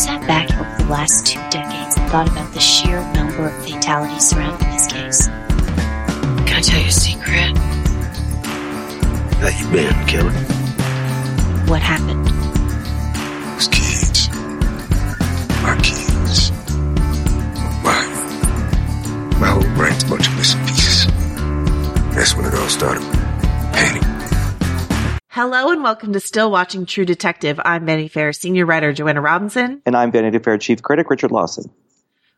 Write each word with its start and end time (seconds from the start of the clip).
sat 0.00 0.26
back 0.26 0.50
over 0.54 0.82
the 0.82 0.90
last 0.90 1.26
two 1.26 1.38
decades 1.50 1.94
and 1.98 2.10
thought 2.10 2.26
about 2.26 2.50
the 2.54 2.58
sheer 2.58 3.02
number 3.12 3.48
of 3.48 3.64
fatalities 3.66 4.30
surrounding 4.30 4.66
this 4.70 4.86
case? 4.86 5.26
Can 5.26 6.56
I 6.56 6.60
tell 6.62 6.80
you 6.80 6.86
a 6.86 6.90
secret? 6.90 7.54
That 9.40 9.52
you 9.60 9.68
been, 9.70 9.92
killer? 10.06 10.32
What 11.68 11.82
happened? 11.82 12.26
Those 13.52 13.68
kids. 13.68 14.30
Our 15.68 15.76
kids. 15.84 16.50
My. 17.84 18.00
My 19.38 19.48
whole 19.48 19.74
brain's 19.76 20.02
a 20.04 20.08
bunch 20.08 20.28
of 20.28 20.36
missing 20.38 20.60
pieces. 20.60 21.06
That's 22.14 22.34
when 22.34 22.46
it 22.46 22.54
all 22.54 22.68
started. 22.70 23.02
Panic. 23.74 24.19
Hello 25.42 25.70
and 25.70 25.82
welcome 25.82 26.12
to 26.12 26.20
Still 26.20 26.50
Watching 26.50 26.84
True 26.84 27.06
Detective. 27.06 27.58
I'm 27.64 27.86
Vanity 27.86 28.08
Fair 28.08 28.30
senior 28.34 28.66
writer 28.66 28.92
Joanna 28.92 29.22
Robinson. 29.22 29.80
And 29.86 29.96
I'm 29.96 30.12
Vanity 30.12 30.38
Fair 30.38 30.58
chief 30.58 30.82
critic 30.82 31.08
Richard 31.08 31.32
Lawson. 31.32 31.70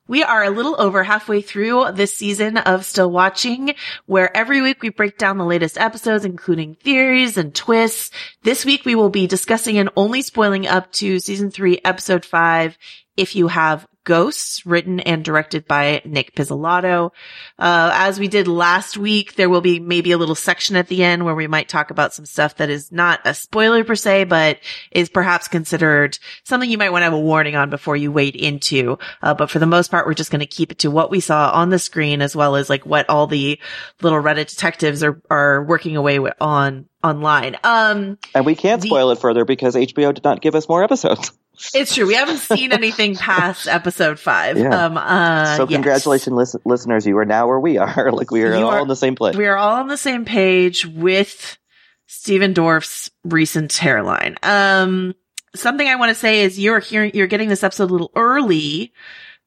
We 0.06 0.22
are 0.22 0.44
a 0.44 0.50
little 0.50 0.80
over 0.80 1.02
halfway 1.02 1.41
through 1.41 1.91
this 1.94 2.14
season 2.14 2.58
of 2.58 2.84
Still 2.84 3.10
Watching, 3.10 3.74
where 4.06 4.34
every 4.36 4.62
week 4.62 4.82
we 4.82 4.91
break 4.91 5.18
down 5.18 5.36
the 5.36 5.44
latest 5.44 5.78
episodes, 5.78 6.24
including 6.24 6.77
theories 6.77 7.36
and 7.36 7.52
twists. 7.52 8.12
This 8.44 8.64
week 8.64 8.84
we 8.84 8.94
will 8.94 9.10
be 9.10 9.27
discussing 9.27 9.78
and 9.78 9.91
only 9.96 10.22
spoiling 10.22 10.69
up 10.69 10.92
to 10.92 11.19
season 11.19 11.50
three, 11.50 11.80
episode 11.84 12.24
five, 12.24 12.78
if 13.16 13.34
you 13.34 13.48
have 13.48 13.84
Ghosts, 14.05 14.66
written 14.66 15.01
and 15.01 15.24
directed 15.24 15.66
by 15.66 16.02
Nic 16.05 16.34
Pizzolatto. 16.34 17.11
Uh, 17.59 17.91
as 17.95 18.19
we 18.19 18.28
did 18.28 18.48
last 18.48 18.97
week, 18.97 19.34
there 19.34 19.48
will 19.48 19.61
be 19.61 19.78
maybe 19.78 20.12
a 20.12 20.19
little 20.19 20.34
section 20.34 20.77
at 20.77 20.88
the 20.88 21.05
end 21.05 21.25
where 21.25 21.34
we 21.34 21.47
might 21.47 21.69
talk 21.69 21.91
about 21.91 22.12
some 22.12 22.27
stuff 22.27 22.56
that 22.56 22.70
is 22.70 22.91
not 22.91 23.20
a 23.25 23.34
spoiler 23.34 23.84
per 23.84 23.95
se, 23.95 24.25
but 24.25 24.59
is 24.91 25.09
perhaps 25.09 25.48
considered 25.48 26.19
something 26.45 26.70
you 26.70 26.78
might 26.78 26.91
want 26.91 27.02
to 27.02 27.05
have 27.05 27.12
a 27.12 27.19
warning 27.20 27.56
on 27.56 27.70
before 27.70 27.97
you 27.97 28.11
wade 28.11 28.37
into. 28.37 28.98
Uh, 29.22 29.34
but 29.34 29.50
for 29.50 29.59
the 29.59 29.67
most 29.67 29.91
part, 29.91 30.06
we're 30.06 30.14
just 30.14 30.31
going 30.31 30.41
to 30.41 30.47
keep 30.47 30.72
it 30.72 30.81
to 30.81 30.91
what 30.91 31.11
we 31.11 31.20
saw 31.20 31.50
on 31.53 31.70
the 31.70 31.78
screen 31.78 32.22
as 32.22 32.34
well 32.34 32.56
as 32.56 32.69
like 32.69 32.84
what 32.84 33.09
all 33.09 33.27
the 33.27 33.59
little 34.00 34.22
Reddit 34.22 34.50
detectives 34.50 35.03
are, 35.03 35.20
are 35.31 35.62
working 35.64 35.97
away 35.97 36.19
with 36.19 36.34
on 36.41 36.87
online. 37.03 37.56
Um, 37.64 38.19
and 38.34 38.47
we 38.47 38.55
can't 38.55 38.81
the- 38.81 38.89
spoil 38.89 39.11
it 39.11 39.19
further 39.19 39.44
because 39.44 39.75
HBO 39.75 40.14
did 40.14 40.25
not 40.25 40.41
give 40.41 40.55
us 40.55 40.69
more 40.69 40.83
episodes. 40.83 41.33
it's 41.75 41.95
true. 41.95 42.06
We 42.06 42.14
haven't 42.14 42.39
seen 42.39 42.72
anything 42.72 43.14
past 43.14 43.69
episode 43.69 44.19
five. 44.19 44.58
Yeah. 44.58 44.86
Um, 44.86 44.97
uh, 44.97 45.56
so 45.56 45.69
yes. 45.69 45.77
congratulations, 45.77 46.34
lis- 46.34 46.56
listeners. 46.64 47.06
You 47.06 47.17
are 47.19 47.25
now 47.25 47.47
where 47.47 47.61
we 47.61 47.78
are. 47.78 48.11
like 48.12 48.31
we 48.31 48.42
are 48.42 48.55
You 48.55 48.64
all 48.64 48.70
are- 48.72 48.81
in 48.81 48.89
the 48.89 48.97
same 48.97 49.14
place. 49.14 49.36
We 49.36 49.47
are 49.47 49.56
all 49.56 49.77
on 49.77 49.89
the 49.89 49.97
same 49.97 50.25
page 50.25 50.86
with 50.86 51.59
Stephen 52.06 52.53
Dorff's 52.53 53.11
recent 53.25 53.72
hairline. 53.75 54.36
Um, 54.42 55.14
something 55.55 55.86
I 55.86 55.97
want 55.97 56.11
to 56.11 56.14
say 56.14 56.42
is 56.42 56.59
you're 56.59 56.81
hearing, 56.81 57.12
you're 57.14 57.27
getting 57.27 57.48
this 57.48 57.62
episode 57.64 57.91
a 57.91 57.92
little 57.92 58.12
early 58.16 58.92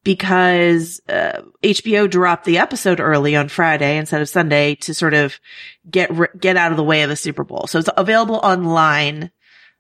because, 0.04 1.02
uh, 1.10 1.42
HBO 1.64 2.08
dropped 2.10 2.46
the 2.46 2.60
episode 2.60 3.00
early 3.00 3.36
on 3.36 3.50
Friday 3.50 3.98
instead 3.98 4.22
of 4.22 4.30
Sunday 4.30 4.76
to 4.76 4.94
sort 4.94 5.16
of 5.16 5.40
get, 5.90 6.12
get 6.40 6.58
out 6.58 6.70
of 6.72 6.78
the 6.78 6.84
way 6.84 7.02
of 7.02 7.10
the 7.10 7.16
Super 7.16 7.44
Bowl. 7.44 7.66
So 7.68 7.80
it's 7.80 7.90
available 7.98 8.36
online 8.44 9.32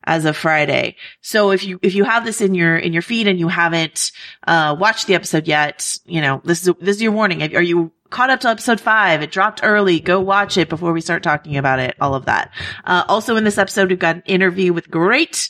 as 0.05 0.25
of 0.25 0.37
Friday. 0.37 0.95
So 1.21 1.51
if 1.51 1.63
you, 1.63 1.79
if 1.81 1.95
you 1.95 2.03
have 2.03 2.25
this 2.25 2.41
in 2.41 2.55
your, 2.55 2.77
in 2.77 2.93
your 2.93 3.01
feed 3.01 3.27
and 3.27 3.39
you 3.39 3.47
haven't, 3.47 4.11
uh, 4.47 4.75
watched 4.79 5.07
the 5.07 5.15
episode 5.15 5.47
yet, 5.47 5.97
you 6.05 6.21
know, 6.21 6.41
this 6.43 6.67
is, 6.67 6.73
this 6.79 6.97
is 6.97 7.01
your 7.01 7.11
warning. 7.11 7.55
Are 7.55 7.61
you 7.61 7.91
caught 8.09 8.29
up 8.29 8.39
to 8.41 8.49
episode 8.49 8.79
five? 8.79 9.21
It 9.21 9.31
dropped 9.31 9.61
early. 9.63 9.99
Go 9.99 10.19
watch 10.19 10.57
it 10.57 10.69
before 10.69 10.93
we 10.93 11.01
start 11.01 11.23
talking 11.23 11.57
about 11.57 11.79
it. 11.79 11.95
All 11.99 12.15
of 12.15 12.25
that. 12.25 12.51
Uh, 12.83 13.03
also 13.07 13.35
in 13.35 13.43
this 13.43 13.57
episode, 13.57 13.89
we've 13.89 13.99
got 13.99 14.17
an 14.17 14.23
interview 14.25 14.73
with 14.73 14.89
great 14.89 15.49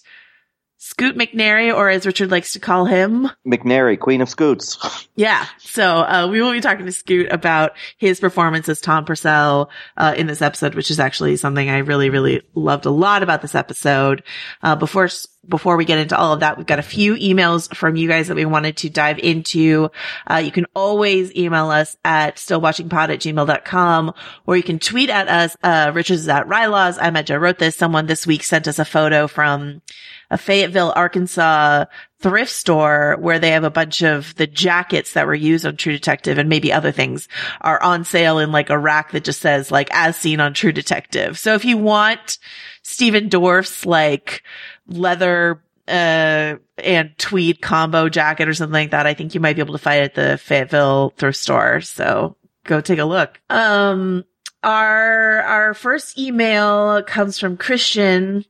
Scoot 0.86 1.18
McNairy, 1.18 1.76
or 1.76 1.90
as 1.90 2.06
Richard 2.06 2.30
likes 2.30 2.54
to 2.54 2.60
call 2.60 2.86
him, 2.86 3.28
McNary, 3.44 4.00
Queen 4.00 4.22
of 4.22 4.30
Scoots. 4.30 5.08
yeah. 5.16 5.48
So, 5.58 5.84
uh, 5.84 6.28
we 6.32 6.40
will 6.40 6.52
be 6.52 6.62
talking 6.62 6.86
to 6.86 6.92
Scoot 6.92 7.32
about 7.32 7.72
his 7.98 8.20
performance 8.20 8.70
as 8.70 8.82
Tom 8.82 9.04
Purcell, 9.04 9.72
uh, 9.98 10.14
in 10.16 10.28
this 10.28 10.44
episode, 10.44 10.76
which 10.76 10.92
is 10.92 11.00
actually 11.00 11.38
something 11.38 11.68
I 11.68 11.80
really, 11.80 12.12
really 12.12 12.44
loved 12.54 12.86
a 12.86 12.92
lot 12.92 13.24
about 13.24 13.42
this 13.42 13.56
episode. 13.56 14.22
Uh, 14.62 14.76
before, 14.76 15.10
before 15.50 15.76
we 15.76 15.86
get 15.86 15.98
into 15.98 16.16
all 16.16 16.34
of 16.34 16.42
that, 16.42 16.56
we've 16.56 16.68
got 16.68 16.78
a 16.78 16.84
few 16.84 17.16
emails 17.16 17.74
from 17.76 17.96
you 17.96 18.08
guys 18.08 18.28
that 18.28 18.36
we 18.36 18.46
wanted 18.46 18.78
to 18.78 18.90
dive 18.92 19.18
into. 19.18 19.90
Uh, 20.30 20.36
you 20.36 20.52
can 20.52 20.68
always 20.76 21.36
email 21.36 21.72
us 21.72 21.98
at 22.06 22.36
stillwatchingpod 22.36 23.10
at 23.10 23.20
gmail.com 23.22 24.14
or 24.46 24.56
you 24.56 24.64
can 24.64 24.78
tweet 24.78 25.10
at 25.10 25.28
us. 25.28 25.58
Uh, 25.64 25.92
Richard 25.96 26.14
is 26.14 26.28
at 26.28 26.48
Rylaws. 26.48 27.00
I'm 27.02 27.16
at 27.16 27.26
Joe 27.26 27.38
Wrote 27.38 27.58
This. 27.58 27.76
Someone 27.76 28.06
this 28.06 28.28
week 28.28 28.44
sent 28.44 28.68
us 28.68 28.78
a 28.78 28.86
photo 28.86 29.26
from 29.26 29.82
a 30.30 30.38
Fayetteville, 30.38 30.94
Arkansas 30.96 31.86
thrift 32.20 32.52
store 32.52 33.18
where 33.20 33.38
they 33.38 33.52
have 33.52 33.64
a 33.64 33.70
bunch 33.70 34.02
of 34.02 34.34
the 34.36 34.48
jackets 34.48 35.14
that 35.14 35.28
were 35.28 35.36
used 35.36 35.66
on 35.66 35.78
True 35.78 35.94
Detective 35.94 36.38
and 36.38 36.50
maybe 36.50 36.74
other 36.74 36.92
things 36.92 37.28
are 37.62 37.82
on 37.84 38.04
sale 38.04 38.40
in 38.40 38.52
like 38.52 38.72
a 38.72 38.80
rack 38.80 39.12
that 39.12 39.24
just 39.24 39.42
says 39.42 39.70
like 39.70 39.90
as 39.92 40.18
seen 40.18 40.40
on 40.40 40.54
True 40.56 40.72
Detective. 40.72 41.38
So 41.38 41.54
if 41.54 41.66
you 41.66 41.78
want 41.78 42.40
Stephen 42.82 43.30
Dorff's 43.30 43.86
like 43.86 44.44
leather 44.88 45.62
uh 45.88 46.56
and 46.80 47.16
tweed 47.20 47.62
combo 47.62 48.10
jacket 48.10 48.48
or 48.48 48.56
something 48.56 48.74
like 48.74 48.92
that, 48.92 49.06
I 49.06 49.14
think 49.14 49.36
you 49.36 49.40
might 49.40 49.56
be 49.56 49.62
able 49.62 49.74
to 49.74 49.80
find 49.80 50.00
it 50.00 50.04
at 50.06 50.16
the 50.16 50.38
Fayetteville 50.40 51.14
thrift 51.18 51.38
store. 51.38 51.82
So 51.82 52.38
go 52.64 52.82
take 52.82 52.98
a 52.98 53.06
look. 53.06 53.40
Um 53.52 54.26
our 54.64 55.42
our 55.42 55.74
first 55.76 56.18
email 56.18 57.04
comes 57.04 57.38
from 57.38 57.56
Christian 57.56 58.46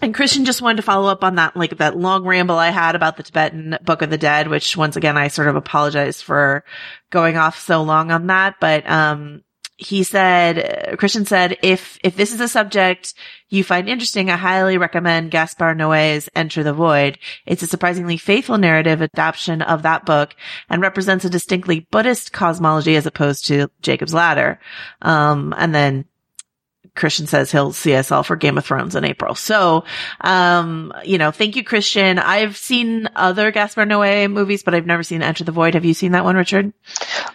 and 0.00 0.14
Christian 0.14 0.44
just 0.44 0.62
wanted 0.62 0.76
to 0.76 0.82
follow 0.82 1.10
up 1.10 1.24
on 1.24 1.36
that, 1.36 1.56
like 1.56 1.76
that 1.78 1.96
long 1.96 2.24
ramble 2.24 2.56
I 2.56 2.70
had 2.70 2.94
about 2.94 3.16
the 3.16 3.22
Tibetan 3.22 3.78
Book 3.82 4.02
of 4.02 4.10
the 4.10 4.18
Dead, 4.18 4.48
which 4.48 4.76
once 4.76 4.96
again, 4.96 5.16
I 5.16 5.28
sort 5.28 5.48
of 5.48 5.56
apologize 5.56 6.22
for 6.22 6.64
going 7.10 7.36
off 7.36 7.58
so 7.58 7.82
long 7.82 8.10
on 8.10 8.28
that. 8.28 8.56
But, 8.60 8.88
um, 8.88 9.42
he 9.80 10.02
said, 10.02 10.98
Christian 10.98 11.24
said, 11.24 11.56
if, 11.62 11.98
if 12.04 12.14
this 12.14 12.34
is 12.34 12.40
a 12.40 12.48
subject 12.48 13.14
you 13.48 13.64
find 13.64 13.88
interesting, 13.88 14.28
I 14.28 14.36
highly 14.36 14.76
recommend 14.76 15.30
Gaspar 15.30 15.74
Noé's 15.74 16.28
Enter 16.36 16.62
the 16.62 16.74
Void. 16.74 17.18
It's 17.46 17.62
a 17.62 17.66
surprisingly 17.66 18.18
faithful 18.18 18.58
narrative 18.58 19.00
adaptation 19.00 19.62
of 19.62 19.82
that 19.82 20.04
book 20.04 20.36
and 20.68 20.82
represents 20.82 21.24
a 21.24 21.30
distinctly 21.30 21.86
Buddhist 21.90 22.30
cosmology 22.30 22.94
as 22.94 23.06
opposed 23.06 23.46
to 23.46 23.70
Jacob's 23.80 24.12
Ladder. 24.12 24.60
Um, 25.00 25.54
and 25.56 25.74
then 25.74 26.04
Christian 27.00 27.26
says 27.26 27.50
he'll 27.50 27.72
see 27.72 27.94
us 27.94 28.12
all 28.12 28.22
for 28.22 28.36
Game 28.36 28.58
of 28.58 28.64
Thrones 28.64 28.94
in 28.94 29.04
April. 29.04 29.34
So, 29.34 29.84
um, 30.20 30.92
you 31.02 31.16
know, 31.16 31.30
thank 31.30 31.56
you, 31.56 31.64
Christian. 31.64 32.18
I've 32.18 32.56
seen 32.56 33.08
other 33.16 33.50
Gaspar 33.50 33.86
Noé 33.86 34.30
movies, 34.30 34.62
but 34.62 34.74
I've 34.74 34.86
never 34.86 35.02
seen 35.02 35.22
Enter 35.22 35.44
the 35.44 35.50
Void. 35.50 35.74
Have 35.74 35.86
you 35.86 35.94
seen 35.94 36.12
that 36.12 36.24
one, 36.24 36.36
Richard? 36.36 36.72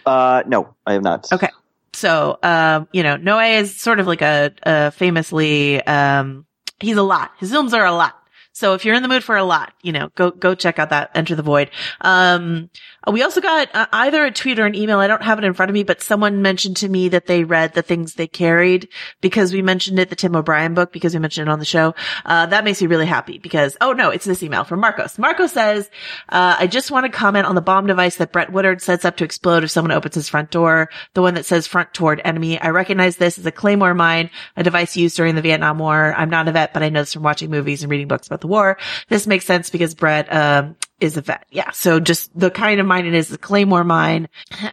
Uh, 0.05 0.43
no, 0.45 0.75
I 0.85 0.93
have 0.93 1.03
not. 1.03 1.33
Okay. 1.33 1.49
So, 1.93 2.37
um, 2.43 2.87
you 2.93 3.03
know, 3.03 3.17
Noé 3.17 3.59
is 3.61 3.75
sort 3.75 3.99
of 3.99 4.05
like 4.05 4.21
a, 4.21 4.51
a 4.63 4.91
famously, 4.91 5.81
um, 5.81 6.45
he's 6.79 6.97
a 6.97 7.03
lot. 7.03 7.31
His 7.39 7.49
films 7.49 7.73
are 7.73 7.85
a 7.85 7.91
lot. 7.91 8.15
So 8.51 8.73
if 8.73 8.85
you're 8.85 8.95
in 8.95 9.03
the 9.03 9.09
mood 9.09 9.23
for 9.23 9.35
a 9.35 9.43
lot, 9.43 9.73
you 9.81 9.91
know, 9.91 10.09
go, 10.15 10.31
go 10.31 10.55
check 10.55 10.79
out 10.79 10.91
that 10.91 11.11
Enter 11.13 11.35
the 11.35 11.43
Void. 11.43 11.71
Um, 11.99 12.69
we 13.11 13.21
also 13.21 13.41
got 13.41 13.73
uh, 13.73 13.87
either 13.93 14.25
a 14.25 14.31
tweet 14.31 14.59
or 14.59 14.65
an 14.65 14.75
email. 14.75 14.99
I 14.99 15.07
don't 15.07 15.21
have 15.21 15.37
it 15.37 15.43
in 15.43 15.53
front 15.53 15.69
of 15.69 15.73
me, 15.73 15.83
but 15.83 16.01
someone 16.01 16.41
mentioned 16.41 16.77
to 16.77 16.89
me 16.89 17.09
that 17.09 17.27
they 17.27 17.43
read 17.43 17.73
the 17.73 17.81
things 17.81 18.13
they 18.13 18.27
carried 18.27 18.89
because 19.21 19.53
we 19.53 19.61
mentioned 19.61 19.99
it, 19.99 20.09
the 20.09 20.15
Tim 20.15 20.35
O'Brien 20.35 20.73
book, 20.73 20.91
because 20.91 21.13
we 21.13 21.19
mentioned 21.19 21.47
it 21.47 21.51
on 21.51 21.59
the 21.59 21.65
show. 21.65 21.93
Uh, 22.25 22.45
that 22.47 22.63
makes 22.63 22.81
me 22.81 22.87
really 22.87 23.05
happy 23.05 23.37
because, 23.37 23.77
oh 23.81 23.93
no, 23.93 24.09
it's 24.09 24.25
this 24.25 24.43
email 24.43 24.63
from 24.63 24.79
Marcos. 24.79 25.17
Marcos 25.17 25.51
says, 25.51 25.89
uh, 26.29 26.55
I 26.59 26.67
just 26.67 26.91
want 26.91 27.05
to 27.05 27.11
comment 27.11 27.45
on 27.45 27.55
the 27.55 27.61
bomb 27.61 27.87
device 27.87 28.15
that 28.17 28.31
Brett 28.31 28.51
Woodard 28.51 28.81
sets 28.81 29.05
up 29.05 29.17
to 29.17 29.23
explode 29.23 29.63
if 29.63 29.71
someone 29.71 29.91
opens 29.91 30.15
his 30.15 30.29
front 30.29 30.51
door. 30.51 30.89
The 31.13 31.21
one 31.21 31.35
that 31.35 31.45
says 31.45 31.67
front 31.67 31.93
toward 31.93 32.21
enemy. 32.23 32.59
I 32.59 32.69
recognize 32.69 33.17
this 33.17 33.37
as 33.37 33.45
a 33.45 33.51
Claymore 33.51 33.93
mine, 33.93 34.29
a 34.55 34.63
device 34.63 34.97
used 34.97 35.17
during 35.17 35.35
the 35.35 35.41
Vietnam 35.41 35.79
War. 35.79 36.13
I'm 36.17 36.29
not 36.29 36.47
a 36.47 36.51
vet, 36.51 36.73
but 36.73 36.83
I 36.83 36.89
know 36.89 37.01
this 37.01 37.13
from 37.13 37.23
watching 37.23 37.49
movies 37.49 37.83
and 37.83 37.91
reading 37.91 38.07
books 38.07 38.27
about 38.27 38.41
the 38.41 38.47
war. 38.47 38.77
This 39.09 39.27
makes 39.27 39.45
sense 39.45 39.69
because 39.69 39.93
Brett, 39.93 40.31
um, 40.33 40.75
is 40.99 41.17
a 41.17 41.21
vet. 41.21 41.45
Yeah. 41.51 41.71
So 41.71 41.99
just 41.99 42.37
the 42.37 42.49
kind 42.49 42.79
of 42.79 42.85
mine 42.85 43.05
it 43.05 43.13
is, 43.13 43.27
the 43.27 43.37
Claymore 43.37 43.83
mine. 43.83 44.29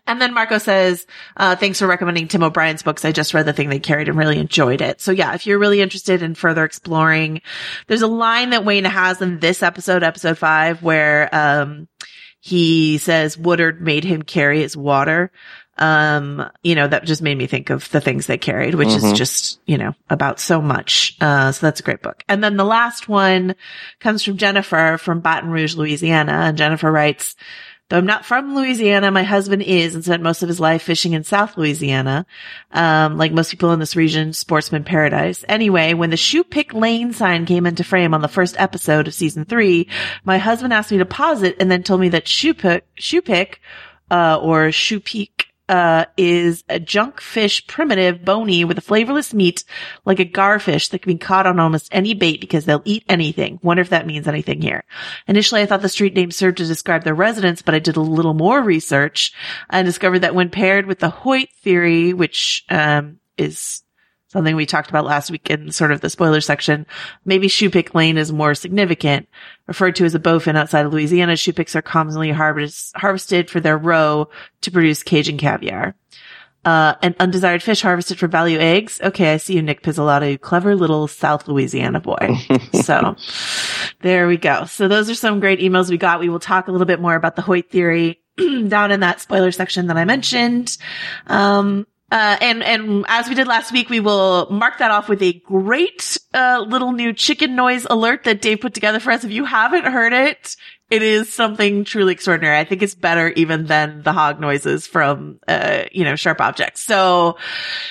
And 0.06 0.20
then 0.20 0.34
Marco 0.34 0.58
says, 0.58 1.06
uh, 1.36 1.56
thanks 1.56 1.78
for 1.78 1.86
recommending 1.86 2.28
Tim 2.28 2.42
O'Brien's 2.42 2.82
books. 2.82 3.04
I 3.04 3.12
just 3.12 3.34
read 3.34 3.46
the 3.46 3.52
thing 3.52 3.68
they 3.68 3.80
carried 3.80 4.08
and 4.08 4.16
really 4.16 4.38
enjoyed 4.38 4.80
it. 4.80 5.00
So 5.00 5.10
yeah, 5.10 5.34
if 5.34 5.46
you're 5.46 5.58
really 5.58 5.80
interested 5.80 6.22
in 6.22 6.34
further 6.34 6.64
exploring, 6.64 7.42
there's 7.88 8.02
a 8.02 8.06
line 8.06 8.50
that 8.50 8.64
Wayne 8.64 8.84
has 8.84 9.20
in 9.20 9.40
this 9.40 9.62
episode, 9.62 10.02
episode 10.02 10.38
five, 10.38 10.82
where, 10.82 11.34
um, 11.34 11.88
he 12.44 12.98
says 12.98 13.38
Woodard 13.38 13.80
made 13.80 14.02
him 14.02 14.22
carry 14.22 14.62
his 14.62 14.76
water. 14.76 15.30
Um, 15.78 16.48
you 16.62 16.74
know, 16.74 16.86
that 16.86 17.04
just 17.04 17.22
made 17.22 17.36
me 17.38 17.46
think 17.46 17.70
of 17.70 17.90
the 17.90 18.00
things 18.00 18.26
they 18.26 18.36
carried, 18.38 18.74
which 18.74 18.88
is 18.88 19.02
Mhm. 19.02 19.16
just, 19.16 19.58
you 19.66 19.78
know, 19.78 19.94
about 20.10 20.38
so 20.38 20.60
much. 20.60 21.16
Uh, 21.20 21.50
so 21.50 21.66
that's 21.66 21.80
a 21.80 21.82
great 21.82 22.02
book. 22.02 22.22
And 22.28 22.44
then 22.44 22.56
the 22.56 22.64
last 22.64 23.08
one 23.08 23.54
comes 23.98 24.22
from 24.22 24.36
Jennifer 24.36 24.98
from 25.00 25.20
Baton 25.20 25.50
Rouge, 25.50 25.74
Louisiana. 25.74 26.32
And 26.32 26.58
Jennifer 26.58 26.92
writes, 26.92 27.36
Though 27.88 27.98
I'm 27.98 28.06
not 28.06 28.24
from 28.24 28.54
Louisiana, 28.54 29.10
my 29.10 29.22
husband 29.22 29.60
is 29.62 29.94
and 29.94 30.02
spent 30.02 30.22
most 30.22 30.42
of 30.42 30.48
his 30.48 30.58
life 30.58 30.82
fishing 30.82 31.12
in 31.12 31.24
South 31.24 31.58
Louisiana. 31.58 32.24
Um, 32.70 33.18
like 33.18 33.32
most 33.32 33.50
people 33.50 33.70
in 33.72 33.80
this 33.80 33.96
region, 33.96 34.32
sportsman 34.32 34.82
paradise. 34.82 35.44
Anyway, 35.46 35.92
when 35.92 36.08
the 36.08 36.16
Shoe 36.16 36.42
Pick 36.42 36.72
Lane 36.72 37.12
sign 37.12 37.44
came 37.44 37.66
into 37.66 37.84
frame 37.84 38.14
on 38.14 38.22
the 38.22 38.28
first 38.28 38.58
episode 38.58 39.08
of 39.08 39.14
season 39.14 39.44
three, 39.44 39.88
my 40.24 40.38
husband 40.38 40.72
asked 40.72 40.90
me 40.90 40.98
to 40.98 41.04
pause 41.04 41.42
it 41.42 41.56
and 41.60 41.70
then 41.70 41.82
told 41.82 42.00
me 42.00 42.08
that 42.10 42.26
Shoe 42.26 42.54
Pick, 42.54 42.86
Shoe 42.94 43.20
Pick, 43.20 43.60
uh, 44.10 44.38
or 44.40 44.72
Shoe 44.72 45.00
Peak, 45.00 45.48
uh, 45.72 46.04
is 46.18 46.64
a 46.68 46.78
junk 46.78 47.18
fish 47.18 47.66
primitive, 47.66 48.22
bony, 48.22 48.62
with 48.62 48.76
a 48.76 48.82
flavorless 48.82 49.32
meat 49.32 49.64
like 50.04 50.20
a 50.20 50.24
garfish 50.26 50.90
that 50.90 51.00
can 51.00 51.14
be 51.14 51.18
caught 51.18 51.46
on 51.46 51.58
almost 51.58 51.88
any 51.92 52.12
bait 52.12 52.42
because 52.42 52.66
they'll 52.66 52.82
eat 52.84 53.02
anything. 53.08 53.58
Wonder 53.62 53.80
if 53.80 53.88
that 53.88 54.06
means 54.06 54.28
anything 54.28 54.60
here. 54.60 54.84
Initially, 55.26 55.62
I 55.62 55.66
thought 55.66 55.80
the 55.80 55.88
street 55.88 56.14
name 56.14 56.30
served 56.30 56.58
to 56.58 56.66
describe 56.66 57.04
their 57.04 57.14
residents, 57.14 57.62
but 57.62 57.74
I 57.74 57.78
did 57.78 57.96
a 57.96 58.02
little 58.02 58.34
more 58.34 58.60
research 58.60 59.32
and 59.70 59.86
discovered 59.86 60.18
that 60.18 60.34
when 60.34 60.50
paired 60.50 60.84
with 60.84 60.98
the 60.98 61.08
Hoyt 61.08 61.48
theory, 61.62 62.12
which, 62.12 62.66
um, 62.68 63.18
is 63.38 63.82
something 64.32 64.56
we 64.56 64.64
talked 64.64 64.88
about 64.88 65.04
last 65.04 65.30
week 65.30 65.50
in 65.50 65.70
sort 65.70 65.92
of 65.92 66.00
the 66.00 66.08
spoiler 66.08 66.40
section. 66.40 66.86
Maybe 67.26 67.48
shoepick 67.48 67.94
lane 67.94 68.16
is 68.16 68.32
more 68.32 68.54
significant. 68.54 69.28
Referred 69.66 69.94
to 69.96 70.06
as 70.06 70.14
a 70.14 70.18
bowfin 70.18 70.56
outside 70.56 70.86
of 70.86 70.92
Louisiana, 70.92 71.34
shoepicks 71.34 71.76
are 71.76 71.82
commonly 71.82 72.30
harvest- 72.30 72.96
harvested 72.96 73.50
for 73.50 73.60
their 73.60 73.76
roe 73.76 74.30
to 74.62 74.70
produce 74.70 75.02
Cajun 75.02 75.36
caviar. 75.36 75.94
Uh, 76.64 76.94
an 77.02 77.14
undesired 77.18 77.62
fish 77.62 77.82
harvested 77.82 78.18
for 78.18 78.28
value 78.28 78.58
eggs. 78.58 79.00
Okay, 79.02 79.34
I 79.34 79.36
see 79.36 79.56
you, 79.56 79.62
Nic 79.62 79.82
Pizzolatto, 79.82 80.30
you 80.30 80.38
clever 80.38 80.76
little 80.76 81.08
South 81.08 81.48
Louisiana 81.48 82.00
boy. 82.00 82.36
so 82.82 83.16
there 84.00 84.28
we 84.28 84.36
go. 84.36 84.64
So 84.64 84.86
those 84.88 85.10
are 85.10 85.14
some 85.14 85.40
great 85.40 85.58
emails 85.58 85.90
we 85.90 85.98
got. 85.98 86.20
We 86.20 86.28
will 86.28 86.38
talk 86.38 86.68
a 86.68 86.72
little 86.72 86.86
bit 86.86 87.00
more 87.00 87.16
about 87.16 87.34
the 87.36 87.42
Hoyt 87.42 87.68
theory 87.68 88.22
down 88.68 88.92
in 88.92 89.00
that 89.00 89.20
spoiler 89.20 89.50
section 89.50 89.88
that 89.88 89.96
I 89.96 90.04
mentioned. 90.04 90.78
Um, 91.26 91.86
uh, 92.12 92.36
and, 92.42 92.62
and 92.62 93.06
as 93.08 93.26
we 93.26 93.34
did 93.34 93.46
last 93.46 93.72
week, 93.72 93.88
we 93.88 93.98
will 94.00 94.46
mark 94.50 94.78
that 94.78 94.90
off 94.90 95.08
with 95.08 95.22
a 95.22 95.32
great, 95.32 96.18
uh, 96.34 96.62
little 96.68 96.92
new 96.92 97.14
chicken 97.14 97.56
noise 97.56 97.86
alert 97.88 98.24
that 98.24 98.42
Dave 98.42 98.60
put 98.60 98.74
together 98.74 99.00
for 99.00 99.10
us. 99.12 99.24
If 99.24 99.30
you 99.30 99.46
haven't 99.46 99.86
heard 99.86 100.12
it, 100.12 100.54
it 100.90 101.00
is 101.02 101.32
something 101.32 101.84
truly 101.84 102.12
extraordinary. 102.12 102.58
I 102.58 102.64
think 102.64 102.82
it's 102.82 102.94
better 102.94 103.30
even 103.30 103.64
than 103.64 104.02
the 104.02 104.12
hog 104.12 104.40
noises 104.40 104.86
from, 104.86 105.38
uh, 105.48 105.84
you 105.90 106.04
know, 106.04 106.16
sharp 106.16 106.38
objects. 106.42 106.82
So 106.82 107.38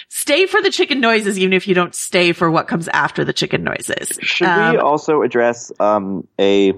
stay 0.07 0.45
for 0.45 0.61
the 0.61 0.69
chicken 0.69 0.99
noises, 0.99 1.39
even 1.39 1.53
if 1.53 1.67
you 1.67 1.73
don't 1.73 1.95
stay 1.95 2.31
for 2.31 2.51
what 2.51 2.67
comes 2.67 2.87
after 2.89 3.25
the 3.25 3.33
chicken 3.33 3.63
noises. 3.63 4.19
Should 4.21 4.47
Um, 4.49 4.73
we 4.73 4.77
also 4.77 5.23
address 5.23 5.71
um, 5.79 6.27
a 6.39 6.73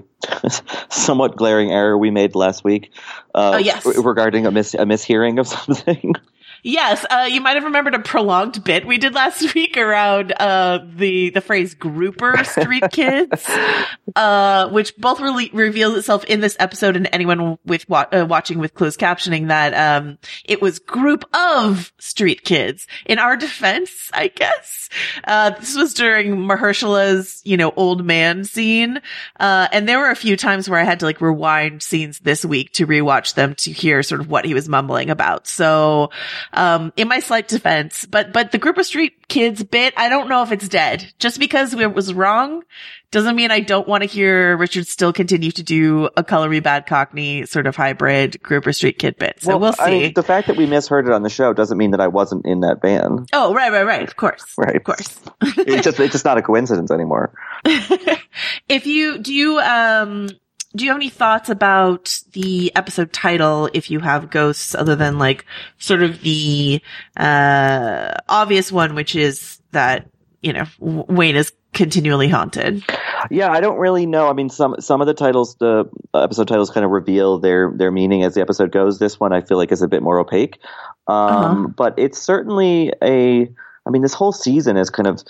somewhat 0.88 1.36
glaring 1.36 1.70
error 1.70 1.98
we 1.98 2.10
made 2.10 2.34
last 2.34 2.64
week? 2.64 2.90
Uh, 3.34 3.52
Oh, 3.56 3.58
yes. 3.58 3.84
re- 3.84 3.92
Regarding 4.02 4.46
a, 4.46 4.50
mis- 4.50 4.72
a 4.72 4.86
mishearing 4.86 5.38
of 5.38 5.46
something. 5.56 6.14
Yes, 6.66 7.04
uh, 7.10 7.28
you 7.30 7.42
might 7.42 7.56
have 7.56 7.64
remembered 7.64 7.94
a 7.94 7.98
prolonged 7.98 8.64
bit 8.64 8.86
we 8.86 8.96
did 8.96 9.12
last 9.12 9.54
week 9.54 9.76
around 9.76 10.32
uh, 10.32 10.78
the 10.96 11.28
the 11.28 11.42
phrase 11.42 11.74
"grouper 11.74 12.42
street 12.42 12.84
kids," 12.90 13.46
uh, 14.16 14.70
which 14.70 14.96
both 14.96 15.20
really 15.20 15.50
reveals 15.52 15.94
itself 15.98 16.24
in 16.24 16.40
this 16.40 16.56
episode 16.58 16.96
and 16.96 17.06
anyone 17.12 17.58
with 17.66 17.86
wa- 17.86 18.06
uh, 18.10 18.24
watching 18.26 18.60
with 18.60 18.72
closed 18.72 18.98
captioning 18.98 19.48
that 19.48 19.74
um, 19.74 20.16
it 20.46 20.62
was 20.62 20.78
group 20.78 21.26
of 21.34 21.92
street 21.98 22.44
kids. 22.44 22.86
In 23.04 23.18
our 23.18 23.36
defense, 23.36 24.10
I 24.14 24.28
guess 24.28 24.88
uh, 25.24 25.50
this 25.50 25.76
was 25.76 25.92
during 25.92 26.36
Mahershala's 26.36 27.42
you 27.44 27.58
know 27.58 27.74
old 27.76 28.06
man 28.06 28.44
scene, 28.44 29.02
uh, 29.38 29.68
and 29.70 29.86
there 29.86 29.98
were 29.98 30.10
a 30.10 30.16
few 30.16 30.34
times 30.34 30.70
where 30.70 30.80
I 30.80 30.84
had 30.84 31.00
to 31.00 31.04
like 31.04 31.20
rewind 31.20 31.82
scenes 31.82 32.20
this 32.20 32.42
week 32.42 32.72
to 32.72 32.86
rewatch 32.86 33.34
them 33.34 33.54
to 33.56 33.70
hear 33.70 34.02
sort 34.02 34.22
of 34.22 34.30
what 34.30 34.46
he 34.46 34.54
was 34.54 34.66
mumbling 34.66 35.10
about. 35.10 35.46
So 35.46 36.08
um, 36.54 36.92
in 36.96 37.08
my 37.08 37.20
slight 37.20 37.48
defense, 37.48 38.06
but, 38.06 38.32
but 38.32 38.52
the 38.52 38.58
group 38.58 38.78
of 38.78 38.86
street 38.86 39.28
kids 39.28 39.62
bit, 39.62 39.94
I 39.96 40.08
don't 40.08 40.28
know 40.28 40.42
if 40.42 40.52
it's 40.52 40.68
dead. 40.68 41.12
Just 41.18 41.38
because 41.38 41.74
it 41.74 41.94
was 41.94 42.12
wrong 42.14 42.62
doesn't 43.14 43.36
mean 43.36 43.52
I 43.52 43.60
don't 43.60 43.86
want 43.86 44.02
to 44.02 44.08
hear 44.08 44.56
Richard 44.56 44.88
still 44.88 45.12
continue 45.12 45.52
to 45.52 45.62
do 45.62 46.08
a 46.16 46.24
colory 46.24 46.60
bad 46.60 46.86
cockney 46.86 47.46
sort 47.46 47.68
of 47.68 47.76
hybrid 47.76 48.42
group 48.42 48.66
of 48.66 48.74
street 48.74 48.98
kid 48.98 49.16
bit. 49.18 49.40
So 49.40 49.56
we'll 49.56 49.72
see. 49.72 49.82
I 49.82 49.90
mean, 49.90 50.14
the 50.14 50.24
fact 50.24 50.48
that 50.48 50.56
we 50.56 50.66
misheard 50.66 51.06
it 51.06 51.12
on 51.12 51.22
the 51.22 51.30
show 51.30 51.52
doesn't 51.52 51.78
mean 51.78 51.92
that 51.92 52.00
I 52.00 52.08
wasn't 52.08 52.44
in 52.44 52.60
that 52.60 52.80
band. 52.80 53.28
oh, 53.32 53.54
right, 53.54 53.70
right, 53.70 53.86
right. 53.86 54.02
Of 54.02 54.16
course. 54.16 54.44
Right. 54.58 54.74
Of 54.74 54.82
course. 54.82 55.20
It's 55.42 55.84
just 55.84 56.00
it's 56.00 56.12
just 56.12 56.24
not 56.24 56.38
a 56.38 56.42
coincidence 56.42 56.90
anymore. 56.90 57.32
if 58.68 58.86
you, 58.86 59.18
do 59.18 59.32
you, 59.32 59.60
um, 59.60 60.28
do 60.76 60.84
you 60.84 60.90
have 60.90 60.98
any 60.98 61.10
thoughts 61.10 61.48
about 61.48 62.20
the 62.32 62.74
episode 62.76 63.12
title 63.12 63.70
if 63.72 63.90
you 63.90 64.00
have 64.00 64.30
ghosts 64.30 64.74
other 64.74 64.96
than 64.96 65.18
like 65.18 65.44
sort 65.78 66.02
of 66.02 66.20
the 66.22 66.80
uh 67.16 68.12
obvious 68.28 68.72
one 68.72 68.94
which 68.94 69.14
is 69.14 69.60
that 69.72 70.08
you 70.40 70.52
know 70.52 70.66
Wayne 70.80 71.36
is 71.36 71.52
continually 71.74 72.28
haunted. 72.28 72.82
Yeah, 73.30 73.50
I 73.50 73.60
don't 73.60 73.78
really 73.78 74.06
know. 74.06 74.28
I 74.28 74.32
mean, 74.32 74.48
some 74.48 74.76
some 74.78 75.00
of 75.00 75.06
the 75.06 75.14
titles, 75.14 75.56
the 75.56 75.84
episode 76.14 76.48
titles, 76.48 76.70
kind 76.70 76.84
of 76.84 76.90
reveal 76.90 77.38
their 77.38 77.72
their 77.76 77.90
meaning 77.90 78.22
as 78.22 78.34
the 78.34 78.40
episode 78.40 78.72
goes. 78.72 78.98
This 78.98 79.20
one, 79.20 79.32
I 79.32 79.42
feel 79.42 79.58
like, 79.58 79.72
is 79.72 79.82
a 79.82 79.88
bit 79.88 80.02
more 80.02 80.18
opaque. 80.18 80.58
Um, 81.06 81.16
Uh-huh. 81.16 81.68
But 81.76 81.98
it's 81.98 82.18
certainly 82.18 82.92
a. 83.02 83.50
I 83.86 83.90
mean, 83.90 84.02
this 84.02 84.14
whole 84.14 84.32
season 84.32 84.76
is 84.76 84.90
kind 84.90 85.06
of 85.06 85.22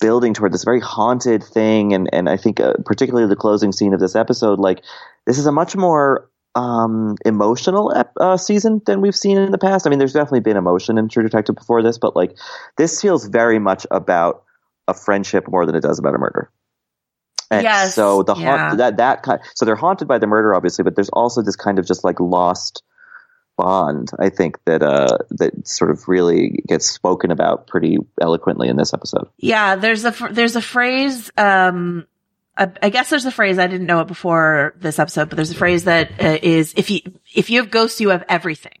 building 0.00 0.34
toward 0.34 0.52
this 0.52 0.64
very 0.64 0.80
haunted 0.80 1.42
thing, 1.44 1.92
and 1.92 2.08
and 2.12 2.28
I 2.28 2.36
think 2.36 2.60
uh, 2.60 2.74
particularly 2.84 3.28
the 3.28 3.36
closing 3.36 3.72
scene 3.72 3.92
of 3.92 4.00
this 4.00 4.16
episode, 4.16 4.58
like 4.58 4.82
this 5.26 5.38
is 5.38 5.46
a 5.46 5.52
much 5.52 5.76
more 5.76 6.28
um, 6.54 7.16
emotional 7.24 7.92
ep- 7.94 8.12
uh, 8.18 8.36
season 8.36 8.80
than 8.86 9.00
we've 9.00 9.16
seen 9.16 9.36
in 9.36 9.52
the 9.52 9.58
past. 9.58 9.86
I 9.86 9.90
mean, 9.90 9.98
there's 9.98 10.12
definitely 10.12 10.40
been 10.40 10.56
emotion 10.56 10.98
in 10.98 11.08
True 11.08 11.22
Detective 11.22 11.54
before 11.54 11.82
this, 11.82 11.98
but 11.98 12.16
like 12.16 12.36
this 12.76 13.00
feels 13.00 13.26
very 13.26 13.58
much 13.58 13.86
about 13.90 14.44
a 14.86 14.94
friendship 14.94 15.46
more 15.48 15.66
than 15.66 15.74
it 15.74 15.82
does 15.82 15.98
about 15.98 16.14
a 16.14 16.18
murder. 16.18 16.50
And 17.50 17.62
Yes, 17.62 17.94
so 17.94 18.22
the 18.22 18.34
yeah. 18.34 18.74
that 18.74 18.96
that 18.98 19.22
kind 19.22 19.40
so 19.54 19.64
they're 19.64 19.76
haunted 19.76 20.08
by 20.08 20.18
the 20.18 20.26
murder 20.26 20.54
obviously, 20.54 20.82
but 20.82 20.96
there's 20.96 21.08
also 21.10 21.42
this 21.42 21.56
kind 21.56 21.78
of 21.78 21.86
just 21.86 22.04
like 22.04 22.20
lost 22.20 22.82
bond. 23.58 24.10
I 24.18 24.30
think 24.30 24.64
that 24.64 24.82
uh 24.82 25.18
that 25.32 25.68
sort 25.68 25.90
of 25.90 26.08
really 26.08 26.62
gets 26.66 26.88
spoken 26.88 27.30
about 27.30 27.66
pretty 27.66 27.98
eloquently 28.20 28.68
in 28.68 28.76
this 28.76 28.94
episode. 28.94 29.28
Yeah, 29.36 29.76
there's 29.76 30.04
a 30.06 30.14
there's 30.30 30.56
a 30.56 30.62
phrase. 30.62 31.30
Um, 31.36 32.06
I, 32.56 32.90
guess 32.90 33.08
there's 33.10 33.24
a 33.24 33.30
phrase 33.30 33.56
I 33.56 33.68
didn't 33.68 33.86
know 33.86 34.00
it 34.00 34.08
before 34.08 34.74
this 34.78 34.98
episode, 34.98 35.28
but 35.28 35.36
there's 35.36 35.52
a 35.52 35.56
phrase 35.56 35.84
that 35.84 36.10
uh, 36.20 36.38
is 36.42 36.74
if 36.76 36.90
you 36.90 37.00
if 37.34 37.50
you 37.50 37.60
have 37.60 37.70
ghosts, 37.70 38.00
you 38.00 38.08
have 38.08 38.24
everything. 38.28 38.78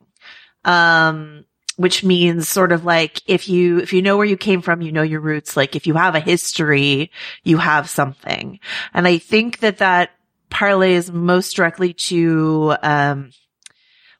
Um, 0.64 1.44
which 1.76 2.02
means 2.02 2.48
sort 2.48 2.72
of 2.72 2.84
like 2.84 3.22
if 3.26 3.48
you 3.48 3.78
if 3.78 3.92
you 3.92 4.02
know 4.02 4.16
where 4.16 4.26
you 4.26 4.36
came 4.36 4.62
from, 4.62 4.82
you 4.82 4.90
know 4.90 5.02
your 5.02 5.20
roots. 5.20 5.56
Like 5.56 5.76
if 5.76 5.86
you 5.86 5.94
have 5.94 6.16
a 6.16 6.20
history, 6.20 7.12
you 7.44 7.58
have 7.58 7.88
something. 7.88 8.58
And 8.92 9.06
I 9.06 9.18
think 9.18 9.60
that 9.60 9.78
that 9.78 10.10
parlays 10.50 11.12
most 11.12 11.54
directly 11.54 11.92
to 11.92 12.74
um 12.82 13.30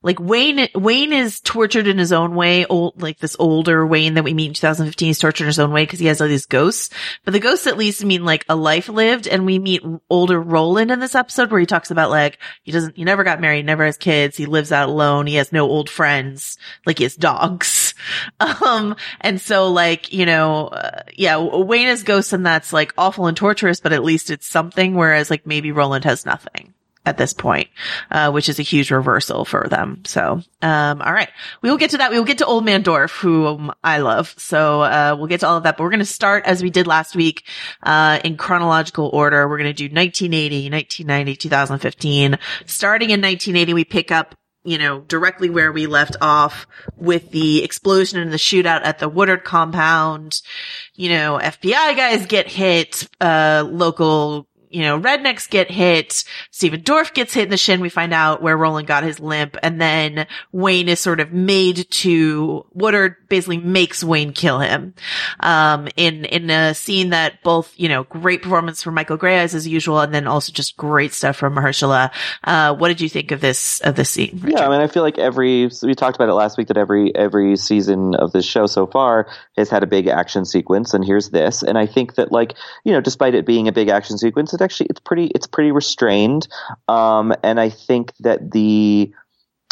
like 0.00 0.20
Wayne, 0.20 0.68
Wayne 0.76 1.12
is 1.12 1.40
tortured 1.40 1.88
in 1.88 1.98
his 1.98 2.12
own 2.12 2.36
way. 2.36 2.64
Old, 2.66 3.02
like 3.02 3.18
this 3.18 3.34
older 3.38 3.84
Wayne 3.84 4.14
that 4.14 4.22
we 4.22 4.32
meet 4.32 4.48
in 4.48 4.54
2015 4.54 5.10
is 5.10 5.18
tortured 5.18 5.44
in 5.44 5.48
his 5.48 5.58
own 5.58 5.72
way 5.72 5.82
because 5.82 5.98
he 5.98 6.06
has 6.06 6.20
all 6.20 6.28
these 6.28 6.46
ghosts. 6.46 6.90
But 7.24 7.32
the 7.32 7.40
ghosts 7.40 7.66
at 7.66 7.76
least 7.76 8.04
mean 8.04 8.24
like 8.24 8.44
a 8.48 8.54
life 8.54 8.88
lived. 8.88 9.26
And 9.26 9.44
we 9.44 9.58
meet 9.58 9.82
older 10.08 10.40
Roland 10.40 10.92
in 10.92 11.00
this 11.00 11.16
episode 11.16 11.50
where 11.50 11.58
he 11.58 11.66
talks 11.66 11.90
about 11.90 12.10
like, 12.10 12.38
he 12.62 12.70
doesn't, 12.70 12.96
he 12.96 13.02
never 13.02 13.24
got 13.24 13.40
married, 13.40 13.66
never 13.66 13.84
has 13.84 13.96
kids. 13.96 14.36
He 14.36 14.46
lives 14.46 14.70
out 14.70 14.88
alone. 14.88 15.26
He 15.26 15.34
has 15.34 15.52
no 15.52 15.68
old 15.68 15.90
friends. 15.90 16.58
Like 16.86 16.98
he 16.98 17.04
has 17.04 17.16
dogs. 17.16 17.86
Um, 18.38 18.94
and 19.20 19.40
so 19.40 19.72
like, 19.72 20.12
you 20.12 20.24
know, 20.24 20.68
uh, 20.68 21.02
yeah, 21.16 21.36
Wayne 21.38 21.88
is 21.88 22.04
ghosts 22.04 22.32
and 22.32 22.46
that's 22.46 22.72
like 22.72 22.94
awful 22.96 23.26
and 23.26 23.36
torturous, 23.36 23.80
but 23.80 23.92
at 23.92 24.04
least 24.04 24.30
it's 24.30 24.46
something. 24.46 24.94
Whereas 24.94 25.30
like 25.30 25.46
maybe 25.46 25.72
Roland 25.72 26.04
has 26.04 26.24
nothing 26.24 26.74
at 27.08 27.16
this 27.16 27.32
point, 27.32 27.68
uh, 28.10 28.30
which 28.30 28.48
is 28.48 28.58
a 28.58 28.62
huge 28.62 28.90
reversal 28.90 29.46
for 29.46 29.66
them. 29.68 30.02
So, 30.04 30.42
um, 30.60 31.00
all 31.00 31.12
right. 31.12 31.30
We 31.62 31.70
will 31.70 31.78
get 31.78 31.90
to 31.90 31.98
that. 31.98 32.10
We 32.10 32.18
will 32.18 32.26
get 32.26 32.38
to 32.38 32.46
Old 32.46 32.64
Man 32.64 32.84
Dorff, 32.84 33.18
who 33.18 33.46
um, 33.46 33.72
I 33.82 33.98
love. 33.98 34.34
So, 34.36 34.82
uh, 34.82 35.16
we'll 35.18 35.26
get 35.26 35.40
to 35.40 35.48
all 35.48 35.56
of 35.56 35.62
that, 35.62 35.78
but 35.78 35.84
we're 35.84 35.90
going 35.90 36.00
to 36.00 36.04
start 36.04 36.44
as 36.44 36.62
we 36.62 36.68
did 36.68 36.86
last 36.86 37.16
week, 37.16 37.44
uh, 37.82 38.20
in 38.22 38.36
chronological 38.36 39.08
order. 39.08 39.48
We're 39.48 39.56
going 39.56 39.74
to 39.74 39.88
do 39.88 39.92
1980, 39.92 40.70
1990, 40.70 41.36
2015. 41.36 42.38
Starting 42.66 43.10
in 43.10 43.22
1980, 43.22 43.72
we 43.72 43.84
pick 43.84 44.12
up 44.12 44.34
you 44.64 44.76
know, 44.76 45.00
directly 45.00 45.48
where 45.48 45.72
we 45.72 45.86
left 45.86 46.16
off 46.20 46.66
with 46.96 47.30
the 47.30 47.64
explosion 47.64 48.20
and 48.20 48.30
the 48.30 48.36
shootout 48.36 48.84
at 48.84 48.98
the 48.98 49.08
Woodard 49.08 49.44
compound. 49.44 50.42
You 50.94 51.08
know, 51.08 51.38
FBI 51.42 51.96
guys 51.96 52.26
get 52.26 52.48
hit, 52.48 53.08
uh, 53.18 53.64
local 53.66 54.46
you 54.70 54.82
know, 54.82 55.00
rednecks 55.00 55.48
get 55.48 55.70
hit. 55.70 56.24
Stephen 56.50 56.82
Dorff 56.82 57.14
gets 57.14 57.34
hit 57.34 57.44
in 57.44 57.50
the 57.50 57.56
shin. 57.56 57.80
We 57.80 57.88
find 57.88 58.12
out 58.12 58.42
where 58.42 58.56
Roland 58.56 58.88
got 58.88 59.04
his 59.04 59.20
limp. 59.20 59.56
And 59.62 59.80
then 59.80 60.26
Wayne 60.52 60.88
is 60.88 61.00
sort 61.00 61.20
of 61.20 61.32
made 61.32 61.90
to, 61.90 62.66
Woodard 62.72 63.16
basically 63.28 63.58
makes 63.58 64.04
Wayne 64.04 64.32
kill 64.32 64.60
him. 64.60 64.94
Um, 65.40 65.88
in, 65.96 66.24
in 66.24 66.50
a 66.50 66.74
scene 66.74 67.10
that 67.10 67.42
both, 67.42 67.72
you 67.76 67.88
know, 67.88 68.04
great 68.04 68.42
performance 68.42 68.82
from 68.82 68.94
Michael 68.94 69.18
Greyeyes 69.18 69.54
as 69.54 69.66
usual. 69.66 70.00
And 70.00 70.14
then 70.14 70.26
also 70.26 70.52
just 70.52 70.76
great 70.76 71.12
stuff 71.12 71.36
from 71.36 71.54
Mahershala. 71.54 72.10
Uh, 72.44 72.74
what 72.74 72.88
did 72.88 73.00
you 73.00 73.08
think 73.08 73.30
of 73.30 73.40
this, 73.40 73.80
of 73.80 73.96
this 73.96 74.10
scene? 74.10 74.38
Richard? 74.42 74.58
Yeah, 74.58 74.66
I 74.66 74.70
mean, 74.70 74.80
I 74.80 74.86
feel 74.86 75.02
like 75.02 75.18
every 75.18 75.70
we 75.82 75.94
talked 75.94 76.16
about 76.16 76.28
it 76.28 76.34
last 76.34 76.58
week 76.58 76.68
that 76.68 76.76
every 76.76 77.14
every 77.14 77.56
season 77.56 78.14
of 78.14 78.32
this 78.32 78.44
show 78.44 78.66
so 78.66 78.86
far 78.86 79.28
has 79.56 79.68
had 79.68 79.82
a 79.82 79.86
big 79.86 80.06
action 80.06 80.44
sequence, 80.44 80.94
and 80.94 81.04
here's 81.04 81.30
this. 81.30 81.62
And 81.62 81.78
I 81.78 81.86
think 81.86 82.14
that 82.16 82.32
like 82.32 82.54
you 82.84 82.92
know, 82.92 83.00
despite 83.00 83.34
it 83.34 83.46
being 83.46 83.68
a 83.68 83.72
big 83.72 83.88
action 83.88 84.18
sequence, 84.18 84.52
it 84.60 84.64
actually 84.64 84.88
it's 84.90 85.00
pretty 85.00 85.26
it's 85.34 85.46
pretty 85.46 85.72
restrained. 85.72 86.48
Um, 86.88 87.32
and 87.42 87.60
I 87.60 87.70
think 87.70 88.12
that 88.20 88.50
the 88.50 89.12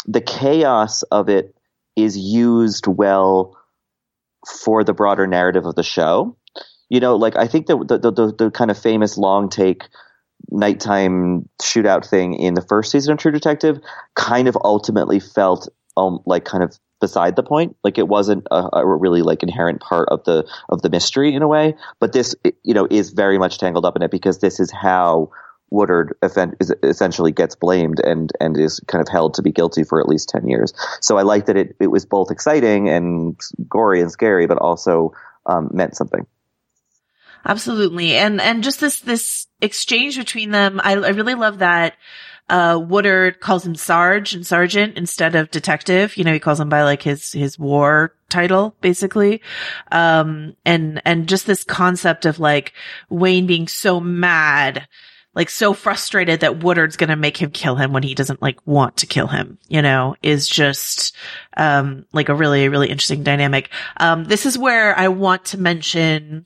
the 0.05 0.21
chaos 0.21 1.03
of 1.03 1.29
it 1.29 1.55
is 1.95 2.17
used 2.17 2.87
well 2.87 3.57
for 4.47 4.83
the 4.83 4.93
broader 4.93 5.27
narrative 5.27 5.65
of 5.65 5.75
the 5.75 5.83
show. 5.83 6.37
You 6.89 6.99
know, 6.99 7.15
like 7.15 7.35
I 7.35 7.47
think 7.47 7.67
the 7.67 7.77
the 7.77 8.11
the, 8.11 8.33
the 8.37 8.51
kind 8.51 8.71
of 8.71 8.77
famous 8.77 9.17
long 9.17 9.49
take 9.49 9.83
nighttime 10.49 11.49
shootout 11.61 12.07
thing 12.07 12.33
in 12.33 12.53
the 12.53 12.61
first 12.61 12.91
season 12.91 13.13
of 13.13 13.19
True 13.19 13.31
Detective 13.31 13.79
kind 14.15 14.47
of 14.47 14.57
ultimately 14.63 15.19
felt 15.19 15.67
um, 15.97 16.19
like 16.25 16.45
kind 16.45 16.63
of 16.63 16.77
beside 16.99 17.35
the 17.35 17.43
point. 17.43 17.75
Like 17.83 17.97
it 17.97 18.07
wasn't 18.07 18.47
a, 18.51 18.69
a, 18.73 18.85
really 18.85 19.21
like 19.21 19.43
inherent 19.43 19.81
part 19.81 20.09
of 20.09 20.23
the 20.23 20.47
of 20.69 20.81
the 20.81 20.89
mystery 20.89 21.33
in 21.33 21.41
a 21.41 21.47
way. 21.47 21.75
But 21.99 22.13
this, 22.13 22.35
you 22.63 22.73
know, 22.73 22.87
is 22.89 23.11
very 23.11 23.37
much 23.37 23.59
tangled 23.59 23.85
up 23.85 23.95
in 23.95 24.01
it 24.01 24.11
because 24.11 24.39
this 24.39 24.59
is 24.59 24.71
how 24.71 25.31
Woodard 25.69 26.17
essentially 26.83 27.31
gets 27.31 27.55
blamed 27.55 27.99
and 27.99 28.31
and 28.39 28.57
is 28.57 28.79
kind 28.87 29.01
of 29.01 29.11
held 29.11 29.33
to 29.35 29.41
be 29.41 29.51
guilty 29.51 29.83
for 29.83 29.99
at 29.99 30.07
least 30.07 30.29
ten 30.29 30.47
years. 30.47 30.73
So 31.01 31.17
I 31.17 31.23
like 31.23 31.45
that 31.47 31.57
it 31.57 31.75
it 31.79 31.87
was 31.87 32.05
both 32.05 32.31
exciting 32.31 32.89
and 32.89 33.39
gory 33.69 34.01
and 34.01 34.11
scary, 34.11 34.47
but 34.47 34.57
also 34.57 35.13
um, 35.45 35.69
meant 35.73 35.95
something. 35.95 36.25
Absolutely. 37.45 38.15
And, 38.15 38.41
and 38.41 38.61
just 38.61 38.81
this, 38.81 38.99
this 38.99 39.47
exchange 39.61 40.17
between 40.17 40.51
them. 40.51 40.81
I, 40.83 40.93
I 40.93 41.09
really 41.09 41.35
love 41.35 41.59
that. 41.59 41.95
Uh, 42.49 42.79
Woodard 42.81 43.39
calls 43.39 43.65
him 43.65 43.75
Sarge 43.75 44.33
and 44.33 44.45
Sergeant 44.45 44.97
instead 44.97 45.35
of 45.35 45.51
detective. 45.51 46.15
You 46.15 46.23
know, 46.23 46.33
he 46.33 46.39
calls 46.39 46.59
him 46.59 46.69
by 46.69 46.83
like 46.83 47.01
his, 47.01 47.31
his 47.31 47.59
war 47.59 48.15
title, 48.29 48.75
basically. 48.81 49.41
Um, 49.91 50.55
and, 50.65 51.01
and 51.05 51.27
just 51.27 51.45
this 51.45 51.63
concept 51.63 52.25
of 52.25 52.39
like 52.39 52.73
Wayne 53.09 53.47
being 53.47 53.67
so 53.67 53.99
mad, 53.99 54.87
like 55.33 55.49
so 55.49 55.73
frustrated 55.73 56.39
that 56.39 56.63
Woodard's 56.63 56.97
going 56.97 57.09
to 57.09 57.15
make 57.15 57.37
him 57.37 57.51
kill 57.51 57.75
him 57.75 57.93
when 57.93 58.03
he 58.03 58.15
doesn't 58.15 58.41
like 58.41 58.65
want 58.65 58.97
to 58.97 59.05
kill 59.05 59.27
him, 59.27 59.59
you 59.67 59.81
know, 59.81 60.15
is 60.23 60.47
just, 60.47 61.15
um, 61.55 62.05
like 62.11 62.29
a 62.29 62.35
really, 62.35 62.69
really 62.69 62.89
interesting 62.89 63.23
dynamic. 63.23 63.69
Um, 63.97 64.23
this 64.23 64.45
is 64.45 64.57
where 64.57 64.97
I 64.97 65.09
want 65.09 65.45
to 65.45 65.59
mention, 65.59 66.45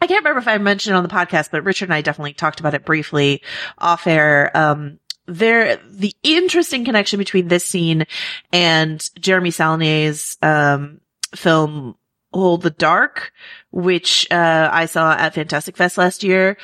I 0.00 0.06
can't 0.06 0.20
remember 0.20 0.38
if 0.38 0.46
I 0.46 0.58
mentioned 0.58 0.94
on 0.94 1.02
the 1.02 1.08
podcast, 1.08 1.50
but 1.50 1.64
Richard 1.64 1.86
and 1.86 1.94
I 1.94 2.02
definitely 2.02 2.34
talked 2.34 2.60
about 2.60 2.74
it 2.74 2.84
briefly 2.84 3.42
off 3.76 4.06
air. 4.06 4.56
Um, 4.56 5.00
there, 5.28 5.78
the 5.88 6.14
interesting 6.22 6.84
connection 6.84 7.18
between 7.18 7.48
this 7.48 7.64
scene 7.64 8.06
and 8.52 9.08
Jeremy 9.20 9.50
Saulnier's, 9.50 10.36
um, 10.42 11.00
film 11.34 11.94
Hold 12.32 12.62
the 12.62 12.70
Dark, 12.70 13.32
which, 13.70 14.26
uh, 14.30 14.68
I 14.72 14.86
saw 14.86 15.12
at 15.12 15.34
Fantastic 15.34 15.76
Fest 15.76 15.96
last 15.96 16.22
year. 16.22 16.56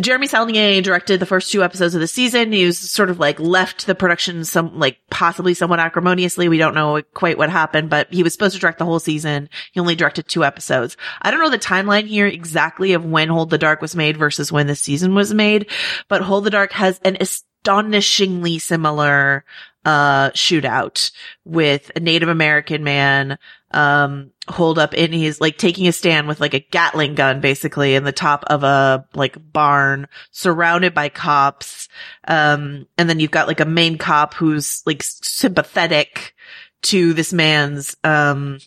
Jeremy 0.00 0.26
Saulnier 0.26 0.80
directed 0.80 1.20
the 1.20 1.26
first 1.26 1.52
two 1.52 1.62
episodes 1.62 1.94
of 1.94 2.00
the 2.00 2.06
season. 2.06 2.52
He 2.52 2.64
was 2.64 2.78
sort 2.78 3.10
of 3.10 3.18
like 3.18 3.38
left 3.38 3.86
the 3.86 3.94
production 3.94 4.44
some, 4.44 4.78
like 4.78 4.98
possibly 5.10 5.54
somewhat 5.54 5.80
acrimoniously. 5.80 6.48
We 6.48 6.58
don't 6.58 6.74
know 6.74 7.02
quite 7.14 7.36
what 7.36 7.50
happened, 7.50 7.90
but 7.90 8.12
he 8.12 8.22
was 8.22 8.32
supposed 8.32 8.54
to 8.54 8.60
direct 8.60 8.78
the 8.78 8.84
whole 8.84 9.00
season. 9.00 9.50
He 9.72 9.80
only 9.80 9.94
directed 9.94 10.28
two 10.28 10.44
episodes. 10.44 10.96
I 11.20 11.30
don't 11.30 11.40
know 11.40 11.50
the 11.50 11.58
timeline 11.58 12.06
here 12.06 12.26
exactly 12.26 12.94
of 12.94 13.04
when 13.04 13.28
Hold 13.28 13.50
the 13.50 13.58
Dark 13.58 13.82
was 13.82 13.94
made 13.94 14.16
versus 14.16 14.50
when 14.50 14.66
the 14.66 14.76
season 14.76 15.14
was 15.14 15.34
made, 15.34 15.70
but 16.08 16.22
Hold 16.22 16.44
the 16.44 16.50
Dark 16.50 16.72
has 16.72 16.98
an 17.04 17.16
astonishingly 17.62 18.58
similar 18.58 19.44
uh, 19.84 20.30
shootout 20.30 21.10
with 21.44 21.90
a 21.96 22.00
Native 22.00 22.28
American 22.28 22.84
man, 22.84 23.38
um, 23.72 24.30
hold 24.48 24.78
up 24.78 24.94
in 24.94 25.12
his, 25.12 25.40
like 25.40 25.58
taking 25.58 25.88
a 25.88 25.92
stand 25.92 26.28
with 26.28 26.40
like 26.40 26.54
a 26.54 26.60
Gatling 26.60 27.14
gun 27.14 27.40
basically 27.40 27.94
in 27.94 28.04
the 28.04 28.12
top 28.12 28.44
of 28.48 28.62
a 28.62 29.06
like 29.14 29.36
barn 29.52 30.08
surrounded 30.30 30.94
by 30.94 31.08
cops. 31.08 31.88
Um, 32.28 32.86
and 32.98 33.08
then 33.08 33.18
you've 33.18 33.30
got 33.30 33.48
like 33.48 33.60
a 33.60 33.64
main 33.64 33.98
cop 33.98 34.34
who's 34.34 34.82
like 34.86 35.02
sympathetic 35.02 36.34
to 36.82 37.12
this 37.12 37.32
man's, 37.32 37.96
um, 38.04 38.58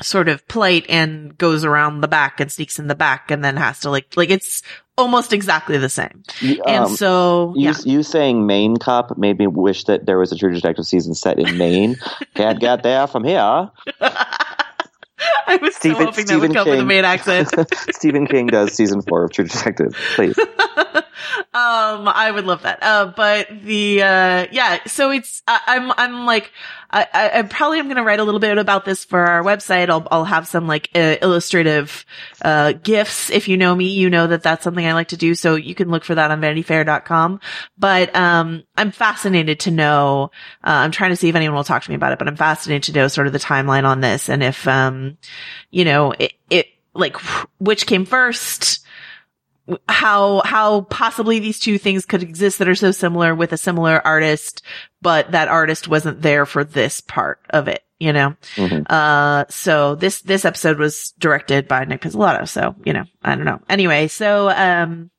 sort 0.00 0.28
of 0.28 0.46
plight 0.48 0.86
and 0.88 1.36
goes 1.38 1.64
around 1.64 2.00
the 2.00 2.08
back 2.08 2.40
and 2.40 2.50
sneaks 2.50 2.78
in 2.78 2.88
the 2.88 2.94
back 2.94 3.30
and 3.30 3.44
then 3.44 3.56
has 3.56 3.80
to 3.80 3.90
like, 3.90 4.16
like 4.16 4.30
it's 4.30 4.62
almost 4.98 5.32
exactly 5.32 5.78
the 5.78 5.88
same. 5.88 6.22
Um, 6.42 6.60
and 6.66 6.90
so, 6.90 7.54
you, 7.56 7.70
yeah. 7.70 7.74
you 7.84 8.02
saying 8.02 8.46
Maine 8.46 8.76
cop 8.76 9.16
made 9.16 9.38
me 9.38 9.46
wish 9.46 9.84
that 9.84 10.06
there 10.06 10.18
was 10.18 10.32
a 10.32 10.36
True 10.36 10.52
Detective 10.52 10.86
season 10.86 11.14
set 11.14 11.38
in 11.38 11.56
Maine. 11.56 11.96
Can't 12.34 12.60
get 12.60 12.82
there 12.82 13.06
from 13.06 13.24
here. 13.24 13.70
I 15.46 15.56
was 15.56 15.76
Stephen, 15.76 15.98
so 15.98 16.04
hoping 16.06 16.26
Stephen 16.26 16.40
that 16.40 16.48
would 16.48 16.54
come 16.54 16.64
King. 16.64 16.70
with 16.72 16.80
a 16.80 16.84
Maine 16.84 17.04
accent. 17.04 17.50
Stephen 17.90 18.26
King 18.26 18.46
does 18.46 18.72
season 18.72 19.02
four 19.02 19.24
of 19.24 19.32
True 19.32 19.44
Detective. 19.44 19.96
Please. 20.14 20.38
um, 20.38 22.08
I 22.08 22.30
would 22.32 22.46
love 22.46 22.62
that. 22.62 22.82
Uh, 22.82 23.06
but 23.14 23.48
the, 23.62 24.02
uh, 24.02 24.46
yeah, 24.50 24.84
so 24.86 25.10
it's, 25.10 25.42
uh, 25.46 25.58
I'm, 25.66 25.92
I'm 25.96 26.26
like, 26.26 26.52
I, 26.90 27.06
I, 27.12 27.38
I 27.38 27.42
probably 27.42 27.78
am 27.78 27.86
going 27.86 27.96
to 27.96 28.02
write 28.02 28.20
a 28.20 28.24
little 28.24 28.40
bit 28.40 28.58
about 28.58 28.84
this 28.84 29.04
for 29.04 29.20
our 29.20 29.42
website. 29.42 29.88
I'll, 29.88 30.06
I'll 30.10 30.24
have 30.24 30.46
some 30.46 30.66
like 30.66 30.90
uh, 30.94 31.16
illustrative, 31.22 32.04
uh, 32.42 32.72
gifs. 32.72 33.30
If 33.30 33.48
you 33.48 33.56
know 33.56 33.74
me, 33.74 33.88
you 33.88 34.10
know 34.10 34.26
that 34.26 34.42
that's 34.42 34.64
something 34.64 34.84
I 34.84 34.92
like 34.92 35.08
to 35.08 35.16
do. 35.16 35.34
So 35.34 35.54
you 35.54 35.74
can 35.74 35.90
look 35.90 36.04
for 36.04 36.14
that 36.14 36.30
on 36.30 36.40
vanityfair.com. 36.40 37.40
But, 37.78 38.14
um, 38.14 38.64
I'm 38.76 38.90
fascinated 38.90 39.60
to 39.60 39.70
know, 39.70 40.30
uh, 40.64 40.70
I'm 40.70 40.90
trying 40.90 41.10
to 41.10 41.16
see 41.16 41.28
if 41.28 41.34
anyone 41.34 41.56
will 41.56 41.64
talk 41.64 41.82
to 41.82 41.90
me 41.90 41.96
about 41.96 42.12
it, 42.12 42.18
but 42.18 42.28
I'm 42.28 42.36
fascinated 42.36 42.94
to 42.94 43.00
know 43.00 43.08
sort 43.08 43.26
of 43.26 43.32
the 43.32 43.38
timeline 43.38 43.84
on 43.84 44.00
this 44.00 44.28
and 44.28 44.42
if, 44.42 44.66
um, 44.68 45.11
you 45.70 45.84
know, 45.84 46.12
it, 46.12 46.32
it, 46.50 46.66
like, 46.94 47.16
which 47.58 47.86
came 47.86 48.04
first? 48.04 48.80
how 49.88 50.42
how 50.44 50.82
possibly 50.82 51.38
these 51.38 51.58
two 51.58 51.78
things 51.78 52.04
could 52.04 52.22
exist 52.22 52.58
that 52.58 52.68
are 52.68 52.74
so 52.74 52.90
similar 52.90 53.34
with 53.34 53.52
a 53.52 53.56
similar 53.56 54.04
artist, 54.04 54.62
but 55.00 55.30
that 55.32 55.48
artist 55.48 55.86
wasn't 55.88 56.20
there 56.20 56.44
for 56.46 56.64
this 56.64 57.00
part 57.00 57.40
of 57.50 57.68
it, 57.68 57.82
you 58.00 58.12
know. 58.12 58.34
Mhm. 58.56 58.84
Uh, 58.90 59.44
so 59.48 59.94
this 59.94 60.20
this 60.22 60.44
episode 60.44 60.78
was 60.78 61.12
directed 61.18 61.68
by 61.68 61.84
Nic 61.84 62.00
Pizzolatto, 62.00 62.48
so 62.48 62.74
you 62.84 62.92
know, 62.92 63.04
I 63.22 63.36
don't 63.36 63.44
know. 63.44 63.60
Anyway, 63.68 64.08
so 64.08 64.48
um. 64.50 65.10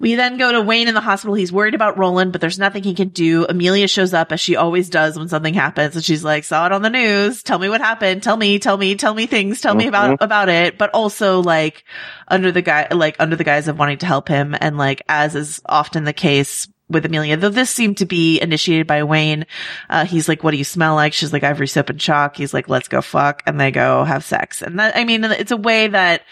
We 0.00 0.14
then 0.14 0.38
go 0.38 0.50
to 0.50 0.62
Wayne 0.62 0.88
in 0.88 0.94
the 0.94 1.00
hospital. 1.02 1.34
He's 1.34 1.52
worried 1.52 1.74
about 1.74 1.98
Roland, 1.98 2.32
but 2.32 2.40
there's 2.40 2.58
nothing 2.58 2.82
he 2.82 2.94
can 2.94 3.10
do. 3.10 3.44
Amelia 3.46 3.86
shows 3.86 4.14
up 4.14 4.32
as 4.32 4.40
she 4.40 4.56
always 4.56 4.88
does 4.88 5.18
when 5.18 5.28
something 5.28 5.52
happens. 5.52 5.94
And 5.94 6.04
she's 6.04 6.24
like, 6.24 6.44
saw 6.44 6.64
it 6.64 6.72
on 6.72 6.80
the 6.80 6.88
news. 6.88 7.42
Tell 7.42 7.58
me 7.58 7.68
what 7.68 7.82
happened. 7.82 8.22
Tell 8.22 8.36
me, 8.36 8.58
tell 8.58 8.78
me, 8.78 8.94
tell 8.94 9.12
me 9.12 9.26
things. 9.26 9.60
Tell 9.60 9.74
me 9.74 9.86
about, 9.86 10.22
about 10.22 10.48
it. 10.48 10.78
But 10.78 10.90
also 10.94 11.42
like 11.42 11.84
under 12.26 12.50
the 12.50 12.62
guy, 12.62 12.88
like 12.90 13.16
under 13.20 13.36
the 13.36 13.44
guise 13.44 13.68
of 13.68 13.78
wanting 13.78 13.98
to 13.98 14.06
help 14.06 14.26
him. 14.26 14.56
And 14.58 14.78
like, 14.78 15.02
as 15.06 15.36
is 15.36 15.60
often 15.66 16.04
the 16.04 16.14
case 16.14 16.66
with 16.88 17.04
Amelia, 17.04 17.36
though 17.36 17.50
this 17.50 17.70
seemed 17.70 17.98
to 17.98 18.06
be 18.06 18.40
initiated 18.40 18.86
by 18.86 19.02
Wayne. 19.04 19.44
Uh, 19.90 20.06
he's 20.06 20.28
like, 20.28 20.42
what 20.42 20.50
do 20.52 20.56
you 20.56 20.64
smell 20.64 20.94
like? 20.94 21.12
She's 21.12 21.32
like, 21.32 21.44
ivory 21.44 21.68
soap 21.68 21.90
and 21.90 22.00
chalk. 22.00 22.36
He's 22.36 22.54
like, 22.54 22.70
let's 22.70 22.88
go 22.88 23.02
fuck. 23.02 23.42
And 23.46 23.60
they 23.60 23.70
go 23.70 24.02
have 24.04 24.24
sex. 24.24 24.62
And 24.62 24.78
that, 24.78 24.96
I 24.96 25.04
mean, 25.04 25.24
it's 25.24 25.52
a 25.52 25.58
way 25.58 25.88
that 25.88 26.22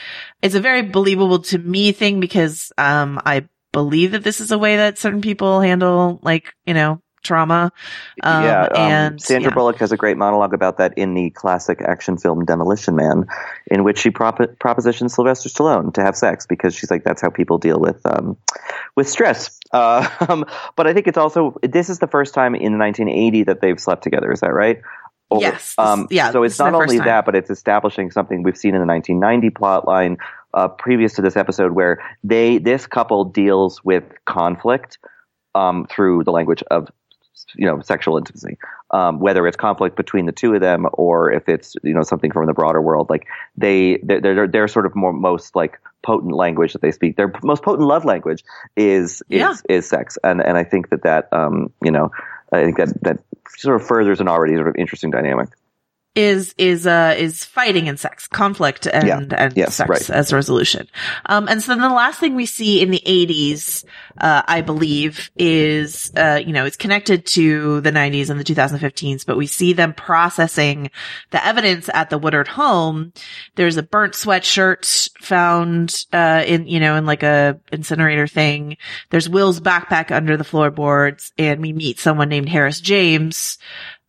it's 0.40 0.54
a 0.54 0.60
very 0.60 0.82
believable 0.82 1.40
to 1.40 1.58
me 1.58 1.92
thing 1.92 2.18
because, 2.18 2.72
um, 2.78 3.20
I 3.24 3.46
believe 3.72 4.12
that 4.12 4.24
this 4.24 4.40
is 4.40 4.50
a 4.50 4.58
way 4.58 4.76
that 4.76 4.98
certain 4.98 5.20
people 5.20 5.60
handle 5.60 6.18
like, 6.22 6.54
you 6.66 6.74
know, 6.74 7.00
trauma. 7.22 7.70
Um, 8.22 8.44
yeah, 8.44 8.62
um, 8.62 8.70
and 8.76 9.20
Sandra 9.20 9.50
yeah. 9.50 9.54
Bullock 9.54 9.76
has 9.76 9.92
a 9.92 9.96
great 9.96 10.16
monologue 10.16 10.54
about 10.54 10.78
that 10.78 10.94
in 10.96 11.14
the 11.14 11.30
classic 11.30 11.80
action 11.82 12.16
film 12.16 12.44
Demolition 12.44 12.96
Man, 12.96 13.26
in 13.66 13.84
which 13.84 13.98
she 13.98 14.10
prop- 14.10 14.58
propositions 14.58 15.14
Sylvester 15.14 15.48
Stallone 15.48 15.92
to 15.94 16.02
have 16.02 16.16
sex 16.16 16.46
because 16.46 16.74
she's 16.74 16.90
like 16.90 17.04
that's 17.04 17.20
how 17.20 17.30
people 17.30 17.58
deal 17.58 17.80
with 17.80 18.00
um, 18.06 18.36
with 18.96 19.08
stress. 19.08 19.58
Uh, 19.72 20.08
um, 20.28 20.44
but 20.76 20.86
I 20.86 20.94
think 20.94 21.06
it's 21.06 21.18
also 21.18 21.56
this 21.62 21.90
is 21.90 21.98
the 21.98 22.08
first 22.08 22.34
time 22.34 22.54
in 22.54 22.78
1980 22.78 23.44
that 23.44 23.60
they've 23.60 23.80
slept 23.80 24.02
together. 24.02 24.32
Is 24.32 24.40
that 24.40 24.52
right? 24.52 24.80
Or- 25.30 25.40
Yes, 25.40 25.74
Um, 25.76 26.06
yeah, 26.10 26.30
So 26.30 26.42
it's 26.42 26.58
not 26.58 26.72
only 26.74 26.96
time. 26.96 27.06
that, 27.06 27.26
but 27.26 27.34
it's 27.36 27.50
establishing 27.50 28.10
something 28.10 28.42
we've 28.42 28.56
seen 28.56 28.74
in 28.74 28.80
the 28.80 28.86
1990 28.86 29.50
plot 29.50 29.86
line 29.86 30.16
uh, 30.54 30.68
previous 30.68 31.14
to 31.14 31.22
this 31.22 31.36
episode, 31.36 31.72
where 31.72 32.02
they 32.24 32.58
this 32.58 32.86
couple 32.86 33.24
deals 33.24 33.84
with 33.84 34.04
conflict 34.24 34.98
um, 35.54 35.86
through 35.90 36.24
the 36.24 36.32
language 36.32 36.62
of 36.70 36.88
you 37.54 37.66
know 37.66 37.80
sexual 37.80 38.16
intimacy. 38.18 38.58
Um, 38.90 39.20
whether 39.20 39.46
it's 39.46 39.56
conflict 39.56 39.96
between 39.96 40.26
the 40.26 40.32
two 40.32 40.54
of 40.54 40.60
them 40.60 40.86
or 40.94 41.30
if 41.30 41.48
it's 41.48 41.76
you 41.82 41.94
know 41.94 42.02
something 42.02 42.32
from 42.32 42.46
the 42.46 42.54
broader 42.54 42.80
world 42.80 43.10
like 43.10 43.26
they 43.56 43.98
they're 44.02 44.46
they're, 44.48 44.68
sort 44.68 44.86
of 44.86 44.94
more 44.96 45.12
most 45.12 45.54
like 45.54 45.78
potent 46.02 46.32
language 46.32 46.72
that 46.72 46.82
they 46.82 46.90
speak. 46.90 47.16
Their 47.16 47.32
most 47.42 47.62
potent 47.62 47.86
love 47.86 48.04
language 48.04 48.44
is 48.76 49.22
is 49.28 49.40
Yeah. 49.40 49.54
is 49.68 49.88
sex. 49.88 50.18
And 50.24 50.40
and 50.42 50.56
I 50.56 50.64
think 50.64 50.90
that 50.90 51.02
that 51.02 51.32
um 51.32 51.70
you 51.82 51.90
know 51.90 52.10
I 52.52 52.64
think 52.64 52.78
that 52.78 53.02
that 53.02 53.18
sort 53.56 53.80
of 53.80 53.86
furthers 53.86 54.20
an 54.20 54.28
already 54.28 54.54
sort 54.54 54.68
of 54.68 54.76
interesting 54.76 55.10
dynamic 55.10 55.48
is 56.18 56.52
is 56.58 56.84
uh 56.86 57.14
is 57.16 57.44
fighting 57.44 57.88
and 57.88 57.98
sex 57.98 58.26
conflict 58.26 58.86
and 58.86 59.06
Yeah. 59.06 59.20
and 59.36 59.56
Yes, 59.56 59.76
sex 59.76 59.88
right. 59.88 60.10
as 60.10 60.32
resolution 60.32 60.88
um 61.26 61.46
and 61.48 61.62
so 61.62 61.72
then 61.72 61.80
the 61.80 61.88
last 61.88 62.18
thing 62.18 62.34
we 62.34 62.44
see 62.46 62.82
in 62.82 62.90
the 62.90 63.00
80s 63.06 63.84
uh 64.20 64.42
i 64.48 64.60
believe 64.60 65.30
is 65.36 66.10
uh 66.16 66.40
you 66.44 66.52
know 66.52 66.64
it's 66.64 66.76
connected 66.76 67.24
to 67.26 67.80
the 67.82 67.92
90s 67.92 68.30
and 68.30 68.40
the 68.40 68.44
2015s 68.44 69.24
but 69.24 69.36
we 69.36 69.46
see 69.46 69.72
them 69.72 69.94
processing 69.94 70.90
the 71.30 71.44
evidence 71.46 71.88
at 71.94 72.10
the 72.10 72.18
woodard 72.18 72.48
home 72.48 73.12
there's 73.54 73.76
a 73.76 73.82
burnt 73.84 74.14
sweatshirt 74.14 75.08
found 75.20 76.04
uh 76.12 76.42
in 76.44 76.66
you 76.66 76.80
know 76.80 76.96
in 76.96 77.06
like 77.06 77.22
a 77.22 77.60
incinerator 77.70 78.26
thing 78.26 78.76
there's 79.10 79.28
will's 79.28 79.60
backpack 79.60 80.10
under 80.10 80.36
the 80.36 80.44
floorboards 80.44 81.32
and 81.38 81.60
we 81.60 81.72
meet 81.72 81.98
someone 82.00 82.28
named 82.28 82.48
harris 82.48 82.80
james 82.80 83.58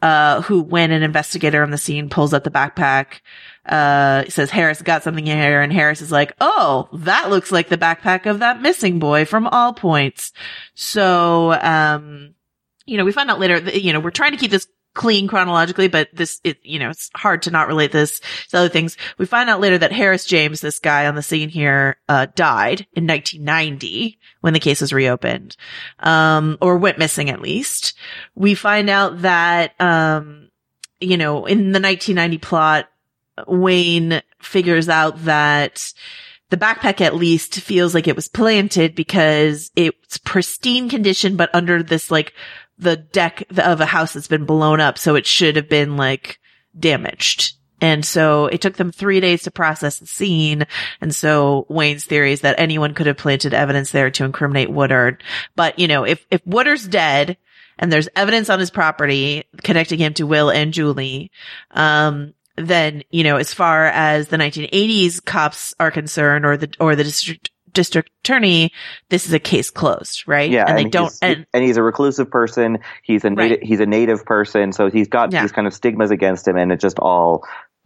uh, 0.01 0.41
who 0.41 0.61
when 0.61 0.91
an 0.91 1.03
investigator 1.03 1.61
on 1.63 1.71
the 1.71 1.77
scene 1.77 2.09
pulls 2.09 2.33
up 2.33 2.43
the 2.43 2.51
backpack, 2.51 3.21
uh, 3.65 4.23
says 4.29 4.49
Harris 4.49 4.81
got 4.81 5.03
something 5.03 5.27
in 5.27 5.37
here 5.37 5.61
and 5.61 5.73
Harris 5.73 6.01
is 6.01 6.11
like, 6.11 6.33
Oh, 6.39 6.87
that 6.93 7.29
looks 7.29 7.51
like 7.51 7.69
the 7.69 7.77
backpack 7.77 8.25
of 8.25 8.39
that 8.39 8.61
missing 8.61 8.99
boy 8.99 9.25
from 9.25 9.47
All 9.47 9.73
Points. 9.73 10.31
So, 10.73 11.53
um, 11.53 12.33
you 12.85 12.97
know, 12.97 13.05
we 13.05 13.11
find 13.11 13.29
out 13.29 13.39
later 13.39 13.59
that, 13.59 13.81
you 13.81 13.93
know, 13.93 13.99
we're 13.99 14.11
trying 14.11 14.31
to 14.31 14.37
keep 14.37 14.51
this 14.51 14.67
clean 14.93 15.27
chronologically, 15.27 15.87
but 15.87 16.09
this, 16.13 16.41
it, 16.43 16.57
you 16.63 16.79
know, 16.79 16.89
it's 16.89 17.09
hard 17.15 17.43
to 17.43 17.51
not 17.51 17.67
relate 17.67 17.91
this 17.91 18.19
to 18.49 18.57
other 18.57 18.69
things. 18.69 18.97
We 19.17 19.25
find 19.25 19.49
out 19.49 19.61
later 19.61 19.77
that 19.77 19.91
Harris 19.91 20.25
James, 20.25 20.61
this 20.61 20.79
guy 20.79 21.07
on 21.07 21.15
the 21.15 21.21
scene 21.21 21.49
here, 21.49 21.97
uh, 22.07 22.27
died 22.35 22.87
in 22.93 23.07
1990 23.07 24.19
when 24.41 24.53
the 24.53 24.59
case 24.59 24.81
was 24.81 24.93
reopened, 24.93 25.55
um, 25.99 26.57
or 26.61 26.77
went 26.77 26.99
missing 26.99 27.29
at 27.29 27.41
least. 27.41 27.93
We 28.35 28.55
find 28.55 28.89
out 28.89 29.21
that, 29.21 29.79
um, 29.79 30.49
you 30.99 31.17
know, 31.17 31.45
in 31.45 31.71
the 31.71 31.79
1990 31.79 32.37
plot, 32.39 32.89
Wayne 33.47 34.21
figures 34.41 34.89
out 34.89 35.23
that 35.23 35.93
the 36.49 36.57
backpack 36.57 36.99
at 36.99 37.15
least 37.15 37.59
feels 37.59 37.93
like 37.93 38.07
it 38.07 38.15
was 38.15 38.27
planted 38.27 38.95
because 38.95 39.71
it's 39.75 40.17
pristine 40.17 40.89
condition, 40.89 41.35
but 41.35 41.53
under 41.53 41.83
this 41.83 42.09
like 42.09 42.33
the 42.79 42.95
deck 42.95 43.43
of 43.57 43.81
a 43.81 43.85
house 43.85 44.13
that's 44.13 44.27
been 44.27 44.45
blown 44.45 44.79
up. 44.79 44.97
So 44.97 45.15
it 45.15 45.25
should 45.25 45.57
have 45.57 45.69
been 45.69 45.97
like 45.97 46.39
damaged. 46.77 47.53
And 47.81 48.05
so 48.05 48.47
it 48.47 48.61
took 48.61 48.75
them 48.75 48.91
three 48.91 49.19
days 49.19 49.43
to 49.43 49.51
process 49.51 49.99
the 49.99 50.05
scene. 50.05 50.65
And 50.99 51.13
so 51.13 51.65
Wayne's 51.69 52.05
theory 52.05 52.33
is 52.33 52.41
that 52.41 52.59
anyone 52.59 52.93
could 52.93 53.07
have 53.07 53.17
planted 53.17 53.53
evidence 53.53 53.91
there 53.91 54.11
to 54.11 54.25
incriminate 54.25 54.69
Woodard. 54.69 55.23
But, 55.55 55.79
you 55.79 55.87
know, 55.87 56.03
if, 56.03 56.25
if 56.29 56.45
Woodard's 56.45 56.87
dead 56.87 57.37
and 57.77 57.91
there's 57.91 58.09
evidence 58.15 58.49
on 58.49 58.59
his 58.59 58.71
property 58.71 59.45
connecting 59.63 59.99
him 59.99 60.13
to 60.15 60.27
Will 60.27 60.49
and 60.49 60.73
Julie, 60.73 61.31
um, 61.71 62.33
then, 62.57 63.03
you 63.11 63.23
know, 63.23 63.37
as 63.37 63.53
far 63.53 63.85
as 63.85 64.27
the 64.27 64.37
1980s 64.37 65.23
cops 65.23 65.73
are 65.79 65.91
concerned 65.91 66.45
or 66.45 66.57
the, 66.57 66.73
or 66.81 66.97
the 66.97 67.05
district, 67.05 67.51
district 67.73 68.09
attorney, 68.23 68.71
this 69.09 69.25
is 69.25 69.33
a 69.33 69.39
case 69.39 69.69
closed, 69.69 70.27
right? 70.27 70.49
Yeah, 70.49 70.65
And 70.67 70.77
they 70.77 70.85
don't, 70.85 71.13
and 71.21 71.45
and 71.53 71.63
he's 71.63 71.77
a 71.77 71.83
reclusive 71.83 72.29
person. 72.29 72.79
He's 73.03 73.23
a 73.25 73.29
native, 73.29 73.59
Right. 73.59 73.63
he's 73.67 73.79
a 73.79 73.85
native 73.85 74.25
person, 74.25 74.71
so 74.73 74.89
he's 74.89 75.07
got 75.07 75.31
Yeah. 75.31 75.41
these 75.41 75.51
kind 75.51 75.67
of 75.67 75.73
stigmas 75.73 76.11
against 76.11 76.47
him, 76.47 76.57
and 76.57 76.71
it 76.71 76.79
just 76.79 76.99
all 76.99 77.43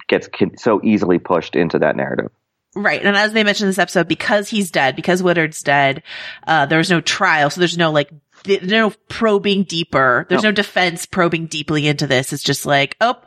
gets 0.08 0.28
so 0.58 0.82
easily 0.84 1.20
pushed 1.20 1.56
into 1.56 1.80
that 1.80 1.96
narrative. 1.96 2.30
Right. 2.76 3.04
And 3.06 3.16
as 3.16 3.34
they 3.34 3.44
mentioned 3.44 3.66
in 3.68 3.70
this 3.70 3.78
episode, 3.80 4.08
because 4.08 4.50
he's 4.50 4.72
dead, 4.72 4.96
because 4.96 5.22
Woodard's 5.22 5.62
dead, 5.62 6.02
uh, 6.48 6.66
there 6.66 6.80
was 6.80 6.90
no 6.90 7.02
trial. 7.02 7.52
So 7.52 7.62
there's 7.62 7.78
no 7.78 7.92
like, 7.92 8.10
th- 8.44 8.62
there's 8.62 8.72
no 8.72 8.92
probing 9.10 9.62
deeper. 9.64 10.26
There's 10.28 10.42
No. 10.42 10.50
no. 10.50 10.54
defense 10.54 11.06
probing 11.06 11.46
deeply 11.46 11.88
into 11.88 12.08
this. 12.08 12.34
It's 12.34 12.42
just 12.42 12.66
like, 12.66 12.96
oh, 13.00 13.18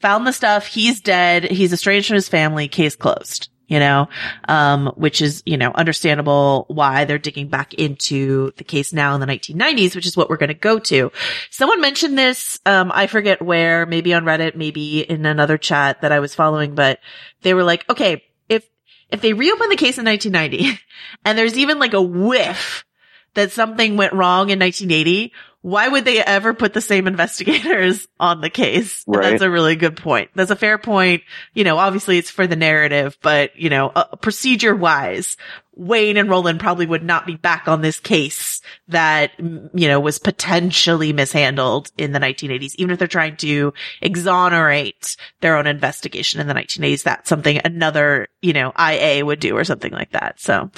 found 0.00 0.26
the 0.26 0.32
stuff. 0.32 0.66
He's 0.66 1.02
dead. 1.02 1.44
He's 1.44 1.72
estranged 1.74 2.08
from 2.08 2.14
his 2.14 2.30
family. 2.30 2.66
Case 2.66 2.96
closed. 2.96 3.50
You 3.66 3.78
know, 3.78 4.08
um, 4.46 4.92
which 4.96 5.22
is, 5.22 5.42
you 5.46 5.56
know, 5.56 5.72
understandable 5.74 6.66
why 6.68 7.06
they're 7.06 7.18
digging 7.18 7.48
back 7.48 7.72
into 7.72 8.52
the 8.58 8.64
case 8.64 8.92
now 8.92 9.14
in 9.14 9.20
the 9.20 9.26
1990s, 9.26 9.94
which 9.96 10.06
is 10.06 10.16
what 10.16 10.28
we're 10.28 10.36
going 10.36 10.48
to 10.48 10.54
go 10.54 10.78
to. 10.80 11.10
Someone 11.50 11.80
mentioned 11.80 12.18
this, 12.18 12.60
um, 12.66 12.92
I 12.94 13.06
forget 13.06 13.40
where, 13.40 13.86
maybe 13.86 14.12
on 14.12 14.24
Reddit, 14.24 14.54
maybe 14.54 15.00
in 15.00 15.24
another 15.24 15.56
chat 15.56 16.02
that 16.02 16.12
I 16.12 16.20
was 16.20 16.34
following, 16.34 16.74
but 16.74 17.00
they 17.40 17.54
were 17.54 17.64
like, 17.64 17.88
okay, 17.88 18.22
if, 18.50 18.68
if 19.08 19.22
they 19.22 19.32
reopen 19.32 19.70
the 19.70 19.76
case 19.76 19.96
in 19.96 20.04
1990 20.04 20.78
and 21.24 21.38
there's 21.38 21.56
even 21.56 21.78
like 21.78 21.94
a 21.94 22.02
whiff 22.02 22.84
that 23.32 23.50
something 23.50 23.96
went 23.96 24.12
wrong 24.12 24.50
in 24.50 24.58
1980, 24.58 25.32
why 25.64 25.88
would 25.88 26.04
they 26.04 26.22
ever 26.22 26.52
put 26.52 26.74
the 26.74 26.82
same 26.82 27.06
investigators 27.06 28.06
on 28.20 28.42
the 28.42 28.50
case? 28.50 29.02
Right. 29.06 29.30
That's 29.30 29.42
a 29.42 29.50
really 29.50 29.76
good 29.76 29.96
point. 29.96 30.28
That's 30.34 30.50
a 30.50 30.56
fair 30.56 30.76
point. 30.76 31.22
You 31.54 31.64
know, 31.64 31.78
obviously 31.78 32.18
it's 32.18 32.28
for 32.28 32.46
the 32.46 32.54
narrative, 32.54 33.16
but 33.22 33.56
you 33.56 33.70
know, 33.70 33.88
uh, 33.88 34.14
procedure 34.16 34.76
wise, 34.76 35.38
Wayne 35.74 36.18
and 36.18 36.28
Roland 36.28 36.60
probably 36.60 36.84
would 36.84 37.02
not 37.02 37.26
be 37.26 37.36
back 37.36 37.66
on 37.66 37.80
this 37.80 37.98
case 37.98 38.60
that, 38.88 39.30
you 39.38 39.88
know, 39.88 40.00
was 40.00 40.18
potentially 40.18 41.14
mishandled 41.14 41.90
in 41.96 42.12
the 42.12 42.20
1980s, 42.20 42.74
even 42.74 42.90
if 42.90 42.98
they're 42.98 43.08
trying 43.08 43.38
to 43.38 43.72
exonerate 44.02 45.16
their 45.40 45.56
own 45.56 45.66
investigation 45.66 46.42
in 46.42 46.46
the 46.46 46.52
1980s. 46.52 47.04
That's 47.04 47.30
something 47.30 47.58
another, 47.64 48.28
you 48.42 48.52
know, 48.52 48.70
IA 48.78 49.24
would 49.24 49.40
do 49.40 49.56
or 49.56 49.64
something 49.64 49.92
like 49.92 50.10
that. 50.10 50.40
So, 50.40 50.70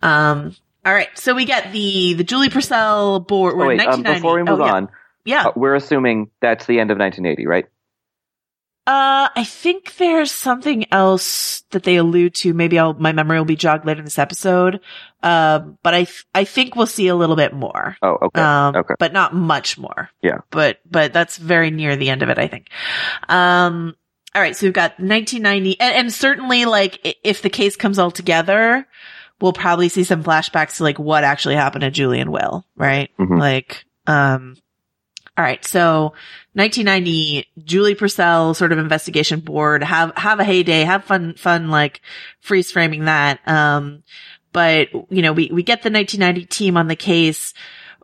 um, 0.00 0.54
all 0.84 0.92
right. 0.94 1.08
So 1.18 1.34
we 1.34 1.44
get 1.44 1.72
the, 1.72 2.14
the 2.14 2.24
Julie 2.24 2.50
Purcell 2.50 3.20
board. 3.20 3.54
Oh, 3.54 3.58
wait, 3.66 3.80
um, 3.80 4.02
1990. 4.02 4.18
before 4.18 4.34
we 4.36 4.42
move 4.42 4.60
Oh, 4.60 4.64
on, 4.76 4.88
Yeah. 5.24 5.46
uh, 5.48 5.52
we're 5.56 5.74
assuming 5.74 6.30
that's 6.40 6.66
the 6.66 6.80
end 6.80 6.90
of 6.90 6.98
1980, 6.98 7.46
right? 7.46 7.66
Uh, 8.84 9.28
I 9.36 9.44
think 9.44 9.94
there's 9.98 10.32
something 10.32 10.92
else 10.92 11.60
that 11.70 11.84
they 11.84 11.94
allude 11.96 12.34
to. 12.36 12.52
Maybe 12.52 12.80
I'll, 12.80 12.94
my 12.94 13.12
memory 13.12 13.38
will 13.38 13.44
be 13.44 13.54
jogged 13.54 13.86
later 13.86 14.00
in 14.00 14.04
this 14.04 14.18
episode. 14.18 14.80
Um, 15.22 15.78
but 15.84 15.94
I, 15.94 15.98
th- 16.04 16.26
I 16.34 16.42
think 16.42 16.74
we'll 16.74 16.88
see 16.88 17.06
a 17.06 17.14
little 17.14 17.36
bit 17.36 17.52
more. 17.54 17.96
Oh, 18.02 18.18
okay, 18.22 18.40
Um, 18.40 18.74
okay. 18.74 18.94
but 18.98 19.12
not 19.12 19.34
much 19.34 19.78
more. 19.78 20.10
Yeah. 20.20 20.38
But, 20.50 20.80
but 20.90 21.12
that's 21.12 21.36
very 21.36 21.70
near 21.70 21.94
the 21.94 22.10
end 22.10 22.24
of 22.24 22.28
it, 22.28 22.38
I 22.40 22.48
think. 22.48 22.70
Um, 23.28 23.94
all 24.34 24.42
right. 24.42 24.56
So 24.56 24.66
we've 24.66 24.72
got 24.74 24.98
1990 24.98 25.78
and, 25.78 25.94
and 25.94 26.12
certainly 26.12 26.64
like 26.64 27.18
if 27.22 27.40
the 27.40 27.50
case 27.50 27.76
comes 27.76 28.00
all 28.00 28.10
together, 28.10 28.84
we'll 29.40 29.52
probably 29.52 29.88
see 29.88 30.04
some 30.04 30.22
flashbacks 30.22 30.76
to 30.76 30.82
like 30.84 30.98
what 30.98 31.24
actually 31.24 31.56
happened 31.56 31.82
to 31.82 31.90
Julie 31.90 32.20
and 32.20 32.30
Will, 32.32 32.64
right? 32.76 33.10
Mhm. 33.18 33.38
Like, 33.38 33.84
um, 34.06 34.56
all 35.36 35.44
right. 35.44 35.64
So 35.64 36.12
1990, 36.54 37.48
Julie 37.64 37.94
Purcell 37.94 38.54
sort 38.54 38.72
of 38.72 38.78
investigation 38.78 39.40
board, 39.40 39.82
have, 39.82 40.12
have 40.16 40.40
a 40.40 40.44
heyday, 40.44 40.82
have 40.82 41.04
fun, 41.04 41.34
fun, 41.34 41.70
like 41.70 42.02
freeze 42.40 42.70
framing 42.70 43.06
that. 43.06 43.40
Um, 43.48 44.02
but 44.52 44.88
you 45.10 45.22
know, 45.22 45.32
we, 45.32 45.50
we 45.50 45.62
get 45.62 45.82
the 45.82 45.90
1990 45.90 46.44
team 46.46 46.76
on 46.76 46.86
the 46.88 46.96
case. 46.96 47.54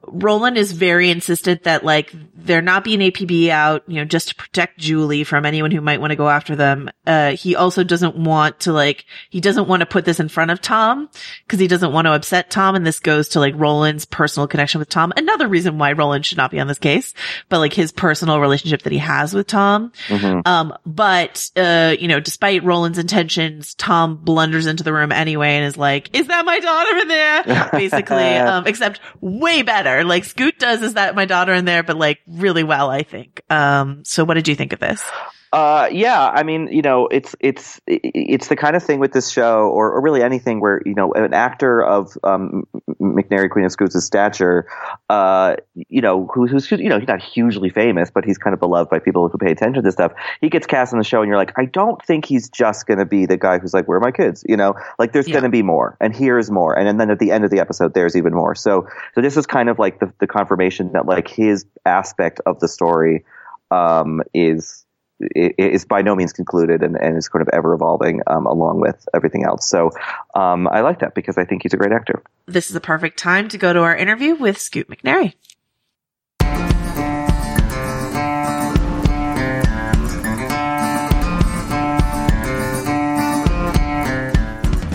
Roland 0.06 0.56
is 0.56 0.72
very 0.72 1.10
insistent 1.10 1.64
that 1.64 1.84
like 1.84 2.12
there 2.34 2.62
not 2.62 2.84
be 2.84 2.94
an 2.94 3.00
APB 3.00 3.48
out, 3.48 3.82
you 3.86 3.96
know, 3.96 4.04
just 4.04 4.28
to 4.28 4.34
protect 4.34 4.78
Julie 4.78 5.24
from 5.24 5.44
anyone 5.44 5.70
who 5.70 5.80
might 5.80 6.00
want 6.00 6.12
to 6.12 6.16
go 6.16 6.28
after 6.28 6.56
them. 6.56 6.90
Uh, 7.06 7.32
he 7.32 7.56
also 7.56 7.84
doesn't 7.84 8.16
want 8.16 8.60
to 8.60 8.72
like, 8.72 9.04
he 9.28 9.40
doesn't 9.40 9.68
want 9.68 9.80
to 9.80 9.86
put 9.86 10.04
this 10.04 10.20
in 10.20 10.28
front 10.28 10.50
of 10.50 10.60
Tom 10.60 11.08
because 11.46 11.58
he 11.58 11.66
doesn't 11.66 11.92
want 11.92 12.06
to 12.06 12.12
upset 12.12 12.50
Tom. 12.50 12.74
And 12.74 12.86
this 12.86 13.00
goes 13.00 13.30
to 13.30 13.40
like 13.40 13.54
Roland's 13.56 14.04
personal 14.04 14.46
connection 14.46 14.78
with 14.78 14.88
Tom. 14.88 15.12
Another 15.16 15.48
reason 15.48 15.78
why 15.78 15.92
Roland 15.92 16.24
should 16.24 16.38
not 16.38 16.50
be 16.50 16.60
on 16.60 16.68
this 16.68 16.78
case, 16.78 17.12
but 17.48 17.58
like 17.58 17.72
his 17.72 17.92
personal 17.92 18.40
relationship 18.40 18.82
that 18.82 18.92
he 18.92 18.98
has 18.98 19.34
with 19.34 19.46
Tom. 19.46 19.92
Mhm. 20.08 20.46
Um, 20.46 20.74
but, 20.86 21.50
uh, 21.56 21.96
you 21.98 22.08
know, 22.08 22.20
despite 22.20 22.64
Roland's 22.64 22.98
intentions, 22.98 23.74
Tom 23.74 24.16
blunders 24.16 24.66
into 24.66 24.84
the 24.84 24.92
room 24.92 25.12
anyway 25.12 25.56
and 25.56 25.64
is 25.66 25.76
like, 25.76 26.10
is 26.16 26.28
that 26.28 26.44
my 26.46 26.58
daughter 26.60 26.96
in 26.98 27.08
there? 27.08 27.68
Basically, 27.72 28.36
um, 28.36 28.66
except 28.66 29.00
way 29.20 29.62
better. 29.62 29.87
Like 30.04 30.24
Scoot 30.24 30.58
does, 30.58 30.82
is 30.82 30.94
that 30.94 31.14
my 31.14 31.24
daughter 31.24 31.52
in 31.52 31.64
there, 31.64 31.82
but 31.82 31.96
like 31.96 32.18
really 32.26 32.64
well, 32.64 32.90
I 32.90 33.02
think. 33.02 33.42
Um, 33.50 34.04
so 34.04 34.24
what 34.24 34.34
did 34.34 34.48
you 34.48 34.54
think 34.54 34.72
of 34.72 34.80
this? 34.80 35.02
Uh, 35.50 35.88
yeah, 35.90 36.28
I 36.28 36.42
mean, 36.42 36.68
you 36.70 36.82
know, 36.82 37.06
it's 37.06 37.34
it's 37.40 37.80
it's 37.86 38.48
the 38.48 38.56
kind 38.56 38.76
of 38.76 38.82
thing 38.82 38.98
with 39.00 39.12
this 39.12 39.30
show, 39.30 39.68
or, 39.70 39.90
or 39.92 40.02
really 40.02 40.22
anything 40.22 40.60
where 40.60 40.82
you 40.84 40.92
know 40.94 41.12
an 41.14 41.32
actor 41.32 41.82
of 41.82 42.18
um, 42.22 42.66
McNary 43.00 43.48
Queen 43.48 43.64
of 43.64 43.72
Scoots' 43.72 44.04
stature, 44.04 44.66
uh, 45.08 45.56
you 45.74 46.02
know, 46.02 46.26
who, 46.34 46.46
who's 46.46 46.70
you 46.70 46.90
know 46.90 46.98
he's 46.98 47.08
not 47.08 47.22
hugely 47.22 47.70
famous, 47.70 48.10
but 48.10 48.26
he's 48.26 48.36
kind 48.36 48.52
of 48.52 48.60
beloved 48.60 48.90
by 48.90 48.98
people 48.98 49.26
who 49.28 49.38
pay 49.38 49.50
attention 49.50 49.74
to 49.74 49.80
this 49.82 49.94
stuff. 49.94 50.12
He 50.42 50.50
gets 50.50 50.66
cast 50.66 50.92
in 50.92 50.98
the 50.98 51.04
show, 51.04 51.22
and 51.22 51.28
you're 51.28 51.38
like, 51.38 51.52
I 51.56 51.64
don't 51.64 52.04
think 52.04 52.26
he's 52.26 52.50
just 52.50 52.86
going 52.86 52.98
to 52.98 53.06
be 53.06 53.24
the 53.24 53.38
guy 53.38 53.58
who's 53.58 53.72
like, 53.72 53.88
"Where 53.88 53.96
are 53.96 54.02
my 54.02 54.12
kids?" 54.12 54.44
You 54.46 54.56
know, 54.58 54.74
like 54.98 55.12
there's 55.12 55.28
Yeah. 55.28 55.32
going 55.32 55.44
to 55.44 55.48
be 55.50 55.62
more, 55.62 55.96
and 55.98 56.14
here's 56.14 56.50
more, 56.50 56.78
and, 56.78 56.86
and 56.86 57.00
then 57.00 57.10
at 57.10 57.20
the 57.20 57.30
end 57.30 57.44
of 57.44 57.50
the 57.50 57.60
episode, 57.60 57.94
there's 57.94 58.16
even 58.16 58.34
more. 58.34 58.54
So, 58.54 58.86
so 59.14 59.22
this 59.22 59.38
is 59.38 59.46
kind 59.46 59.70
of 59.70 59.78
like 59.78 59.98
the, 60.00 60.12
the 60.20 60.26
confirmation 60.26 60.92
that 60.92 61.06
like 61.06 61.26
his 61.26 61.64
aspect 61.86 62.38
of 62.44 62.60
the 62.60 62.68
story 62.68 63.24
um, 63.70 64.22
is 64.34 64.84
is 65.20 65.84
by 65.84 66.02
no 66.02 66.14
means 66.14 66.32
concluded 66.32 66.82
and, 66.82 66.96
and 66.96 67.16
is 67.16 67.28
kind 67.28 67.42
of 67.42 67.48
ever 67.52 67.74
evolving 67.74 68.22
um, 68.26 68.46
along 68.46 68.80
with 68.80 69.08
everything 69.14 69.44
else. 69.44 69.68
So 69.68 69.90
um, 70.34 70.68
I 70.68 70.80
like 70.80 71.00
that 71.00 71.14
because 71.14 71.38
I 71.38 71.44
think 71.44 71.62
he's 71.62 71.74
a 71.74 71.76
great 71.76 71.92
actor. 71.92 72.22
This 72.46 72.70
is 72.70 72.76
a 72.76 72.80
perfect 72.80 73.18
time 73.18 73.48
to 73.48 73.58
go 73.58 73.72
to 73.72 73.80
our 73.80 73.96
interview 73.96 74.34
with 74.34 74.58
Scoot 74.58 74.88
McNairy. 74.88 75.34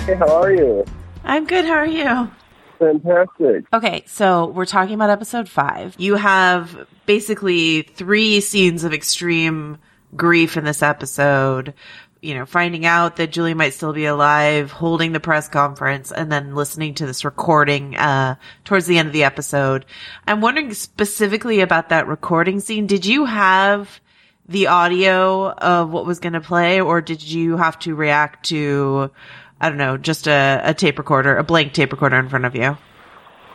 Hey, 0.06 0.16
how 0.16 0.42
are 0.42 0.52
you? 0.52 0.86
I'm 1.24 1.46
good. 1.46 1.66
How 1.66 1.76
are 1.76 1.86
you? 1.86 2.30
Fantastic. 2.78 3.66
Okay, 3.72 4.04
so 4.08 4.48
we're 4.48 4.66
talking 4.66 4.96
about 4.96 5.10
episode 5.10 5.48
five. 5.48 5.96
You 5.98 6.16
have 6.16 6.88
basically 7.06 7.84
three 7.84 8.42
scenes 8.42 8.84
of 8.84 8.94
extreme 8.94 9.78
grief 10.16 10.58
in 10.58 10.64
this 10.64 10.82
episode. 10.82 11.74
You 12.22 12.36
know, 12.36 12.46
finding 12.46 12.86
out 12.86 13.18
that 13.18 13.34
Julie 13.34 13.54
might 13.54 13.74
still 13.74 13.92
be 13.92 14.06
alive, 14.06 14.72
holding 14.72 15.12
the 15.12 15.20
press 15.20 15.50
conference, 15.50 16.10
and 16.10 16.32
then 16.32 16.56
listening 16.56 16.94
to 16.96 17.06
this 17.06 17.26
recording 17.26 17.98
uh, 17.98 18.36
towards 18.64 18.86
the 18.86 18.98
end 18.98 19.08
of 19.08 19.14
the 19.14 19.26
episode. 19.26 19.86
I'm 20.26 20.40
wondering 20.40 20.74
specifically 20.74 21.60
about 21.60 21.90
that 21.90 22.08
recording 22.08 22.62
scene. 22.62 22.88
Did 22.88 23.06
you 23.06 23.26
have 23.26 24.00
the 24.48 24.68
audio 24.68 25.50
of 25.52 25.92
what 25.92 26.06
was 26.06 26.20
going 26.20 26.34
to 26.34 26.42
play, 26.42 26.80
or 26.80 27.02
did 27.02 27.24
you 27.24 27.58
have 27.58 27.78
to 27.80 27.94
react 27.94 28.48
to, 28.48 29.12
I 29.60 29.68
don't 29.68 29.78
know, 29.78 29.98
just 29.98 30.28
a, 30.28 30.62
a 30.64 30.74
tape 30.74 30.98
recorder, 30.98 31.36
a 31.36 31.44
blank 31.44 31.74
tape 31.74 31.92
recorder 31.92 32.18
in 32.20 32.30
front 32.30 32.46
of 32.46 32.56
you? 32.56 32.78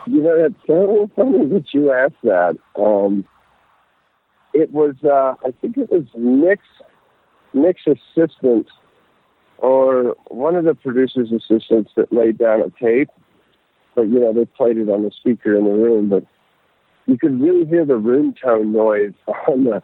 You 0.05 0.21
know, 0.21 0.45
it's 0.45 0.55
so 0.67 1.09
funny 1.15 1.45
that 1.47 1.65
you 1.73 1.91
asked 1.91 2.21
that. 2.23 2.57
Um, 2.75 3.25
it 4.53 4.71
was, 4.71 4.95
uh, 5.03 5.35
I 5.45 5.51
think 5.61 5.77
it 5.77 5.91
was 5.91 6.05
Nick's, 6.15 6.63
Nick's 7.53 7.83
assistant 7.87 8.67
or 9.57 10.15
one 10.27 10.55
of 10.55 10.65
the 10.65 10.75
producer's 10.75 11.31
assistants 11.31 11.91
that 11.95 12.11
laid 12.13 12.37
down 12.37 12.61
a 12.61 12.69
tape. 12.83 13.09
But, 13.95 14.03
you 14.03 14.19
know, 14.19 14.33
they 14.33 14.45
played 14.45 14.77
it 14.77 14.89
on 14.89 15.03
the 15.03 15.11
speaker 15.11 15.55
in 15.55 15.65
the 15.65 15.71
room, 15.71 16.09
but 16.09 16.25
you 17.05 17.17
could 17.17 17.41
really 17.41 17.65
hear 17.65 17.85
the 17.85 17.97
room 17.97 18.33
tone 18.41 18.71
noise 18.71 19.13
on 19.47 19.65
the 19.65 19.83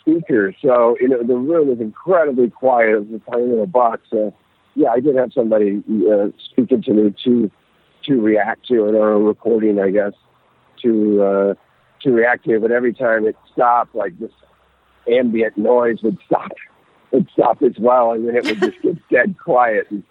speaker. 0.00 0.54
So, 0.62 0.96
you 1.00 1.08
know, 1.08 1.22
the 1.22 1.36
room 1.36 1.68
was 1.68 1.80
incredibly 1.80 2.50
quiet. 2.50 2.90
It 2.90 3.10
was 3.10 3.20
a 3.26 3.30
tiny 3.30 3.48
little 3.48 3.66
box. 3.66 4.02
So, 4.10 4.34
yeah, 4.74 4.90
I 4.90 5.00
did 5.00 5.16
have 5.16 5.32
somebody 5.34 5.82
uh, 6.10 6.28
speaking 6.50 6.82
to 6.82 6.92
me 6.92 7.14
to 7.24 7.50
to 8.04 8.20
react 8.20 8.66
to 8.66 8.88
it 8.88 8.94
or 8.96 9.12
a 9.12 9.18
recording, 9.18 9.78
I 9.78 9.90
guess, 9.90 10.12
to 10.82 11.22
uh, 11.22 11.54
to 12.02 12.10
react 12.10 12.44
to. 12.46 12.60
But 12.60 12.70
every 12.70 12.92
time 12.92 13.26
it 13.26 13.36
stopped, 13.52 13.94
like 13.94 14.18
this 14.18 14.32
ambient 15.10 15.56
noise 15.56 16.02
would 16.02 16.18
stop, 16.26 16.52
would 17.12 17.28
stop 17.32 17.62
as 17.62 17.78
well, 17.78 18.12
and 18.12 18.28
then 18.28 18.36
it 18.36 18.44
would 18.46 18.60
just 18.60 18.82
get 18.82 19.08
dead 19.08 19.36
quiet. 19.38 19.90
And 19.90 20.02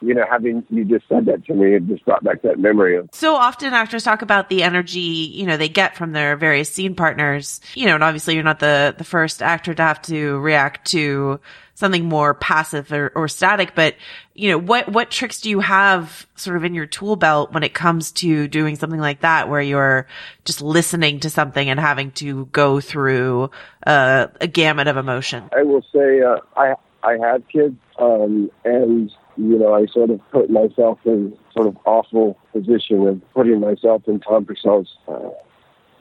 you 0.00 0.14
know, 0.14 0.24
having 0.30 0.64
you 0.70 0.84
just 0.84 1.08
said 1.08 1.26
that 1.26 1.44
to 1.46 1.54
me, 1.54 1.74
it 1.74 1.86
just 1.86 2.04
brought 2.04 2.22
back 2.24 2.42
that 2.42 2.58
memory 2.58 2.96
of 2.96 3.08
So 3.12 3.34
often 3.34 3.72
actors 3.72 4.04
talk 4.04 4.22
about 4.22 4.48
the 4.48 4.62
energy, 4.62 5.00
you 5.00 5.46
know, 5.46 5.56
they 5.56 5.68
get 5.68 5.96
from 5.96 6.12
their 6.12 6.36
various 6.36 6.72
scene 6.72 6.94
partners. 6.94 7.60
You 7.74 7.86
know, 7.86 7.94
and 7.94 8.04
obviously 8.04 8.34
you're 8.34 8.42
not 8.42 8.60
the, 8.60 8.94
the 8.96 9.04
first 9.04 9.42
actor 9.42 9.74
to 9.74 9.82
have 9.82 10.02
to 10.02 10.38
react 10.38 10.90
to 10.90 11.40
something 11.74 12.06
more 12.06 12.32
passive 12.32 12.90
or, 12.90 13.12
or 13.14 13.28
static, 13.28 13.74
but 13.74 13.94
you 14.32 14.50
know, 14.50 14.56
what, 14.56 14.88
what 14.88 15.10
tricks 15.10 15.42
do 15.42 15.50
you 15.50 15.60
have 15.60 16.26
sort 16.34 16.56
of 16.56 16.64
in 16.64 16.74
your 16.74 16.86
tool 16.86 17.16
belt 17.16 17.52
when 17.52 17.62
it 17.62 17.74
comes 17.74 18.12
to 18.12 18.48
doing 18.48 18.76
something 18.76 19.00
like 19.00 19.20
that 19.20 19.50
where 19.50 19.60
you're 19.60 20.06
just 20.46 20.62
listening 20.62 21.20
to 21.20 21.28
something 21.28 21.68
and 21.68 21.78
having 21.78 22.10
to 22.12 22.46
go 22.46 22.80
through 22.80 23.50
uh, 23.86 24.28
a 24.40 24.46
gamut 24.46 24.88
of 24.88 24.96
emotion? 24.96 25.50
I 25.54 25.64
will 25.64 25.84
say 25.92 26.22
uh, 26.22 26.38
I 26.56 26.74
I 27.06 27.18
have 27.18 27.46
kids, 27.48 27.76
um, 27.98 28.50
and 28.64 29.12
you 29.36 29.58
know 29.58 29.74
I 29.74 29.86
sort 29.86 30.10
of 30.10 30.20
put 30.30 30.50
myself 30.50 30.98
in 31.04 31.36
sort 31.54 31.68
of 31.68 31.76
awful 31.84 32.38
position 32.52 33.06
of 33.06 33.20
putting 33.34 33.60
myself 33.60 34.02
in 34.06 34.20
Tom 34.20 34.44
Purcell's 34.44 34.96
uh, 35.08 35.30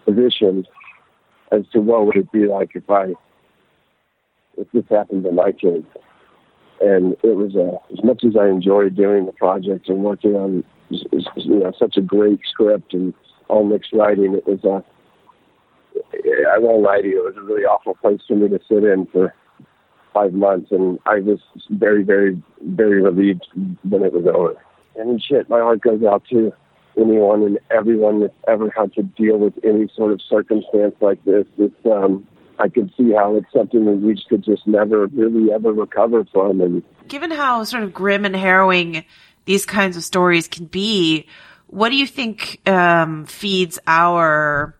position 0.05 0.65
as 1.51 1.63
to 1.73 1.79
what 1.79 2.05
would 2.05 2.15
it 2.15 2.31
be 2.31 2.47
like 2.47 2.71
if 2.75 2.89
I 2.89 3.13
if 4.57 4.71
this 4.71 4.85
happened 4.89 5.23
to 5.25 5.31
my 5.31 5.51
kids. 5.51 5.85
And 6.81 7.13
it 7.23 7.35
was 7.35 7.55
uh, 7.55 7.77
as 7.93 8.03
much 8.03 8.23
as 8.25 8.35
I 8.39 8.47
enjoyed 8.47 8.95
doing 8.95 9.25
the 9.25 9.31
project 9.31 9.87
and 9.89 10.03
working 10.03 10.35
on 10.35 10.63
you 10.89 11.59
know 11.59 11.73
such 11.77 11.97
a 11.97 12.01
great 12.01 12.39
script 12.49 12.93
and 12.93 13.13
all 13.47 13.65
Nick's 13.67 13.89
writing, 13.93 14.33
it 14.33 14.45
was 14.45 14.63
uh, 14.63 14.81
I 16.51 16.57
won't 16.57 16.83
lie 16.83 17.01
to 17.01 17.07
you, 17.07 17.27
it 17.27 17.35
was 17.35 17.37
a 17.37 17.45
really 17.45 17.63
awful 17.63 17.95
place 17.95 18.21
for 18.27 18.35
me 18.35 18.49
to 18.49 18.59
sit 18.67 18.83
in 18.83 19.05
for 19.07 19.33
five 20.15 20.33
months, 20.33 20.71
and 20.71 20.97
I 21.05 21.19
was 21.19 21.39
very, 21.69 22.03
very, 22.03 22.41
very 22.61 23.01
relieved 23.01 23.45
when 23.83 24.01
it 24.01 24.13
was 24.13 24.25
over. 24.25 24.55
And 24.95 25.21
shit, 25.21 25.49
my 25.49 25.59
heart 25.59 25.81
goes 25.81 26.01
out 26.03 26.23
to 26.31 26.53
anyone 26.97 27.43
and 27.43 27.59
everyone 27.69 28.21
that's 28.21 28.33
ever 28.47 28.69
had 28.75 28.93
to 28.93 29.03
deal 29.03 29.37
with 29.37 29.53
any 29.63 29.89
sort 29.93 30.13
of 30.13 30.21
circumstance 30.21 30.95
like 31.01 31.23
this. 31.25 31.45
It's 31.57 31.85
um, 31.85 32.25
I 32.57 32.69
could 32.69 32.93
see 32.95 33.11
how 33.11 33.35
it's 33.35 33.51
something 33.53 33.83
that 33.85 33.97
we 33.97 34.23
could 34.29 34.43
just 34.43 34.65
never 34.65 35.07
really 35.07 35.51
ever 35.51 35.73
recover 35.73 36.23
from, 36.31 36.61
and 36.61 36.81
Given 37.09 37.31
how 37.31 37.65
sort 37.65 37.83
of 37.83 37.93
grim 37.93 38.23
and 38.23 38.35
harrowing 38.35 39.03
these 39.43 39.65
kinds 39.65 39.97
of 39.97 40.03
stories 40.03 40.47
can 40.47 40.65
be, 40.65 41.27
what 41.67 41.89
do 41.89 41.97
you 41.97 42.07
think 42.07 42.61
um, 42.67 43.25
feeds 43.25 43.77
our 43.85 44.75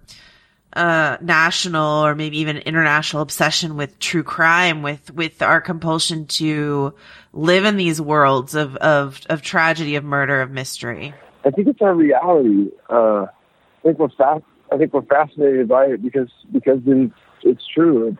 uh, 0.76 1.18
national 1.22 2.06
or 2.06 2.16
maybe 2.16 2.40
even 2.40 2.58
international 2.58 3.22
obsession 3.22 3.78
with 3.78 3.98
true 4.00 4.24
crime, 4.24 4.82
with 4.82 5.14
with 5.14 5.42
our 5.42 5.62
compulsion 5.62 6.26
to 6.28 6.94
live 7.34 7.66
in 7.66 7.78
these 7.78 8.02
worlds 8.02 8.56
of 8.56 8.76
of, 8.78 9.22
of 9.30 9.42
tragedy, 9.42 9.96
of 9.96 10.04
murder, 10.04 10.42
of 10.42 10.52
mystery? 10.52 11.14
I 11.46 11.52
think 11.52 11.68
it's 11.68 11.82
our 11.82 11.94
reality. 11.94 12.72
Uh, 12.90 13.26
I 13.26 13.84
think 13.84 14.00
we're 14.00 14.10
fa- 14.10 14.42
I 14.72 14.78
think 14.78 14.94
we're 14.94 15.04
fascinated 15.04 15.68
by 15.68 15.86
it 15.86 16.04
because 16.04 16.30
because 16.52 16.80
it's, 16.86 17.14
it's 17.44 17.68
true. 17.68 18.08
It, 18.08 18.18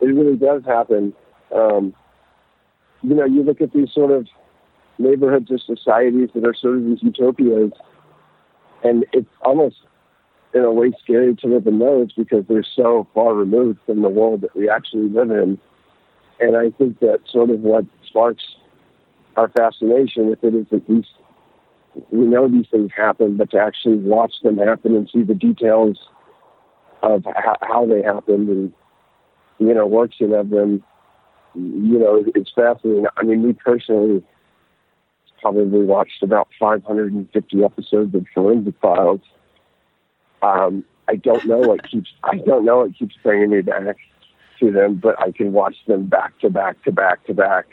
it 0.00 0.12
really 0.12 0.36
does 0.36 0.64
happen. 0.64 1.14
Um, 1.54 1.94
you 3.02 3.14
know, 3.14 3.24
you 3.24 3.42
look 3.42 3.60
at 3.60 3.72
these 3.72 3.90
sort 3.92 4.10
of 4.10 4.28
neighborhoods 4.98 5.50
or 5.50 5.58
societies 5.58 6.30
that 6.34 6.46
are 6.46 6.54
sort 6.54 6.76
of 6.76 6.84
these 6.84 7.02
utopias, 7.02 7.72
and 8.82 9.04
it's 9.12 9.28
almost 9.42 9.76
in 10.54 10.62
a 10.62 10.72
way 10.72 10.92
scary 11.02 11.34
to 11.34 11.46
live 11.48 11.66
in 11.66 11.78
those 11.80 12.12
because 12.12 12.44
they're 12.48 12.64
so 12.76 13.06
far 13.12 13.34
removed 13.34 13.80
from 13.86 14.02
the 14.02 14.08
world 14.08 14.40
that 14.42 14.56
we 14.56 14.70
actually 14.70 15.08
live 15.08 15.30
in. 15.30 15.58
And 16.40 16.56
I 16.56 16.70
think 16.70 17.00
that 17.00 17.20
sort 17.28 17.50
of 17.50 17.60
what 17.60 17.84
sparks 18.06 18.44
our 19.36 19.48
fascination 19.48 20.28
with 20.28 20.44
it 20.44 20.54
is 20.54 20.66
that 20.70 20.86
these 20.86 21.06
we 22.10 22.26
know 22.26 22.48
these 22.48 22.66
things 22.70 22.90
happen, 22.96 23.36
but 23.36 23.52
to 23.52 23.58
actually 23.58 23.98
watch 23.98 24.32
them 24.42 24.58
happen 24.58 24.96
and 24.96 25.08
see 25.12 25.22
the 25.22 25.34
details 25.34 25.98
of 27.02 27.24
how, 27.60 27.86
they 27.86 28.02
happened 28.02 28.48
and 28.48 28.72
you 29.58 29.72
know 29.72 29.86
working 29.86 30.34
of 30.34 30.50
them, 30.50 30.82
you 31.54 31.98
know, 31.98 32.24
it's 32.34 32.50
fascinating. 32.54 33.06
I 33.16 33.22
mean, 33.22 33.46
me 33.46 33.52
personally 33.52 34.24
probably 35.40 35.84
watched 35.84 36.22
about 36.22 36.48
550 36.58 37.64
episodes 37.64 38.14
of 38.14 38.24
Forensic 38.34 38.74
Files. 38.80 39.20
Um, 40.44 40.84
I 41.08 41.16
don't 41.16 41.44
know 41.46 41.58
what 41.58 41.88
keeps 41.88 42.10
I 42.22 42.36
don't 42.36 42.64
know 42.64 42.78
what 42.78 42.96
keeps 42.96 43.14
bringing 43.22 43.50
me 43.50 43.62
back 43.62 43.96
to 44.60 44.70
them, 44.70 44.96
but 44.96 45.18
I 45.20 45.32
can 45.32 45.52
watch 45.52 45.76
them 45.86 46.06
back 46.06 46.38
to 46.40 46.50
back 46.50 46.82
to 46.84 46.92
back 46.92 47.24
to 47.26 47.34
back. 47.34 47.66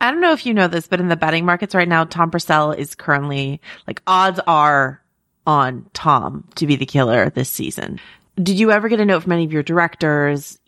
I 0.00 0.10
don't 0.10 0.20
know 0.20 0.32
if 0.32 0.46
you 0.46 0.54
know 0.54 0.68
this, 0.68 0.86
but 0.86 1.00
in 1.00 1.08
the 1.08 1.16
betting 1.16 1.44
markets 1.44 1.74
right 1.74 1.88
now, 1.88 2.04
Tom 2.04 2.30
Purcell 2.30 2.72
is 2.72 2.94
currently 2.94 3.60
like 3.86 4.02
odds 4.06 4.40
are 4.46 5.02
on 5.46 5.86
Tom 5.92 6.48
to 6.54 6.66
be 6.66 6.76
the 6.76 6.86
killer 6.86 7.30
this 7.30 7.50
season. 7.50 8.00
Did 8.36 8.58
you 8.58 8.70
ever 8.70 8.88
get 8.88 9.00
a 9.00 9.04
note 9.04 9.22
from 9.22 9.32
any 9.32 9.44
of 9.44 9.52
your 9.52 9.62
directors, 9.62 10.58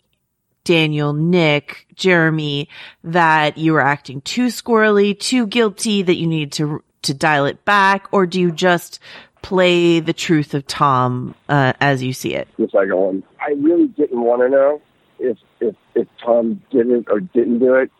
Daniel, 0.63 1.13
Nick, 1.13 1.87
Jeremy, 1.95 2.69
that 3.03 3.57
you 3.57 3.73
were 3.73 3.81
acting 3.81 4.21
too 4.21 4.47
squirrely, 4.47 5.17
too 5.17 5.47
guilty, 5.47 6.03
that 6.03 6.15
you 6.15 6.27
need 6.27 6.51
to 6.53 6.83
to 7.03 7.13
dial 7.13 7.45
it 7.45 7.65
back, 7.65 8.07
or 8.11 8.25
do 8.25 8.39
you 8.39 8.51
just 8.51 8.99
play 9.43 9.99
the 9.99 10.13
truth 10.13 10.55
of 10.55 10.65
Tom 10.65 11.35
uh, 11.49 11.73
as 11.79 12.01
you 12.01 12.13
see 12.13 12.33
it? 12.33 12.47
Just 12.59 12.73
like 12.73 12.89
on. 12.89 13.23
I 13.39 13.51
really 13.51 13.87
didn't 13.87 14.21
want 14.21 14.41
to 14.41 14.49
know 14.49 14.81
if 15.19 15.37
if 15.59 15.75
if 15.93 16.07
Tom 16.23 16.61
did 16.71 16.89
it 16.89 17.05
or 17.11 17.19
didn't 17.19 17.59
do 17.59 17.75
it. 17.75 17.91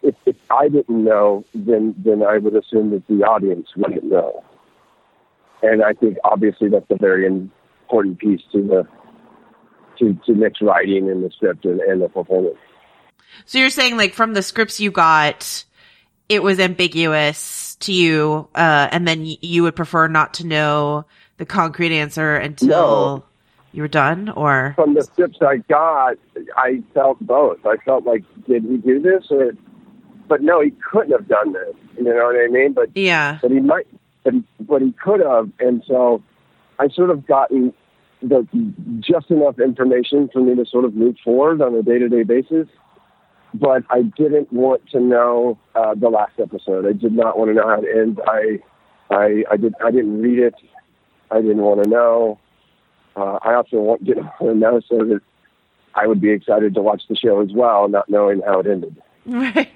If, 0.00 0.14
if 0.26 0.36
I 0.48 0.68
didn't 0.68 1.04
know, 1.04 1.44
then 1.54 1.94
then 1.98 2.22
I 2.22 2.38
would 2.38 2.56
assume 2.56 2.90
that 2.92 3.06
the 3.08 3.24
audience 3.24 3.68
wouldn't 3.76 4.04
know. 4.04 4.42
And 5.62 5.82
I 5.82 5.92
think 5.92 6.16
obviously 6.24 6.68
that's 6.70 6.86
a 6.88 6.96
very 6.96 7.26
important 7.26 8.18
piece 8.18 8.40
to 8.52 8.62
the 8.62 8.88
to, 9.98 10.14
to 10.26 10.32
Nick's 10.32 10.62
writing 10.62 11.10
and 11.10 11.24
the 11.24 11.30
script 11.30 11.64
and, 11.64 11.80
and 11.80 12.00
the 12.00 12.08
performance. 12.08 12.56
So 13.44 13.58
you're 13.58 13.70
saying 13.70 13.96
like 13.96 14.14
from 14.14 14.34
the 14.34 14.42
scripts 14.42 14.80
you 14.80 14.92
got, 14.92 15.64
it 16.28 16.42
was 16.42 16.60
ambiguous 16.60 17.67
to 17.80 17.92
you, 17.92 18.48
uh, 18.54 18.88
and 18.90 19.06
then 19.06 19.20
y- 19.22 19.36
you 19.40 19.62
would 19.62 19.76
prefer 19.76 20.08
not 20.08 20.34
to 20.34 20.46
know 20.46 21.04
the 21.36 21.46
concrete 21.46 21.92
answer 21.96 22.34
until 22.36 22.68
No. 22.68 23.24
you 23.72 23.82
were 23.82 23.88
done, 23.88 24.28
or 24.30 24.72
From 24.76 24.94
the 24.94 25.06
tips 25.16 25.38
I 25.40 25.58
got, 25.68 26.16
I 26.56 26.82
felt 26.94 27.20
both. 27.20 27.64
I 27.64 27.76
felt 27.84 28.04
like, 28.04 28.24
did 28.48 28.64
he 28.64 28.76
do 28.78 29.00
this? 29.00 29.26
Or, 29.30 29.52
but 30.26 30.42
no, 30.42 30.60
he 30.60 30.70
couldn't 30.90 31.12
have 31.12 31.28
done 31.28 31.52
this. 31.52 31.74
You 31.96 32.04
know 32.04 32.14
what 32.14 32.36
I 32.36 32.48
mean? 32.48 32.72
But 32.72 32.90
yeah, 32.94 33.38
but 33.42 33.50
he 33.50 33.60
might, 33.60 33.86
but 34.24 34.34
he, 34.34 34.44
but 34.60 34.82
he 34.82 34.92
could 34.92 35.20
have. 35.20 35.50
And 35.60 35.82
so 35.86 36.22
I 36.78 36.88
sort 36.88 37.10
of 37.10 37.26
gotten 37.26 37.72
the 38.22 38.46
just 39.00 39.30
enough 39.30 39.58
information 39.60 40.28
for 40.32 40.40
me 40.40 40.54
to 40.56 40.66
sort 40.66 40.84
of 40.84 40.94
move 40.94 41.16
forward 41.24 41.60
on 41.62 41.74
a 41.74 41.82
day 41.82 41.98
to 41.98 42.08
day 42.08 42.22
basis. 42.24 42.66
But 43.54 43.84
I 43.90 44.02
didn't 44.02 44.52
want 44.52 44.88
to 44.90 45.00
know 45.00 45.58
uh, 45.74 45.94
the 45.94 46.08
last 46.08 46.34
episode. 46.38 46.86
I 46.86 46.92
did 46.92 47.12
not 47.12 47.38
want 47.38 47.50
to 47.50 47.54
know 47.54 47.66
how 47.66 47.80
it 47.80 47.88
ends. 47.94 48.20
I, 48.26 48.60
I, 49.10 49.44
I 49.50 49.56
did. 49.56 49.74
I 49.84 49.90
didn't 49.90 50.20
read 50.20 50.38
it. 50.38 50.54
I 51.30 51.40
didn't 51.40 51.62
want 51.62 51.82
to 51.82 51.88
know. 51.88 52.38
Uh, 53.16 53.38
I 53.42 53.54
also 53.54 53.78
want, 53.78 54.04
didn't 54.04 54.24
want 54.40 54.54
to 54.54 54.58
know 54.58 54.80
so 54.88 55.04
that 55.04 55.20
I 55.94 56.06
would 56.06 56.20
be 56.20 56.30
excited 56.30 56.74
to 56.74 56.82
watch 56.82 57.02
the 57.08 57.16
show 57.16 57.40
as 57.40 57.50
well, 57.52 57.88
not 57.88 58.08
knowing 58.08 58.42
how 58.46 58.60
it 58.60 58.66
ended. 58.66 58.96
right. 59.26 59.70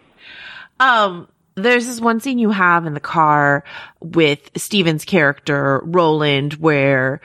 Um, 0.80 1.28
there's 1.54 1.86
this 1.86 2.00
one 2.00 2.20
scene 2.20 2.38
you 2.38 2.50
have 2.50 2.86
in 2.86 2.94
the 2.94 3.00
car 3.00 3.64
with 4.00 4.50
Stephen's 4.56 5.04
character, 5.04 5.80
Roland, 5.84 6.54
where 6.54 7.20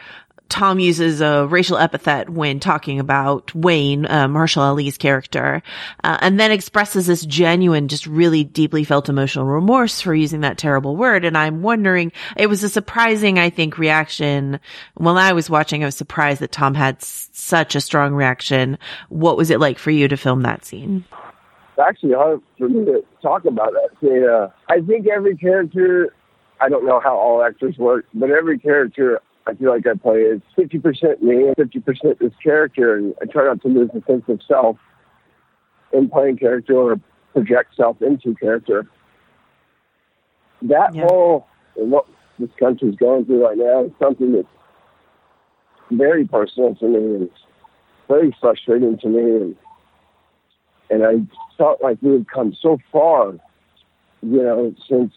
Tom 0.49 0.79
uses 0.79 1.21
a 1.21 1.45
racial 1.47 1.77
epithet 1.77 2.29
when 2.29 2.59
talking 2.59 2.99
about 2.99 3.53
Wayne, 3.53 4.05
uh, 4.05 4.27
Mahershala 4.27 4.69
Ali's 4.69 4.97
character, 4.97 5.61
uh, 6.03 6.17
and 6.21 6.39
then 6.39 6.51
expresses 6.51 7.07
this 7.07 7.25
genuine, 7.25 7.87
just 7.87 8.07
really 8.07 8.43
deeply 8.43 8.83
felt 8.83 9.09
emotional 9.09 9.45
remorse 9.45 10.01
for 10.01 10.15
using 10.15 10.41
that 10.41 10.57
terrible 10.57 10.95
word. 10.95 11.25
And 11.25 11.37
I'm 11.37 11.61
wondering, 11.61 12.11
it 12.35 12.47
was 12.47 12.63
a 12.63 12.69
surprising, 12.69 13.39
I 13.39 13.49
think, 13.49 13.77
reaction. 13.77 14.59
When 14.95 15.17
I 15.17 15.33
was 15.33 15.49
watching, 15.49 15.83
I 15.83 15.87
was 15.87 15.95
surprised 15.97 16.41
that 16.41 16.51
Tom 16.51 16.73
had 16.73 16.97
s- 16.97 17.29
such 17.33 17.75
a 17.75 17.81
strong 17.81 18.13
reaction. 18.13 18.77
What 19.09 19.37
was 19.37 19.49
it 19.49 19.59
like 19.59 19.77
for 19.77 19.91
you 19.91 20.07
to 20.07 20.17
film 20.17 20.41
that 20.43 20.65
scene? 20.65 21.05
It's 21.11 21.87
actually 21.87 22.13
hard 22.13 22.41
for 22.57 22.69
me 22.69 22.85
to 22.85 23.03
talk 23.21 23.45
about 23.45 23.73
that. 23.73 23.89
scene. 24.01 24.23
Uh, 24.27 24.49
I 24.69 24.81
think 24.81 25.07
every 25.07 25.35
character, 25.37 26.13
I 26.59 26.69
don't 26.69 26.85
know 26.85 26.99
how 26.99 27.15
all 27.15 27.43
actors 27.43 27.77
work, 27.77 28.05
but 28.13 28.31
every 28.31 28.57
character 28.57 29.19
I 29.47 29.53
feel 29.53 29.69
like 29.69 29.87
I 29.87 29.93
play 29.93 30.19
is 30.19 30.41
50% 30.57 31.21
me 31.21 31.47
and 31.47 31.55
50% 31.55 32.19
this 32.19 32.33
character. 32.43 32.97
And 32.97 33.15
I 33.21 33.25
try 33.25 33.45
not 33.45 33.61
to 33.61 33.69
lose 33.69 33.89
the 33.93 34.03
sense 34.05 34.23
of 34.27 34.41
self 34.45 34.77
in 35.93 36.09
playing 36.09 36.37
character 36.37 36.75
or 36.75 36.99
project 37.33 37.75
self 37.75 38.01
into 38.01 38.35
character. 38.35 38.87
That 40.63 40.93
Yeah. 40.93 41.07
whole, 41.07 41.47
and 41.77 41.91
what 41.91 42.05
this 42.39 42.49
country's 42.59 42.95
going 42.95 43.25
through 43.25 43.45
right 43.45 43.57
now 43.57 43.85
is 43.85 43.91
something 43.99 44.33
that's 44.33 44.47
very 45.91 46.25
personal 46.25 46.75
to 46.75 46.85
me 46.85 46.97
and 46.97 47.29
very 48.09 48.35
frustrating 48.41 48.97
to 48.97 49.07
me. 49.07 49.35
And 49.37 49.55
and 50.89 51.03
I 51.05 51.55
felt 51.57 51.81
like 51.81 51.97
we 52.01 52.13
had 52.13 52.29
come 52.29 52.53
so 52.53 52.77
far, 52.91 53.33
you 54.21 54.43
know, 54.43 54.73
since 54.89 55.13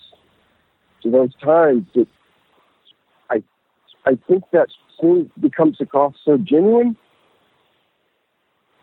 those 1.04 1.34
times 1.36 1.86
that 1.94 2.08
I 4.10 4.18
think 4.26 4.42
that 4.52 4.66
scene 5.00 5.30
becomes 5.38 5.80
across 5.80 6.14
so 6.24 6.36
genuine 6.36 6.96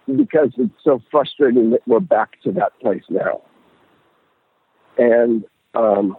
because 0.06 0.52
it's 0.58 0.72
so 0.86 1.02
frustrating 1.12 1.72
that 1.72 1.82
we're 1.86 2.00
back 2.00 2.42
to 2.44 2.52
that 2.54 2.80
place 2.80 3.04
now. 3.10 3.42
And 4.98 5.44
um, 5.76 6.16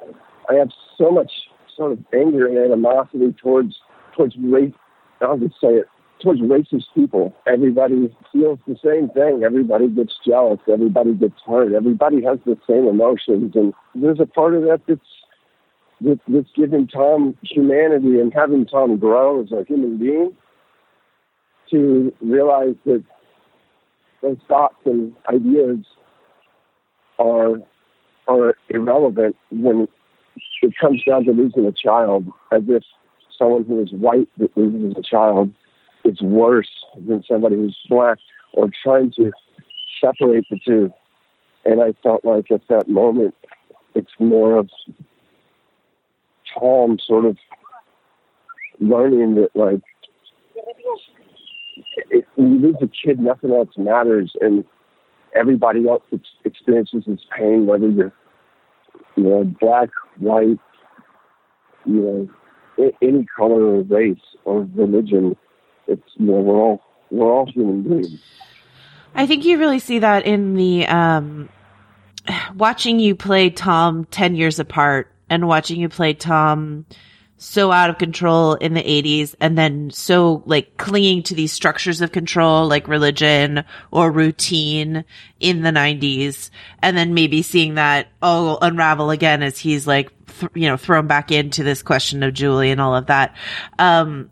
I 0.50 0.54
have 0.54 0.68
so 0.98 1.10
much 1.10 1.32
sort 1.74 1.92
of 1.92 1.98
anger 2.12 2.46
and 2.46 2.58
animosity 2.58 3.34
towards 3.40 3.76
towards 4.14 4.36
race. 4.36 4.74
I'll 5.22 5.38
just 5.38 5.54
say 5.58 5.68
it 5.68 5.88
towards 6.22 6.40
racist 6.42 6.84
people. 6.94 7.34
Everybody 7.46 8.14
feels 8.30 8.58
the 8.66 8.76
same 8.84 9.08
thing. 9.08 9.42
Everybody 9.42 9.88
gets 9.88 10.14
jealous. 10.26 10.60
Everybody 10.70 11.14
gets 11.14 11.40
hurt. 11.46 11.72
Everybody 11.72 12.22
has 12.24 12.38
the 12.44 12.58
same 12.68 12.86
emotions. 12.86 13.52
And 13.54 13.72
there's 13.94 14.20
a 14.20 14.26
part 14.26 14.54
of 14.54 14.64
that 14.64 14.82
that's 14.86 15.00
that, 16.00 16.20
that's 16.28 16.50
giving 16.54 16.86
Tom 16.86 17.36
humanity 17.42 18.20
and 18.20 18.32
having 18.32 18.66
Tom 18.66 18.96
grow 18.96 19.42
as 19.42 19.52
a 19.52 19.64
human 19.64 19.98
being 19.98 20.36
to 21.70 22.12
realize 22.20 22.74
that 22.86 23.04
those 24.22 24.38
thoughts 24.48 24.76
and 24.84 25.12
ideas 25.28 25.78
are 27.18 27.56
are 28.26 28.54
irrelevant 28.68 29.36
when 29.50 29.88
it 30.62 30.74
comes 30.78 31.02
down 31.04 31.24
to 31.24 31.32
losing 31.32 31.64
a 31.64 31.72
child, 31.72 32.26
as 32.52 32.62
if 32.68 32.82
someone 33.38 33.64
who 33.64 33.80
is 33.80 33.92
white 33.92 34.28
that 34.38 34.54
loses 34.56 34.96
a 34.98 35.02
child 35.02 35.50
is 36.04 36.20
worse 36.20 36.68
than 37.06 37.22
somebody 37.28 37.56
who's 37.56 37.76
black, 37.88 38.18
or 38.52 38.68
trying 38.82 39.12
to 39.12 39.32
separate 40.00 40.44
the 40.50 40.58
two. 40.64 40.92
And 41.64 41.80
I 41.82 41.94
felt 42.02 42.24
like 42.24 42.50
at 42.50 42.66
that 42.68 42.88
moment, 42.88 43.34
it's 43.94 44.12
more 44.18 44.58
of 44.58 44.68
Tom 46.58 46.98
sort 47.06 47.24
of 47.24 47.36
learning 48.80 49.34
that, 49.36 49.50
like, 49.54 49.80
you 52.10 52.24
lose 52.36 52.76
a 52.82 52.88
kid, 52.88 53.18
nothing 53.18 53.52
else 53.52 53.70
matters, 53.76 54.32
and 54.40 54.64
everybody 55.34 55.88
else 55.88 56.02
ex- 56.12 56.22
experiences 56.44 57.04
this 57.06 57.20
pain, 57.36 57.66
whether 57.66 57.88
you're, 57.88 58.12
you 59.16 59.24
know, 59.24 59.44
black, 59.60 59.90
white, 60.18 60.58
you 61.84 61.94
know, 61.94 62.28
a- 62.78 62.96
any 63.02 63.26
color 63.36 63.76
or 63.76 63.82
race 63.82 64.18
or 64.44 64.68
religion. 64.74 65.36
It's 65.86 66.02
you 66.16 66.26
know 66.26 66.34
we're 66.34 66.56
all 66.56 66.82
we're 67.10 67.30
all 67.30 67.50
human 67.50 67.82
beings. 67.82 68.20
I 69.14 69.26
think 69.26 69.44
you 69.44 69.58
really 69.58 69.78
see 69.78 69.98
that 70.00 70.26
in 70.26 70.54
the 70.54 70.86
um 70.86 71.48
watching 72.54 72.98
you 73.00 73.14
play 73.14 73.50
Tom 73.50 74.04
10 74.06 74.36
years 74.36 74.58
apart 74.58 75.10
and 75.30 75.46
watching 75.48 75.80
you 75.80 75.88
play 75.88 76.14
Tom 76.14 76.86
so 77.38 77.70
out 77.70 77.88
of 77.88 77.98
control 77.98 78.54
in 78.54 78.74
the 78.74 78.82
80s 78.82 79.34
and 79.40 79.56
then 79.56 79.90
so 79.90 80.42
like 80.44 80.76
clinging 80.76 81.22
to 81.22 81.36
these 81.36 81.52
structures 81.52 82.00
of 82.00 82.10
control 82.10 82.66
like 82.66 82.88
religion 82.88 83.64
or 83.92 84.10
routine 84.10 85.04
in 85.38 85.62
the 85.62 85.70
90s 85.70 86.50
and 86.82 86.96
then 86.96 87.14
maybe 87.14 87.42
seeing 87.42 87.76
that 87.76 88.08
oh 88.22 88.58
unravel 88.60 89.10
again 89.10 89.44
as 89.44 89.56
he's 89.56 89.86
like 89.86 90.10
th- 90.40 90.50
you 90.54 90.68
know 90.68 90.76
thrown 90.76 91.06
back 91.06 91.30
into 91.30 91.62
this 91.62 91.80
question 91.80 92.24
of 92.24 92.34
Julie 92.34 92.72
and 92.72 92.80
all 92.80 92.96
of 92.96 93.06
that 93.06 93.36
um 93.78 94.30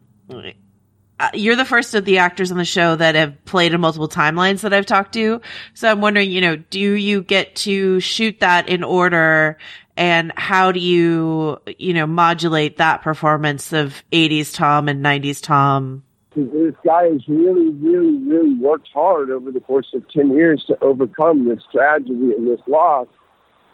uh, 1.19 1.31
you're 1.33 1.57
the 1.57 1.65
first 1.65 1.95
of 1.95 2.05
the 2.05 2.19
actors 2.19 2.51
on 2.51 2.59
the 2.59 2.65
show 2.65 2.95
that 2.95 3.15
have 3.15 3.43
played 3.47 3.73
in 3.73 3.81
multiple 3.81 4.09
timelines 4.09 4.61
that 4.61 4.75
I've 4.75 4.85
talked 4.85 5.15
to. 5.15 5.41
So 5.73 5.91
I'm 5.91 6.03
wondering, 6.03 6.31
you 6.31 6.43
know, 6.43 6.57
do 6.57 6.79
you 6.79 7.23
get 7.23 7.57
to 7.57 8.01
shoot 8.01 8.41
that 8.41 8.69
in 8.69 8.85
order 8.85 9.57
and 9.97 10.33
how 10.37 10.73
do 10.73 10.81
you, 10.81 11.59
you 11.79 11.95
know, 11.95 12.07
modulate 12.07 12.77
that 12.79 13.03
performance 13.03 13.73
of 13.73 14.03
80s 14.13 14.55
Tom 14.55 14.89
and 14.89 15.05
90s 15.05 15.43
Tom? 15.43 16.03
This 16.35 16.75
guy 16.85 17.05
has 17.05 17.27
really, 17.27 17.71
really, 17.71 18.19
really 18.19 18.55
worked 18.57 18.89
hard 18.93 19.31
over 19.31 19.51
the 19.51 19.61
course 19.61 19.87
of 19.95 20.07
ten 20.11 20.33
years 20.33 20.63
to 20.67 20.79
overcome 20.83 21.49
this 21.49 21.61
tragedy 21.73 22.35
and 22.37 22.47
this 22.47 22.61
loss, 22.67 23.07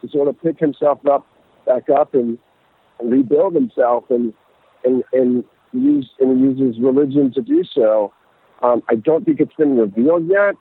to 0.00 0.08
sort 0.08 0.28
of 0.28 0.40
pick 0.40 0.60
himself 0.60 1.00
up, 1.10 1.26
back 1.66 1.90
up, 1.90 2.14
and, 2.14 2.38
rebuild 3.02 3.56
himself, 3.56 4.04
and 4.10 4.32
and 4.84 5.02
and 5.12 5.42
use 5.72 6.08
and 6.20 6.40
uses 6.40 6.80
religion 6.80 7.32
to 7.32 7.42
do 7.42 7.64
so. 7.64 8.12
Um, 8.62 8.80
I 8.88 8.94
don't 8.94 9.24
think 9.24 9.40
it's 9.40 9.54
been 9.54 9.76
revealed 9.76 10.28
yet, 10.28 10.54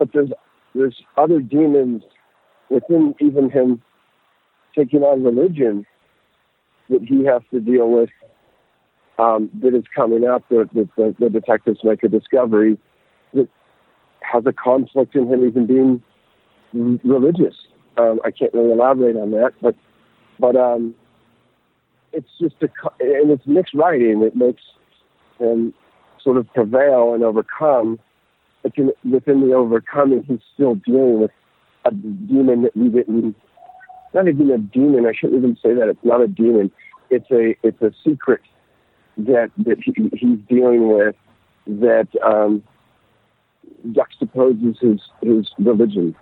but 0.00 0.12
there's 0.12 0.30
there's 0.74 1.00
other 1.16 1.38
demons 1.38 2.02
within 2.68 3.14
even 3.20 3.48
him 3.48 3.80
taking 4.76 5.02
on 5.02 5.22
religion 5.22 5.86
that 6.90 7.02
he 7.02 7.24
has 7.24 7.42
to 7.52 7.60
deal 7.60 7.90
with 7.90 8.10
um, 9.18 9.50
that 9.62 9.74
is 9.74 9.84
coming 9.94 10.26
up 10.26 10.48
that, 10.48 10.68
that 10.74 10.88
the, 10.96 11.14
the 11.18 11.30
detectives 11.30 11.80
make 11.84 12.02
a 12.02 12.08
discovery 12.08 12.78
that 13.32 13.48
has 14.20 14.44
a 14.46 14.52
conflict 14.52 15.14
in 15.14 15.28
him 15.28 15.46
even 15.46 15.66
being 15.66 16.02
religious. 17.04 17.54
Um, 17.96 18.20
I 18.24 18.30
can't 18.30 18.52
really 18.52 18.72
elaborate 18.72 19.16
on 19.16 19.30
that, 19.32 19.52
but 19.62 19.76
but 20.40 20.56
um, 20.56 20.94
it's 22.12 22.28
just 22.40 22.56
a 22.62 22.68
and 23.00 23.30
it's 23.30 23.46
mixed 23.46 23.74
writing 23.74 24.20
that 24.20 24.34
makes 24.34 24.62
him 25.38 25.72
sort 26.22 26.36
of 26.36 26.52
prevail 26.54 27.14
and 27.14 27.22
overcome 27.22 27.98
But 28.62 28.72
within 29.04 29.46
the 29.46 29.54
overcoming, 29.54 30.24
he's 30.24 30.40
still 30.54 30.74
dealing 30.76 31.20
with 31.20 31.30
a 31.84 31.90
demon 31.92 32.62
that 32.62 32.76
we 32.76 32.88
didn't. 32.88 33.36
Not 34.14 34.28
even 34.28 34.50
a 34.50 34.58
demon. 34.58 35.06
I 35.06 35.12
shouldn't 35.12 35.38
even 35.38 35.56
say 35.56 35.74
that. 35.74 35.88
It's 35.88 36.04
not 36.04 36.20
a 36.20 36.28
demon. 36.28 36.70
It's 37.10 37.30
a 37.30 37.56
it's 37.62 37.82
a 37.82 37.92
secret 38.06 38.40
that 39.18 39.50
that 39.58 39.78
he, 39.82 39.92
he's 40.12 40.38
dealing 40.48 40.88
with 40.88 41.16
that 41.66 42.08
um, 42.24 42.62
juxtaposes 43.88 44.78
his 44.80 45.00
his 45.20 45.50
religion. 45.58 46.14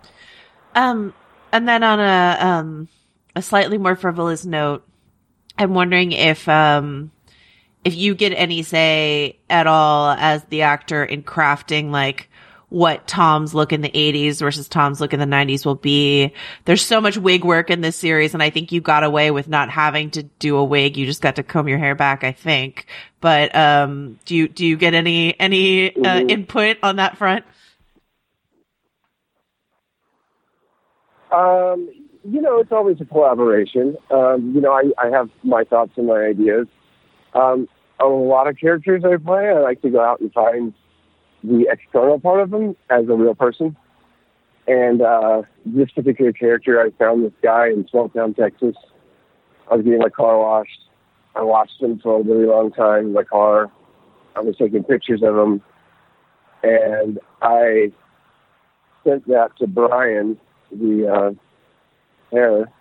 Um, 0.75 1.13
and 1.51 1.67
then 1.67 1.83
on 1.83 1.99
a 1.99 2.37
um 2.39 2.87
a 3.35 3.41
slightly 3.41 3.77
more 3.77 3.95
frivolous 3.95 4.43
note, 4.43 4.85
I'm 5.57 5.73
wondering 5.73 6.11
if 6.11 6.49
um 6.49 7.11
if 7.83 7.95
you 7.95 8.15
get 8.15 8.31
any 8.31 8.63
say 8.63 9.39
at 9.49 9.67
all 9.67 10.11
as 10.11 10.43
the 10.45 10.63
actor 10.63 11.03
in 11.03 11.23
crafting 11.23 11.91
like 11.91 12.29
what 12.73 13.05
Tom's 13.07 13.53
look 13.53 13.71
in 13.71 13.81
the 13.81 13.91
80s 13.91 14.39
versus 14.39 14.67
Tom's 14.67 14.99
look 14.99 15.13
in 15.13 15.19
the 15.19 15.27
90s 15.27 15.63
will 15.63 15.75
be. 15.75 16.33
There's 16.65 16.83
so 16.83 16.99
much 16.99 17.19
wig 17.19 17.45
work 17.45 17.69
in 17.69 17.81
this 17.81 17.95
series, 17.95 18.33
and 18.33 18.41
I 18.41 18.49
think 18.49 18.71
you 18.71 18.81
got 18.81 19.03
away 19.03 19.29
with 19.29 19.47
not 19.47 19.69
having 19.69 20.09
to 20.11 20.23
do 20.23 20.57
a 20.57 20.63
wig. 20.63 20.97
You 20.97 21.05
just 21.05 21.21
got 21.21 21.35
to 21.35 21.43
comb 21.43 21.67
your 21.67 21.77
hair 21.77 21.93
back, 21.93 22.23
I 22.23 22.31
think. 22.31 22.87
But 23.21 23.55
um, 23.55 24.17
do 24.25 24.35
you 24.35 24.47
do 24.47 24.65
you 24.65 24.75
get 24.75 24.95
any 24.95 25.39
any 25.39 25.95
uh, 25.95 25.99
Mhm. 25.99 26.31
input 26.31 26.77
on 26.81 26.95
that 26.95 27.15
front? 27.15 27.45
Um, 31.31 31.89
you 32.23 32.41
know, 32.41 32.59
it's 32.59 32.71
always 32.71 32.99
a 33.01 33.05
collaboration. 33.05 33.97
Um, 34.09 34.51
you 34.55 34.61
know, 34.61 34.71
I, 34.71 34.91
I 34.99 35.09
have 35.11 35.29
my 35.43 35.63
thoughts 35.63 35.91
and 35.95 36.07
my 36.07 36.21
ideas. 36.21 36.65
Um, 37.35 37.67
a 37.99 38.05
lot 38.05 38.47
of 38.47 38.57
characters 38.57 39.03
I 39.05 39.17
play, 39.17 39.49
I 39.49 39.59
like 39.59 39.81
to 39.83 39.91
go 39.91 40.01
out 40.01 40.21
and 40.21 40.33
find 40.33 40.73
the 41.43 41.67
external 41.69 42.19
part 42.19 42.39
of 42.39 42.53
him 42.53 42.75
as 42.89 43.05
a 43.07 43.13
real 43.13 43.35
person. 43.35 43.75
And 44.67 45.01
uh, 45.01 45.43
this 45.65 45.91
particular 45.91 46.31
character, 46.31 46.81
I 46.81 46.91
found 46.97 47.25
this 47.25 47.33
guy 47.41 47.67
in 47.67 47.87
small 47.89 48.09
town 48.09 48.33
Texas. 48.33 48.75
I 49.69 49.75
was 49.75 49.83
getting 49.83 49.99
my 49.99 50.09
car 50.09 50.37
washed. 50.39 50.79
I 51.35 51.41
watched 51.41 51.81
him 51.81 51.99
for 51.99 52.19
a 52.19 52.23
really 52.23 52.45
long 52.45 52.71
time 52.71 53.07
in 53.07 53.13
my 53.13 53.23
car. 53.23 53.71
I 54.35 54.39
was 54.39 54.55
taking 54.57 54.83
pictures 54.83 55.21
of 55.23 55.37
him. 55.37 55.61
And 56.63 57.19
I 57.41 57.91
sent 59.03 59.27
that 59.27 59.57
to 59.57 59.67
Brian, 59.67 60.39
the 60.71 61.07
uh, 61.07 61.31
hair, 62.31 62.71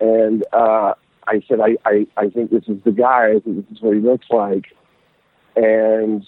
and 0.00 0.44
uh, 0.52 0.94
I 1.26 1.42
said, 1.48 1.60
I, 1.60 1.76
I, 1.84 2.06
I 2.16 2.28
think 2.28 2.50
this 2.50 2.64
is 2.68 2.78
the 2.84 2.92
guy. 2.92 3.30
I 3.30 3.40
think 3.40 3.68
this 3.68 3.76
is 3.76 3.82
what 3.82 3.94
he 3.94 4.00
looks 4.00 4.26
like. 4.30 4.66
And 5.56 6.26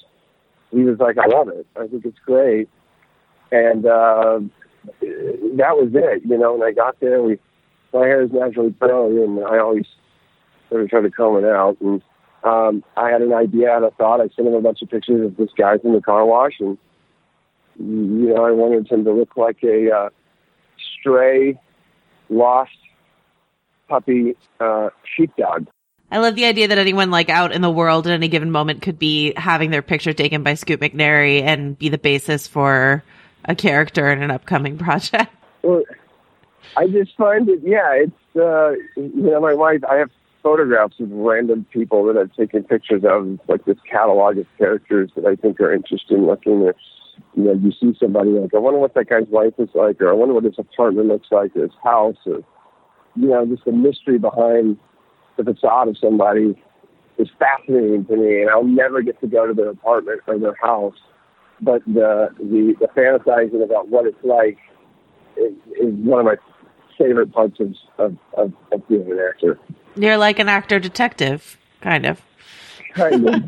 he 0.74 0.84
was 0.84 0.98
like, 0.98 1.16
I 1.18 1.26
love 1.26 1.48
it. 1.48 1.66
I 1.76 1.86
think 1.86 2.04
it's 2.04 2.18
great. 2.24 2.68
And 3.52 3.86
uh, 3.86 4.40
that 5.00 5.76
was 5.76 5.90
it, 5.94 6.22
you 6.24 6.36
know. 6.36 6.54
And 6.54 6.64
I 6.64 6.72
got 6.72 6.98
there. 7.00 7.22
We, 7.22 7.38
my 7.92 8.00
hair 8.00 8.22
is 8.22 8.32
naturally 8.32 8.74
curly, 8.78 9.22
and 9.22 9.38
I 9.44 9.58
always 9.58 9.86
sort 10.68 10.82
of 10.82 10.90
try 10.90 11.00
to 11.00 11.10
comb 11.10 11.36
it 11.36 11.44
out. 11.44 11.76
And 11.80 12.02
um, 12.42 12.84
I 12.96 13.10
had 13.10 13.22
an 13.22 13.32
idea, 13.32 13.70
I 13.70 13.74
had 13.74 13.82
a 13.84 13.90
thought. 13.92 14.20
I 14.20 14.28
sent 14.34 14.48
him 14.48 14.54
a 14.54 14.60
bunch 14.60 14.82
of 14.82 14.90
pictures 14.90 15.24
of 15.24 15.36
this 15.36 15.50
guy 15.56 15.78
from 15.78 15.94
the 15.94 16.00
car 16.00 16.26
wash, 16.26 16.54
and 16.60 16.76
you 17.78 18.34
know, 18.34 18.44
I 18.44 18.50
wanted 18.50 18.90
him 18.90 19.04
to 19.04 19.12
look 19.12 19.36
like 19.36 19.62
a 19.62 19.90
uh, 19.90 20.08
stray, 21.00 21.58
lost 22.28 22.70
puppy 23.88 24.34
uh, 24.60 24.90
sheepdog. 25.16 25.66
I 26.14 26.18
love 26.18 26.36
the 26.36 26.44
idea 26.44 26.68
that 26.68 26.78
anyone 26.78 27.10
like 27.10 27.28
out 27.28 27.50
in 27.50 27.60
the 27.60 27.70
world 27.72 28.06
at 28.06 28.12
any 28.12 28.28
given 28.28 28.52
moment 28.52 28.82
could 28.82 29.00
be 29.00 29.32
having 29.36 29.72
their 29.72 29.82
picture 29.82 30.12
taken 30.12 30.44
by 30.44 30.54
Scoot 30.54 30.78
McNairy 30.78 31.42
and 31.42 31.76
be 31.76 31.88
the 31.88 31.98
basis 31.98 32.46
for 32.46 33.02
a 33.46 33.56
character 33.56 34.12
in 34.12 34.22
an 34.22 34.30
upcoming 34.30 34.78
project. 34.84 35.34
Well, 35.62 35.82
I 36.76 36.86
just 36.86 37.16
find 37.16 37.48
it, 37.48 37.58
yeah, 37.64 37.94
it's, 37.94 38.36
uh, 38.36 38.74
you 38.94 39.28
know, 39.28 39.40
my 39.40 39.54
wife, 39.54 39.80
I 39.90 39.96
have 39.96 40.10
photographs 40.40 41.00
of 41.00 41.10
random 41.10 41.66
people 41.72 42.04
that 42.04 42.16
I've 42.16 42.32
taken 42.36 42.62
pictures 42.62 43.02
of, 43.04 43.40
like 43.48 43.64
this 43.64 43.78
catalog 43.90 44.38
of 44.38 44.46
characters 44.56 45.10
that 45.16 45.24
I 45.24 45.34
think 45.34 45.60
are 45.60 45.74
interesting 45.74 46.26
looking. 46.26 46.62
Or, 46.62 46.76
you 47.34 47.42
know, 47.42 47.54
you 47.54 47.72
see 47.72 47.92
somebody 47.98 48.30
like, 48.30 48.54
I 48.54 48.58
wonder 48.58 48.78
what 48.78 48.94
that 48.94 49.08
guy's 49.08 49.26
wife 49.30 49.54
is 49.58 49.70
like, 49.74 50.00
or 50.00 50.10
I 50.10 50.12
wonder 50.12 50.34
what 50.34 50.44
his 50.44 50.60
apartment 50.60 51.08
looks 51.08 51.26
like, 51.32 51.56
or 51.56 51.62
his 51.62 51.72
house, 51.82 52.18
or, 52.24 52.44
you 53.16 53.30
know, 53.30 53.44
just 53.46 53.64
the 53.64 53.72
mystery 53.72 54.18
behind 54.18 54.78
the 55.36 55.44
facade 55.44 55.88
of 55.88 55.98
somebody 55.98 56.54
is 57.18 57.28
fascinating 57.38 58.04
to 58.06 58.16
me, 58.16 58.42
and 58.42 58.50
I'll 58.50 58.64
never 58.64 59.02
get 59.02 59.20
to 59.20 59.26
go 59.26 59.46
to 59.46 59.54
their 59.54 59.70
apartment 59.70 60.20
or 60.26 60.38
their 60.38 60.56
house. 60.60 60.96
But 61.60 61.84
the 61.86 62.28
the, 62.38 62.74
the 62.80 62.88
fantasizing 62.96 63.62
about 63.62 63.88
what 63.88 64.06
it's 64.06 64.24
like 64.24 64.58
is, 65.36 65.52
is 65.80 65.94
one 65.94 66.20
of 66.20 66.26
my 66.26 66.36
favorite 66.98 67.32
parts 67.32 67.60
of 67.60 67.74
of, 67.98 68.16
of, 68.36 68.52
of 68.72 68.88
being 68.88 69.10
an 69.10 69.18
actor. 69.18 69.58
You're 69.96 70.16
like 70.16 70.38
an 70.38 70.48
actor 70.48 70.80
detective, 70.80 71.56
kind 71.80 72.06
of. 72.06 72.20
Kind 72.94 73.28
of. 73.28 73.42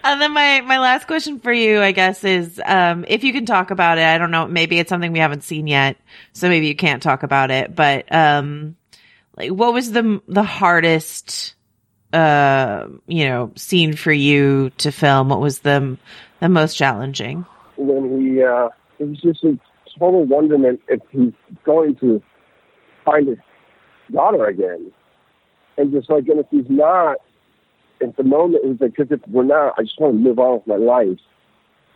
And 0.03 0.20
then 0.20 0.33
my, 0.33 0.61
my 0.62 0.79
last 0.79 1.07
question 1.07 1.40
for 1.40 1.53
you, 1.53 1.81
I 1.81 1.92
guess, 1.92 2.24
is 2.24 2.61
um, 2.64 3.05
if 3.07 3.22
you 3.22 3.33
can 3.33 3.44
talk 3.44 3.70
about 3.70 3.98
it. 3.98 4.05
I 4.05 4.18
don't 4.18 4.31
know. 4.31 4.46
Maybe 4.46 4.79
it's 4.79 4.88
something 4.88 5.12
we 5.12 5.18
haven't 5.18 5.44
seen 5.44 5.66
yet, 5.66 5.96
so 6.33 6.48
maybe 6.48 6.68
you 6.68 6.74
can't 6.74 7.03
talk 7.03 7.22
about 7.22 7.50
it. 7.50 7.74
But 7.74 8.11
um, 8.12 8.76
like, 9.40 9.50
what 9.50 9.72
was 9.72 9.92
the 9.92 10.20
the 10.29 10.42
hardest, 10.42 11.55
uh, 12.12 12.87
you 13.07 13.29
know, 13.29 13.53
scene 13.57 13.94
for 13.96 14.12
you 14.12 14.70
to 14.79 14.92
film? 14.92 15.29
What 15.29 15.40
was 15.40 15.61
the 15.61 15.96
the 16.40 16.48
most 16.48 16.76
challenging? 16.76 17.46
when 17.81 18.20
he 18.20 18.42
uh, 18.42 18.68
it 18.98 19.09
was 19.09 19.20
just 19.20 19.42
a 19.44 19.59
total 19.98 20.24
wonderment 20.24 20.81
if 20.88 21.00
he's 21.11 21.33
going 21.64 21.96
to 21.96 22.22
find 23.05 23.29
his 23.29 23.38
daughter 24.12 24.46
again, 24.46 24.92
and 25.76 25.92
just 25.92 26.11
like, 26.11 26.29
and 26.29 26.40
if 26.40 26.46
he's 26.50 26.68
not, 26.68 27.16
at 28.03 28.16
the 28.16 28.22
moment, 28.22 28.62
it's 28.64 28.81
like, 28.81 28.94
because 28.96 29.11
if 29.11 29.20
we're 29.29 29.44
not, 29.44 29.74
I 29.79 29.83
just 29.83 29.98
want 30.00 30.22
to 30.22 30.29
live 30.29 30.38
on 30.38 30.55
with 30.59 30.66
my 30.66 30.76
life. 30.76 31.18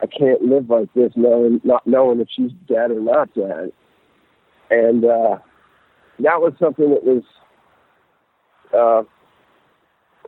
I 0.01 0.07
can't 0.07 0.43
live 0.43 0.71
like 0.71 0.93
this, 0.95 1.13
knowing 1.15 1.61
not 1.65 1.87
knowing 1.87 2.21
if 2.21 2.29
she's 2.35 2.51
dead 2.67 2.91
or 2.91 3.01
not 3.01 3.33
dead, 3.35 3.73
and 4.71 5.05
uh, 5.05 5.39
that 6.21 6.41
was 6.41 6.53
something 6.59 6.91
that 6.91 7.05
was. 7.05 7.23
Uh, 8.73 9.03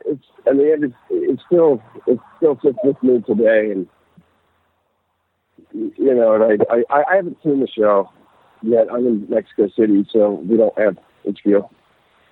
it's 0.05 0.25
and 0.46 0.61
the 0.61 0.72
end. 0.72 0.85
It's, 0.85 0.94
it's 1.11 1.42
still 1.46 1.83
it 2.07 2.18
still 2.37 2.59
sits 2.62 2.79
with 2.85 3.03
me 3.03 3.22
today, 3.27 3.70
and 3.72 3.87
you 5.72 6.14
know, 6.14 6.35
and 6.35 6.62
I, 6.70 6.75
I, 6.90 7.05
I 7.12 7.16
haven't 7.16 7.38
seen 7.42 7.61
the 7.61 7.68
show 7.68 8.11
yet. 8.62 8.87
I'm 8.92 9.07
in 9.07 9.27
Mexico 9.29 9.68
City, 9.77 10.07
so 10.12 10.44
we 10.49 10.57
don't 10.57 10.79
have 10.79 10.96
HBO 11.27 11.68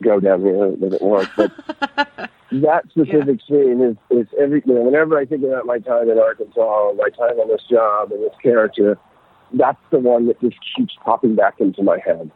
Go 0.02 0.20
down 0.20 0.42
here. 0.42 0.54
That 0.80 0.92
it 0.92 1.00
doesn't. 1.00 1.36
But 1.36 2.30
that 2.52 2.84
specific 2.90 3.40
scene 3.48 3.80
is, 3.80 3.96
is 4.10 4.26
every, 4.40 4.62
you 4.66 4.74
know, 4.74 4.82
whenever 4.82 5.18
I 5.18 5.24
think 5.24 5.42
about 5.44 5.66
my 5.66 5.78
time 5.78 6.10
in 6.10 6.18
Arkansas, 6.18 6.60
or 6.60 6.94
my 6.94 7.08
time 7.10 7.38
on 7.38 7.48
this 7.48 7.62
job 7.70 8.12
and 8.12 8.22
this 8.22 8.34
character, 8.42 8.98
that's 9.52 9.78
the 9.90 9.98
one 9.98 10.26
that 10.26 10.40
just 10.40 10.56
keeps 10.76 10.94
popping 11.04 11.34
back 11.34 11.54
into 11.58 11.82
my 11.82 11.98
head. 12.04 12.30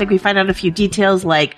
Like 0.00 0.10
we 0.10 0.18
find 0.18 0.38
out 0.38 0.50
a 0.50 0.54
few 0.54 0.70
details 0.70 1.24
like 1.24 1.56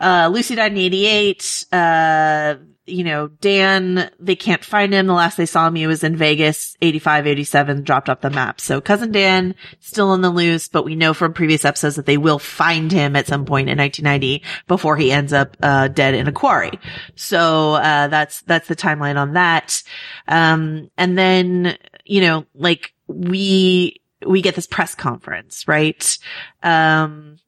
uh, 0.00 0.30
Lucy 0.32 0.54
died 0.54 0.72
in 0.72 0.78
88. 0.78 1.66
Uh, 1.72 2.54
you 2.84 3.04
know, 3.04 3.28
Dan, 3.28 4.10
they 4.18 4.34
can't 4.34 4.64
find 4.64 4.92
him. 4.92 5.06
The 5.06 5.12
last 5.12 5.36
they 5.36 5.46
saw 5.46 5.68
him, 5.68 5.76
he 5.76 5.86
was 5.86 6.02
in 6.02 6.16
Vegas, 6.16 6.76
85, 6.82 7.28
87, 7.28 7.84
dropped 7.84 8.08
off 8.08 8.20
the 8.20 8.30
map. 8.30 8.60
So 8.60 8.80
cousin 8.80 9.12
Dan 9.12 9.54
still 9.78 10.10
on 10.10 10.20
the 10.20 10.30
loose, 10.30 10.68
but 10.68 10.84
we 10.84 10.96
know 10.96 11.14
from 11.14 11.32
previous 11.32 11.64
episodes 11.64 11.96
that 11.96 12.06
they 12.06 12.18
will 12.18 12.40
find 12.40 12.90
him 12.90 13.14
at 13.14 13.28
some 13.28 13.44
point 13.44 13.68
in 13.68 13.78
1990 13.78 14.42
before 14.66 14.96
he 14.96 15.12
ends 15.12 15.32
up, 15.32 15.56
uh, 15.62 15.88
dead 15.88 16.14
in 16.14 16.26
a 16.26 16.32
quarry. 16.32 16.72
So, 17.14 17.74
uh, 17.74 18.08
that's, 18.08 18.42
that's 18.42 18.66
the 18.66 18.76
timeline 18.76 19.16
on 19.16 19.34
that. 19.34 19.82
Um, 20.26 20.90
and 20.98 21.16
then, 21.16 21.78
you 22.04 22.20
know, 22.20 22.46
like 22.54 22.94
we, 23.06 24.00
we 24.26 24.42
get 24.42 24.56
this 24.56 24.66
press 24.66 24.94
conference, 24.96 25.68
right? 25.68 26.18
Um, 26.64 27.38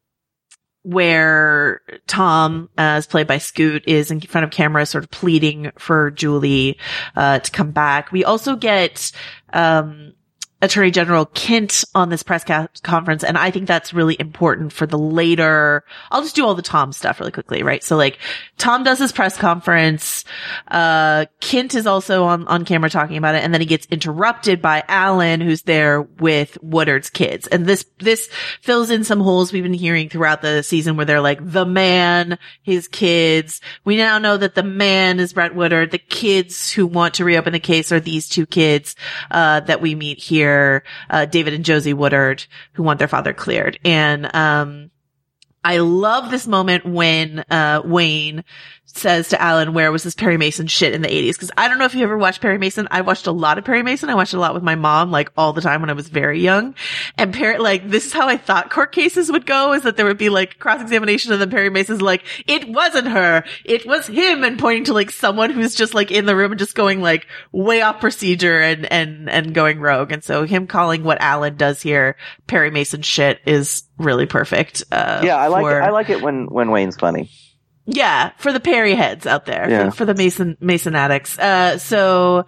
where 0.85 1.81
Tom, 2.07 2.69
as 2.77 3.07
played 3.07 3.27
by 3.27 3.39
Scoot, 3.39 3.83
is 3.89 4.11
in 4.11 4.21
front 4.21 4.45
of 4.45 4.51
camera, 4.51 4.85
sort 4.87 5.03
of 5.03 5.11
pleading 5.11 5.73
for 5.79 6.11
Julie 6.11 6.79
uh, 7.17 7.39
to 7.39 7.51
come 7.51 7.73
back. 7.73 8.13
We 8.13 8.23
also 8.23 8.55
get 8.55 9.11
um, 9.53 10.13
Attorney 10.65 10.91
General 10.91 11.27
Kent 11.27 11.85
on 11.95 12.09
this 12.09 12.23
press 12.23 12.43
ca- 12.43 12.69
conference. 12.83 13.23
And 13.23 13.37
I 13.37 13.51
think 13.51 13.69
that's 13.69 13.93
really 13.93 14.17
important 14.19 14.73
for 14.73 14.87
the 14.87 14.99
later, 14.99 15.85
I'll 16.11 16.23
just 16.23 16.35
do 16.35 16.47
all 16.47 16.55
the 16.55 16.63
Tom 16.63 16.93
stuff 16.93 17.21
really 17.21 17.33
quickly, 17.33 17.63
right? 17.63 17.85
So 17.85 17.97
like 17.97 18.19
Tom 18.57 18.83
does 18.83 18.99
his 18.99 19.13
press 19.13 19.37
conference. 19.37 20.25
Uh, 20.69 21.27
Kent 21.41 21.75
is 21.75 21.87
also 21.87 22.25
on, 22.25 22.49
on 22.49 22.65
camera 22.65 22.89
talking 22.89 23.19
about 23.19 23.35
it. 23.35 23.45
And 23.45 23.53
then 23.53 23.61
he 23.61 23.67
gets 23.67 23.87
interrupted 23.87 24.63
by 24.63 24.83
Alan, 24.89 25.43
who's 25.43 25.63
there 25.63 26.01
with 26.01 26.57
Woodard's 26.63 27.11
kids. 27.11 27.47
And 27.47 27.67
this, 27.67 27.85
this 27.99 28.31
fills 28.63 28.91
in 28.91 29.05
some 29.05 29.21
holes 29.21 29.53
we've 29.53 29.63
been 29.63 29.75
hearing 29.75 30.09
throughout 30.09 30.41
the 30.41 30.63
season 30.63 30.97
where 30.97 31.05
they're 31.05 31.21
like 31.21 31.41
the 31.43 31.67
man, 31.67 32.39
his 32.63 32.89
kids. 32.89 33.61
We 33.85 33.99
now 33.99 34.19
know 34.19 34.39
that 34.39 34.55
the 34.55 34.63
man 34.63 35.21
is 35.21 35.35
Brett 35.35 35.55
Woodard. 35.55 35.91
The 35.91 35.99
kids 35.99 36.73
who 36.73 36.87
want 36.87 37.15
to 37.15 37.25
reopen 37.25 37.53
the 37.53 37.61
case 37.61 37.93
are 37.93 38.01
these 38.01 38.31
two 38.31 38.47
kids, 38.47 38.97
uh, 39.31 39.61
that 39.61 39.83
we 39.83 39.95
meet 39.95 40.19
here 40.19 40.54
uh, 41.11 41.25
David 41.27 41.55
and 41.55 41.65
Josie 41.65 41.95
Woodard, 41.95 42.47
who 42.75 42.83
want 42.83 42.99
their 42.99 43.09
father 43.09 43.33
cleared. 43.33 43.79
And, 43.85 44.35
um, 44.35 44.91
I 45.67 45.79
love 45.79 46.31
this 46.31 46.47
moment 46.47 46.85
when, 46.85 47.39
uh, 47.51 47.81
Wayne 47.85 48.45
says 48.87 49.31
to 49.31 49.43
Alan, 49.43 49.75
where 49.75 49.91
was 49.91 50.05
this 50.05 50.15
Perry 50.15 50.37
Mason 50.37 50.67
shit 50.67 50.95
in 50.95 51.03
the 51.03 51.09
80s? 51.09 51.39
Cause 51.39 51.51
I 51.57 51.69
don't 51.69 51.79
know 51.79 51.85
if 51.85 51.95
you 51.95 52.05
ever 52.05 52.17
watched 52.17 52.41
Perry 52.41 52.59
Mason. 52.59 52.87
I 52.91 53.01
watched 53.01 53.27
a 53.27 53.33
lot 53.33 53.59
of 53.59 53.65
Perry 53.65 53.83
Mason. 53.83 54.09
I 54.09 54.15
watched 54.15 54.35
a 54.35 54.39
lot 54.39 54.55
with 54.55 54.63
my 54.63 54.77
mom, 54.77 55.11
like 55.11 55.33
all 55.37 55.53
the 55.53 55.61
time 55.61 55.81
when 55.81 55.91
I 55.91 55.95
was 55.95 56.09
very 56.09 56.41
young. 56.41 56.75
And 57.19 57.35
Perry, 57.35 57.59
like, 57.59 57.89
this 57.89 58.07
is 58.07 58.13
how 58.13 58.29
I 58.29 58.37
thought 58.37 58.71
court 58.71 58.93
cases 58.93 59.33
would 59.33 59.47
go 59.47 59.73
is 59.73 59.83
that 59.83 59.97
there 59.97 60.07
would 60.07 60.19
be 60.19 60.29
like 60.29 60.59
cross-examination 60.59 61.33
and 61.33 61.41
then 61.41 61.51
Perry 61.51 61.71
Mason's 61.71 62.03
like, 62.03 62.25
it 62.47 62.69
wasn't 62.69 63.09
her. 63.09 63.45
It 63.65 63.85
was 63.85 64.07
him 64.07 64.45
and 64.45 64.59
pointing 64.59 64.85
to 64.85 64.93
like 64.93 65.11
someone 65.11 65.51
who's 65.51 65.75
just 65.75 65.95
like 65.95 66.11
in 66.13 66.27
the 66.27 66.37
room 66.37 66.53
and 66.53 66.59
just 66.59 66.77
going 66.77 67.01
like 67.01 67.27
way 67.53 67.83
off 67.83 68.01
procedure 68.01 68.61
and, 68.61 68.91
and, 68.93 69.29
and 69.29 69.55
going 69.55 69.81
rogue. 69.81 70.13
And 70.13 70.23
so 70.23 70.45
him 70.45 70.67
calling 70.67 71.03
what 71.03 71.21
Alan 71.21 71.57
does 71.57 71.83
here, 71.83 72.17
Perry 72.47 72.71
Mason 72.71 73.03
shit 73.03 73.41
is 73.45 73.83
really 73.99 74.27
perfect. 74.27 74.85
Uh, 74.93 75.23
yeah, 75.25 75.37
I 75.37 75.49
like 75.49 75.63
for- 75.63 75.81
it, 75.81 75.83
I 75.83 75.91
like 75.91 76.11
it 76.11 76.23
when 76.23 76.47
when 76.47 76.71
Wayne's 76.71 76.97
funny. 76.97 77.31
Yeah, 77.87 78.31
for 78.39 78.53
the 78.53 78.61
Perry 78.61 78.95
heads 78.95 79.27
out 79.27 79.47
there, 79.47 79.69
Yeah. 79.69 79.91
for, 79.91 79.97
for 79.97 80.05
the 80.07 80.15
Mason 80.15 80.57
Mason 80.61 80.95
addicts. 80.95 81.39
Uh, 81.39 81.79
so 81.79 82.47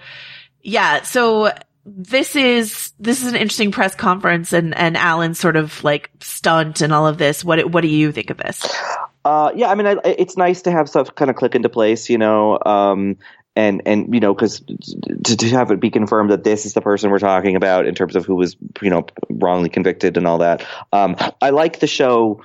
yeah, 0.62 1.02
so 1.02 1.52
this 1.84 2.34
is 2.34 2.92
this 2.98 3.22
is 3.22 3.28
an 3.28 3.36
interesting 3.36 3.70
press 3.70 3.94
conference, 3.94 4.52
and 4.52 4.74
and 4.76 4.96
Alan's 4.96 5.38
sort 5.38 5.56
of 5.56 5.84
like 5.84 6.10
stunt 6.20 6.80
and 6.80 6.92
all 6.92 7.06
of 7.06 7.18
this. 7.18 7.44
What 7.44 7.70
what 7.70 7.82
do 7.82 7.88
you 7.88 8.12
think 8.12 8.30
of 8.30 8.38
this? 8.38 8.66
Uh, 9.24 9.50
yeah, 9.56 9.68
I 9.68 9.74
mean, 9.74 9.86
I, 9.86 9.96
it's 10.04 10.36
nice 10.36 10.62
to 10.62 10.70
have 10.70 10.88
stuff 10.88 11.14
kind 11.14 11.30
of 11.30 11.36
click 11.36 11.54
into 11.56 11.68
place, 11.68 12.08
you 12.08 12.16
know, 12.18 12.58
um, 12.64 13.16
and 13.56 13.82
and 13.84 14.14
you 14.14 14.20
know, 14.20 14.32
because 14.34 14.60
to, 14.60 15.36
to 15.36 15.48
have 15.50 15.70
it 15.70 15.80
be 15.80 15.90
confirmed 15.90 16.30
that 16.30 16.44
this 16.44 16.64
is 16.64 16.74
the 16.74 16.80
person 16.80 17.10
we're 17.10 17.18
talking 17.18 17.56
about 17.56 17.86
in 17.86 17.94
terms 17.94 18.14
of 18.16 18.24
who 18.24 18.36
was, 18.36 18.56
you 18.82 18.90
know, 18.90 19.06
wrongly 19.30 19.68
convicted 19.68 20.16
and 20.16 20.26
all 20.26 20.38
that. 20.38 20.64
Um, 20.92 21.16
I 21.40 21.50
like 21.50 21.80
the 21.80 21.86
show 21.88 22.40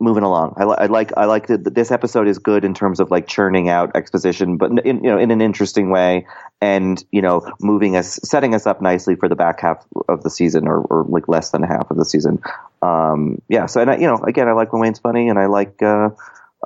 moving 0.00 0.22
along. 0.22 0.54
I, 0.56 0.62
I 0.64 0.86
like 0.86 1.12
I 1.16 1.24
like 1.24 1.46
that 1.48 1.74
this 1.74 1.90
episode 1.90 2.28
is 2.28 2.38
good 2.38 2.64
in 2.64 2.74
terms 2.74 3.00
of 3.00 3.10
like 3.10 3.26
churning 3.26 3.68
out 3.68 3.96
exposition, 3.96 4.56
but 4.56 4.70
in, 4.84 5.02
you 5.04 5.10
know, 5.10 5.18
in 5.18 5.30
an 5.30 5.40
interesting 5.40 5.90
way, 5.90 6.26
and 6.60 7.02
you 7.10 7.22
know, 7.22 7.50
moving 7.60 7.96
us, 7.96 8.20
setting 8.24 8.54
us 8.54 8.66
up 8.66 8.80
nicely 8.80 9.16
for 9.16 9.28
the 9.28 9.36
back 9.36 9.60
half 9.60 9.84
of 10.08 10.22
the 10.22 10.30
season, 10.30 10.68
or, 10.68 10.80
or 10.80 11.04
like 11.04 11.28
less 11.28 11.50
than 11.50 11.62
half 11.62 11.90
of 11.90 11.96
the 11.96 12.04
season. 12.04 12.42
Um, 12.82 13.40
yeah. 13.48 13.66
So, 13.66 13.80
and 13.80 13.90
I, 13.90 13.96
you 13.96 14.06
know, 14.06 14.18
again, 14.18 14.48
I 14.48 14.52
like 14.52 14.72
when 14.72 14.82
Wayne's 14.82 14.98
funny, 14.98 15.28
and 15.28 15.38
I 15.38 15.46
like 15.46 15.82
uh, 15.82 16.10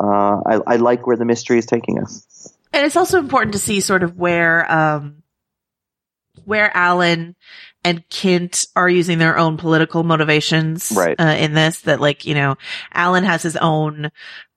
uh, 0.00 0.40
I, 0.46 0.60
I 0.66 0.76
like 0.76 1.06
where 1.06 1.16
the 1.16 1.24
mystery 1.24 1.58
is 1.58 1.66
taking 1.66 2.00
us. 2.00 2.54
And 2.72 2.84
it's 2.84 2.96
also 2.96 3.18
important 3.18 3.52
to 3.54 3.58
see 3.58 3.80
sort 3.80 4.02
of 4.02 4.18
where 4.18 4.70
um 4.70 5.22
where 6.44 6.74
Alan 6.74 7.36
and 7.84 8.08
Kent 8.10 8.66
are 8.76 8.88
using 8.88 9.18
their 9.18 9.38
own 9.38 9.56
political 9.56 10.02
motivations 10.04 10.92
Right. 10.94 11.18
uh, 11.20 11.36
in 11.38 11.54
this 11.54 11.82
that 11.82 12.00
like, 12.00 12.24
you 12.24 12.34
know, 12.34 12.56
Alan 12.92 13.24
has 13.24 13.42
his 13.42 13.56
own 13.56 14.10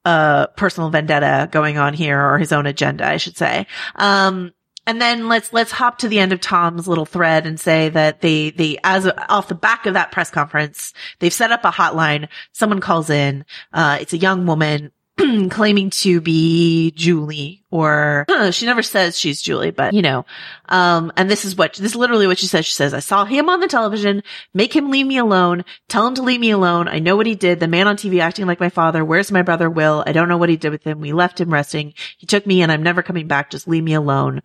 uh 0.03 0.47
personal 0.57 0.89
vendetta 0.89 1.47
going 1.51 1.77
on 1.77 1.93
here 1.93 2.19
or 2.19 2.39
his 2.39 2.51
own 2.51 2.65
agenda, 2.65 3.07
I 3.07 3.17
should 3.17 3.37
say. 3.37 3.67
Um 3.95 4.51
and 4.87 4.99
then 4.99 5.27
let's 5.29 5.53
let's 5.53 5.71
hop 5.71 5.99
to 5.99 6.07
the 6.07 6.17
end 6.17 6.33
of 6.33 6.41
Tom's 6.41 6.87
little 6.87 7.05
thread 7.05 7.45
and 7.45 7.59
say 7.59 7.89
that 7.89 8.21
the 8.21 8.49
they 8.57 8.79
as 8.83 9.07
off 9.29 9.47
the 9.47 9.53
back 9.53 9.85
of 9.85 9.93
that 9.93 10.11
press 10.11 10.31
conference, 10.31 10.93
they've 11.19 11.31
set 11.31 11.51
up 11.51 11.63
a 11.63 11.69
hotline. 11.71 12.27
Someone 12.51 12.79
calls 12.81 13.11
in. 13.11 13.45
Uh, 13.71 13.99
it's 14.01 14.13
a 14.13 14.17
young 14.17 14.47
woman 14.47 14.91
claiming 15.49 15.89
to 15.89 16.21
be 16.21 16.91
Julie 16.91 17.63
or 17.69 18.25
she 18.51 18.65
never 18.65 18.81
says 18.81 19.17
she's 19.17 19.41
Julie, 19.41 19.71
but 19.71 19.93
you 19.93 20.01
know, 20.01 20.25
um, 20.69 21.11
and 21.15 21.29
this 21.29 21.45
is 21.45 21.55
what, 21.55 21.73
this 21.73 21.91
is 21.91 21.95
literally 21.95 22.27
what 22.27 22.39
she 22.39 22.47
says. 22.47 22.65
She 22.65 22.73
says, 22.73 22.93
I 22.93 22.99
saw 22.99 23.25
him 23.25 23.49
on 23.49 23.59
the 23.59 23.67
television, 23.67 24.23
make 24.53 24.75
him 24.75 24.89
leave 24.89 25.07
me 25.07 25.17
alone, 25.17 25.63
tell 25.87 26.07
him 26.07 26.15
to 26.15 26.21
leave 26.21 26.39
me 26.39 26.51
alone. 26.51 26.87
I 26.87 26.99
know 26.99 27.15
what 27.15 27.27
he 27.27 27.35
did. 27.35 27.59
The 27.59 27.67
man 27.67 27.87
on 27.87 27.97
TV 27.97 28.19
acting 28.19 28.45
like 28.45 28.59
my 28.59 28.69
father. 28.69 29.05
Where's 29.05 29.31
my 29.31 29.41
brother 29.41 29.69
Will? 29.69 30.03
I 30.05 30.11
don't 30.11 30.29
know 30.29 30.37
what 30.37 30.49
he 30.49 30.57
did 30.57 30.71
with 30.71 30.83
him. 30.83 30.99
We 30.99 31.13
left 31.13 31.39
him 31.39 31.53
resting. 31.53 31.93
He 32.17 32.25
took 32.25 32.45
me 32.45 32.61
and 32.61 32.71
I'm 32.71 32.83
never 32.83 33.03
coming 33.03 33.27
back. 33.27 33.51
Just 33.51 33.67
leave 33.67 33.83
me 33.83 33.93
alone. 33.93 34.41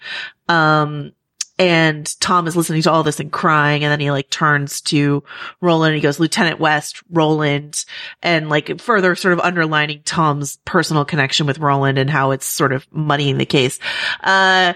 Um, 0.49 1.13
and 1.59 2.21
Tom 2.21 2.47
is 2.47 2.57
listening 2.57 2.83
to 2.83 2.91
all 2.91 3.03
this 3.03 3.21
and 3.21 3.33
crying. 3.33 3.83
And 3.83 3.91
then 3.91 4.01
he 4.01 4.11
like 4.11 4.29
turns 4.29 4.81
to 4.83 5.25
Roland 5.61 5.93
and 5.93 5.97
he 5.97 6.03
goes, 6.03 6.21
Lieutenant 6.21 6.61
West, 6.61 7.03
Roland, 7.11 7.85
and 8.23 8.49
like 8.49 8.81
further 8.81 9.15
sort 9.15 9.33
of 9.33 9.41
underlining 9.41 10.03
Tom's 10.05 10.59
personal 10.65 11.05
connection 11.05 11.47
with 11.47 11.59
Roland 11.59 11.99
and 11.99 12.11
how 12.11 12.33
it's 12.33 12.47
sort 12.47 12.73
of 12.73 12.87
muddying 12.93 13.39
the 13.39 13.47
case. 13.47 13.79
Uh, 14.23 14.75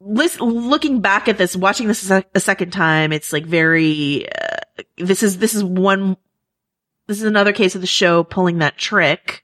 lis- 0.00 0.40
looking 0.40 1.00
back 1.00 1.26
at 1.26 1.38
this, 1.38 1.56
watching 1.56 1.88
this 1.88 2.08
a, 2.10 2.24
a 2.34 2.40
second 2.40 2.70
time, 2.70 3.12
it's 3.12 3.32
like 3.32 3.44
very, 3.44 4.30
uh, 4.30 4.82
this 4.96 5.22
is, 5.22 5.38
this 5.38 5.54
is 5.54 5.64
one, 5.64 6.16
this 7.08 7.18
is 7.18 7.24
another 7.24 7.52
case 7.52 7.74
of 7.74 7.80
the 7.80 7.86
show 7.86 8.22
pulling 8.22 8.58
that 8.58 8.78
trick 8.78 9.42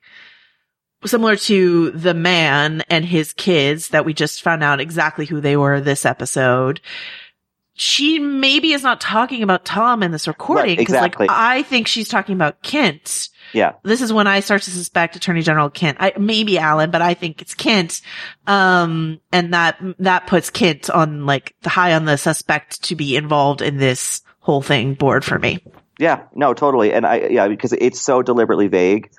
similar 1.07 1.37
to 1.37 1.91
the 1.91 2.15
man 2.15 2.83
and 2.89 3.05
his 3.05 3.33
kids 3.33 3.89
that 3.89 4.05
we 4.05 4.15
just 4.15 4.43
found 4.43 4.63
out 4.63 4.81
exactly 4.81 5.27
who 5.27 5.41
they 5.41 5.57
were 5.57 5.81
this 5.81 6.05
episode. 6.07 6.81
She 7.77 8.21
maybe 8.21 8.73
is 8.73 8.85
not 8.85 9.01
talking 9.01 9.43
about 9.43 9.65
Tom 9.65 10.03
in 10.05 10.13
this 10.13 10.29
recording 10.29 10.77
Right, 10.77 10.81
exactly. 10.81 11.27
like 11.27 11.37
I 11.37 11.63
think 11.63 11.89
she's 11.89 12.09
talking 12.09 12.37
about 12.37 12.63
Kent. 12.63 13.31
Yeah. 13.53 13.73
This 13.83 14.01
is 14.01 14.13
when 14.13 14.29
I 14.29 14.41
start 14.41 14.63
to 14.63 14.71
suspect 14.71 15.17
Attorney 15.17 15.43
General 15.43 15.71
Kent. 15.71 15.99
I, 16.01 16.13
maybe 16.19 16.57
Alan, 16.57 16.93
but 16.93 17.03
I 17.03 17.15
think 17.15 17.43
it's 17.43 17.55
Kent. 17.55 18.01
Um, 18.47 19.21
and 19.33 19.55
that, 19.55 19.79
that 19.99 20.29
puts 20.29 20.51
Kent 20.51 20.89
on 20.89 21.27
like 21.27 21.57
the 21.63 21.69
high 21.69 21.95
on 21.95 22.05
the 22.05 22.17
suspect 22.17 22.83
to 22.85 22.95
be 22.95 23.17
involved 23.17 23.61
in 23.61 23.77
this 23.77 24.23
whole 24.39 24.63
thing 24.63 24.95
board 24.95 25.25
for 25.25 25.39
me. 25.39 25.59
Yeah, 25.99 26.25
no, 26.35 26.55
totally. 26.55 26.93
And 26.93 27.07
I, 27.07 27.29
yeah, 27.29 27.49
because 27.49 27.73
it's 27.73 28.01
so 28.01 28.23
deliberately 28.23 28.69
vague. 28.69 29.11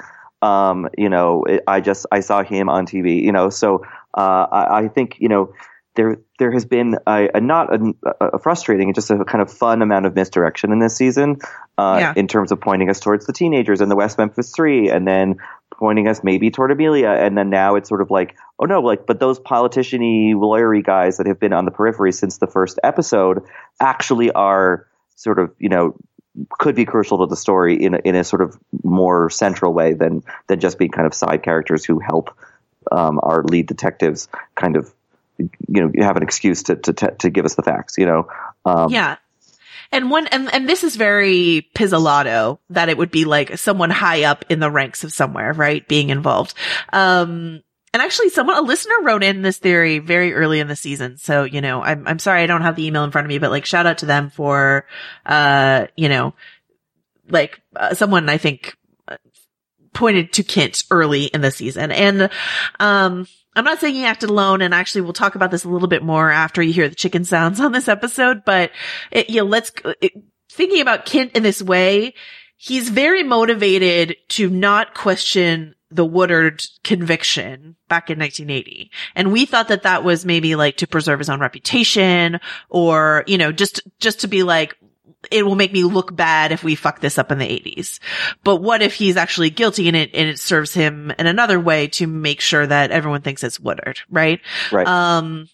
Um, 0.45 0.89
you 0.97 1.09
know, 1.09 1.43
it, 1.45 1.63
I 1.67 1.81
just, 1.81 2.05
I 2.11 2.19
saw 2.21 2.43
him 2.43 2.69
on 2.69 2.85
TV, 2.85 3.23
you 3.23 3.31
know, 3.31 3.49
so, 3.49 3.83
uh, 4.13 4.45
I, 4.51 4.79
I 4.83 4.87
think, 4.87 5.17
you 5.19 5.29
know, 5.29 5.53
there, 5.95 6.17
there 6.39 6.51
has 6.51 6.65
been 6.65 6.97
a, 7.07 7.29
a 7.35 7.39
not 7.41 7.73
a, 7.73 7.93
a 8.35 8.39
frustrating, 8.39 8.93
just 8.93 9.09
a 9.11 9.23
kind 9.25 9.41
of 9.41 9.51
fun 9.51 9.81
amount 9.81 10.05
of 10.05 10.13
misdirection 10.13 10.71
in 10.71 10.79
this 10.79 10.95
season, 10.95 11.37
uh, 11.77 11.97
Yeah. 11.99 12.13
in 12.15 12.27
terms 12.27 12.51
of 12.51 12.59
pointing 12.59 12.89
us 12.89 12.99
towards 12.99 13.25
the 13.25 13.33
teenagers 13.33 13.79
and 13.81 13.89
the 13.89 13.95
West 13.95 14.17
Memphis 14.17 14.51
Three, 14.51 14.89
and 14.89 15.07
then 15.07 15.37
pointing 15.73 16.07
us 16.07 16.21
maybe 16.23 16.51
toward 16.51 16.71
Amelia, 16.71 17.09
and 17.09 17.37
then 17.37 17.49
now 17.49 17.75
it's 17.75 17.89
sort 17.89 18.01
of 18.01 18.11
like, 18.11 18.35
oh 18.59 18.65
no, 18.65 18.81
like, 18.81 19.05
but 19.07 19.19
those 19.19 19.39
politician-y, 19.39 20.33
lawyery 20.35 20.83
guys 20.83 21.17
that 21.17 21.27
have 21.27 21.39
been 21.39 21.53
on 21.53 21.65
the 21.65 21.71
periphery 21.71 22.11
since 22.11 22.37
the 22.37 22.47
first 22.47 22.77
episode 22.83 23.43
actually 23.79 24.31
are 24.31 24.85
sort 25.15 25.39
of, 25.39 25.53
you 25.59 25.69
know, 25.69 25.95
could 26.49 26.75
be 26.75 26.85
crucial 26.85 27.19
to 27.19 27.27
the 27.27 27.35
story 27.35 27.81
in 27.81 27.93
a, 27.93 27.97
in 27.99 28.15
a 28.15 28.23
sort 28.23 28.41
of 28.41 28.57
more 28.83 29.29
central 29.29 29.73
way 29.73 29.93
than 29.93 30.23
than 30.47 30.59
just 30.59 30.77
being 30.77 30.91
kind 30.91 31.07
of 31.07 31.13
side 31.13 31.43
characters 31.43 31.85
who 31.85 31.99
help 31.99 32.35
um, 32.91 33.19
our 33.23 33.43
lead 33.43 33.67
detectives 33.67 34.27
kind 34.55 34.75
of 34.75 34.93
you 35.37 35.49
know 35.67 35.91
have 36.03 36.17
an 36.17 36.23
excuse 36.23 36.63
to 36.63 36.75
to 36.75 36.93
to 36.93 37.29
give 37.29 37.45
us 37.45 37.55
the 37.55 37.63
facts. 37.63 37.97
You 37.97 38.05
know, 38.05 38.27
um, 38.65 38.91
Yeah. 38.91 39.17
And 39.91 40.09
one, 40.09 40.27
and, 40.27 40.51
and 40.53 40.67
this 40.67 40.83
is 40.83 40.95
very 40.95 41.69
Pizzolatto 41.75 42.57
that 42.71 42.89
it 42.89 42.97
would 42.97 43.11
be 43.11 43.23
like 43.23 43.57
someone 43.57 43.91
high 43.91 44.23
up 44.23 44.43
in 44.49 44.59
the 44.59 44.71
ranks 44.71 45.03
of 45.03 45.13
somewhere, 45.13 45.53
right? 45.53 45.87
Being 45.87 46.09
involved. 46.09 46.55
Um, 46.91 47.61
and 47.95 48.01
actually 48.01 48.27
someone, 48.27 48.57
a 48.57 48.61
listener 48.61 48.95
wrote 49.03 49.23
in 49.23 49.41
this 49.41 49.57
theory 49.57 49.99
very 49.99 50.33
early 50.33 50.59
in 50.59 50.67
the 50.67 50.75
season. 50.75 51.15
So, 51.15 51.45
you 51.45 51.61
know, 51.61 51.81
I'm, 51.81 52.05
I'm 52.05 52.19
sorry 52.19 52.41
I 52.41 52.45
don't 52.45 52.61
have 52.61 52.75
the 52.75 52.85
email 52.85 53.05
in 53.05 53.11
front 53.11 53.23
of 53.23 53.29
me, 53.29 53.37
but 53.37 53.51
like 53.51 53.65
shout 53.65 53.85
out 53.85 53.99
to 53.99 54.05
them 54.05 54.29
for, 54.29 54.85
uh, 55.25 55.87
you 55.95 56.09
know, 56.09 56.33
like 57.29 57.61
uh, 57.73 57.93
someone 57.93 58.27
I 58.27 58.37
think 58.37 58.75
uh, 59.07 59.15
pointed 59.93 60.33
to 60.33 60.43
Kent 60.43 60.83
early 60.91 61.23
in 61.23 61.39
the 61.39 61.51
season. 61.51 61.93
And, 61.93 62.29
um, 62.81 63.27
I'm 63.55 63.63
not 63.63 63.79
saying 63.79 63.95
he 63.95 64.03
acted 64.03 64.29
alone, 64.29 64.61
and 64.61 64.73
actually 64.73 64.99
we'll 64.99 65.13
talk 65.13 65.35
about 65.35 65.49
this 65.49 65.63
a 65.63 65.69
little 65.69 65.87
bit 65.87 66.03
more 66.03 66.29
after 66.29 66.61
you 66.61 66.73
hear 66.73 66.89
the 66.89 66.95
chicken 66.95 67.23
sounds 67.23 67.61
on 67.61 67.71
this 67.71 67.87
episode, 67.87 68.43
but 68.45 68.71
it, 69.09 69.29
you 69.29 69.37
know, 69.37 69.45
let's, 69.45 69.71
it, 70.01 70.11
thinking 70.51 70.81
about 70.81 71.05
Kent 71.05 71.31
in 71.37 71.43
this 71.43 71.61
way, 71.61 72.15
he's 72.57 72.89
very 72.89 73.23
motivated 73.23 74.15
to 74.29 74.49
not 74.49 74.93
question 74.93 75.75
the 75.91 76.05
Woodard 76.05 76.63
conviction 76.83 77.75
back 77.87 78.09
in 78.09 78.19
1980. 78.19 78.91
And 79.15 79.31
we 79.31 79.45
thought 79.45 79.69
that 79.69 79.83
that 79.83 80.03
was 80.03 80.25
maybe 80.25 80.55
like 80.55 80.77
to 80.77 80.87
preserve 80.87 81.19
his 81.19 81.29
own 81.29 81.39
reputation 81.39 82.39
or, 82.69 83.23
you 83.27 83.37
know, 83.37 83.51
just, 83.51 83.81
just 83.99 84.21
to 84.21 84.27
be 84.27 84.43
like, 84.43 84.75
it 85.31 85.45
will 85.45 85.55
make 85.55 85.73
me 85.73 85.83
look 85.83 86.15
bad 86.15 86.51
if 86.51 86.63
we 86.63 86.75
fuck 86.75 86.99
this 86.99 87.17
up 87.17 87.31
in 87.31 87.39
the 87.39 87.47
80s. 87.47 87.99
But 88.43 88.57
what 88.57 88.81
if 88.81 88.93
he's 88.93 89.17
actually 89.17 89.49
guilty 89.49 89.87
and 89.87 89.97
it 89.97 90.11
and 90.13 90.29
it 90.29 90.39
serves 90.39 90.73
him 90.73 91.11
in 91.17 91.27
another 91.27 91.59
way 91.59 91.87
to 91.87 92.07
make 92.07 92.41
sure 92.41 92.65
that 92.65 92.91
everyone 92.91 93.21
thinks 93.21 93.43
it's 93.43 93.59
Woodard, 93.59 93.99
right? 94.09 94.39
Right. 94.71 94.87
Um, 94.87 95.47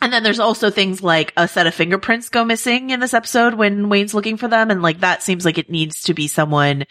and 0.00 0.12
then 0.12 0.22
there's 0.22 0.40
also 0.40 0.70
things 0.70 1.02
like 1.02 1.32
a 1.38 1.48
set 1.48 1.66
of 1.66 1.74
fingerprints 1.74 2.28
go 2.28 2.44
missing 2.44 2.90
in 2.90 3.00
this 3.00 3.14
episode 3.14 3.54
when 3.54 3.88
Wayne's 3.88 4.12
looking 4.12 4.36
for 4.36 4.46
them. 4.46 4.70
And 4.70 4.82
like 4.82 5.00
that 5.00 5.22
seems 5.22 5.44
like 5.44 5.56
it 5.56 5.70
needs 5.70 6.02
to 6.02 6.14
be 6.14 6.28
someone 6.28 6.84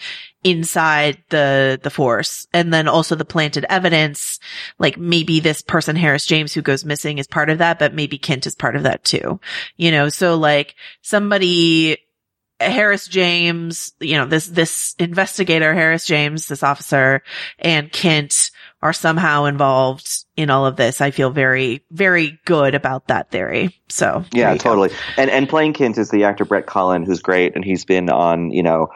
inside 0.44 1.24
the, 1.30 1.80
the 1.82 1.92
force. 1.92 2.48
And 2.52 2.74
then 2.74 2.88
also 2.88 3.16
the 3.16 3.24
planted 3.24 3.66
evidence, 3.70 4.40
like 4.80 4.98
maybe 4.98 5.40
this 5.40 5.62
person, 5.62 5.96
Harris 5.96 6.26
James, 6.26 6.52
who 6.54 6.64
goes 6.64 6.84
missing 6.84 7.20
is 7.20 7.28
part 7.28 7.52
of 7.52 7.60
that, 7.60 7.78
but 7.78 7.94
maybe 7.94 8.18
Kent 8.18 8.48
is 8.48 8.56
part 8.56 8.76
of 8.76 8.84
that 8.84 9.04
too. 9.04 9.40
You 9.78 9.92
know, 9.92 10.10
so 10.10 10.36
like 10.36 10.74
somebody, 11.04 12.00
Harris 12.60 13.08
James, 13.08 13.94
you 14.00 14.18
know, 14.18 14.26
this, 14.26 14.48
this 14.48 14.96
investigator, 14.98 15.76
Harris 15.76 16.08
James, 16.08 16.48
this 16.48 16.64
officer 16.64 17.22
and 17.60 17.92
Kent 17.92 18.50
are 18.86 18.94
somehow 18.94 19.46
involved 19.46 20.26
in 20.38 20.52
all 20.52 20.68
of 20.68 20.76
this. 20.76 21.02
I 21.02 21.10
feel 21.10 21.32
very, 21.32 21.84
very 21.90 22.40
good 22.46 22.76
about 22.76 23.08
that 23.08 23.32
theory. 23.32 23.76
So 23.90 24.24
Yeah, 24.32 24.54
go. 24.54 24.58
totally. 24.60 24.92
And 25.18 25.32
and 25.32 25.50
playing 25.50 25.74
Kent 25.74 25.98
is 25.98 26.12
the 26.12 26.26
actor 26.26 26.46
Brett 26.46 26.68
Cullen, 26.68 27.04
who's 27.04 27.20
great, 27.20 27.56
and 27.56 27.66
he's 27.66 27.84
been 27.84 28.12
on 28.12 28.52
you 28.52 28.62
know 28.62 28.90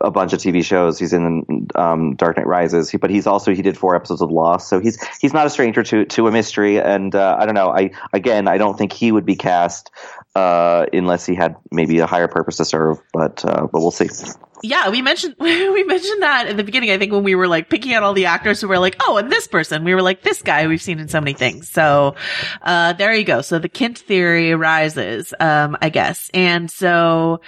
a 0.00 0.10
bunch 0.10 0.32
of 0.32 0.40
TV 0.40 0.64
shows. 0.64 0.98
He's 0.98 1.12
in 1.12 1.68
um, 1.74 2.16
Dark 2.16 2.38
Knight 2.38 2.46
Rises, 2.46 2.88
he, 2.88 2.96
but 2.96 3.10
he's 3.10 3.26
also 3.26 3.54
he 3.54 3.60
did 3.60 3.76
four 3.76 3.94
episodes 3.94 4.22
of 4.22 4.30
Lost, 4.30 4.66
so 4.70 4.80
he's 4.80 4.96
he's 5.20 5.34
not 5.34 5.46
a 5.46 5.50
stranger 5.50 5.82
to 5.82 6.06
to 6.06 6.26
a 6.26 6.32
mystery. 6.32 6.80
And 6.80 7.14
uh, 7.14 7.36
I 7.38 7.44
don't 7.44 7.54
know. 7.54 7.68
I 7.68 7.90
again, 8.14 8.48
I 8.48 8.56
don't 8.56 8.78
think 8.78 8.94
he 8.94 9.12
would 9.12 9.26
be 9.26 9.36
cast 9.36 9.90
uh, 10.34 10.86
unless 10.92 11.26
he 11.26 11.34
had 11.34 11.56
maybe 11.70 12.00
a 12.00 12.06
higher 12.06 12.28
purpose 12.28 12.56
to 12.56 12.64
serve. 12.64 13.00
But 13.12 13.44
uh, 13.44 13.68
but 13.70 13.80
we'll 13.80 13.90
see. 13.90 14.08
Yeah, 14.62 14.90
we 14.90 15.02
mentioned 15.02 15.36
we 15.40 15.84
mentioned 15.84 16.22
that 16.22 16.48
in 16.48 16.56
the 16.56 16.64
beginning. 16.64 16.90
I 16.90 16.98
think 16.98 17.12
when 17.12 17.22
we 17.22 17.34
were 17.34 17.46
like 17.46 17.68
picking 17.68 17.94
out 17.94 18.02
all 18.02 18.14
the 18.14 18.26
actors 18.26 18.60
who 18.60 18.68
were 18.68 18.78
like, 18.78 18.96
oh, 19.00 19.16
and 19.16 19.30
this 19.30 19.46
person, 19.46 19.84
we 19.84 19.94
were 19.94 20.02
like, 20.02 20.22
this 20.22 20.42
guy 20.42 20.66
we've 20.66 20.82
seen 20.82 20.98
in 20.98 21.08
so 21.08 21.20
many 21.20 21.34
things. 21.34 21.68
So, 21.68 22.16
uh, 22.62 22.94
there 22.94 23.14
you 23.14 23.24
go. 23.24 23.42
So 23.42 23.58
the 23.58 23.68
Kint 23.68 23.98
theory 23.98 24.52
arises, 24.52 25.32
um, 25.38 25.76
I 25.80 25.90
guess, 25.90 26.30
and 26.34 26.70
so, 26.70 27.40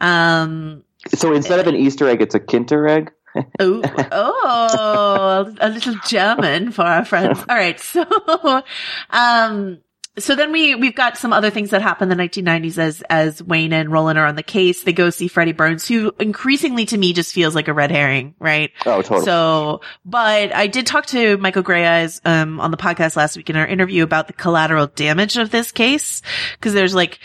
um, 0.00 0.84
So 1.14 1.32
instead 1.34 1.60
of 1.60 1.66
an 1.66 1.76
Easter 1.76 2.08
egg, 2.08 2.22
it's 2.22 2.34
a 2.34 2.40
Kinter 2.40 2.90
egg. 2.90 3.12
oh, 3.58 3.82
oh, 4.12 5.54
a 5.60 5.68
little 5.68 5.96
German 6.06 6.70
for 6.70 6.82
our 6.82 7.04
friends. 7.04 7.40
All 7.48 7.56
right. 7.56 7.80
So, 7.80 8.04
um, 9.10 9.78
so 10.18 10.36
then 10.36 10.52
we, 10.52 10.74
we've 10.76 10.94
got 10.94 11.18
some 11.18 11.32
other 11.32 11.50
things 11.50 11.70
that 11.70 11.82
happen 11.82 12.10
in 12.10 12.16
the 12.16 12.24
1990s 12.24 12.78
as, 12.78 13.02
as 13.10 13.42
Wayne 13.42 13.72
and 13.72 13.90
Roland 13.90 14.18
are 14.18 14.26
on 14.26 14.36
the 14.36 14.44
case. 14.44 14.84
They 14.84 14.92
go 14.92 15.10
see 15.10 15.26
Freddie 15.26 15.52
Burns, 15.52 15.88
who 15.88 16.12
increasingly 16.20 16.86
to 16.86 16.98
me 16.98 17.12
just 17.12 17.34
feels 17.34 17.54
like 17.54 17.66
a 17.66 17.72
red 17.72 17.90
herring, 17.90 18.34
right? 18.38 18.70
Oh, 18.86 19.02
totally. 19.02 19.24
So, 19.24 19.80
but 20.04 20.54
I 20.54 20.68
did 20.68 20.86
talk 20.86 21.06
to 21.06 21.36
Michael 21.38 21.64
Greyeyes, 21.64 22.20
um, 22.24 22.60
on 22.60 22.70
the 22.70 22.76
podcast 22.76 23.16
last 23.16 23.36
week 23.36 23.50
in 23.50 23.56
our 23.56 23.66
interview 23.66 24.04
about 24.04 24.28
the 24.28 24.34
collateral 24.34 24.86
damage 24.86 25.36
of 25.36 25.50
this 25.50 25.72
case. 25.72 26.22
Cause 26.60 26.74
there's 26.74 26.94
like, 26.94 27.18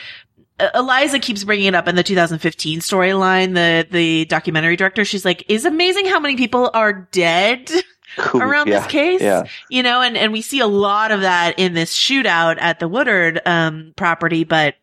Eliza 0.74 1.20
keeps 1.20 1.44
bringing 1.44 1.68
it 1.68 1.76
up 1.76 1.88
in 1.88 1.96
the 1.96 2.04
2015 2.04 2.80
storyline. 2.80 3.54
The, 3.54 3.88
the 3.90 4.26
documentary 4.26 4.76
director, 4.76 5.06
she's 5.06 5.24
like, 5.24 5.46
is 5.48 5.66
amazing 5.66 6.06
how 6.06 6.20
many 6.20 6.36
people 6.36 6.70
are 6.74 7.08
dead 7.12 7.72
Cool. 8.18 8.42
around 8.42 8.68
Yeah, 8.68 8.80
this 8.80 8.88
case. 8.88 9.22
Yeah. 9.22 9.44
You 9.70 9.84
know, 9.84 10.02
and, 10.02 10.18
and 10.18 10.34
we 10.34 10.42
see 10.42 10.60
a 10.60 10.68
lot 10.68 11.12
of 11.12 11.22
that 11.22 11.60
in 11.60 11.74
this 11.74 11.96
shootout 11.96 12.58
at 12.60 12.80
the 12.80 12.88
Woodard, 12.88 13.42
um, 13.46 13.94
property, 13.96 14.44
but 14.44 14.76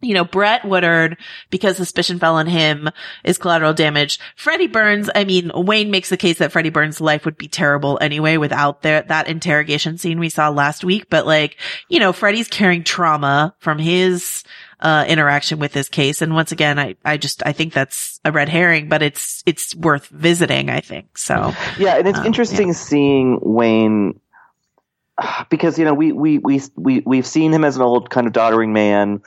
you 0.00 0.14
know, 0.14 0.24
Brett 0.24 0.64
Woodard, 0.64 1.16
because 1.50 1.76
suspicion 1.76 2.20
fell 2.20 2.36
on 2.36 2.46
him, 2.46 2.88
is 3.24 3.36
collateral 3.36 3.74
damage. 3.74 4.20
Freddie 4.36 4.68
Burns, 4.68 5.10
I 5.12 5.24
mean, 5.24 5.50
Wayne 5.52 5.90
makes 5.90 6.08
the 6.08 6.16
case 6.16 6.38
that 6.38 6.52
Freddie 6.52 6.70
Burns' 6.70 7.00
life 7.00 7.24
would 7.24 7.36
be 7.36 7.48
terrible 7.48 7.98
anyway 8.00 8.36
without 8.36 8.82
their, 8.82 9.02
that 9.02 9.26
interrogation 9.26 9.98
scene 9.98 10.20
we 10.20 10.28
saw 10.28 10.50
last 10.50 10.84
week. 10.84 11.10
But 11.10 11.26
like, 11.26 11.56
you 11.88 11.98
know, 11.98 12.12
Freddie's 12.12 12.46
carrying 12.46 12.84
trauma 12.84 13.56
from 13.58 13.80
his, 13.80 14.44
uh, 14.80 15.04
interaction 15.08 15.58
with 15.58 15.72
this 15.72 15.88
case. 15.88 16.22
And 16.22 16.34
once 16.34 16.52
again, 16.52 16.78
I, 16.78 16.96
I 17.04 17.16
just, 17.16 17.42
I 17.46 17.52
think 17.52 17.72
that's 17.72 18.20
a 18.24 18.32
red 18.32 18.48
herring, 18.48 18.88
but 18.88 19.02
it's, 19.02 19.42
it's 19.46 19.74
worth 19.74 20.06
visiting, 20.08 20.70
I 20.70 20.80
think. 20.80 21.18
So, 21.18 21.54
Yeah, 21.78 21.96
and 21.96 22.06
it's 22.06 22.18
Um, 22.18 22.26
interesting 22.26 22.72
seeing 22.72 23.38
Wayne 23.42 24.20
because 25.50 25.78
you 25.78 25.84
know 25.84 25.94
we 25.94 26.12
we 26.12 26.38
we 26.38 26.60
we 26.76 27.02
we've 27.04 27.26
seen 27.26 27.52
him 27.52 27.64
as 27.64 27.76
an 27.76 27.82
old 27.82 28.10
kind 28.10 28.26
of 28.26 28.32
doddering 28.32 28.72
man. 28.72 29.22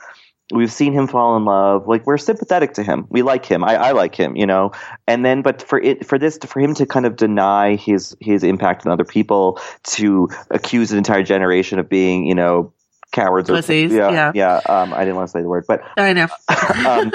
We've 0.52 0.72
seen 0.72 0.92
him 0.92 1.06
fall 1.06 1.36
in 1.36 1.46
love. 1.46 1.88
Like 1.88 2.06
we're 2.06 2.18
sympathetic 2.18 2.74
to 2.74 2.82
him. 2.82 3.06
We 3.08 3.22
like 3.22 3.46
him. 3.46 3.64
I, 3.64 3.76
I 3.76 3.92
like 3.92 4.14
him. 4.14 4.36
You 4.36 4.46
know. 4.46 4.72
And 5.06 5.24
then, 5.24 5.42
but 5.42 5.62
for 5.62 5.80
it 5.80 6.06
for 6.06 6.18
this 6.18 6.38
for 6.44 6.60
him 6.60 6.74
to 6.74 6.86
kind 6.86 7.06
of 7.06 7.16
deny 7.16 7.76
his 7.76 8.16
his 8.20 8.44
impact 8.44 8.84
on 8.86 8.92
other 8.92 9.04
people, 9.04 9.58
to 9.84 10.28
accuse 10.50 10.92
an 10.92 10.98
entire 10.98 11.22
generation 11.22 11.78
of 11.78 11.88
being 11.88 12.26
you 12.26 12.34
know 12.34 12.72
cowards 13.12 13.48
or 13.48 13.54
Pussies, 13.54 13.92
yeah 13.92 14.10
yeah. 14.10 14.32
yeah. 14.34 14.60
Um, 14.66 14.92
I 14.92 15.00
didn't 15.00 15.16
want 15.16 15.28
to 15.28 15.32
say 15.32 15.42
the 15.42 15.48
word, 15.48 15.64
but 15.68 15.82
I 15.96 16.12
know. 16.12 16.28
um, 16.88 17.12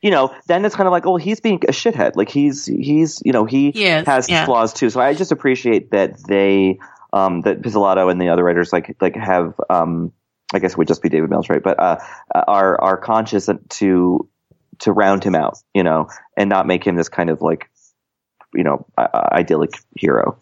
you 0.00 0.10
know, 0.10 0.34
then 0.46 0.64
it's 0.64 0.74
kind 0.74 0.86
of 0.86 0.92
like, 0.92 1.06
oh, 1.06 1.16
he's 1.16 1.40
being 1.40 1.56
a 1.68 1.72
shithead. 1.72 2.16
Like 2.16 2.28
he's 2.28 2.66
he's 2.66 3.20
you 3.24 3.32
know 3.32 3.44
he 3.44 3.72
has 3.84 4.28
yeah. 4.28 4.46
flaws 4.46 4.72
too. 4.72 4.90
So 4.90 5.00
I 5.00 5.14
just 5.14 5.32
appreciate 5.32 5.90
that 5.90 6.22
they 6.26 6.78
um, 7.12 7.42
that 7.42 7.60
Pizzolatto 7.60 8.10
and 8.10 8.20
the 8.20 8.30
other 8.30 8.42
writers 8.42 8.72
like 8.72 8.96
like 9.00 9.16
have 9.16 9.54
um, 9.68 10.12
I 10.52 10.58
guess 10.58 10.72
it 10.72 10.78
would 10.78 10.88
just 10.88 11.02
be 11.02 11.08
David 11.08 11.30
Milch, 11.30 11.48
right? 11.50 11.62
But 11.62 11.78
uh, 11.78 11.98
are 12.34 12.80
are 12.80 12.96
conscious 12.96 13.48
to 13.70 14.28
to 14.80 14.92
round 14.92 15.24
him 15.24 15.34
out, 15.34 15.58
you 15.74 15.82
know, 15.82 16.08
and 16.36 16.48
not 16.48 16.66
make 16.66 16.84
him 16.84 16.96
this 16.96 17.08
kind 17.08 17.30
of 17.30 17.40
like 17.40 17.70
you 18.54 18.64
know 18.64 18.86
uh, 18.96 19.28
idyllic 19.32 19.74
hero. 19.96 20.38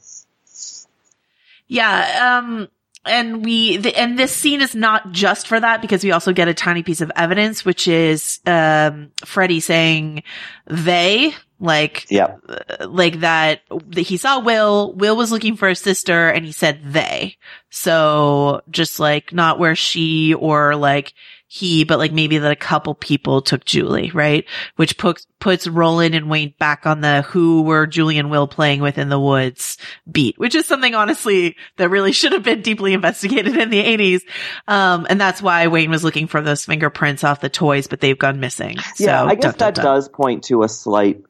Yeah. 1.71 2.41
Um, 2.43 2.69
and 3.07 3.45
we, 3.45 3.79
the, 3.79 3.97
and 3.97 4.19
this 4.19 4.35
scene 4.35 4.61
is 4.61 4.75
not 4.75 5.13
just 5.13 5.49
for 5.49 5.59
that 5.59 5.81
because 5.81 6.05
we 6.05 6.13
also 6.13 6.33
get 6.33 6.49
a 6.49 6.55
tiny 6.55 6.83
piece 6.83 7.01
of 7.01 7.11
evidence, 7.17 7.65
which 7.65 7.89
is, 7.89 8.41
um, 8.47 9.11
Freddie 9.25 9.61
saying 9.61 10.23
they, 10.67 11.35
like, 11.59 12.07
Yeah, 12.11 12.37
uh, 12.49 12.89
like 12.89 13.21
that, 13.21 13.63
that 13.89 14.03
he 14.03 14.17
saw 14.17 14.41
Will, 14.41 14.93
Will 14.95 15.17
was 15.17 15.33
looking 15.33 15.57
for 15.57 15.69
his 15.69 15.79
sister 15.79 16.29
and 16.29 16.45
he 16.45 16.53
said 16.53 16.81
they. 16.85 17.37
So 17.71 18.63
just 18.71 19.01
like 19.01 19.33
not 19.33 19.59
where 19.59 19.77
she 19.77 20.35
or 20.35 20.77
like 20.77 21.15
he, 21.53 21.83
but 21.83 21.99
like 21.99 22.13
maybe 22.13 22.39
that 22.39 22.53
a 22.53 22.57
couple 22.57 22.95
people 22.95 23.43
took 23.43 23.65
Julie, 23.65 24.13
right? 24.13 24.45
Which 24.77 24.97
puts, 24.97 25.27
puts 25.41 25.67
Roland 25.67 26.15
and 26.15 26.31
Wayne 26.31 26.55
back 26.61 26.87
on 26.87 27.01
the 27.01 27.23
who 27.23 27.63
were 27.63 27.89
Julie 27.89 28.19
and 28.19 28.31
Will 28.31 28.47
playing 28.47 28.81
with 28.83 28.99
in 28.99 29.09
the 29.09 29.19
woods 29.19 29.77
beat, 30.09 30.39
which 30.39 30.55
is 30.55 30.65
something 30.67 30.95
honestly 30.95 31.57
that 31.77 31.89
really 31.89 32.13
should 32.21 32.31
have 32.31 32.45
been 32.45 32.63
deeply 32.63 32.95
investigated 32.95 33.57
in 33.57 33.69
the 33.69 33.83
80s. 33.83 34.21
Um, 34.69 35.09
and 35.11 35.21
that's 35.21 35.43
why 35.43 35.67
Wayne 35.67 35.91
was 35.91 36.05
looking 36.05 36.29
for 36.29 36.41
those 36.41 36.65
fingerprints 36.65 37.25
off 37.25 37.41
the 37.41 37.49
toys, 37.49 37.89
but 37.89 38.01
they've 38.01 38.17
gone 38.17 38.39
missing. 38.39 38.79
So, 38.95 39.05
yeah. 39.05 39.25
I 39.25 39.35
guess 39.35 39.43
dun, 39.43 39.51
dun, 39.51 39.59
that 39.59 39.75
dun. 39.75 39.85
does 39.85 40.09
point 40.09 40.45
to 40.45 40.63
a 40.63 40.69
slight, 40.69 41.21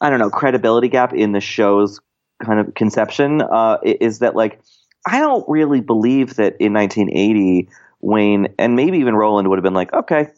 I 0.00 0.10
don't 0.10 0.18
know, 0.18 0.30
credibility 0.30 0.88
gap 0.88 1.14
in 1.14 1.30
the 1.30 1.40
show's 1.40 2.00
kind 2.44 2.58
of 2.58 2.74
conception. 2.74 3.42
Uh, 3.42 3.78
is 3.84 4.18
that 4.18 4.34
like 4.34 4.60
I 5.06 5.20
don't 5.20 5.48
really 5.48 5.80
believe 5.80 6.34
that 6.34 6.56
in 6.58 6.72
1980 6.72 7.68
Wayne 8.04 8.54
and 8.58 8.76
maybe 8.76 8.98
even 8.98 9.14
Roland 9.16 9.48
would 9.48 9.58
have 9.58 9.64
been 9.64 9.74
like, 9.74 9.92
okay. 9.92 10.28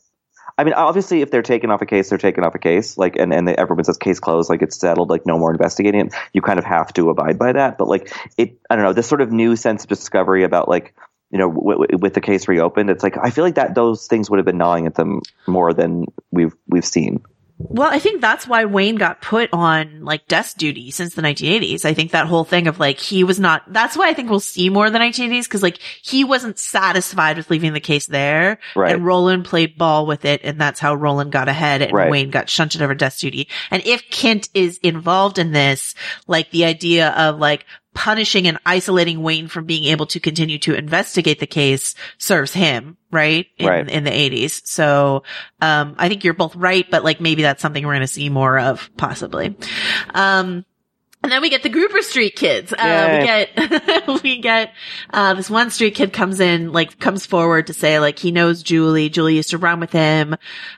I 0.58 0.64
mean, 0.64 0.72
obviously, 0.72 1.20
if 1.20 1.30
they're 1.30 1.42
taken 1.42 1.70
off 1.70 1.82
a 1.82 1.86
case, 1.86 2.08
they're 2.08 2.18
taken 2.18 2.42
off 2.42 2.54
a 2.54 2.58
case. 2.58 2.96
Like, 2.96 3.16
and 3.16 3.34
and 3.34 3.48
everyone 3.48 3.84
says 3.84 3.98
case 3.98 4.20
closed, 4.20 4.48
like 4.48 4.62
it's 4.62 4.78
settled, 4.78 5.10
like 5.10 5.26
no 5.26 5.38
more 5.38 5.52
investigating 5.52 6.06
it. 6.06 6.14
You 6.32 6.40
kind 6.40 6.58
of 6.58 6.64
have 6.64 6.92
to 6.94 7.10
abide 7.10 7.38
by 7.38 7.52
that. 7.52 7.76
But 7.76 7.88
like, 7.88 8.10
it, 8.38 8.58
I 8.70 8.76
don't 8.76 8.84
know, 8.84 8.94
this 8.94 9.06
sort 9.06 9.20
of 9.20 9.30
new 9.30 9.56
sense 9.56 9.82
of 9.82 9.88
discovery 9.90 10.44
about 10.44 10.68
like, 10.68 10.94
you 11.30 11.38
know, 11.38 11.50
w- 11.50 11.78
w- 11.80 11.98
with 11.98 12.14
the 12.14 12.22
case 12.22 12.48
reopened, 12.48 12.88
it's 12.88 13.02
like 13.02 13.18
I 13.20 13.30
feel 13.30 13.44
like 13.44 13.56
that 13.56 13.74
those 13.74 14.06
things 14.06 14.30
would 14.30 14.38
have 14.38 14.46
been 14.46 14.56
gnawing 14.56 14.86
at 14.86 14.94
them 14.94 15.20
more 15.46 15.74
than 15.74 16.06
we've 16.30 16.54
we've 16.68 16.86
seen. 16.86 17.22
Well, 17.58 17.90
I 17.90 17.98
think 17.98 18.20
that's 18.20 18.46
why 18.46 18.66
Wayne 18.66 18.96
got 18.96 19.22
put 19.22 19.48
on 19.52 20.04
like 20.04 20.28
desk 20.28 20.58
duty 20.58 20.90
since 20.90 21.14
the 21.14 21.22
1980s. 21.22 21.86
I 21.86 21.94
think 21.94 22.10
that 22.10 22.26
whole 22.26 22.44
thing 22.44 22.66
of 22.66 22.78
like 22.78 22.98
he 22.98 23.24
was 23.24 23.40
not, 23.40 23.62
that's 23.72 23.96
why 23.96 24.10
I 24.10 24.12
think 24.12 24.28
we'll 24.28 24.40
see 24.40 24.68
more 24.68 24.86
of 24.86 24.92
the 24.92 24.98
1980s 24.98 25.44
because 25.44 25.62
like 25.62 25.78
he 25.78 26.22
wasn't 26.22 26.58
satisfied 26.58 27.38
with 27.38 27.48
leaving 27.50 27.72
the 27.72 27.80
case 27.80 28.06
there. 28.06 28.58
Right. 28.74 28.94
And 28.94 29.06
Roland 29.06 29.46
played 29.46 29.78
ball 29.78 30.06
with 30.06 30.26
it 30.26 30.42
and 30.44 30.60
that's 30.60 30.80
how 30.80 30.94
Roland 30.94 31.32
got 31.32 31.48
ahead 31.48 31.80
and 31.80 31.92
Right. 31.92 32.10
Wayne 32.10 32.30
got 32.30 32.50
shunted 32.50 32.82
over 32.82 32.94
desk 32.94 33.20
duty. 33.20 33.48
And 33.70 33.82
if 33.86 34.10
Kent 34.10 34.50
is 34.52 34.78
involved 34.82 35.38
in 35.38 35.52
this, 35.52 35.94
like 36.26 36.50
the 36.50 36.66
idea 36.66 37.08
of 37.10 37.38
like, 37.38 37.64
punishing 37.96 38.46
and 38.46 38.58
isolating 38.64 39.22
Wayne 39.22 39.48
from 39.48 39.64
being 39.64 39.84
able 39.84 40.06
to 40.06 40.20
continue 40.20 40.58
to 40.60 40.74
investigate 40.74 41.40
the 41.40 41.46
case 41.46 41.94
serves 42.18 42.52
him, 42.52 42.96
right? 43.10 43.46
In, 43.56 43.66
Right. 43.66 43.88
in 43.88 44.04
the 44.04 44.10
80s. 44.10 44.60
So, 44.66 45.24
um, 45.60 45.96
I 45.98 46.08
think 46.08 46.22
you're 46.22 46.34
both 46.34 46.54
right, 46.54 46.86
but 46.88 47.02
like 47.02 47.20
maybe 47.20 47.42
that's 47.42 47.62
something 47.62 47.84
we're 47.84 47.94
going 47.94 48.02
to 48.02 48.06
see 48.06 48.28
more 48.28 48.58
of 48.58 48.90
possibly. 48.96 49.56
Um, 50.14 50.64
and 51.26 51.32
then 51.32 51.42
we 51.42 51.50
get 51.50 51.62
the 51.64 51.68
Grouper 51.68 52.02
Street 52.02 52.36
kids. 52.36 52.72
Uh, 52.72 53.18
we 53.20 53.26
get, 53.26 54.22
we 54.22 54.38
get, 54.40 54.72
uh, 55.12 55.34
this 55.34 55.50
one 55.50 55.70
street 55.70 55.94
kid 55.96 56.12
comes 56.12 56.38
in, 56.38 56.72
like, 56.72 57.00
comes 57.00 57.26
forward 57.26 57.66
to 57.66 57.72
say, 57.72 57.98
like, 57.98 58.18
he 58.18 58.30
knows 58.30 58.62
Julie. 58.62 59.08
Julie 59.08 59.34
used 59.34 59.50
to 59.50 59.58
run 59.58 59.80
with 59.80 59.90
him, 59.90 60.36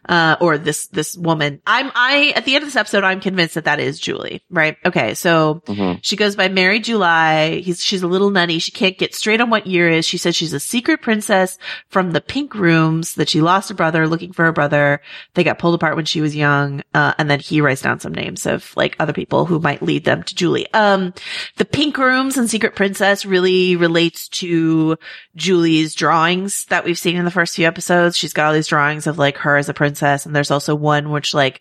uh, 0.09 0.37
or 0.41 0.57
this, 0.57 0.87
this 0.87 1.17
woman. 1.19 1.61
I'm, 1.67 1.91
I, 1.95 2.33
at 2.35 2.47
the 2.47 2.55
end 2.55 2.63
of 2.63 2.69
this 2.69 2.77
episode, 2.77 3.05
I'm 3.05 3.21
convinced 3.21 3.57
that 3.57 3.67
that 3.67 3.79
is 3.79 4.01
Julie, 4.01 4.43
right? 4.49 4.77
Okay. 4.87 5.15
So 5.15 5.63
Mhm. 5.67 5.99
she 6.03 6.17
goes 6.17 6.35
by 6.35 6.49
Mary 6.49 6.81
July. 6.81 7.57
He's, 7.59 7.85
she's 7.85 8.03
a 8.03 8.07
little 8.09 8.31
nutty. 8.31 8.59
She 8.59 8.73
can't 8.73 8.97
get 8.97 9.15
straight 9.15 9.41
on 9.43 9.51
what 9.51 9.67
year 9.67 9.91
is. 9.91 10.07
She 10.07 10.17
says 10.19 10.35
she's 10.35 10.55
a 10.55 10.61
secret 10.61 11.03
princess 11.03 11.59
from 11.89 12.13
the 12.13 12.21
pink 12.23 12.55
rooms 12.55 13.15
that 13.17 13.29
she 13.29 13.43
lost 13.43 13.71
a 13.71 13.75
brother 13.75 14.09
looking 14.09 14.33
for 14.33 14.45
her 14.47 14.53
brother. 14.53 15.03
They 15.35 15.45
got 15.45 15.59
pulled 15.59 15.75
apart 15.75 15.97
when 15.97 16.07
she 16.07 16.23
was 16.23 16.35
young. 16.35 16.83
Uh, 16.95 17.13
and 17.19 17.31
then 17.31 17.41
he 17.41 17.61
writes 17.61 17.83
down 17.83 18.01
some 18.01 18.15
names 18.15 18.47
of 18.47 18.73
like 18.77 18.97
other 18.99 19.13
people 19.13 19.45
who 19.45 19.59
might 19.59 19.83
lead 19.83 20.05
them 20.05 20.23
to 20.23 20.35
Julie. 20.39 20.73
Um, 20.73 21.13
the 21.57 21.65
pink 21.65 21.99
rooms 21.99 22.39
and 22.39 22.49
secret 22.49 22.77
princess 22.77 23.27
really 23.27 23.77
relates 23.77 24.29
to 24.29 24.97
Julie's 25.37 25.95
drawings 25.95 26.65
that 26.67 26.85
we've 26.85 26.99
seen 26.99 27.17
in 27.17 27.25
the 27.25 27.31
first 27.31 27.57
few 27.57 27.67
episodes. 27.67 28.17
She's 28.17 28.33
got 28.33 28.47
all 28.47 28.53
these 28.55 28.69
drawings 28.69 29.07
of 29.07 29.19
like 29.19 29.39
her 29.39 29.57
as 29.57 29.69
a 29.69 29.75
princess. 29.75 30.25
And 30.25 30.35
there's 30.35 30.51
also 30.51 30.75
one 30.75 31.11
which 31.11 31.35
like, 31.35 31.61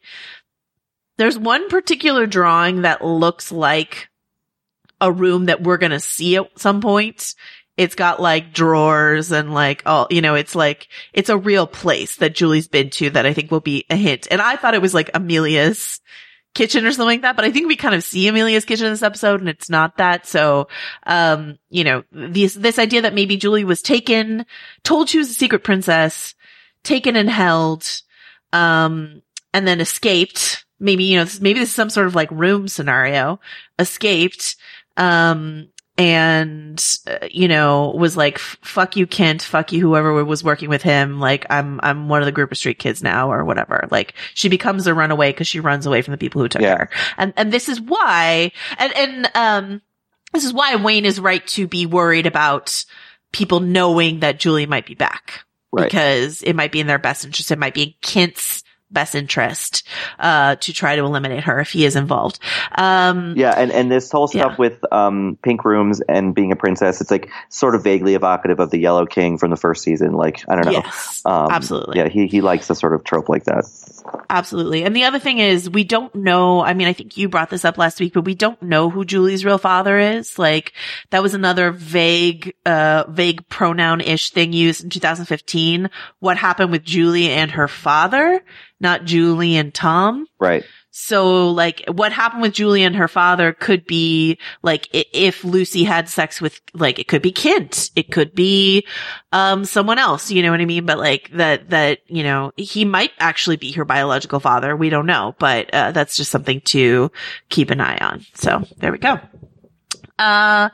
there's 1.18 1.38
one 1.38 1.68
particular 1.68 2.28
drawing 2.28 2.84
that 2.84 3.04
looks 3.04 3.52
like 3.52 4.08
a 5.02 5.12
room 5.12 5.46
that 5.46 5.64
we're 5.64 5.78
going 5.78 5.92
to 5.92 6.00
see 6.00 6.38
at 6.38 6.60
some 6.60 6.80
point. 6.80 7.34
It's 7.76 7.96
got 7.96 8.22
like 8.22 8.54
drawers 8.54 9.32
and 9.32 9.54
like 9.54 9.84
all, 9.86 10.08
you 10.10 10.22
know, 10.22 10.36
it's 10.36 10.56
like, 10.56 10.88
it's 11.14 11.30
a 11.30 11.38
real 11.38 11.68
place 11.68 12.18
that 12.18 12.36
Julie's 12.36 12.68
been 12.68 12.90
to 12.92 13.10
that 13.12 13.26
I 13.26 13.34
think 13.34 13.52
will 13.52 13.60
be 13.60 13.86
a 13.90 13.96
hint. 13.96 14.28
And 14.30 14.42
I 14.42 14.56
thought 14.56 14.74
it 14.76 14.82
was 14.82 14.94
like 14.94 15.12
Amelia's 15.14 16.00
kitchen 16.58 16.86
or 16.86 16.91
something 16.91 17.05
like 17.05 17.22
that, 17.22 17.36
but 17.36 17.45
I 17.45 17.51
think 17.51 17.68
we 17.68 17.76
kind 17.76 17.93
of 17.93 18.03
see 18.03 18.28
Amelia's 18.28 18.66
kitchen 18.66 18.88
in 18.88 18.93
this 18.93 19.03
episode 19.03 19.39
and 19.39 19.47
it's 19.47 19.70
not 19.70 19.97
that. 19.97 20.26
So, 20.26 20.68
um, 21.05 21.60
you 21.70 21.84
know, 21.84 22.03
this, 22.12 22.55
this 22.55 22.80
idea 22.80 23.03
that 23.03 23.14
maybe 23.14 23.38
Julie 23.38 23.64
was 23.64 23.84
taken, 23.84 24.43
told 24.84 25.08
she 25.08 25.20
was 25.20 25.30
a 25.30 25.36
secret 25.36 25.64
princess, 25.64 26.34
taken 26.84 27.16
and 27.16 27.30
held, 27.30 28.01
um, 28.53 29.22
and 29.53 29.68
then 29.68 29.80
escaped. 29.80 30.66
Maybe, 30.80 31.03
you 31.03 31.18
know, 31.18 31.26
this, 31.26 31.39
maybe 31.39 31.60
this 31.60 31.70
is 31.70 31.76
some 31.76 31.91
sort 31.91 32.08
of 32.08 32.16
like 32.16 32.32
room 32.32 32.68
scenario, 32.68 33.39
escaped, 33.78 34.55
um, 34.97 35.70
and, 35.98 36.84
uh, 37.08 37.28
you 37.32 37.48
know, 37.48 37.91
was 37.98 38.16
like, 38.16 38.38
fuck 38.38 38.95
you, 38.95 39.08
Kent, 39.08 39.41
fuck 39.41 39.72
you, 39.72 39.82
whoever 39.82 40.24
was 40.24 40.43
working 40.43 40.70
with 40.70 40.84
him. 40.84 41.20
Like, 41.20 41.45
I'm, 41.50 41.80
I'm 41.82 42.08
one 42.10 42.22
of 42.22 42.26
the 42.28 42.32
group 42.32 42.52
of 42.52 42.58
street 42.58 42.80
kids 42.80 43.02
now 43.02 43.32
or 43.32 43.43
whatever. 43.43 43.88
Like, 43.89 44.14
she 44.34 44.50
becomes 44.50 44.86
a 44.88 44.93
runaway 44.93 45.32
because 45.32 45.48
she 45.48 45.60
runs 45.60 45.86
away 45.86 46.02
from 46.02 46.12
the 46.12 46.18
people 46.18 46.41
who 46.41 46.48
took 46.50 46.62
Yeah. 46.62 46.78
her. 46.78 46.89
And, 47.18 47.34
and 47.36 47.52
this 47.52 47.68
is 47.70 47.82
why, 47.82 48.52
and, 48.78 48.93
and, 48.95 49.32
um, 49.36 49.82
this 50.34 50.45
is 50.45 50.54
why 50.54 50.76
Wayne 50.76 51.06
is 51.06 51.20
right 51.20 51.45
to 51.48 51.68
be 51.68 51.86
worried 51.86 52.26
about 52.28 52.86
people 53.32 53.60
knowing 53.60 54.20
that 54.20 54.39
Julie 54.39 54.66
might 54.66 54.86
be 54.86 54.95
back 54.95 55.45
Right. 55.72 55.86
because 55.86 56.43
it 56.43 56.54
might 56.54 56.72
be 56.72 56.80
in 56.80 56.88
their 56.88 57.00
best 57.00 57.26
interest. 57.26 57.52
It 57.52 57.60
might 57.60 57.74
be 57.74 57.84
in 57.84 57.93
Kent's 58.02 58.64
best 58.92 59.16
interest, 59.16 59.86
uh, 60.20 60.56
to 60.56 60.74
try 60.74 60.96
to 60.96 61.04
eliminate 61.04 61.44
her 61.44 61.60
if 61.60 61.72
he 61.72 61.86
is 61.86 61.96
involved. 61.96 62.40
Um, 62.76 63.34
Yeah, 63.36 63.52
and, 63.52 63.72
and 63.72 63.92
this 63.92 64.12
whole 64.12 64.28
stuff 64.28 64.52
Yeah. 64.52 64.56
with 64.58 64.80
um, 64.94 65.38
pink 65.44 65.66
rooms 65.66 66.02
and 66.08 66.34
being 66.34 66.52
a 66.52 66.56
princess, 66.56 67.02
it's 67.02 67.12
like 67.12 67.30
sort 67.50 67.76
of 67.76 67.84
vaguely 67.84 68.16
evocative 68.16 68.60
of 68.60 68.72
the 68.72 68.80
Yellow 68.80 69.06
King 69.06 69.38
from 69.38 69.50
the 69.50 69.58
first 69.58 69.84
season. 69.84 70.14
Like, 70.14 70.44
I 70.48 70.56
don't 70.56 70.66
know. 70.66 70.72
Yes, 70.72 71.22
Um, 71.26 71.50
absolutely. 71.52 71.98
Yeah, 71.98 72.08
he, 72.08 72.28
he 72.28 72.42
likes 72.42 72.70
a 72.70 72.76
sort 72.76 72.94
of 72.94 73.04
trope 73.04 73.30
like 73.30 73.44
that. 73.46 73.66
Absolutely. 74.30 74.84
And 74.84 74.95
the 74.95 75.05
other 75.05 75.20
thing 75.20 75.39
is 75.39 75.70
we 75.70 75.84
don't 75.84 76.14
know, 76.14 76.62
I 76.62 76.74
mean, 76.74 76.88
I 76.88 76.93
think 76.93 77.18
you 77.18 77.30
brought 77.30 77.49
this 77.49 77.66
up 77.66 77.78
last 77.78 77.99
week, 77.99 78.14
but 78.14 78.26
we 78.26 78.36
don't 78.36 78.62
know 78.62 78.89
who 78.89 79.05
Julie's 79.05 79.45
real 79.45 79.58
father 79.58 79.97
is. 79.97 80.38
Like 80.38 80.74
that 81.12 81.24
was 81.24 81.34
another 81.34 81.72
vague, 81.72 82.53
uh, 82.66 83.05
vague 83.08 83.47
pronoun-ish 83.47 84.32
thing 84.32 84.53
used 84.53 84.84
in 84.84 84.89
2015. 84.89 85.89
What 86.20 86.38
happened 86.38 86.72
with 86.72 86.84
Julie 86.84 87.30
and 87.30 87.51
her 87.51 87.68
father, 87.68 88.43
not 88.80 89.05
Julie 89.05 89.55
and 89.55 89.74
Tom. 89.74 90.28
Right. 90.39 90.66
So 91.00 91.52
like 91.52 91.84
what 91.88 92.12
happened 92.12 92.41
with 92.41 92.54
Julie 92.54 92.82
and 92.82 92.95
her 92.95 93.08
father 93.08 93.54
could 93.54 93.86
be 93.86 94.39
like 94.64 94.89
if 94.91 95.43
Lucy 95.43 95.84
had 95.84 96.10
sex 96.10 96.41
with 96.41 96.60
like 96.74 96.98
it 96.98 97.08
could 97.08 97.22
be 97.22 97.32
Kent, 97.32 97.91
it 97.95 98.12
could 98.12 98.34
be 98.34 98.84
um 99.32 99.64
someone 99.64 100.00
else, 100.00 100.32
you 100.32 100.41
know 100.41 100.50
what 100.50 100.60
I 100.60 100.66
mean? 100.66 100.88
But 100.88 100.98
like 100.98 101.30
that 101.34 101.70
that 101.70 102.00
you 102.08 102.24
know 102.24 102.52
he 102.58 102.84
might 102.84 103.12
actually 103.20 103.58
be 103.58 103.74
her 103.74 103.86
biological 103.86 104.39
father. 104.39 104.76
We 104.76 104.89
don't 104.89 105.06
know, 105.06 105.36
but 105.38 105.72
uh, 105.72 105.91
that's 105.91 106.18
just 106.18 106.32
something 106.32 106.62
to 106.62 107.12
keep 107.50 107.70
an 107.70 107.80
eye 107.80 107.98
on. 107.98 108.26
So 108.34 108.64
there 108.78 108.91
we 108.91 108.98
go. 108.98 109.20
Uh. 110.18 110.70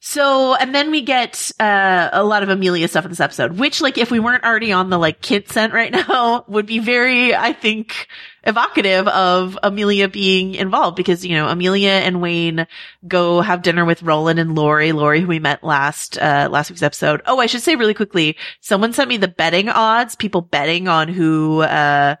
So, 0.00 0.54
and 0.54 0.72
then 0.72 0.92
we 0.92 1.02
get, 1.02 1.50
uh, 1.58 2.10
a 2.12 2.22
lot 2.22 2.44
of 2.44 2.48
Amelia 2.48 2.86
stuff 2.86 3.04
in 3.04 3.10
this 3.10 3.18
episode, 3.18 3.58
which 3.58 3.80
like 3.80 3.98
if 3.98 4.12
we 4.12 4.20
weren't 4.20 4.44
already 4.44 4.70
on 4.70 4.90
the 4.90 4.98
like 4.98 5.20
kid 5.20 5.48
scent 5.48 5.72
right 5.72 5.90
now 6.08 6.44
would 6.46 6.66
be 6.66 6.78
very, 6.78 7.34
I 7.34 7.52
think, 7.52 8.06
evocative 8.44 9.08
of 9.08 9.58
Amelia 9.62 10.08
being 10.08 10.54
involved 10.54 10.96
because, 10.96 11.26
you 11.26 11.34
know, 11.34 11.48
Amelia 11.48 11.90
and 11.90 12.20
Wayne 12.22 12.68
go 13.08 13.40
have 13.40 13.62
dinner 13.62 13.84
with 13.84 14.04
Roland 14.04 14.38
and 14.38 14.54
Lori, 14.54 14.92
Lori, 14.92 15.20
who 15.20 15.26
we 15.26 15.40
met 15.40 15.64
last, 15.64 16.16
uh, 16.16 16.48
last 16.48 16.70
week's 16.70 16.82
episode. 16.82 17.20
Oh, 17.26 17.40
I 17.40 17.46
should 17.46 17.62
say 17.62 17.74
really 17.74 17.94
quickly, 17.94 18.36
someone 18.60 18.92
sent 18.92 19.08
me 19.08 19.16
the 19.16 19.26
betting 19.26 19.68
odds, 19.68 20.14
people 20.14 20.42
betting 20.42 20.86
on 20.86 21.08
who, 21.08 21.62
uh, 21.62 22.14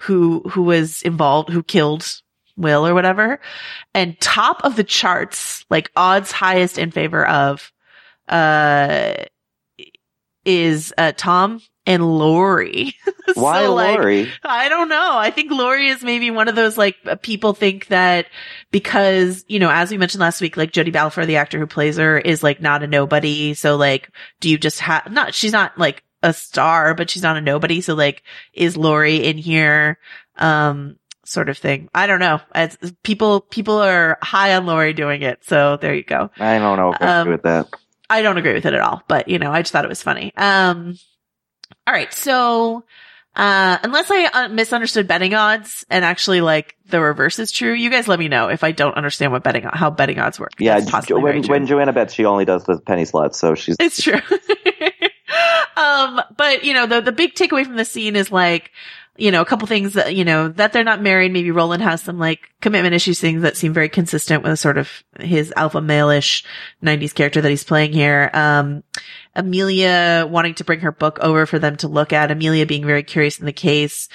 who, 0.00 0.40
who 0.50 0.62
was 0.62 1.00
involved, 1.00 1.48
who 1.48 1.62
killed 1.62 2.20
Will 2.56 2.86
or 2.86 2.94
whatever. 2.94 3.40
And 3.94 4.18
top 4.20 4.64
of 4.64 4.76
the 4.76 4.84
charts, 4.84 5.64
like 5.70 5.90
odds 5.96 6.32
highest 6.32 6.78
in 6.78 6.90
favor 6.90 7.26
of, 7.26 7.72
uh, 8.28 9.14
is, 10.44 10.92
uh, 10.98 11.12
Tom 11.16 11.60
and 11.86 12.04
Lori. 12.18 12.94
Why 13.34 13.64
So, 13.64 13.74
like, 13.74 13.98
Lori? 13.98 14.32
I 14.44 14.68
don't 14.68 14.88
know. 14.88 15.16
I 15.16 15.30
think 15.30 15.50
Lori 15.50 15.88
is 15.88 16.02
maybe 16.02 16.30
one 16.30 16.48
of 16.48 16.54
those 16.54 16.78
like 16.78 16.96
uh, 17.06 17.16
people 17.16 17.54
think 17.54 17.88
that 17.88 18.26
because, 18.70 19.44
you 19.48 19.58
know, 19.58 19.70
as 19.70 19.90
we 19.90 19.98
mentioned 19.98 20.20
last 20.20 20.40
week, 20.40 20.56
like 20.56 20.72
Jodie 20.72 20.92
Balfour, 20.92 21.26
the 21.26 21.36
actor 21.36 21.58
who 21.58 21.66
plays 21.66 21.96
her 21.96 22.18
is 22.18 22.42
like 22.42 22.60
not 22.60 22.82
a 22.82 22.86
nobody. 22.86 23.54
So 23.54 23.76
like, 23.76 24.10
do 24.40 24.48
you 24.48 24.58
just 24.58 24.80
have, 24.80 25.10
not, 25.10 25.34
she's 25.34 25.52
not 25.52 25.76
like 25.78 26.04
a 26.22 26.32
star, 26.32 26.94
but 26.94 27.10
she's 27.10 27.22
not 27.22 27.36
a 27.36 27.40
nobody. 27.40 27.80
So 27.80 27.94
like, 27.94 28.22
is 28.52 28.76
Lori 28.76 29.16
in 29.24 29.38
here? 29.38 29.98
Um, 30.36 30.96
sort 31.24 31.48
of 31.48 31.58
thing. 31.58 31.88
I 31.94 32.06
don't 32.06 32.20
know. 32.20 32.40
It's, 32.54 32.76
people, 33.02 33.40
people 33.40 33.78
are 33.78 34.18
high 34.22 34.54
on 34.56 34.66
Lori 34.66 34.92
doing 34.92 35.22
it. 35.22 35.44
So 35.44 35.76
there 35.76 35.94
you 35.94 36.02
go. 36.02 36.30
I 36.38 36.58
don't 36.58 36.76
know 36.76 36.92
if 36.92 37.00
I 37.00 37.06
Um, 37.06 37.20
agree 37.22 37.34
with 37.34 37.42
that. 37.44 37.68
I 38.10 38.22
don't 38.22 38.36
agree 38.36 38.52
with 38.54 38.66
it 38.66 38.74
at 38.74 38.80
all, 38.80 39.02
but 39.08 39.28
you 39.28 39.38
know, 39.38 39.50
I 39.50 39.62
just 39.62 39.72
thought 39.72 39.84
it 39.84 39.88
was 39.88 40.02
funny. 40.02 40.32
Um, 40.36 40.98
all 41.86 41.94
right. 41.94 42.12
So, 42.12 42.84
uh, 43.34 43.78
unless 43.82 44.10
I 44.10 44.24
uh, 44.26 44.48
misunderstood 44.48 45.08
betting 45.08 45.32
odds 45.32 45.86
and 45.88 46.04
actually 46.04 46.42
like 46.42 46.76
the 46.86 47.00
reverse 47.00 47.38
is 47.38 47.50
true, 47.50 47.72
you 47.72 47.88
guys 47.88 48.06
let 48.06 48.18
me 48.18 48.28
know 48.28 48.48
if 48.48 48.62
I 48.62 48.72
don't 48.72 48.94
understand 48.94 49.32
what 49.32 49.42
betting, 49.42 49.62
how 49.72 49.88
betting 49.90 50.18
odds 50.18 50.38
work. 50.38 50.50
Yeah, 50.58 50.78
possibly 50.86 51.22
when, 51.22 51.42
when 51.44 51.66
Joanna 51.66 51.94
bets, 51.94 52.12
she 52.12 52.26
only 52.26 52.44
does 52.44 52.64
the 52.64 52.78
penny 52.80 53.06
slots, 53.06 53.38
so 53.38 53.54
she's 53.54 53.76
It's 53.80 54.02
true. 54.02 54.20
um, 55.76 56.20
but 56.36 56.64
you 56.64 56.74
know, 56.74 56.86
the, 56.86 57.00
the 57.00 57.12
big 57.12 57.34
takeaway 57.34 57.64
from 57.64 57.76
the 57.76 57.84
scene 57.84 58.16
is 58.16 58.30
like, 58.30 58.70
you 59.22 59.30
know, 59.30 59.40
a 59.40 59.44
couple 59.44 59.68
things 59.68 59.92
that, 59.92 60.16
you 60.16 60.24
know, 60.24 60.48
that 60.48 60.72
they're 60.72 60.82
not 60.82 61.00
married. 61.00 61.32
Maybe 61.32 61.52
Roland 61.52 61.80
has 61.80 62.02
some 62.02 62.18
like 62.18 62.50
commitment 62.60 62.92
issues, 62.92 63.20
things 63.20 63.42
that 63.42 63.56
seem 63.56 63.72
very 63.72 63.88
consistent 63.88 64.42
with 64.42 64.58
sort 64.58 64.78
of 64.78 65.04
his 65.20 65.52
alpha 65.54 65.80
male-ish 65.80 66.44
90s 66.82 67.14
character 67.14 67.40
that 67.40 67.48
he's 67.48 67.62
playing 67.62 67.92
here. 67.92 68.30
Um, 68.34 68.82
Amelia 69.36 70.26
wanting 70.28 70.54
to 70.54 70.64
bring 70.64 70.80
her 70.80 70.90
book 70.90 71.20
over 71.20 71.46
for 71.46 71.60
them 71.60 71.76
to 71.76 71.86
look 71.86 72.12
at. 72.12 72.32
Amelia 72.32 72.66
being 72.66 72.84
very 72.84 73.04
curious 73.04 73.38
in 73.38 73.46
the 73.46 73.52
case. 73.52 74.08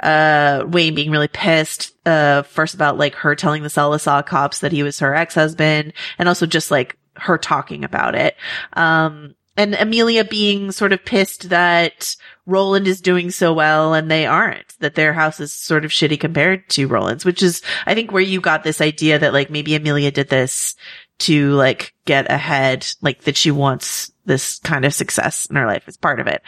Uh, 0.00 0.64
Wayne 0.66 0.94
being 0.94 1.10
really 1.10 1.28
pissed, 1.28 1.92
uh, 2.06 2.40
first 2.44 2.72
about 2.72 2.96
like 2.96 3.16
her 3.16 3.34
telling 3.34 3.64
the 3.64 3.68
Salazar 3.68 4.22
cops 4.22 4.60
that 4.60 4.72
he 4.72 4.82
was 4.82 4.98
her 5.00 5.14
ex-husband 5.14 5.92
and 6.18 6.26
also 6.26 6.46
just 6.46 6.70
like 6.70 6.96
her 7.16 7.36
talking 7.36 7.84
about 7.84 8.14
it. 8.14 8.34
Um, 8.72 9.34
and 9.58 9.74
Amelia 9.74 10.24
being 10.24 10.72
sort 10.72 10.94
of 10.94 11.04
pissed 11.04 11.50
that 11.50 12.16
Roland 12.46 12.86
is 12.86 13.00
doing 13.00 13.30
so 13.30 13.52
well 13.52 13.94
and 13.94 14.10
they 14.10 14.26
aren't, 14.26 14.78
that 14.80 14.94
their 14.94 15.12
house 15.12 15.40
is 15.40 15.52
sort 15.52 15.84
of 15.84 15.90
shitty 15.90 16.20
compared 16.20 16.68
to 16.70 16.86
Roland's, 16.86 17.24
which 17.24 17.42
is, 17.42 17.62
I 17.86 17.94
think 17.94 18.12
where 18.12 18.22
you 18.22 18.40
got 18.40 18.64
this 18.64 18.80
idea 18.80 19.18
that 19.18 19.32
like 19.32 19.50
maybe 19.50 19.74
Amelia 19.74 20.10
did 20.10 20.28
this 20.28 20.76
to 21.20 21.52
like 21.52 21.94
get 22.04 22.30
ahead, 22.30 22.86
like 23.00 23.22
that 23.22 23.36
she 23.36 23.50
wants 23.50 24.12
this 24.26 24.58
kind 24.58 24.84
of 24.84 24.92
success 24.92 25.46
in 25.46 25.56
her 25.56 25.66
life 25.66 25.84
as 25.86 25.96
part 25.96 26.20
of 26.20 26.26
it. 26.26 26.42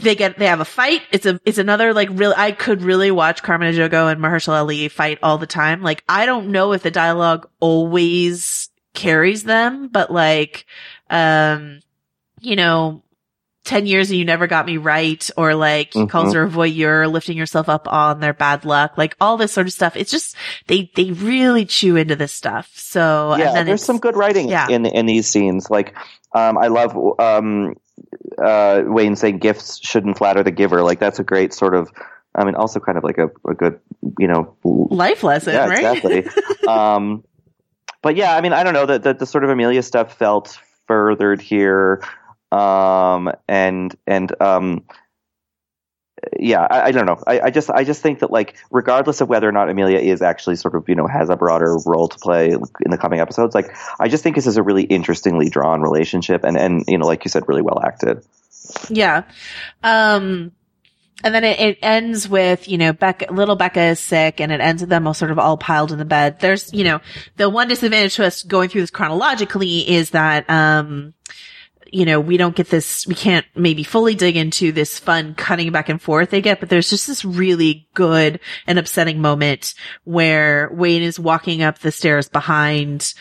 They 0.00 0.14
get, 0.14 0.38
they 0.38 0.46
have 0.46 0.60
a 0.60 0.64
fight. 0.64 1.02
It's 1.10 1.26
a, 1.26 1.40
it's 1.46 1.58
another 1.58 1.94
like 1.94 2.08
real, 2.10 2.34
I 2.36 2.52
could 2.52 2.82
really 2.82 3.10
watch 3.10 3.42
Carmen 3.42 3.72
Ejogo 3.74 4.10
and 4.10 4.20
Mahershala 4.20 4.60
Ali 4.60 4.88
fight 4.88 5.18
all 5.22 5.38
the 5.38 5.46
time. 5.46 5.82
Like, 5.82 6.04
I 6.08 6.26
don't 6.26 6.48
know 6.48 6.72
if 6.72 6.82
the 6.82 6.90
dialogue 6.90 7.48
always 7.60 8.68
carries 8.94 9.44
them, 9.44 9.88
but 9.88 10.10
like, 10.10 10.66
um, 11.08 11.80
you 12.40 12.56
know, 12.56 13.02
10 13.64 13.86
years 13.86 14.10
and 14.10 14.18
you 14.18 14.24
never 14.24 14.46
got 14.46 14.66
me 14.66 14.76
right, 14.76 15.30
or 15.36 15.54
like 15.54 15.92
he 15.94 16.06
calls 16.06 16.32
Mhm. 16.32 16.34
her 16.34 16.42
a 16.44 16.48
voyeur, 16.48 17.10
lifting 17.10 17.36
yourself 17.36 17.68
up 17.68 17.86
on 17.86 18.20
their 18.20 18.32
bad 18.32 18.64
luck, 18.64 18.98
like 18.98 19.16
all 19.20 19.36
this 19.36 19.52
sort 19.52 19.66
of 19.66 19.72
stuff. 19.72 19.96
It's 19.96 20.10
just, 20.10 20.34
they, 20.66 20.90
they 20.96 21.12
really 21.12 21.64
chew 21.64 21.96
into 21.96 22.16
this 22.16 22.32
stuff. 22.32 22.70
So, 22.74 23.36
yeah, 23.38 23.48
and 23.48 23.56
then 23.56 23.66
there's 23.66 23.84
some 23.84 23.98
good 23.98 24.16
writing 24.16 24.48
yeah. 24.48 24.66
in 24.68 24.84
in 24.86 25.06
these 25.06 25.28
scenes. 25.28 25.70
Like, 25.70 25.94
um, 26.32 26.58
I 26.58 26.68
love 26.68 26.96
um, 27.20 27.76
uh, 28.42 28.82
Wayne 28.84 29.16
saying 29.16 29.38
gifts 29.38 29.78
shouldn't 29.86 30.18
flatter 30.18 30.42
the 30.42 30.50
giver. 30.50 30.82
Like, 30.82 30.98
that's 30.98 31.18
a 31.20 31.24
great 31.24 31.54
sort 31.54 31.74
of. 31.74 31.90
I 32.34 32.44
mean, 32.44 32.54
also 32.54 32.80
kind 32.80 32.96
of 32.96 33.04
like 33.04 33.18
a, 33.18 33.30
a 33.46 33.54
good, 33.54 33.78
you 34.18 34.26
know, 34.26 34.56
life 34.64 35.22
lesson, 35.22 35.52
yeah, 35.52 35.66
right? 35.66 35.78
exactly. 35.78 36.26
um, 36.66 37.24
but 38.00 38.16
yeah, 38.16 38.34
I 38.34 38.40
mean, 38.40 38.54
I 38.54 38.64
don't 38.64 38.72
know 38.72 38.86
that 38.86 39.02
the, 39.02 39.14
the 39.14 39.26
sort 39.26 39.44
of 39.44 39.50
Amelia 39.50 39.82
stuff 39.82 40.16
felt 40.16 40.58
furthered 40.86 41.40
here, 41.40 42.02
um, 42.52 43.32
and 43.48 43.94
and 44.06 44.40
um, 44.40 44.84
yeah, 46.38 46.66
I, 46.70 46.88
I 46.88 46.90
don't 46.92 47.06
know. 47.06 47.18
I, 47.26 47.40
I 47.40 47.50
just 47.50 47.70
I 47.70 47.84
just 47.84 48.02
think 48.02 48.20
that 48.20 48.30
like 48.30 48.56
regardless 48.70 49.20
of 49.20 49.28
whether 49.28 49.48
or 49.48 49.52
not 49.52 49.70
Amelia 49.70 49.98
is 49.98 50.22
actually 50.22 50.56
sort 50.56 50.74
of 50.74 50.88
you 50.88 50.94
know 50.94 51.06
has 51.06 51.30
a 51.30 51.36
broader 51.36 51.76
role 51.86 52.08
to 52.08 52.18
play 52.18 52.50
in 52.50 52.90
the 52.90 52.98
coming 52.98 53.20
episodes, 53.20 53.54
like 53.54 53.74
I 53.98 54.08
just 54.08 54.22
think 54.22 54.36
this 54.36 54.46
is 54.46 54.56
a 54.56 54.62
really 54.62 54.84
interestingly 54.84 55.48
drawn 55.48 55.80
relationship, 55.80 56.44
and 56.44 56.56
and 56.56 56.84
you 56.86 56.98
know 56.98 57.06
like 57.06 57.24
you 57.24 57.30
said, 57.30 57.48
really 57.48 57.62
well 57.62 57.80
acted. 57.84 58.24
Yeah. 58.88 59.24
Um, 59.82 60.52
and 61.24 61.34
then 61.34 61.44
it, 61.44 61.60
it 61.60 61.78
ends 61.82 62.28
with, 62.28 62.68
you 62.68 62.78
know, 62.78 62.92
Becca, 62.92 63.32
little 63.32 63.54
Becca 63.54 63.80
is 63.80 64.00
sick 64.00 64.40
and 64.40 64.50
it 64.50 64.60
ends 64.60 64.82
with 64.82 64.88
them 64.88 65.06
all 65.06 65.14
sort 65.14 65.30
of 65.30 65.38
all 65.38 65.56
piled 65.56 65.92
in 65.92 65.98
the 65.98 66.04
bed. 66.04 66.40
There's, 66.40 66.72
you 66.72 66.84
know, 66.84 67.00
the 67.36 67.48
one 67.48 67.68
disadvantage 67.68 68.16
to 68.16 68.26
us 68.26 68.42
going 68.42 68.68
through 68.68 68.80
this 68.80 68.90
chronologically 68.90 69.88
is 69.88 70.10
that, 70.10 70.48
um, 70.50 71.14
you 71.92 72.06
know, 72.06 72.18
we 72.18 72.38
don't 72.38 72.56
get 72.56 72.70
this, 72.70 73.06
we 73.06 73.14
can't 73.14 73.44
maybe 73.54 73.84
fully 73.84 74.14
dig 74.14 74.34
into 74.36 74.72
this 74.72 74.98
fun 74.98 75.34
cutting 75.34 75.70
back 75.70 75.90
and 75.90 76.00
forth 76.00 76.30
they 76.30 76.40
get, 76.40 76.58
but 76.58 76.70
there's 76.70 76.88
just 76.88 77.06
this 77.06 77.22
really 77.24 77.86
good 77.92 78.40
and 78.66 78.78
upsetting 78.78 79.20
moment 79.20 79.74
where 80.04 80.70
Wayne 80.72 81.02
is 81.02 81.20
walking 81.20 81.62
up 81.62 81.78
the 81.78 81.92
stairs 81.92 82.30
behind 82.30 83.12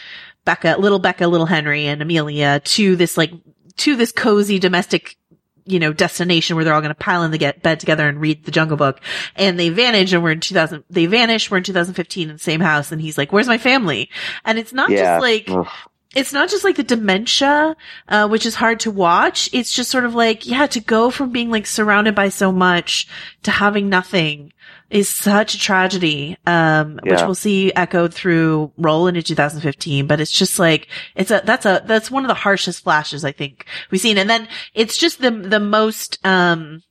Becca, 0.46 0.78
little 0.80 1.00
Becca, 1.00 1.28
little 1.28 1.46
Henry 1.46 1.86
and 1.86 2.02
Amelia 2.02 2.62
to 2.62 2.96
this 2.96 3.18
like, 3.18 3.32
to 3.78 3.98
this 3.98 4.14
cozy 4.14 4.58
domestic 4.58 5.18
you 5.66 5.80
know, 5.80 5.94
destination 5.94 6.56
where 6.56 6.66
they're 6.66 6.74
all 6.74 6.82
going 6.82 6.90
to 6.90 6.96
pile 6.96 7.24
in 7.24 7.32
the 7.32 7.38
get 7.38 7.62
bed 7.62 7.80
together 7.80 8.08
and 8.08 8.20
read 8.20 8.46
the 8.46 8.52
Jungle 8.52 8.78
Book. 8.78 9.00
And 9.36 9.60
they 9.60 9.70
vanish 9.70 10.12
and 10.12 10.24
we're 10.24 10.32
in 10.32 10.40
2000, 10.40 10.84
they 10.90 11.06
vanish. 11.06 11.52
We're 11.52 11.58
in 11.58 11.64
2015 11.64 12.30
in 12.30 12.36
the 12.36 12.40
same 12.40 12.62
house. 12.62 12.92
And 12.92 13.00
he's 13.00 13.18
like, 13.18 13.32
where's 13.32 13.48
my 13.48 13.60
family? 13.60 14.10
And 14.44 14.58
it's 14.58 14.74
not 14.74 14.90
yeah, 14.90 15.18
just 15.18 15.22
like, 15.22 15.46
Ugh. 15.50 15.68
It's 16.16 16.34
not 16.34 16.50
just 16.50 16.64
like 16.64 16.76
the 16.76 16.84
dementia, 16.84 17.76
uh, 18.10 18.28
which 18.28 18.46
is 18.46 18.56
hard 18.56 18.82
to 18.82 18.92
watch. 18.92 19.50
It's 19.54 19.74
just 19.74 19.90
sort 19.90 20.04
of 20.04 20.14
like, 20.14 20.46
yeah, 20.46 20.68
to 20.68 20.80
go 20.80 21.10
from 21.10 21.32
being 21.32 21.50
like 21.50 21.66
surrounded 21.66 22.16
by 22.16 22.30
so 22.30 22.52
much 22.52 23.08
to 23.44 23.52
having 23.52 23.90
nothing 23.90 24.52
is 24.90 25.08
such 25.08 25.56
a 25.56 25.60
tragedy, 25.60 26.38
um, 26.46 27.00
which 27.04 27.22
we'll 27.22 27.34
see 27.34 27.74
echoed 27.74 28.14
through 28.14 28.74
roll 28.78 29.08
into 29.08 29.24
2015. 29.24 30.06
But 30.06 30.20
it's 30.20 30.32
just 30.32 30.60
like, 30.60 30.90
it's 31.16 31.32
a, 31.32 31.42
that's 31.46 31.66
a, 31.66 31.82
that's 31.86 32.12
one 32.12 32.26
of 32.26 32.28
the 32.28 32.34
harshest 32.34 32.84
flashes 32.84 33.24
I 33.24 33.32
think 33.32 33.66
we've 33.90 34.02
seen. 34.02 34.18
And 34.18 34.30
then 34.30 34.50
it's 34.74 34.98
just 34.98 35.22
the, 35.22 35.32
the 35.32 35.62
most, 35.62 36.20
um, 36.26 36.84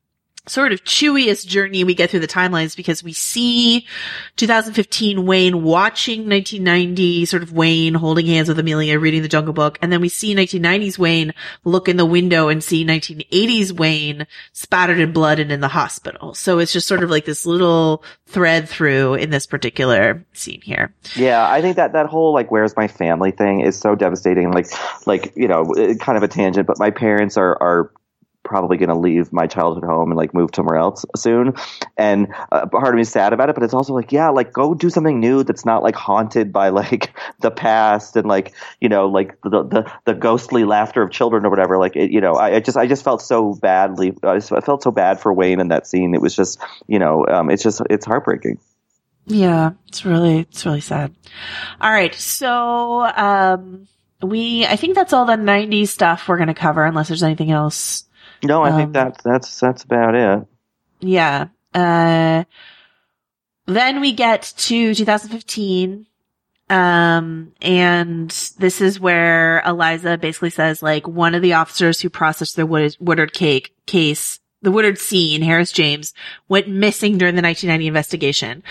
sort 0.46 0.72
of 0.72 0.84
chewiest 0.84 1.46
journey 1.46 1.84
we 1.84 1.94
get 1.94 2.10
through 2.10 2.20
the 2.20 2.26
timelines 2.26 2.76
because 2.76 3.02
we 3.02 3.12
see 3.12 3.86
2015 4.36 5.26
Wayne 5.26 5.62
watching 5.62 6.28
1990 6.28 7.26
sort 7.26 7.42
of 7.42 7.52
Wayne 7.52 7.94
holding 7.94 8.26
hands 8.26 8.48
with 8.48 8.58
Amelia 8.58 8.98
reading 8.98 9.22
the 9.22 9.28
Jungle 9.28 9.52
Book. 9.52 9.78
And 9.82 9.92
then 9.92 10.00
we 10.00 10.08
see 10.08 10.34
1990s 10.34 10.98
Wayne 10.98 11.34
look 11.64 11.88
in 11.88 11.96
the 11.96 12.06
window 12.06 12.48
and 12.48 12.64
see 12.64 12.84
1980s 12.84 13.72
Wayne 13.72 14.26
spattered 14.52 14.98
in 14.98 15.12
blood 15.12 15.38
and 15.38 15.52
in 15.52 15.60
the 15.60 15.68
hospital. 15.68 16.34
So 16.34 16.58
it's 16.58 16.72
just 16.72 16.88
sort 16.88 17.02
of 17.02 17.10
like 17.10 17.24
this 17.24 17.46
little 17.46 18.02
thread 18.26 18.68
through 18.68 19.14
in 19.14 19.30
this 19.30 19.46
particular 19.46 20.24
scene 20.32 20.62
here. 20.62 20.94
Yeah, 21.16 21.48
I 21.48 21.60
think 21.60 21.76
that 21.76 21.92
that 21.92 22.06
whole 22.06 22.32
like 22.32 22.50
"Where's 22.50 22.76
my 22.76 22.88
family" 22.88 23.30
thing 23.30 23.60
is 23.60 23.78
so 23.78 23.94
devastating. 23.94 24.52
Like, 24.52 24.66
like 25.06 25.32
you 25.36 25.48
know, 25.48 25.64
kind 26.00 26.16
of 26.16 26.22
a 26.22 26.28
tangent, 26.28 26.66
but 26.66 26.78
my 26.78 26.90
parents 26.90 27.36
are 27.36 27.60
are 27.60 27.92
probably 28.42 28.76
going 28.76 28.88
to 28.88 28.98
leave 28.98 29.32
my 29.32 29.46
childhood 29.46 29.84
home 29.84 30.10
and 30.10 30.16
like 30.16 30.34
move 30.34 30.50
somewhere 30.54 30.76
else 30.76 31.04
soon, 31.16 31.54
and 31.96 32.28
uh, 32.52 32.66
part 32.66 32.88
of 32.88 32.94
me 32.94 33.02
is 33.02 33.10
sad 33.10 33.32
about 33.32 33.48
it, 33.48 33.54
but 33.54 33.62
it's 33.62 33.74
also 33.74 33.94
like, 33.94 34.12
yeah, 34.12 34.28
like 34.28 34.52
go 34.52 34.74
do 34.74 34.90
something 34.90 35.20
new 35.20 35.42
that's 35.42 35.64
not 35.64 35.82
like 35.82 35.94
haunted 35.94 36.52
by 36.52 36.68
like 36.68 37.12
the 37.40 37.50
past 37.50 38.16
and 38.16 38.26
like 38.26 38.54
you 38.80 38.88
know 38.88 39.06
like 39.06 39.40
the 39.42 39.62
the, 39.62 39.92
the 40.04 40.14
ghostly 40.14 40.64
laughter 40.64 41.02
of 41.02 41.10
children 41.10 41.44
or 41.44 41.50
whatever. 41.50 41.78
Like, 41.78 41.96
it, 41.96 42.10
you 42.10 42.20
know, 42.20 42.34
I, 42.34 42.56
I 42.56 42.60
just 42.60 42.76
I 42.76 42.86
just 42.86 43.04
felt 43.04 43.22
so 43.22 43.54
badly. 43.54 44.14
I, 44.22 44.36
just, 44.36 44.52
I 44.52 44.60
felt 44.60 44.82
so 44.82 44.90
bad 44.90 45.20
for 45.20 45.32
Wayne 45.32 45.60
in 45.60 45.68
that 45.68 45.86
scene. 45.86 46.14
It 46.14 46.20
was 46.20 46.34
just 46.34 46.60
you 46.86 46.98
know, 46.98 47.26
um, 47.26 47.50
it's 47.50 47.62
just 47.62 47.82
it's 47.90 48.06
heartbreaking. 48.06 48.58
Yeah, 49.26 49.72
it's 49.86 50.04
really, 50.04 50.40
it's 50.40 50.66
really 50.66 50.80
sad. 50.80 51.14
All 51.80 51.90
right. 51.90 52.14
So, 52.14 53.02
um, 53.04 53.86
we, 54.22 54.66
I 54.66 54.76
think 54.76 54.94
that's 54.94 55.12
all 55.12 55.24
the 55.24 55.34
90s 55.34 55.88
stuff 55.88 56.28
we're 56.28 56.36
going 56.36 56.48
to 56.48 56.54
cover 56.54 56.84
unless 56.84 57.08
there's 57.08 57.22
anything 57.22 57.50
else. 57.50 58.04
No, 58.42 58.62
I 58.62 58.70
Um, 58.70 58.76
think 58.78 58.92
that 58.94 59.20
that's 59.22 59.58
that's 59.60 59.84
about 59.84 60.14
it. 60.14 60.46
Yeah. 61.00 61.48
Uh, 61.74 62.44
then 63.66 64.00
we 64.00 64.12
get 64.12 64.52
to 64.56 64.94
2015. 64.94 66.06
Um, 66.68 67.52
and 67.60 68.30
this 68.58 68.80
is 68.80 69.00
where 69.00 69.60
Eliza 69.66 70.16
basically 70.18 70.50
says 70.50 70.82
like 70.82 71.08
one 71.08 71.34
of 71.34 71.42
the 71.42 71.54
officers 71.54 72.00
who 72.00 72.08
processed 72.10 72.54
the 72.54 72.64
Wood- 72.66 72.96
Woodard 73.00 73.32
cake 73.32 73.74
case, 73.86 74.38
the 74.62 74.70
Woodard 74.70 74.98
scene, 74.98 75.42
Harris 75.42 75.72
James, 75.72 76.14
went 76.48 76.68
missing 76.68 77.18
during 77.18 77.34
the 77.34 77.42
1990 77.42 77.88
investigation. 77.88 78.62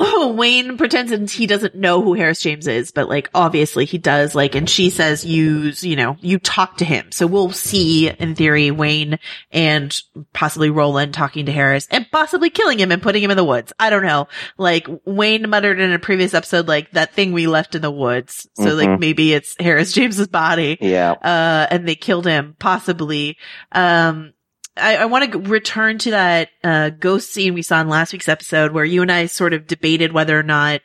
Wayne 0.00 0.76
pretends 0.76 1.32
he 1.32 1.46
doesn't 1.46 1.74
know 1.76 2.02
who 2.02 2.14
Harris 2.14 2.40
James 2.40 2.66
is, 2.66 2.90
but 2.90 3.08
like 3.08 3.30
obviously 3.34 3.84
he 3.84 3.98
does. 3.98 4.34
Like, 4.34 4.54
and 4.54 4.68
she 4.68 4.90
says, 4.90 5.24
use, 5.24 5.84
you 5.84 5.96
know, 5.96 6.16
you 6.20 6.38
talk 6.38 6.78
to 6.78 6.84
him. 6.84 7.12
So 7.12 7.26
we'll 7.26 7.50
see 7.52 8.08
in 8.10 8.34
theory 8.34 8.70
Wayne 8.70 9.18
and 9.52 9.96
possibly 10.32 10.70
Roland 10.70 11.14
talking 11.14 11.46
to 11.46 11.52
Harris 11.52 11.86
and 11.90 12.10
possibly 12.10 12.50
killing 12.50 12.78
him 12.80 12.90
and 12.90 13.02
putting 13.02 13.22
him 13.22 13.30
in 13.30 13.36
the 13.36 13.44
woods. 13.44 13.72
I 13.78 13.90
don't 13.90 14.02
know. 14.04 14.28
Like 14.58 14.88
Wayne 15.04 15.48
muttered 15.48 15.78
in 15.78 15.92
a 15.92 15.98
previous 15.98 16.34
episode, 16.34 16.66
like 16.66 16.90
that 16.92 17.12
thing 17.12 17.32
we 17.32 17.46
left 17.46 17.74
in 17.74 17.82
the 17.82 17.90
woods. 17.90 18.48
So 18.54 18.74
like 18.74 18.88
Mhm. 18.88 19.00
maybe 19.00 19.32
it's 19.32 19.54
Harris 19.60 19.92
James's 19.92 20.28
body 20.28 20.76
Yeah. 20.80 21.12
uh, 21.12 21.66
and 21.70 21.86
they 21.86 21.94
killed 21.94 22.26
him, 22.26 22.56
possibly. 22.58 23.36
Um, 23.72 24.32
I, 24.76 24.96
I 24.96 25.04
want 25.04 25.30
to 25.30 25.38
return 25.38 25.98
to 25.98 26.10
that 26.10 26.48
uh, 26.64 26.90
ghost 26.90 27.32
scene 27.32 27.54
we 27.54 27.62
saw 27.62 27.80
in 27.80 27.88
last 27.88 28.12
week's 28.12 28.28
episode 28.28 28.72
where 28.72 28.84
you 28.84 29.02
and 29.02 29.12
I 29.12 29.26
sort 29.26 29.52
of 29.52 29.66
debated 29.66 30.12
whether 30.12 30.38
or 30.38 30.42
not 30.42 30.80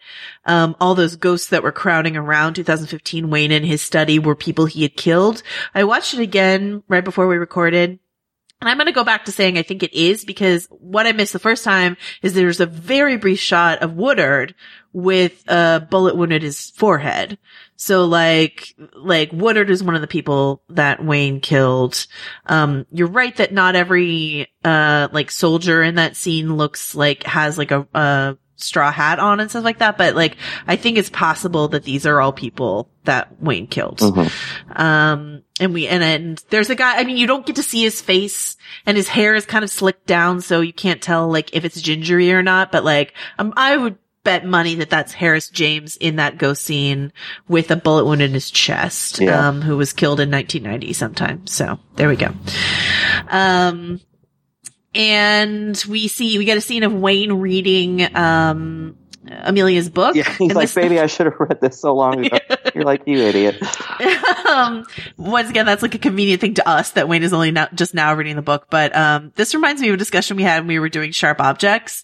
um, 0.45 0.75
all 0.79 0.93
those 0.93 1.15
ghosts 1.15 1.47
that 1.47 1.63
were 1.63 1.71
crowding 1.71 2.15
around 2.15 2.53
2015 2.55 3.29
Wayne 3.29 3.51
in 3.51 3.63
his 3.63 3.81
study 3.81 4.19
were 4.19 4.35
people 4.35 4.67
he 4.67 4.83
had 4.83 4.95
killed. 4.95 5.41
I 5.73 5.85
watched 5.85 6.13
it 6.13 6.19
again 6.19 6.83
right 6.87 7.03
before 7.03 7.27
we 7.27 7.37
recorded. 7.37 7.99
And 8.61 8.69
I'm 8.69 8.77
going 8.77 8.87
to 8.87 8.91
go 8.91 9.05
back 9.05 9.25
to 9.25 9.31
saying 9.31 9.57
I 9.57 9.63
think 9.63 9.83
it 9.83 9.93
is 9.93 10.25
because 10.25 10.67
what 10.69 11.07
I 11.07 11.13
missed 11.13 11.33
the 11.33 11.39
first 11.39 11.63
time 11.63 11.95
is 12.21 12.33
there's 12.33 12.59
a 12.59 12.65
very 12.65 13.15
brief 13.15 13.39
shot 13.39 13.79
of 13.79 13.93
Woodard 13.93 14.53
with 14.91 15.43
a 15.47 15.79
bullet 15.89 16.17
wound 16.17 16.33
at 16.33 16.41
his 16.41 16.69
forehead. 16.71 17.37
So 17.81 18.03
like, 18.03 18.75
like 18.93 19.31
Woodard 19.31 19.69
is 19.69 19.81
one 19.81 19.95
of 19.95 20.01
the 20.01 20.07
people 20.07 20.61
that 20.67 21.01
Wayne 21.01 21.39
killed. 21.39 22.05
Um, 22.45 22.85
you're 22.91 23.07
right 23.07 23.33
that 23.37 23.53
not 23.53 23.77
every, 23.77 24.51
uh, 24.65 25.07
like 25.13 25.31
soldier 25.31 25.81
in 25.81 25.95
that 25.95 26.17
scene 26.17 26.57
looks 26.57 26.93
like 26.93 27.23
has 27.23 27.57
like 27.57 27.71
a, 27.71 27.87
a 27.93 28.37
straw 28.57 28.91
hat 28.91 29.19
on 29.19 29.39
and 29.39 29.49
stuff 29.49 29.63
like 29.63 29.77
that. 29.79 29.97
But 29.97 30.13
like, 30.13 30.35
I 30.67 30.75
think 30.75 30.97
it's 30.97 31.09
possible 31.09 31.69
that 31.69 31.85
these 31.85 32.05
are 32.05 32.19
all 32.19 32.33
people 32.33 32.89
that 33.05 33.41
Wayne 33.41 33.67
killed. 33.67 33.99
Mhm. 33.99 34.77
Um, 34.77 35.43
and 35.61 35.73
we, 35.73 35.87
and, 35.87 36.03
and 36.03 36.43
there's 36.49 36.69
a 36.69 36.75
guy, 36.75 36.97
I 36.97 37.05
mean, 37.05 37.15
you 37.15 37.27
don't 37.27 37.45
get 37.45 37.55
to 37.55 37.63
see 37.63 37.81
his 37.81 38.01
face 38.01 38.57
and 38.85 38.97
his 38.97 39.07
hair 39.07 39.35
is 39.35 39.45
kind 39.45 39.63
of 39.63 39.69
slicked 39.69 40.05
down. 40.05 40.41
So 40.41 40.59
you 40.59 40.73
can't 40.73 41.01
tell 41.01 41.31
like 41.31 41.55
if 41.55 41.63
it's 41.63 41.81
gingery 41.81 42.33
or 42.33 42.43
not, 42.43 42.73
but 42.73 42.83
like, 42.83 43.13
um, 43.37 43.53
I 43.55 43.77
would 43.77 43.97
bet 44.23 44.45
money 44.45 44.75
that 44.75 44.89
that's 44.89 45.13
Harris 45.13 45.49
James 45.49 45.95
in 45.97 46.17
that 46.17 46.37
ghost 46.37 46.63
scene 46.63 47.13
with 47.47 47.71
a 47.71 47.75
bullet 47.75 48.05
wound 48.05 48.21
in 48.21 48.31
his 48.31 48.51
chest, 48.51 49.19
Yeah. 49.19 49.47
um, 49.47 49.61
who 49.61 49.77
was 49.77 49.93
killed 49.93 50.19
in 50.19 50.29
1990 50.29 50.93
sometime. 50.93 51.47
So 51.47 51.79
there 51.95 52.09
we 52.09 52.15
go. 52.17 52.33
Um, 53.29 54.01
and 54.95 55.81
we 55.87 56.07
see, 56.07 56.37
we 56.37 56.45
get 56.45 56.57
a 56.57 56.61
scene 56.61 56.83
of 56.83 56.93
Wayne 56.93 57.33
reading, 57.33 58.15
um, 58.15 58.97
Amelia's 59.29 59.89
book. 59.89 60.15
Yeah, 60.15 60.23
he's 60.37 60.53
like, 60.53 60.63
this- 60.63 60.75
baby, 60.75 60.99
I 60.99 61.05
should 61.05 61.27
have 61.27 61.35
read 61.39 61.61
this 61.61 61.79
so 61.79 61.93
long 61.95 62.25
ago. 62.25 62.37
You're 62.75 62.83
like, 62.83 63.03
you 63.05 63.17
idiot. 63.17 63.61
um, 64.47 64.85
once 65.17 65.49
again, 65.49 65.65
that's 65.65 65.81
like 65.81 65.95
a 65.95 65.99
convenient 65.99 66.41
thing 66.41 66.53
to 66.55 66.67
us 66.67 66.91
that 66.91 67.07
Wayne 67.07 67.23
is 67.23 67.33
only 67.33 67.51
now, 67.51 67.67
just 67.73 67.93
now 67.93 68.13
reading 68.13 68.35
the 68.35 68.41
book. 68.41 68.67
But, 68.69 68.95
um, 68.95 69.31
this 69.35 69.53
reminds 69.53 69.81
me 69.81 69.89
of 69.89 69.95
a 69.95 69.97
discussion 69.97 70.37
we 70.37 70.43
had 70.43 70.59
when 70.59 70.67
we 70.67 70.79
were 70.79 70.89
doing 70.89 71.11
Sharp 71.11 71.41
Objects, 71.41 72.03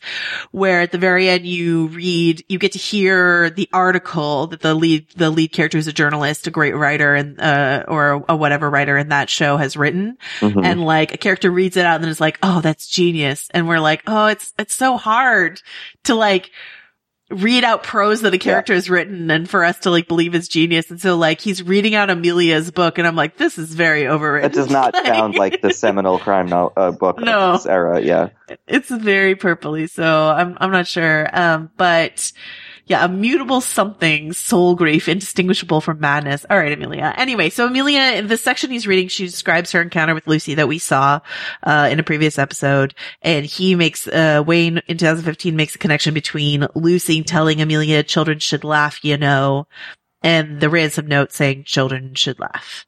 where 0.51 0.81
at 0.81 0.91
the 0.91 0.97
very 0.97 1.29
end 1.29 1.45
you 1.45 1.87
read, 1.87 2.43
you 2.49 2.59
get 2.59 2.73
to 2.73 2.79
hear 2.79 3.49
the 3.49 3.69
article 3.73 4.47
that 4.47 4.61
the 4.61 4.73
lead, 4.73 5.07
the 5.15 5.29
lead 5.29 5.51
character 5.51 5.77
is 5.77 5.87
a 5.87 5.93
journalist, 5.93 6.47
a 6.47 6.51
great 6.51 6.75
writer 6.75 7.15
and, 7.15 7.39
uh, 7.39 7.83
or 7.87 8.25
a 8.27 8.35
whatever 8.35 8.69
writer 8.69 8.97
in 8.97 9.09
that 9.09 9.29
show 9.29 9.57
has 9.57 9.77
written. 9.77 10.17
Mhm. 10.39 10.65
And 10.65 10.83
like 10.83 11.13
a 11.13 11.17
character 11.17 11.51
reads 11.51 11.77
it 11.77 11.85
out 11.85 11.95
and 11.95 12.03
then 12.03 12.11
it's 12.11 12.21
like, 12.21 12.39
oh, 12.43 12.61
that's 12.61 12.87
genius. 12.87 13.47
And 13.51 13.67
we're 13.67 13.79
like, 13.79 14.03
oh, 14.07 14.27
it's, 14.27 14.53
it's 14.57 14.75
so 14.75 14.97
hard 14.97 15.61
to 16.03 16.15
like, 16.15 16.51
read 17.31 17.63
out 17.63 17.81
prose 17.83 18.21
that 18.21 18.33
a 18.35 18.37
character 18.37 18.73
has 18.75 18.87
written 18.89 19.31
and 19.31 19.49
for 19.49 19.63
us 19.63 19.79
to 19.79 19.89
like 19.89 20.07
believe 20.07 20.35
it's 20.35 20.47
genius. 20.47 20.91
And 20.91 21.01
so 21.01 21.15
like 21.17 21.41
he's 21.41 21.63
reading 21.63 21.95
out 21.95 22.09
Amelia's 22.11 22.69
book 22.69 22.97
and 22.99 23.07
I'm 23.07 23.15
like, 23.15 23.35
this 23.37 23.57
is 23.57 23.73
very 23.73 24.03
overwritten. 24.03 24.43
That 24.43 24.53
does 24.53 24.69
not 24.69 24.95
sound 25.05 25.33
like 25.35 25.61
the 25.61 25.73
seminal 25.73 26.19
crime 26.19 26.47
no- 26.47 26.71
uh, 26.77 26.91
book 26.91 27.19
No. 27.19 27.51
of 27.53 27.53
this 27.59 27.65
era. 27.65 27.99
Yeah. 27.99 28.29
it's 28.67 28.89
very 28.89 29.35
purpley. 29.35 29.89
So 29.89 30.03
I'm, 30.29 30.55
I'm 30.61 30.71
not 30.71 30.85
sure. 30.87 31.27
Um, 31.33 31.71
but 31.77 32.31
yeah, 32.87 33.03
a 33.03 33.07
mutable 33.07 33.61
something, 33.61 34.31
soul 34.31 34.75
grief, 34.75 35.09
indistinguishable 35.09 35.81
from 35.81 35.99
madness. 35.99 36.45
All 36.49 36.57
right, 36.57 36.71
Amelia. 36.71 37.13
Anyway, 37.17 37.49
so 37.49 37.65
Amelia, 37.65 38.13
in 38.17 38.27
the 38.27 38.37
section 38.37 38.69
he's 38.69 38.85
reading, 38.85 39.07
she 39.07 39.25
describes 39.25 39.71
her 39.71 39.81
encounter 39.81 40.13
with 40.13 40.27
Lucy 40.27 40.55
that 40.55 40.67
we 40.67 40.77
saw, 40.77 41.19
uh, 41.63 41.89
in 41.91 41.99
a 41.99 42.03
previous 42.03 42.37
episode. 42.37 42.93
And 43.23 43.43
he 43.45 43.73
makes, 43.73 44.07
uh, 44.07 44.43
Wayne 44.45 44.83
in 44.87 44.97
2015 44.97 45.55
makes 45.55 45.73
a 45.75 45.79
connection 45.79 46.13
between 46.13 46.67
Lucy 46.75 47.23
telling 47.23 47.59
Amelia 47.59 48.03
children 48.03 48.37
should 48.37 48.63
laugh, 48.63 49.03
you 49.03 49.17
know, 49.17 49.67
and 50.21 50.59
the 50.59 50.69
ransom 50.69 51.07
note 51.07 51.31
saying 51.31 51.63
children 51.63 52.13
should 52.13 52.39
laugh. 52.39 52.85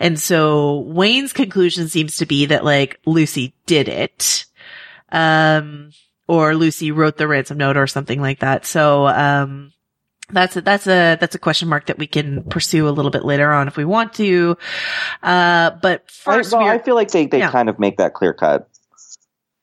And 0.00 0.18
so 0.18 0.80
Wayne's 0.80 1.32
conclusion 1.32 1.88
seems 1.88 2.16
to 2.16 2.26
be 2.26 2.46
that 2.46 2.64
like 2.64 2.98
Lucy 3.06 3.54
did 3.66 3.88
it. 3.88 4.46
Um, 5.12 5.90
or 6.28 6.54
Lucy 6.54 6.90
wrote 6.92 7.16
the 7.16 7.28
ransom 7.28 7.58
note 7.58 7.76
or 7.76 7.86
something 7.86 8.20
like 8.20 8.40
that. 8.40 8.66
So, 8.66 9.06
um, 9.06 9.72
that's 10.28 10.56
a, 10.56 10.60
that's 10.60 10.86
a, 10.88 11.16
that's 11.20 11.34
a 11.36 11.38
question 11.38 11.68
mark 11.68 11.86
that 11.86 11.98
we 11.98 12.06
can 12.08 12.42
pursue 12.44 12.88
a 12.88 12.90
little 12.90 13.12
bit 13.12 13.24
later 13.24 13.52
on 13.52 13.68
if 13.68 13.76
we 13.76 13.84
want 13.84 14.12
to. 14.14 14.56
Uh, 15.22 15.70
but 15.80 16.02
I, 16.26 16.36
first, 16.38 16.52
well, 16.52 16.66
I 16.66 16.78
feel 16.78 16.96
like 16.96 17.10
they, 17.12 17.26
they 17.26 17.38
Yeah. 17.38 17.50
kind 17.52 17.68
of 17.68 17.78
make 17.78 17.98
that 17.98 18.14
clear 18.14 18.34
cut 18.34 18.68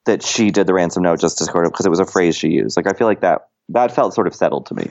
that 0.06 0.24
she 0.24 0.52
did 0.52 0.68
the 0.68 0.74
ransom 0.74 1.04
note 1.04 1.20
just 1.20 1.38
to 1.40 1.46
sort 1.46 1.66
of 1.66 1.72
because 1.74 1.86
it 1.86 1.90
was 1.90 2.00
a 2.00 2.06
phrase 2.06 2.36
she 2.38 2.50
used. 2.50 2.78
Like 2.78 2.88
I 2.88 2.94
feel 2.94 3.08
like 3.08 3.22
that 3.22 3.48
that 3.70 3.94
felt 3.94 4.14
sort 4.14 4.28
of 4.28 4.36
settled 4.36 4.66
to 4.68 4.74
me. 4.76 4.90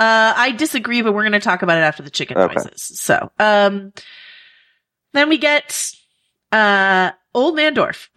Uh, 0.00 0.32
I 0.36 0.52
disagree, 0.52 1.02
but 1.02 1.12
we're 1.12 1.22
going 1.22 1.32
to 1.32 1.40
talk 1.40 1.62
about 1.62 1.76
it 1.78 1.82
after 1.82 2.02
the 2.02 2.10
chicken 2.10 2.38
Okay. 2.38 2.54
noises. 2.54 2.82
So, 2.98 3.30
um, 3.38 3.92
then 5.12 5.28
we 5.28 5.36
get, 5.38 5.92
uh, 6.52 7.10
Old 7.34 7.54
Man 7.56 7.74
Dorff. 7.74 8.08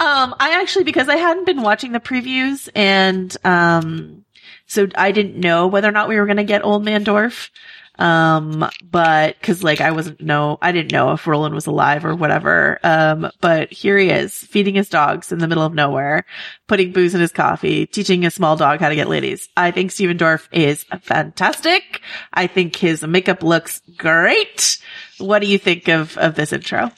um, 0.00 0.34
I 0.38 0.60
actually, 0.60 0.84
because 0.84 1.08
I 1.08 1.16
hadn't 1.16 1.46
been 1.46 1.62
watching 1.62 1.92
the 1.92 2.00
previews 2.00 2.68
and, 2.74 3.36
um, 3.44 4.24
so 4.66 4.88
I 4.94 5.12
didn't 5.12 5.38
know 5.38 5.66
whether 5.66 5.88
or 5.88 5.92
not 5.92 6.08
we 6.08 6.18
were 6.18 6.26
going 6.26 6.38
to 6.38 6.44
get 6.44 6.64
Old 6.64 6.84
Man 6.84 7.04
Dorff. 7.04 7.50
Um, 7.96 8.68
but 8.82 9.40
cause 9.40 9.62
like 9.62 9.80
I 9.80 9.92
wasn't 9.92 10.20
know, 10.20 10.58
I 10.60 10.72
didn't 10.72 10.90
know 10.90 11.12
if 11.12 11.26
Roland 11.28 11.54
was 11.54 11.66
alive 11.66 12.04
or 12.04 12.14
whatever. 12.14 12.80
Um, 12.82 13.30
but 13.40 13.72
here 13.72 13.96
he 13.96 14.10
is 14.10 14.34
feeding 14.34 14.74
his 14.74 14.88
dogs 14.88 15.30
in 15.30 15.38
the 15.38 15.46
middle 15.46 15.62
of 15.62 15.74
nowhere, 15.74 16.24
putting 16.66 16.92
booze 16.92 17.14
in 17.14 17.20
his 17.20 17.30
coffee, 17.30 17.86
teaching 17.86 18.24
a 18.24 18.32
small 18.32 18.56
dog 18.56 18.80
how 18.80 18.88
to 18.88 18.96
get 18.96 19.08
ladies. 19.08 19.48
I 19.56 19.70
think 19.70 19.92
Stephen 19.92 20.18
Dorff 20.18 20.48
is 20.50 20.84
fantastic. 21.02 22.00
I 22.32 22.48
think 22.48 22.74
his 22.74 23.04
makeup 23.04 23.44
looks 23.44 23.80
great. 23.96 24.78
What 25.18 25.38
do 25.38 25.46
you 25.46 25.58
think 25.58 25.86
of, 25.86 26.18
of 26.18 26.34
this 26.34 26.52
intro? 26.52 26.90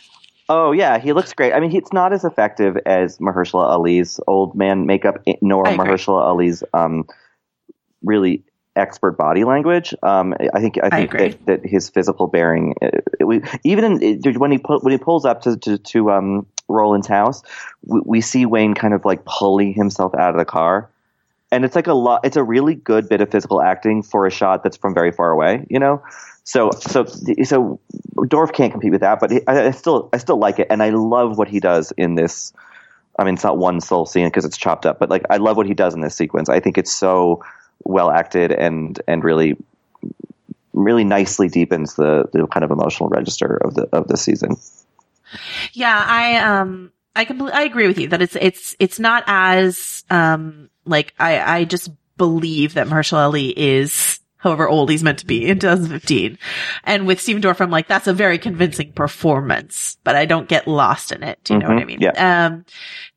Oh 0.48 0.72
yeah, 0.72 0.98
he 0.98 1.12
looks 1.12 1.32
great. 1.32 1.52
I 1.52 1.60
mean, 1.60 1.70
he, 1.70 1.78
it's 1.78 1.92
not 1.92 2.12
as 2.12 2.24
effective 2.24 2.76
as 2.86 3.18
Mahershala 3.18 3.66
Ali's 3.66 4.20
old 4.26 4.54
man 4.54 4.86
makeup, 4.86 5.16
nor 5.42 5.64
Mahershala 5.64 6.22
Ali's 6.22 6.62
um, 6.72 7.04
really 8.02 8.44
expert 8.76 9.12
body 9.12 9.44
language. 9.44 9.94
Um, 10.02 10.34
I 10.54 10.60
think 10.60 10.78
I 10.82 10.90
think 10.90 11.14
agree. 11.14 11.28
that, 11.30 11.46
that 11.46 11.66
his 11.66 11.88
physical 11.90 12.26
bearing, 12.28 12.74
uh, 12.80 12.90
we, 13.26 13.42
even 13.64 13.84
in, 13.84 14.02
it- 14.24 14.38
when 14.38 14.52
he 14.52 14.58
pu- 14.58 14.78
when 14.80 14.92
he 14.92 14.98
pulls 14.98 15.24
up 15.24 15.42
to 15.42 15.56
to, 15.56 15.78
to 15.78 16.10
um, 16.12 16.46
Roland's 16.68 17.08
house, 17.08 17.42
we, 17.82 18.00
we 18.04 18.20
see 18.20 18.46
Wayne 18.46 18.74
kind 18.74 18.94
of 18.94 19.04
like 19.04 19.24
pulling 19.24 19.72
himself 19.74 20.14
out 20.14 20.30
of 20.30 20.38
the 20.38 20.44
car. 20.44 20.90
And 21.52 21.64
it's 21.64 21.76
like 21.76 21.86
a 21.86 21.94
lot. 21.94 22.24
It's 22.24 22.36
a 22.36 22.42
really 22.42 22.74
good 22.74 23.08
bit 23.08 23.20
of 23.20 23.30
physical 23.30 23.62
acting 23.62 24.02
for 24.02 24.26
a 24.26 24.30
shot 24.30 24.62
that's 24.62 24.76
from 24.76 24.94
very 24.94 25.12
far 25.12 25.30
away. 25.30 25.64
You 25.70 25.78
know, 25.78 26.02
so 26.46 26.70
so 26.70 27.04
so 27.42 27.80
Dorff 28.14 28.52
can't 28.52 28.70
compete 28.70 28.92
with 28.92 29.00
that, 29.00 29.18
but 29.18 29.32
I, 29.48 29.66
I 29.66 29.70
still 29.72 30.08
I 30.12 30.18
still 30.18 30.38
like 30.38 30.60
it, 30.60 30.68
and 30.70 30.80
I 30.80 30.90
love 30.90 31.36
what 31.36 31.48
he 31.48 31.58
does 31.58 31.92
in 31.96 32.14
this. 32.14 32.52
I 33.18 33.24
mean, 33.24 33.34
it's 33.34 33.42
not 33.42 33.58
one 33.58 33.80
sole 33.80 34.06
scene 34.06 34.28
because 34.28 34.44
it's 34.44 34.56
chopped 34.56 34.86
up, 34.86 35.00
but 35.00 35.10
like 35.10 35.24
I 35.28 35.38
love 35.38 35.56
what 35.56 35.66
he 35.66 35.74
does 35.74 35.92
in 35.94 36.00
this 36.00 36.14
sequence. 36.14 36.48
I 36.48 36.60
think 36.60 36.78
it's 36.78 36.92
so 36.92 37.44
well 37.82 38.12
acted 38.12 38.52
and 38.52 38.98
and 39.08 39.24
really 39.24 39.56
really 40.72 41.02
nicely 41.02 41.48
deepens 41.48 41.96
the, 41.96 42.28
the 42.32 42.46
kind 42.46 42.62
of 42.62 42.70
emotional 42.70 43.08
register 43.08 43.56
of 43.56 43.74
the 43.74 43.88
of 43.92 44.06
the 44.06 44.16
season. 44.16 44.56
Yeah, 45.72 46.00
I 46.06 46.36
um 46.36 46.92
I 47.16 47.24
completely 47.24 47.58
I 47.58 47.62
agree 47.62 47.88
with 47.88 47.98
you 47.98 48.06
that 48.08 48.22
it's 48.22 48.36
it's 48.36 48.76
it's 48.78 49.00
not 49.00 49.24
as 49.26 50.04
um 50.10 50.70
like 50.84 51.12
I 51.18 51.40
I 51.40 51.64
just 51.64 51.90
believe 52.16 52.74
that 52.74 52.86
Mahershala 52.86 53.24
Ali 53.24 53.48
is 53.48 54.20
however 54.46 54.68
old 54.68 54.90
he's 54.90 55.02
meant 55.02 55.18
to 55.18 55.26
be 55.26 55.46
in 55.46 55.58
2015. 55.58 56.38
And 56.84 57.06
with 57.06 57.20
Stephen 57.20 57.42
Dorff, 57.42 57.60
I'm 57.60 57.70
like, 57.70 57.88
that's 57.88 58.06
a 58.06 58.12
very 58.14 58.38
convincing 58.38 58.92
performance, 58.92 59.98
but 60.04 60.14
I 60.16 60.24
don't 60.24 60.48
get 60.48 60.68
lost 60.68 61.12
in 61.12 61.22
it. 61.22 61.38
Do 61.44 61.54
you 61.54 61.60
know 61.60 61.68
what 61.68 61.78
I 61.78 61.82
Mhm, 61.82 61.86
mean? 61.86 61.98
yeah. 62.00 62.46
Um, 62.46 62.64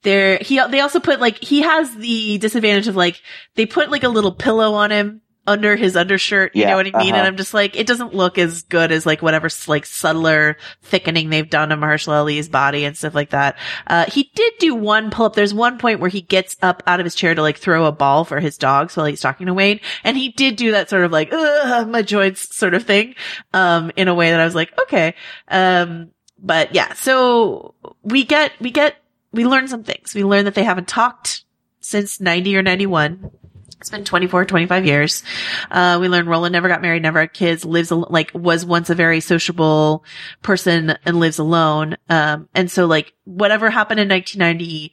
there, 0.03 0.37
he, 0.39 0.59
they 0.69 0.79
also 0.79 0.99
put 0.99 1.19
like, 1.19 1.37
he 1.43 1.61
has 1.61 1.93
the 1.95 2.37
disadvantage 2.39 2.87
of 2.87 2.95
like, 2.95 3.21
they 3.55 3.65
put 3.65 3.91
like 3.91 4.03
a 4.03 4.09
little 4.09 4.33
pillow 4.33 4.73
on 4.73 4.91
him 4.91 5.21
under 5.49 5.75
his 5.75 5.95
undershirt. 5.95 6.55
You 6.55 6.61
Yeah, 6.61 6.69
know 6.69 6.75
what 6.77 6.85
I 6.85 6.99
mean? 6.99 7.13
uh-huh. 7.13 7.17
And 7.17 7.27
I'm 7.27 7.35
just 7.35 7.53
like, 7.53 7.75
it 7.75 7.87
doesn't 7.87 8.13
look 8.13 8.37
as 8.37 8.61
good 8.61 8.91
as 8.91 9.05
like 9.05 9.21
whatever 9.21 9.49
like 9.67 9.85
subtler 9.85 10.57
thickening 10.83 11.29
they've 11.29 11.49
done 11.49 11.69
to 11.69 11.75
Mahershala 11.77 12.19
Ali's 12.21 12.47
body 12.47 12.85
and 12.85 12.95
stuff 12.95 13.15
like 13.15 13.31
that. 13.31 13.57
Uh, 13.87 14.05
he 14.05 14.31
did 14.35 14.53
do 14.59 14.75
one 14.75 15.09
pull 15.09 15.25
up. 15.25 15.33
There's 15.33 15.53
one 15.53 15.79
point 15.79 15.99
where 15.99 16.09
he 16.09 16.21
gets 16.21 16.55
up 16.61 16.83
out 16.85 16.99
of 16.99 17.05
his 17.05 17.15
chair 17.15 17.33
to 17.33 17.41
like 17.41 17.57
throw 17.57 17.85
a 17.85 17.91
ball 17.91 18.25
for 18.25 18.39
his 18.39 18.57
dogs 18.57 18.95
while 18.95 19.07
he's 19.07 19.21
talking 19.21 19.47
to 19.47 19.53
Wayne. 19.53 19.79
And 20.03 20.15
he 20.15 20.29
did 20.29 20.55
do 20.55 20.71
that 20.71 20.89
sort 20.89 21.03
of 21.03 21.11
like, 21.11 21.29
Ugh, 21.33 21.87
my 21.89 22.03
joints 22.03 22.55
sort 22.55 22.75
of 22.75 22.83
thing. 22.83 23.15
Um, 23.53 23.91
in 23.95 24.07
a 24.07 24.13
way 24.13 24.29
that 24.31 24.39
I 24.39 24.45
was 24.45 24.55
like, 24.55 24.71
okay. 24.83 25.15
Um, 25.47 26.11
but 26.37 26.75
yeah, 26.75 26.93
so 26.93 27.73
we 28.03 28.23
get, 28.23 28.51
we 28.61 28.69
get, 28.71 28.95
we 29.31 29.45
learn 29.45 29.67
some 29.67 29.83
things. 29.83 30.13
We 30.13 30.23
learn 30.23 30.45
that 30.45 30.53
they 30.55 30.63
haven't 30.63 30.87
talked 30.87 31.43
since 31.81 32.19
90 32.21 32.55
or 32.57 32.61
91. 32.61 33.31
It's 33.79 33.89
been 33.89 34.03
24, 34.03 34.45
25 34.45 34.85
years. 34.85 35.23
Uh, 35.71 35.97
we 36.01 36.09
learned 36.09 36.27
Roland 36.27 36.51
never 36.51 36.67
got 36.67 36.81
married, 36.81 37.01
never 37.01 37.21
had 37.21 37.33
kids, 37.33 37.63
lives, 37.63 37.91
al- 37.91 38.07
like, 38.09 38.31
was 38.33 38.65
once 38.65 38.89
a 38.89 38.95
very 38.95 39.21
sociable 39.21 40.03
person 40.41 40.97
and 41.05 41.19
lives 41.19 41.39
alone. 41.39 41.95
Um, 42.09 42.49
and 42.53 42.69
so 42.69 42.85
like, 42.85 43.13
whatever 43.23 43.69
happened 43.69 44.01
in 44.01 44.09
1990 44.09 44.91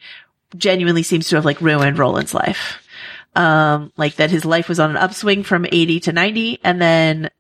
genuinely 0.57 1.03
seems 1.03 1.29
to 1.29 1.37
have 1.37 1.45
like 1.45 1.61
ruined 1.61 1.99
Roland's 1.99 2.35
life. 2.35 2.83
Um, 3.35 3.93
like 3.97 4.17
that 4.17 4.31
his 4.31 4.45
life 4.47 4.69
was 4.69 4.81
on 4.81 4.91
an 4.91 4.97
upswing 4.97 5.43
from 5.43 5.67
80 5.67 6.01
to 6.01 6.13
90 6.13 6.61
and 6.65 6.81
then 6.81 7.31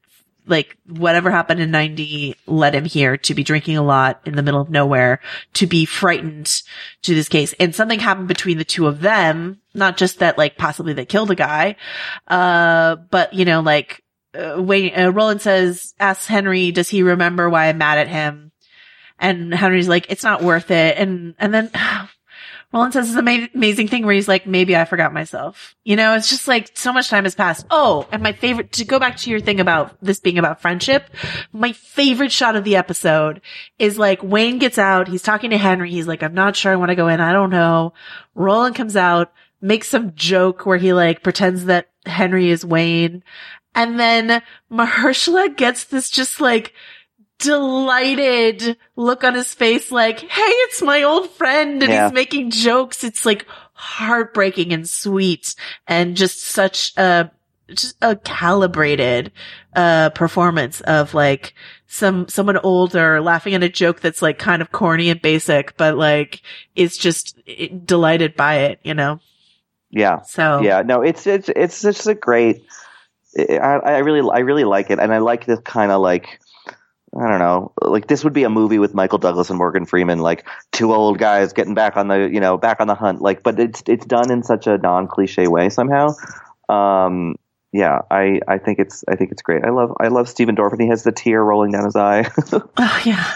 like 0.46 0.76
whatever 0.86 1.30
happened 1.30 1.60
in 1.60 1.70
90 1.70 2.36
led 2.46 2.74
him 2.74 2.84
here 2.84 3.16
to 3.16 3.34
be 3.34 3.42
drinking 3.42 3.76
a 3.76 3.82
lot 3.82 4.20
in 4.24 4.36
the 4.36 4.42
middle 4.42 4.60
of 4.60 4.70
nowhere, 4.70 5.20
to 5.54 5.66
be 5.66 5.84
frightened 5.84 6.62
to 7.02 7.14
this 7.14 7.28
case. 7.28 7.52
And 7.58 7.74
something 7.74 7.98
happened 7.98 8.28
between 8.28 8.58
the 8.58 8.64
two 8.64 8.86
of 8.86 9.00
them, 9.00 9.60
not 9.74 9.96
just 9.96 10.20
that 10.20 10.38
like 10.38 10.56
possibly 10.56 10.92
they 10.92 11.04
killed 11.04 11.30
a 11.30 11.34
guy, 11.34 11.76
uh, 12.28 12.96
but 12.96 13.34
you 13.34 13.44
know, 13.44 13.60
like, 13.60 14.02
uh, 14.34 14.56
uh, 14.58 15.12
Roland 15.12 15.42
says, 15.42 15.94
asks 15.98 16.26
Henry, 16.26 16.70
does 16.70 16.88
he 16.88 17.02
remember 17.02 17.50
why 17.50 17.66
I'm 17.66 17.78
mad 17.78 17.98
at 17.98 18.08
him? 18.08 18.52
And 19.18 19.52
Henry's 19.54 19.88
like, 19.88 20.06
it's 20.10 20.24
not 20.24 20.42
worth 20.42 20.70
it. 20.70 20.98
And, 20.98 21.34
and 21.38 21.52
then 21.54 21.70
Roland 22.76 22.92
says 22.92 23.08
this 23.08 23.16
ama- 23.16 23.48
amazing 23.54 23.88
thing 23.88 24.04
where 24.04 24.14
he's 24.14 24.28
like, 24.28 24.46
maybe 24.46 24.76
I 24.76 24.84
forgot 24.84 25.14
myself. 25.14 25.74
You 25.84 25.96
know, 25.96 26.14
it's 26.14 26.28
just 26.28 26.46
like 26.46 26.76
so 26.76 26.92
much 26.92 27.08
time 27.08 27.24
has 27.24 27.34
passed. 27.34 27.64
Oh, 27.70 28.06
and 28.12 28.22
my 28.22 28.34
favorite, 28.34 28.72
to 28.72 28.84
go 28.84 28.98
back 28.98 29.16
to 29.18 29.30
your 29.30 29.40
thing 29.40 29.60
about 29.60 29.96
this 30.02 30.20
being 30.20 30.36
about 30.36 30.60
friendship, 30.60 31.08
my 31.54 31.72
favorite 31.72 32.32
shot 32.32 32.54
of 32.54 32.64
the 32.64 32.76
episode 32.76 33.40
is 33.78 33.98
like 33.98 34.22
Wayne 34.22 34.58
gets 34.58 34.76
out. 34.76 35.08
He's 35.08 35.22
talking 35.22 35.48
to 35.50 35.56
Henry. 35.56 35.90
He's 35.90 36.06
like, 36.06 36.22
I'm 36.22 36.34
not 36.34 36.54
sure 36.54 36.70
I 36.70 36.76
want 36.76 36.90
to 36.90 36.96
go 36.96 37.08
in. 37.08 37.18
I 37.18 37.32
don't 37.32 37.48
know. 37.48 37.94
Roland 38.34 38.76
comes 38.76 38.94
out, 38.94 39.32
makes 39.62 39.88
some 39.88 40.14
joke 40.14 40.66
where 40.66 40.76
he 40.76 40.92
like 40.92 41.22
pretends 41.22 41.64
that 41.64 41.88
Henry 42.04 42.50
is 42.50 42.62
Wayne. 42.62 43.24
And 43.74 43.98
then 43.98 44.42
Mahershala 44.70 45.56
gets 45.56 45.84
this 45.84 46.10
just 46.10 46.42
like 46.42 46.74
delighted 47.38 48.76
look 48.96 49.24
on 49.24 49.34
his 49.34 49.52
face 49.54 49.90
like, 49.92 50.20
hey, 50.20 50.40
it's 50.42 50.82
my 50.82 51.02
old 51.02 51.30
friend 51.30 51.82
and 51.82 51.92
Yeah. 51.92 52.04
he's 52.06 52.12
making 52.14 52.50
jokes. 52.50 53.04
It's 53.04 53.26
like 53.26 53.46
heartbreaking 53.74 54.72
and 54.72 54.88
sweet 54.88 55.54
and 55.86 56.16
just 56.16 56.40
such 56.42 56.96
a 56.96 57.30
just 57.68 57.96
a 58.00 58.14
calibrated 58.16 59.32
uh 59.74 60.08
performance 60.10 60.80
of 60.82 61.14
like 61.14 61.52
some 61.88 62.28
someone 62.28 62.56
older 62.58 63.20
laughing 63.20 63.54
at 63.54 63.62
a 63.62 63.68
joke 63.68 64.00
that's 64.00 64.22
like 64.22 64.38
kind 64.38 64.62
of 64.62 64.72
corny 64.72 65.10
and 65.10 65.20
basic, 65.20 65.76
but 65.76 65.96
like 65.96 66.42
is 66.74 66.96
just 66.96 67.38
delighted 67.84 68.36
by 68.36 68.54
it, 68.58 68.80
you 68.82 68.94
know. 68.94 69.20
Yeah. 69.90 70.22
So 70.22 70.60
Yeah, 70.62 70.82
no, 70.82 71.02
it's 71.02 71.26
it's 71.26 71.48
it's 71.50 71.82
just 71.82 72.06
a 72.06 72.14
great. 72.14 72.64
I, 73.38 73.80
I 73.84 73.98
really 73.98 74.26
I 74.32 74.38
really 74.40 74.64
like 74.64 74.90
it, 74.90 74.98
and 74.98 75.12
I 75.12 75.18
like 75.18 75.44
this 75.44 75.60
kind 75.60 75.92
of 75.92 76.00
like 76.00 76.40
I 77.18 77.28
don't 77.28 77.38
know, 77.38 77.72
like 77.82 78.06
this 78.08 78.24
would 78.24 78.32
be 78.32 78.44
a 78.44 78.50
movie 78.50 78.78
with 78.78 78.94
Michael 78.94 79.18
Douglas 79.18 79.48
and 79.48 79.58
Morgan 79.58 79.86
Freeman, 79.86 80.18
like 80.18 80.46
two 80.72 80.92
old 80.92 81.18
guys 81.18 81.52
getting 81.52 81.74
back 81.74 81.96
on 81.96 82.08
the 82.08 82.28
you 82.32 82.40
know 82.40 82.58
back 82.58 82.80
on 82.80 82.86
the 82.86 82.94
hunt, 82.94 83.22
like 83.22 83.42
but 83.42 83.58
it's 83.58 83.82
it's 83.86 84.04
done 84.04 84.30
in 84.30 84.42
such 84.42 84.66
a 84.66 84.78
non 84.78 85.08
cliche 85.08 85.48
way 85.48 85.68
somehow. 85.68 86.14
Um, 86.68 87.36
yeah, 87.72 88.00
I, 88.10 88.40
I 88.48 88.56
think 88.58 88.78
it's 88.78 89.04
I 89.06 89.16
think 89.16 89.32
it's 89.32 89.42
great. 89.42 89.64
I 89.64 89.70
love 89.70 89.92
I 90.00 90.08
love 90.08 90.28
Stephen 90.28 90.56
Dorff, 90.56 90.72
and 90.72 90.80
he 90.80 90.88
has 90.88 91.02
the 91.02 91.12
tear 91.12 91.42
rolling 91.44 91.72
down 91.72 91.84
his 91.84 91.96
eye. 91.96 92.28
Oh 92.78 93.02
yeah, 93.04 93.32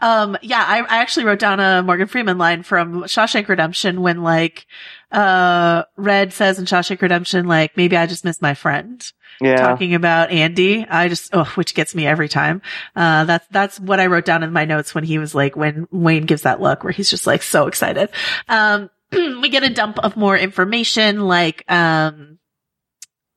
um, 0.00 0.36
yeah. 0.42 0.64
I, 0.66 0.80
I 0.80 0.96
actually 0.98 1.26
wrote 1.26 1.38
down 1.38 1.60
a 1.60 1.82
Morgan 1.82 2.08
Freeman 2.08 2.38
line 2.38 2.62
from 2.62 3.02
Shawshank 3.04 3.48
Redemption 3.48 4.00
when 4.00 4.22
like 4.22 4.66
uh 5.12 5.84
Red 5.96 6.32
says 6.32 6.58
in 6.58 6.64
Shawshank 6.64 7.02
Redemption 7.02 7.46
like 7.46 7.76
maybe 7.76 7.96
I 7.96 8.06
just 8.06 8.24
miss 8.24 8.42
my 8.42 8.54
friend. 8.54 9.12
Yeah, 9.40 9.56
Talking 9.56 9.94
about 9.94 10.30
Andy, 10.30 10.86
I 10.88 11.08
just 11.08 11.30
oh, 11.32 11.44
which 11.54 11.74
gets 11.74 11.94
me 11.94 12.06
every 12.06 12.28
time. 12.28 12.62
Uh, 12.94 13.24
that's 13.24 13.46
that's 13.48 13.80
what 13.80 14.00
I 14.00 14.06
wrote 14.06 14.24
down 14.24 14.42
in 14.42 14.52
my 14.52 14.64
notes 14.64 14.94
when 14.94 15.04
he 15.04 15.18
was 15.18 15.34
like 15.34 15.56
when 15.56 15.86
Wayne 15.90 16.26
gives 16.26 16.42
that 16.42 16.60
look 16.60 16.84
where 16.84 16.92
he's 16.92 17.10
just 17.10 17.26
like 17.26 17.42
so 17.42 17.66
excited. 17.66 18.10
Um, 18.48 18.90
we 19.12 19.48
get 19.48 19.64
a 19.64 19.70
dump 19.70 19.98
of 19.98 20.16
more 20.16 20.36
information 20.36 21.20
like 21.20 21.64
um, 21.70 22.38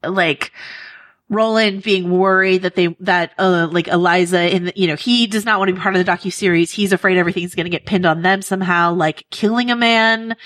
like 0.03 0.51
Roland 1.29 1.83
being 1.83 2.09
worried 2.09 2.61
that 2.61 2.75
they, 2.75 2.95
that, 3.01 3.33
uh, 3.37 3.67
like 3.69 3.87
Eliza 3.89 4.39
and, 4.39 4.71
you 4.75 4.87
know, 4.87 4.95
he 4.95 5.27
does 5.27 5.43
not 5.43 5.59
want 5.59 5.67
to 5.69 5.73
be 5.75 5.79
part 5.81 5.95
of 5.95 6.05
the 6.05 6.09
docu-series. 6.09 6.71
He's 6.71 6.93
afraid 6.93 7.17
everything's 7.17 7.53
going 7.53 7.65
to 7.65 7.69
get 7.69 7.85
pinned 7.85 8.05
on 8.05 8.21
them 8.21 8.41
somehow, 8.41 8.93
like 8.93 9.25
killing 9.29 9.69
a 9.69 9.75
man. 9.75 10.37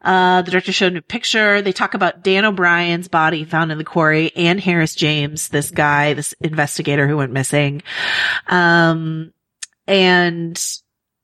Uh, 0.00 0.42
the 0.42 0.52
director 0.52 0.70
showed 0.70 0.92
a 0.92 0.94
new 0.94 1.00
picture. 1.00 1.60
They 1.60 1.72
talk 1.72 1.94
about 1.94 2.22
Dan 2.22 2.44
O'Brien's 2.44 3.08
body 3.08 3.44
found 3.44 3.72
in 3.72 3.78
the 3.78 3.84
quarry 3.84 4.30
and 4.36 4.60
Harris 4.60 4.94
James, 4.94 5.48
this 5.48 5.72
guy, 5.72 6.14
this 6.14 6.34
investigator 6.40 7.08
who 7.08 7.16
went 7.16 7.32
missing. 7.32 7.82
Um, 8.46 9.32
and 9.88 10.60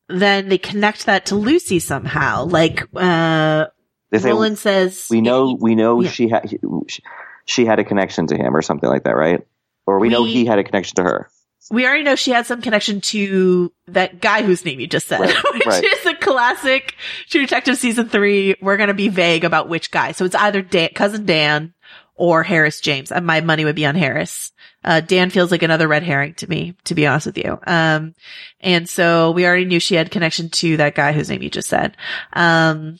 then 0.08 0.48
they 0.48 0.58
connect 0.58 1.06
that 1.06 1.26
to 1.26 1.36
Lucy 1.36 1.78
somehow. 1.78 2.46
Like, 2.46 2.82
uh, 2.96 3.66
say 4.12 4.30
Roland 4.30 4.58
says, 4.58 5.06
we 5.08 5.20
know 5.20 5.56
we 5.60 5.74
know 5.74 6.00
Yeah. 6.00 6.10
she 6.10 6.28
had 6.28 6.50
she, 6.50 6.58
she 6.88 7.02
had 7.46 7.78
a 7.78 7.84
connection 7.84 8.26
to 8.28 8.36
him 8.36 8.56
or 8.56 8.62
something 8.62 8.88
like 8.88 9.04
that, 9.04 9.16
right? 9.16 9.46
Or 9.86 9.98
we, 9.98 10.08
know 10.08 10.24
he 10.24 10.46
had 10.46 10.58
a 10.58 10.64
connection 10.64 10.96
to 10.96 11.02
her. 11.02 11.28
we 11.70 11.86
already 11.86 12.02
know 12.04 12.16
she 12.16 12.30
had 12.30 12.46
some 12.46 12.62
connection 12.62 13.00
to 13.02 13.72
that 13.88 14.20
guy 14.20 14.42
whose 14.42 14.64
name 14.64 14.80
you 14.80 14.86
just 14.86 15.06
said, 15.06 15.20
Right, 15.20 15.34
which 15.54 15.66
right. 15.66 15.84
is 15.84 16.06
a 16.06 16.14
classic 16.14 16.94
True 17.28 17.42
Detective 17.42 17.76
season 17.76 18.08
three. 18.08 18.56
We're 18.60 18.78
going 18.78 18.88
to 18.88 18.94
be 18.94 19.08
vague 19.08 19.44
about 19.44 19.68
which 19.68 19.90
guy. 19.90 20.12
So 20.12 20.24
it's 20.24 20.34
either 20.34 20.62
Dan, 20.62 20.90
cousin 20.94 21.26
Dan 21.26 21.74
or 22.14 22.42
Harris 22.42 22.80
James. 22.80 23.12
And 23.12 23.26
my 23.26 23.40
money 23.40 23.64
would 23.64 23.76
be 23.76 23.86
on 23.86 23.94
Harris. 23.94 24.52
Uh, 24.82 25.00
Dan 25.00 25.30
feels 25.30 25.50
like 25.50 25.62
another 25.62 25.88
red 25.88 26.02
herring 26.02 26.34
to 26.34 26.48
me, 26.48 26.76
to 26.84 26.94
be 26.94 27.06
honest 27.06 27.26
with 27.26 27.38
you. 27.38 27.58
Um, 27.66 28.14
and 28.60 28.88
so 28.88 29.32
we 29.32 29.46
already 29.46 29.64
knew 29.64 29.80
she 29.80 29.94
had 29.96 30.10
connection 30.10 30.50
to 30.50 30.76
that 30.78 30.94
guy 30.94 31.12
whose 31.12 31.28
name 31.28 31.42
you 31.42 31.50
just 31.50 31.68
said. 31.68 31.96
Um, 32.32 32.98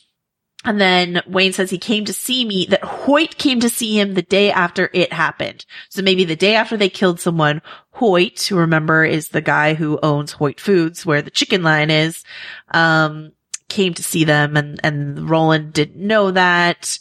and 0.65 0.81
then 0.81 1.23
Wayne 1.27 1.53
says 1.53 1.71
he 1.71 1.79
came 1.79 2.07
to 2.07 2.15
see 2.15 2.45
me, 2.45 2.67
that 2.71 2.83
Hoyt 2.83 3.37
came 3.37 3.61
to 3.61 3.69
see 3.69 3.99
him 3.99 4.15
the 4.15 4.23
day 4.23 4.51
after 4.51 4.91
it 4.95 5.12
happened. 5.12 5.67
So 5.91 6.03
maybe 6.03 6.25
the 6.25 6.37
day 6.37 6.55
after 6.55 6.77
they 6.77 6.89
killed 6.89 7.21
someone, 7.21 7.61
Hoyt, 7.91 8.41
who 8.49 8.57
remember 8.57 9.05
is 9.05 9.29
the 9.29 9.43
guy 9.43 9.75
who 9.75 9.99
owns 10.03 10.33
Hoyt 10.33 10.59
Foods, 10.59 11.05
where 11.05 11.21
the 11.21 11.31
chicken 11.31 11.62
line 11.62 11.91
is, 11.91 12.25
um, 12.73 13.33
came 13.69 13.93
to 13.95 14.03
see 14.03 14.25
them 14.25 14.57
and, 14.57 14.81
and 14.83 15.29
Roland 15.29 15.73
didn't 15.75 16.05
know 16.05 16.31
that. 16.31 16.99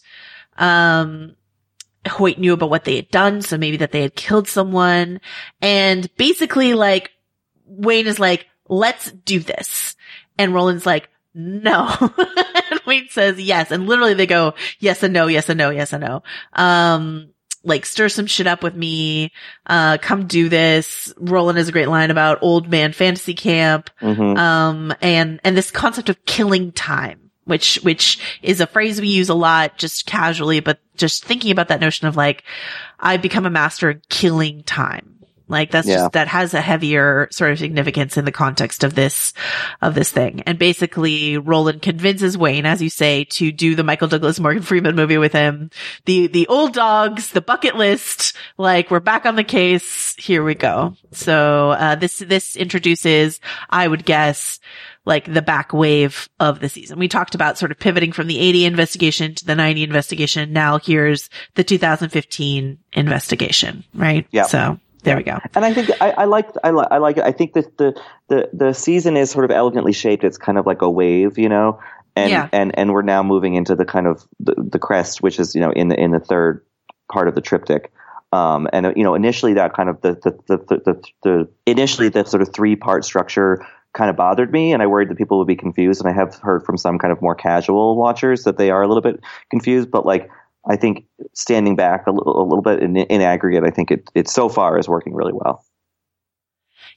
Um, 0.58 1.36
Hoyt 2.06 2.38
knew 2.38 2.54
about 2.54 2.70
what 2.70 2.84
they 2.84 2.98
had 2.98 3.10
done, 3.10 3.42
so 3.42 3.58
maybe 3.58 3.78
that 3.78 3.94
they 3.94 4.02
had 4.02 4.16
killed 4.16 4.50
someone. 4.50 5.22
And 5.62 6.14
basically 6.18 6.74
like, 6.74 7.12
Wayne 7.66 8.08
is 8.08 8.20
like, 8.20 8.46
let's 8.68 9.10
do 9.10 9.40
this. 9.40 9.96
And 10.38 10.54
Roland's 10.54 10.86
like, 10.86 11.10
no. 11.34 11.90
Wayne 12.86 13.08
says 13.10 13.40
yes. 13.40 13.72
And 13.72 13.88
literally 13.88 14.14
they 14.14 14.28
go, 14.28 14.54
yes 14.80 15.04
and 15.04 15.14
no, 15.14 15.28
yes 15.28 15.50
and 15.50 15.58
no, 15.58 15.70
yes 15.70 15.94
and 15.94 16.04
no. 16.04 16.24
Um, 16.54 17.30
like 17.64 17.86
stir 17.86 18.10
some 18.10 18.26
shit 18.28 18.48
up 18.48 18.62
with 18.62 18.76
me. 18.76 19.32
Uh, 19.66 19.98
come 20.02 20.28
do 20.28 20.50
this. 20.50 21.14
Roland 21.18 21.58
has 21.58 21.70
a 21.70 21.72
great 21.72 21.88
line 21.88 22.12
about 22.12 22.40
old 22.42 22.70
man 22.70 22.92
fantasy 22.92 23.34
camp. 23.34 23.90
hmm 24.00 24.38
Um, 24.38 24.94
and, 25.02 25.40
and 25.44 25.56
this 25.56 25.72
concept 25.72 26.10
of 26.10 26.26
killing 26.26 26.72
time, 26.74 27.32
which, 27.46 27.76
which 27.84 28.20
is 28.42 28.60
a 28.60 28.68
phrase 28.68 29.00
we 29.00 29.08
use 29.08 29.30
a 29.30 29.34
lot 29.34 29.78
just 29.78 30.06
casually, 30.06 30.60
but 30.60 30.80
just 30.98 31.24
thinking 31.24 31.52
about 31.52 31.70
that 31.70 31.82
notion 31.82 32.08
of 32.08 32.18
like, 32.18 32.44
I've 33.00 33.22
become 33.22 33.46
a 33.46 33.50
master 33.50 33.90
at 33.90 34.10
killing 34.10 34.64
time. 34.64 35.13
Like 35.48 35.72
that's 35.72 35.88
Yeah. 35.88 35.96
just, 35.98 36.14
that 36.14 36.28
has 36.30 36.54
a 36.54 36.62
heavier 36.62 37.28
sort 37.32 37.52
of 37.52 37.60
significance 37.60 38.18
in 38.18 38.26
the 38.26 38.32
context 38.32 38.84
of 38.84 38.96
this, 38.96 39.34
of 39.82 39.94
this 39.96 40.10
thing. 40.12 40.42
And 40.46 40.58
basically 40.58 41.38
Roland 41.38 41.82
convinces 41.82 42.38
Wayne, 42.38 42.66
as 42.66 42.82
you 42.82 42.90
say, 42.90 43.26
to 43.26 43.52
do 43.52 43.76
the 43.76 43.84
Michael 43.84 44.08
Douglas 44.08 44.40
Morgan 44.40 44.64
Freeman 44.64 44.96
movie 44.96 45.18
with 45.18 45.34
him. 45.34 45.70
The, 46.06 46.28
the 46.28 46.48
old 46.48 46.74
dogs, 46.74 47.32
the 47.32 47.42
bucket 47.42 47.76
list, 47.76 48.36
like 48.58 48.90
we're 48.90 49.00
back 49.00 49.26
on 49.26 49.36
the 49.36 49.44
case. 49.44 50.16
Here 50.18 50.44
we 50.44 50.56
go. 50.56 50.96
So, 51.12 51.72
uh, 51.72 51.96
this, 51.96 52.20
this 52.20 52.56
introduces, 52.56 53.40
I 53.70 53.88
would 53.88 54.06
guess, 54.06 54.60
like 55.06 55.32
the 55.34 55.42
back 55.42 55.74
wave 55.74 56.30
of 56.40 56.62
the 56.62 56.70
season. 56.70 56.98
We 56.98 57.10
talked 57.10 57.36
about 57.36 57.58
sort 57.58 57.72
of 57.74 57.80
pivoting 57.80 58.14
from 58.14 58.28
the 58.28 58.40
80 58.40 58.66
investigation 58.66 59.36
to 59.36 59.46
the 59.46 59.56
90 59.56 59.84
investigation. 59.84 60.54
Now 60.54 60.80
here's 60.80 61.30
the 61.56 61.64
2015 61.66 62.78
investigation, 62.94 63.84
right? 63.94 64.26
Yeah. 64.32 64.44
So 64.44 64.80
there 65.04 65.18
we 65.18 65.24
go. 65.24 65.40
And 65.56 65.64
I 65.66 65.74
think 65.74 65.90
I, 66.02 66.12
I 66.12 66.26
like 66.26 66.50
I, 66.64 66.72
li- 66.72 66.88
I 66.90 66.98
like 66.98 67.18
it. 67.18 67.24
I 67.24 67.32
think 67.32 67.54
that 67.54 67.78
the, 67.78 68.00
the 68.30 68.50
the 68.54 68.74
season 68.74 69.18
is 69.18 69.30
sort 69.32 69.46
of 69.46 69.52
elegantly 69.52 69.94
shaped. 69.94 70.24
It's 70.24 70.38
kind 70.38 70.58
of 70.58 70.66
like 70.66 70.82
a 70.82 70.90
wave, 70.90 71.38
you 71.38 71.50
know, 71.50 71.80
and 72.16 72.32
Yeah. 72.32 72.50
and 72.52 72.78
and 72.78 72.94
we're 72.94 73.02
now 73.02 73.24
moving 73.24 73.56
into 73.56 73.76
the 73.76 73.86
kind 73.86 74.08
of 74.08 74.26
the, 74.40 74.56
the 74.58 74.80
crest, 74.80 75.22
which 75.22 75.40
is 75.40 75.56
you 75.56 75.62
know 75.62 75.72
in 75.72 75.88
the 75.90 76.00
in 76.00 76.12
the 76.12 76.20
third 76.20 76.66
part 77.12 77.28
of 77.28 77.36
the 77.36 77.42
triptych. 77.42 77.92
Um, 78.32 78.68
and 78.74 78.94
you 78.96 79.04
know, 79.04 79.14
initially 79.14 79.54
that 79.54 79.74
kind 79.76 79.90
of 79.90 80.02
the 80.02 80.14
the 80.14 80.32
the 80.48 80.58
the, 80.58 80.82
the, 80.86 81.04
the 81.24 81.50
initially 81.68 82.10
the 82.10 82.26
sort 82.26 82.42
of 82.42 82.52
three 82.52 82.76
part 82.76 83.06
structure 83.06 83.64
kind 83.94 84.10
of 84.10 84.16
bothered 84.16 84.52
me, 84.52 84.74
and 84.74 84.82
I 84.82 84.88
worried 84.88 85.10
that 85.10 85.20
people 85.20 85.38
would 85.38 85.46
be 85.48 85.56
confused. 85.56 86.02
And 86.04 86.10
I 86.10 86.16
have 86.16 86.36
heard 86.38 86.66
from 86.66 86.78
some 86.78 86.98
kind 86.98 87.12
of 87.12 87.22
more 87.22 87.36
casual 87.36 87.96
watchers 87.96 88.44
that 88.46 88.58
they 88.58 88.72
are 88.72 88.82
a 88.82 88.88
little 88.88 89.04
bit 89.04 89.20
confused. 89.52 89.92
But 89.92 90.04
like, 90.04 90.32
I 90.70 90.76
think 90.78 91.06
standing 91.34 91.76
back 91.76 92.08
a 92.08 92.12
little, 92.12 92.42
a 92.42 92.46
little 92.48 92.62
bit 92.62 92.82
in, 92.82 92.96
in 92.96 93.22
aggregate, 93.22 93.64
I 93.64 93.70
think 93.70 93.92
it 93.92 94.10
it 94.16 94.30
so 94.30 94.50
far 94.50 94.78
is 94.80 94.88
working 94.88 95.14
really 95.14 95.34
well. 95.34 95.66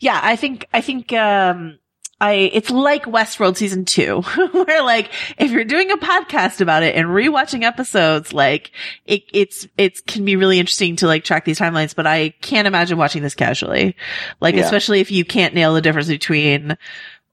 Yeah, 0.01 0.21
I 0.23 0.37
think, 0.37 0.67
I 0.75 0.83
think, 0.83 1.13
um, 1.15 1.79
I, 2.21 2.33
it's 2.53 2.71
like 2.71 3.05
Westworld 3.05 3.57
season 3.57 3.85
two, 3.85 4.21
where 4.53 4.83
like, 4.83 5.11
if 5.39 5.51
you're 5.51 5.65
doing 5.65 5.91
a 5.91 5.97
podcast 5.97 6.61
about 6.61 6.83
it 6.83 6.95
and 6.97 7.09
rewatching 7.09 7.63
episodes, 7.63 8.33
like, 8.33 8.73
it, 9.05 9.25
it's, 9.33 9.67
it 9.79 10.07
can 10.07 10.25
be 10.25 10.37
really 10.37 10.59
interesting 10.59 10.97
to 10.97 11.07
like 11.07 11.25
track 11.25 11.45
these 11.45 11.59
timelines, 11.59 11.95
but 11.95 12.07
I 12.07 12.31
can't 12.41 12.67
imagine 12.67 12.99
watching 12.99 13.23
this 13.23 13.35
casually. 13.35 13.97
Like, 14.41 14.55
Yeah. 14.55 14.65
especially 14.65 15.01
if 15.01 15.11
you 15.11 15.25
can't 15.25 15.55
nail 15.55 15.75
the 15.75 15.81
difference 15.83 16.09
between 16.09 16.77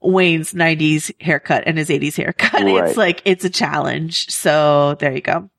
Wayne's 0.03 0.53
90s 0.53 1.11
haircut 1.21 1.63
and 1.65 1.77
his 1.77 1.89
80s 1.89 2.15
haircut. 2.15 2.63
Right. 2.73 2.89
It's 2.89 2.97
like, 2.97 3.21
it's 3.25 3.45
a 3.45 3.49
challenge. 3.49 4.29
So 4.29 4.95
there 4.99 5.13
you 5.13 5.21
go. 5.21 5.49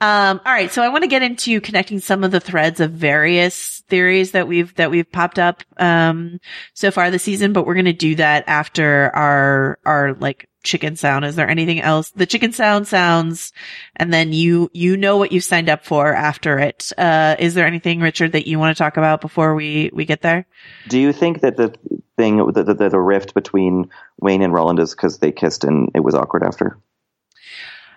Um, 0.00 0.40
all 0.44 0.52
right. 0.52 0.70
So 0.72 0.82
I 0.82 0.88
want 0.88 1.02
to 1.02 1.08
get 1.08 1.22
into 1.22 1.60
connecting 1.60 1.98
some 1.98 2.24
of 2.24 2.30
the 2.30 2.40
threads 2.40 2.80
of 2.80 2.92
various 2.92 3.82
theories 3.88 4.32
that 4.32 4.48
we've, 4.48 4.74
that 4.76 4.90
we've 4.90 5.10
popped 5.10 5.38
up, 5.38 5.62
um, 5.78 6.40
so 6.74 6.90
far 6.90 7.10
this 7.10 7.22
season, 7.22 7.52
but 7.52 7.66
we're 7.66 7.74
going 7.74 7.84
to 7.86 7.92
do 7.92 8.14
that 8.16 8.44
after 8.46 9.10
our, 9.14 9.78
our 9.84 10.14
like 10.14 10.48
chicken 10.64 10.96
sound. 10.96 11.24
Is 11.24 11.36
there 11.36 11.48
anything 11.48 11.80
else? 11.80 12.10
The 12.10 12.26
chicken 12.26 12.52
sound 12.52 12.88
sounds, 12.88 13.52
and 13.94 14.12
then 14.12 14.32
you, 14.32 14.70
you 14.72 14.96
know 14.96 15.16
what 15.18 15.30
you 15.30 15.40
signed 15.40 15.68
up 15.68 15.84
for 15.84 16.12
after 16.12 16.58
it. 16.58 16.90
Uh, 16.98 17.36
is 17.38 17.54
there 17.54 17.66
anything, 17.66 18.00
Richard, 18.00 18.32
that 18.32 18.48
you 18.48 18.58
want 18.58 18.76
to 18.76 18.82
talk 18.82 18.96
about 18.96 19.20
before 19.20 19.54
we, 19.54 19.90
we 19.92 20.04
get 20.04 20.22
there? 20.22 20.46
Do 20.88 20.98
you 20.98 21.12
think 21.12 21.42
that 21.42 21.56
the 21.56 21.74
thing, 22.16 22.38
the, 22.52 22.64
the, 22.64 22.88
the 22.88 23.00
rift 23.00 23.34
between 23.34 23.90
Wayne 24.20 24.42
and 24.42 24.52
Roland 24.52 24.80
is 24.80 24.90
because 24.90 25.18
they 25.18 25.30
kissed 25.30 25.64
and 25.64 25.90
it 25.94 26.00
was 26.00 26.14
awkward 26.14 26.42
after? 26.42 26.78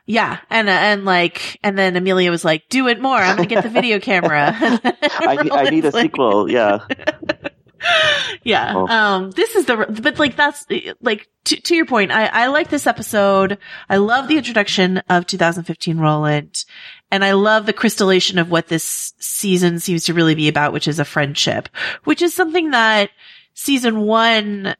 Yeah. 0.05 0.39
And, 0.49 0.70
uh, 0.70 0.72
and 0.72 1.03
like, 1.05 1.59
and 1.63 1.78
then 1.78 1.95
Amelia 1.97 2.32
was 2.32 2.45
like, 2.45 2.70
do 2.70 2.88
it 2.88 3.01
more. 3.01 3.18
I'm 3.18 3.36
going 3.36 3.49
to 3.49 3.53
get 3.55 3.63
the 3.63 3.70
video 3.70 3.99
camera. 4.01 4.55
I, 4.55 5.49
I 5.51 5.70
need 5.70 5.86
a 5.86 5.89
like- 5.89 6.03
sequel. 6.05 6.49
Yeah. 6.49 6.80
Yeah. 8.44 8.74
Oh. 8.76 8.88
Um, 8.88 9.32
this 9.32 9.56
is 9.56 9.66
the, 9.66 9.76
but 10.02 10.20
like 10.20 10.36
that's, 10.36 10.66
like, 11.02 11.28
to, 11.46 11.60
to 11.60 11.76
your 11.76 11.86
point, 11.86 12.12
I, 12.12 12.28
I 12.28 12.48
like 12.48 12.70
this 12.70 12.88
episode. 12.88 13.58
I 13.90 13.98
love 13.98 14.28
the 14.28 14.38
introduction 14.38 15.00
of 15.10 15.26
2015 15.26 15.98
Roland. 15.98 16.66
And 17.12 17.24
I 17.24 17.32
love 17.32 17.66
the 17.66 17.74
crystallization 17.74 18.38
of 18.38 18.52
what 18.52 18.68
this 18.68 19.14
season 19.20 19.80
seems 19.80 20.06
to 20.06 20.14
really 20.14 20.36
be 20.36 20.50
about, 20.50 20.74
which 20.74 20.88
is 20.88 21.00
a 21.00 21.06
friendship, 21.06 21.70
which 22.04 22.22
is 22.22 22.34
something 22.34 22.72
that 22.72 23.10
season 23.54 24.02
one, 24.02 24.76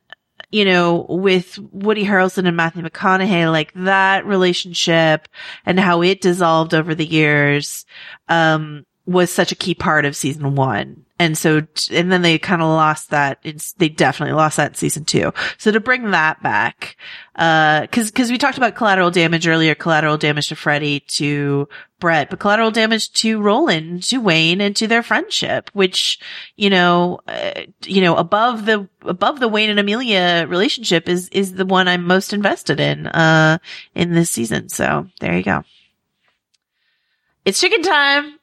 you 0.52 0.66
know, 0.66 1.06
with 1.10 1.58
Woody 1.72 2.06
Harrelson 2.06 2.48
and 2.48 2.58
Matthew 2.58 2.84
McConaughey, 2.84 3.52
like 3.52 3.74
that 3.74 4.26
relationship 4.26 5.28
and 5.66 5.80
how 5.80 6.02
it 6.04 6.22
dissolved 6.22 6.74
over 6.74 6.96
the 6.96 7.06
years, 7.06 7.86
um, 8.30 8.86
was 9.06 9.32
such 9.32 9.52
a 9.52 9.56
key 9.56 9.74
part 9.74 10.06
of 10.06 10.16
season 10.16 10.56
one. 10.56 11.06
And 11.20 11.36
so, 11.36 11.64
and 11.92 12.12
then 12.12 12.22
they 12.22 12.38
kind 12.38 12.62
of 12.62 12.68
lost 12.68 13.10
that. 13.10 13.40
It's, 13.44 13.74
they 13.74 13.90
definitely 13.90 14.36
lost 14.36 14.58
that 14.58 14.72
in 14.72 14.76
season 14.76 15.04
two. 15.04 15.34
So 15.58 15.72
to 15.72 15.80
bring 15.80 16.12
that 16.12 16.44
back, 16.44 16.96
uh, 17.36 17.88
cause, 17.88 18.12
cause 18.12 18.30
we 18.30 18.38
talked 18.38 18.58
about 18.58 18.76
collateral 18.76 19.10
damage 19.10 19.48
earlier, 19.48 19.74
collateral 19.74 20.18
damage 20.18 20.50
to 20.50 20.56
Freddie, 20.56 21.00
to 21.08 21.68
Brett, 22.00 22.30
but 22.30 22.40
collateral 22.40 22.70
damage 22.70 23.12
to 23.14 23.42
Roland, 23.42 24.04
to 24.04 24.20
Wayne, 24.20 24.62
and 24.62 24.76
to 24.76 24.86
their 24.86 25.02
friendship, 25.02 25.72
which, 25.74 26.20
you 26.56 26.70
know, 26.70 27.20
uh, 27.28 27.62
you 27.84 28.02
know, 28.02 28.16
above 28.16 28.68
the, 28.68 28.88
above 29.02 29.40
the 29.40 29.48
Wayne 29.48 29.72
and 29.72 29.80
Amelia 29.80 30.46
relationship 30.48 31.10
is, 31.10 31.30
is 31.30 31.54
the 31.54 31.66
one 31.66 31.88
I'm 31.88 32.06
most 32.06 32.32
invested 32.32 32.80
in, 32.80 33.08
uh, 33.08 33.58
in 33.96 34.14
this 34.14 34.30
season. 34.30 34.70
So 34.70 35.08
there 35.20 35.36
you 35.36 35.44
go. 35.44 35.64
It's 37.44 37.60
chicken 37.60 37.82
time. 37.82 38.40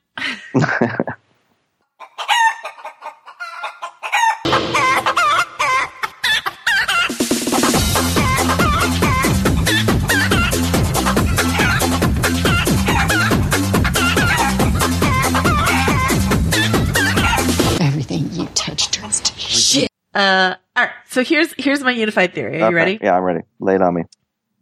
Everything 17.81 18.31
you 18.33 18.47
touch 18.55 18.91
turns 18.91 19.21
to 19.21 19.39
shit. 19.39 19.89
Uh, 20.15 20.55
all 20.77 20.85
right. 20.85 20.93
So 21.09 21.25
here's 21.25 21.53
here's 21.59 21.81
my 21.81 21.91
unified 21.93 22.35
theory. 22.35 22.63
Are 22.63 22.71
you 22.71 22.77
ready? 22.77 22.99
Yeah, 23.03 23.17
I'm 23.17 23.23
ready. 23.23 23.41
Lay 23.61 23.75
it 23.75 23.83
on 23.83 23.95
me. 23.95 24.03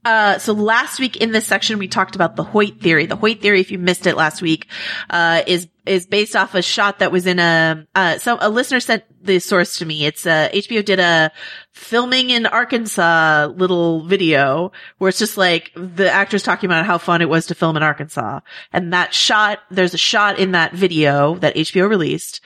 Uh, 0.04 0.38
so 0.38 0.52
last 0.52 0.98
week 0.98 1.16
in 1.18 1.30
this 1.30 1.46
section 1.46 1.78
we 1.78 1.86
talked 1.88 2.16
about 2.16 2.34
the 2.36 2.42
Hoyt 2.42 2.80
theory. 2.80 3.06
The 3.06 3.16
Hoyt 3.16 3.40
theory, 3.40 3.60
if 3.60 3.70
you 3.70 3.78
missed 3.78 4.06
it 4.06 4.16
last 4.16 4.42
week, 4.42 4.66
uh, 5.10 5.42
is 5.46 5.68
is 5.84 6.06
based 6.06 6.36
off 6.36 6.54
a 6.54 6.62
shot 6.62 7.00
that 7.00 7.10
was 7.10 7.26
in 7.26 7.38
a 7.38 7.86
uh, 7.94 8.18
so 8.18 8.38
a 8.40 8.48
listener 8.48 8.80
sent 8.80 9.04
the 9.20 9.38
source 9.38 9.78
to 9.78 9.86
me. 9.86 10.04
It's 10.04 10.26
uh 10.26 10.48
HBO 10.52 10.84
did 10.84 11.00
a 11.00 11.32
filming 11.72 12.30
in 12.30 12.46
Arkansas 12.46 13.46
little 13.56 14.04
video 14.06 14.72
where 14.98 15.08
it's 15.08 15.18
just 15.18 15.36
like 15.36 15.72
the 15.74 16.10
actors 16.10 16.42
talking 16.42 16.68
about 16.68 16.86
how 16.86 16.98
fun 16.98 17.22
it 17.22 17.28
was 17.28 17.46
to 17.46 17.54
film 17.54 17.76
in 17.76 17.82
Arkansas. 17.82 18.40
And 18.72 18.92
that 18.92 19.14
shot, 19.14 19.60
there's 19.70 19.94
a 19.94 19.98
shot 19.98 20.38
in 20.38 20.52
that 20.52 20.72
video 20.72 21.36
that 21.36 21.56
HBO 21.56 21.88
released 21.88 22.40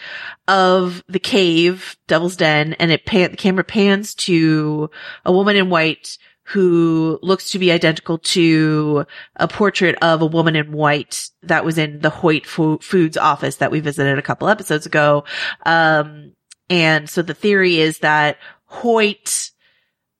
of 0.46 1.02
the 1.08 1.18
cave, 1.18 1.96
Devil's 2.06 2.36
Den, 2.36 2.74
and 2.74 2.90
it 2.90 3.04
pan, 3.04 3.32
the 3.32 3.36
camera 3.36 3.64
pans 3.64 4.14
to 4.14 4.90
a 5.24 5.32
woman 5.32 5.56
in 5.56 5.70
white 5.70 6.18
who 6.46 7.18
looks 7.22 7.50
to 7.50 7.58
be 7.58 7.72
identical 7.72 8.18
to 8.18 9.04
a 9.34 9.48
portrait 9.48 9.96
of 10.00 10.22
a 10.22 10.26
woman 10.26 10.54
in 10.54 10.70
white 10.70 11.28
that 11.42 11.64
was 11.64 11.76
in 11.76 12.00
the 12.00 12.10
Hoyt 12.10 12.46
Fo- 12.46 12.78
Foods 12.78 13.16
office 13.16 13.56
that 13.56 13.72
we 13.72 13.80
visited 13.80 14.16
a 14.16 14.22
couple 14.22 14.48
episodes 14.48 14.86
ago. 14.86 15.24
Um, 15.64 16.34
and 16.70 17.10
so 17.10 17.22
the 17.22 17.34
theory 17.34 17.78
is 17.78 17.98
that 17.98 18.38
Hoyt, 18.66 19.50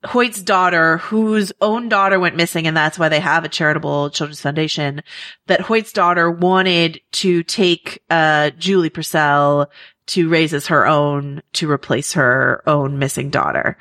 Hoyt's 0.04 0.42
daughter, 0.42 0.98
whose 0.98 1.52
own 1.60 1.88
daughter 1.88 2.18
went 2.18 2.36
missing, 2.36 2.66
and 2.66 2.76
that's 2.76 2.98
why 2.98 3.08
they 3.08 3.20
have 3.20 3.44
a 3.44 3.48
charitable 3.48 4.10
children's 4.10 4.40
foundation, 4.40 5.02
that 5.46 5.60
Hoyt's 5.60 5.92
daughter 5.92 6.28
wanted 6.28 7.00
to 7.12 7.44
take, 7.44 8.02
uh, 8.10 8.50
Julie 8.50 8.90
Purcell 8.90 9.70
to 10.06 10.28
raise 10.28 10.54
as 10.54 10.68
her 10.68 10.86
own 10.86 11.42
to 11.52 11.70
replace 11.70 12.12
her 12.14 12.62
own 12.66 12.98
missing 12.98 13.30
daughter. 13.30 13.76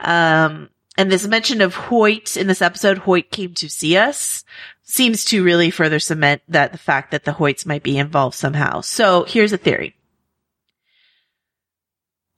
Um, 0.00 0.70
and 1.00 1.10
this 1.10 1.26
mention 1.26 1.62
of 1.62 1.74
Hoyt 1.74 2.36
in 2.36 2.46
this 2.46 2.60
episode, 2.60 2.98
Hoyt 2.98 3.30
came 3.30 3.54
to 3.54 3.70
see 3.70 3.96
us, 3.96 4.44
seems 4.82 5.24
to 5.24 5.42
really 5.42 5.70
further 5.70 5.98
cement 5.98 6.42
that 6.46 6.72
the 6.72 6.78
fact 6.78 7.12
that 7.12 7.24
the 7.24 7.32
Hoyts 7.32 7.64
might 7.64 7.82
be 7.82 7.96
involved 7.96 8.34
somehow. 8.34 8.82
So 8.82 9.24
here's 9.24 9.54
a 9.54 9.56
theory. 9.56 9.96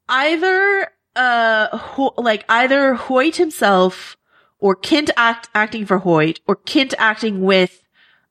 Either, 0.08 0.92
uh, 1.16 1.76
Ho- 1.76 2.14
like 2.16 2.44
either 2.48 2.94
Hoyt 2.94 3.34
himself 3.34 4.16
or 4.60 4.76
Kent 4.76 5.10
act, 5.16 5.48
acting 5.56 5.84
for 5.84 5.98
Hoyt 5.98 6.38
or 6.46 6.54
Kent 6.54 6.94
acting 6.98 7.40
with, 7.42 7.82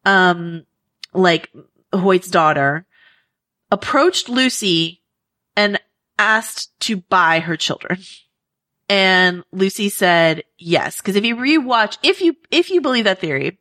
um, 0.06 0.66
like 1.14 1.50
Hoyt's 1.92 2.30
daughter 2.30 2.86
approached 3.70 4.30
Lucy 4.30 5.02
and 5.58 5.78
asked 6.18 6.72
to 6.80 6.96
buy 6.96 7.42
her 7.42 7.58
children. 7.58 8.00
And 8.92 9.46
Lucy 9.54 9.88
said 9.88 10.44
yes. 10.58 11.00
Cause 11.00 11.16
if 11.16 11.24
you 11.24 11.38
rewatch, 11.38 11.98
if 12.04 12.20
you, 12.20 12.36
if 12.52 12.70
you 12.70 12.82
believe 12.82 13.06
that 13.06 13.20
theory, 13.20 13.58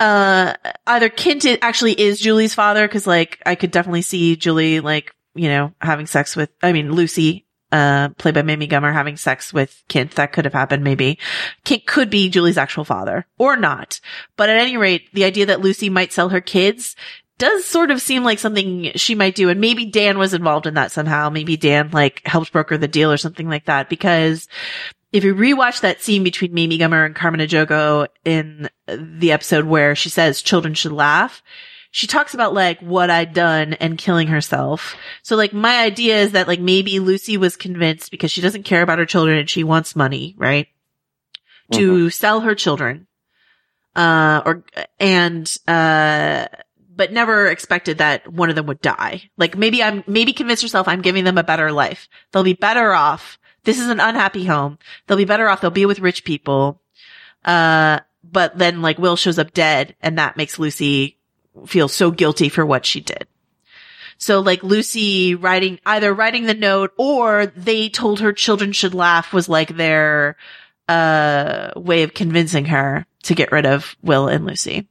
uh, 0.00 0.54
either 0.86 1.10
Kent 1.10 1.44
actually 1.60 1.92
is 2.00 2.18
Julie's 2.18 2.54
father. 2.54 2.88
Cause 2.88 3.06
like 3.06 3.42
I 3.44 3.56
could 3.56 3.70
definitely 3.70 4.00
see 4.00 4.36
Julie 4.36 4.80
like, 4.80 5.14
you 5.34 5.50
know, 5.50 5.74
having 5.82 6.06
sex 6.06 6.34
with, 6.34 6.48
I 6.62 6.72
mean, 6.72 6.92
Lucy, 6.92 7.44
uh, 7.72 8.08
played 8.16 8.34
by 8.34 8.40
Mamie 8.40 8.68
Gummer 8.68 8.90
having 8.90 9.18
sex 9.18 9.52
with 9.52 9.82
Kent. 9.88 10.12
That 10.12 10.32
could 10.32 10.46
have 10.46 10.54
happened 10.54 10.82
maybe. 10.82 11.18
Kent 11.64 11.84
could 11.86 12.08
be 12.08 12.30
Julie's 12.30 12.56
actual 12.56 12.86
father 12.86 13.26
or 13.36 13.58
not. 13.58 14.00
But 14.38 14.48
at 14.48 14.56
any 14.56 14.78
rate, 14.78 15.12
the 15.12 15.24
idea 15.24 15.44
that 15.44 15.60
Lucy 15.60 15.90
might 15.90 16.14
sell 16.14 16.30
her 16.30 16.40
kids 16.40 16.96
does 17.38 17.64
sort 17.64 17.90
of 17.90 18.00
seem 18.00 18.24
like 18.24 18.38
something 18.38 18.92
she 18.96 19.14
might 19.14 19.34
do. 19.34 19.48
And 19.48 19.60
maybe 19.60 19.84
Dan 19.84 20.18
was 20.18 20.34
involved 20.34 20.66
in 20.66 20.74
that 20.74 20.92
somehow. 20.92 21.28
Maybe 21.30 21.56
Dan 21.56 21.90
like 21.90 22.22
helped 22.24 22.52
broker 22.52 22.78
the 22.78 22.88
deal 22.88 23.10
or 23.10 23.16
something 23.16 23.48
like 23.48 23.64
that 23.66 23.88
because 23.88 24.48
if 25.12 25.24
you 25.24 25.34
rewatch 25.34 25.80
that 25.80 26.00
scene 26.00 26.24
between 26.24 26.54
Mamie 26.54 26.78
Gummer 26.78 27.04
and 27.04 27.14
Carmen 27.14 27.40
Ejogo 27.40 28.06
in 28.24 28.68
the 28.86 29.32
episode 29.32 29.64
where 29.66 29.94
she 29.94 30.08
says 30.08 30.40
children 30.40 30.74
should 30.74 30.92
laugh, 30.92 31.42
she 31.90 32.06
talks 32.06 32.32
about 32.32 32.54
like 32.54 32.80
what 32.80 33.10
I'd 33.10 33.34
done 33.34 33.74
and 33.74 33.98
killing 33.98 34.28
herself. 34.28 34.96
So 35.22 35.36
like 35.36 35.52
my 35.52 35.82
idea 35.82 36.22
is 36.22 36.32
that 36.32 36.48
like 36.48 36.60
maybe 36.60 36.98
Lucy 36.98 37.36
was 37.36 37.56
convinced 37.56 38.10
because 38.10 38.30
she 38.30 38.40
doesn't 38.40 38.62
care 38.62 38.80
about 38.82 38.98
her 38.98 39.06
children 39.06 39.38
and 39.38 39.50
she 39.50 39.64
wants 39.64 39.94
money, 39.94 40.34
right? 40.38 40.68
To 41.72 42.10
sell 42.10 42.40
her 42.40 42.54
children. 42.54 43.06
Uh, 43.94 44.42
or, 44.44 44.64
and, 44.98 45.50
uh, 45.68 46.46
but 46.94 47.12
never 47.12 47.46
expected 47.48 47.98
that 47.98 48.30
one 48.30 48.50
of 48.50 48.56
them 48.56 48.66
would 48.66 48.80
die. 48.80 49.30
Like 49.36 49.56
maybe 49.56 49.82
I'm, 49.82 50.04
maybe 50.06 50.32
convince 50.32 50.62
yourself 50.62 50.88
I'm 50.88 51.02
giving 51.02 51.24
them 51.24 51.38
a 51.38 51.44
better 51.44 51.72
life. 51.72 52.08
They'll 52.30 52.42
be 52.42 52.52
better 52.52 52.92
off. 52.92 53.38
This 53.64 53.78
is 53.78 53.88
an 53.88 54.00
unhappy 54.00 54.44
home. 54.44 54.78
They'll 55.06 55.16
be 55.16 55.24
better 55.24 55.48
off. 55.48 55.60
They'll 55.60 55.70
be 55.70 55.86
with 55.86 56.00
rich 56.00 56.24
people. 56.24 56.80
Uh, 57.44 58.00
but 58.24 58.58
then 58.58 58.82
like 58.82 58.98
Will 58.98 59.16
shows 59.16 59.38
up 59.38 59.52
dead 59.52 59.96
and 60.00 60.18
that 60.18 60.36
makes 60.36 60.58
Lucy 60.58 61.18
feel 61.66 61.88
so 61.88 62.10
guilty 62.10 62.48
for 62.48 62.64
what 62.64 62.86
she 62.86 63.00
did. 63.00 63.26
So 64.18 64.40
like 64.40 64.62
Lucy 64.62 65.34
writing, 65.34 65.80
either 65.84 66.12
writing 66.12 66.44
the 66.44 66.54
note 66.54 66.92
or 66.96 67.46
they 67.46 67.88
told 67.88 68.20
her 68.20 68.32
children 68.32 68.72
should 68.72 68.94
laugh 68.94 69.32
was 69.32 69.48
like 69.48 69.76
their, 69.76 70.36
uh, 70.88 71.70
way 71.76 72.02
of 72.02 72.14
convincing 72.14 72.66
her 72.66 73.06
to 73.24 73.34
get 73.34 73.52
rid 73.52 73.66
of 73.66 73.96
Will 74.02 74.28
and 74.28 74.44
Lucy. 74.44 74.88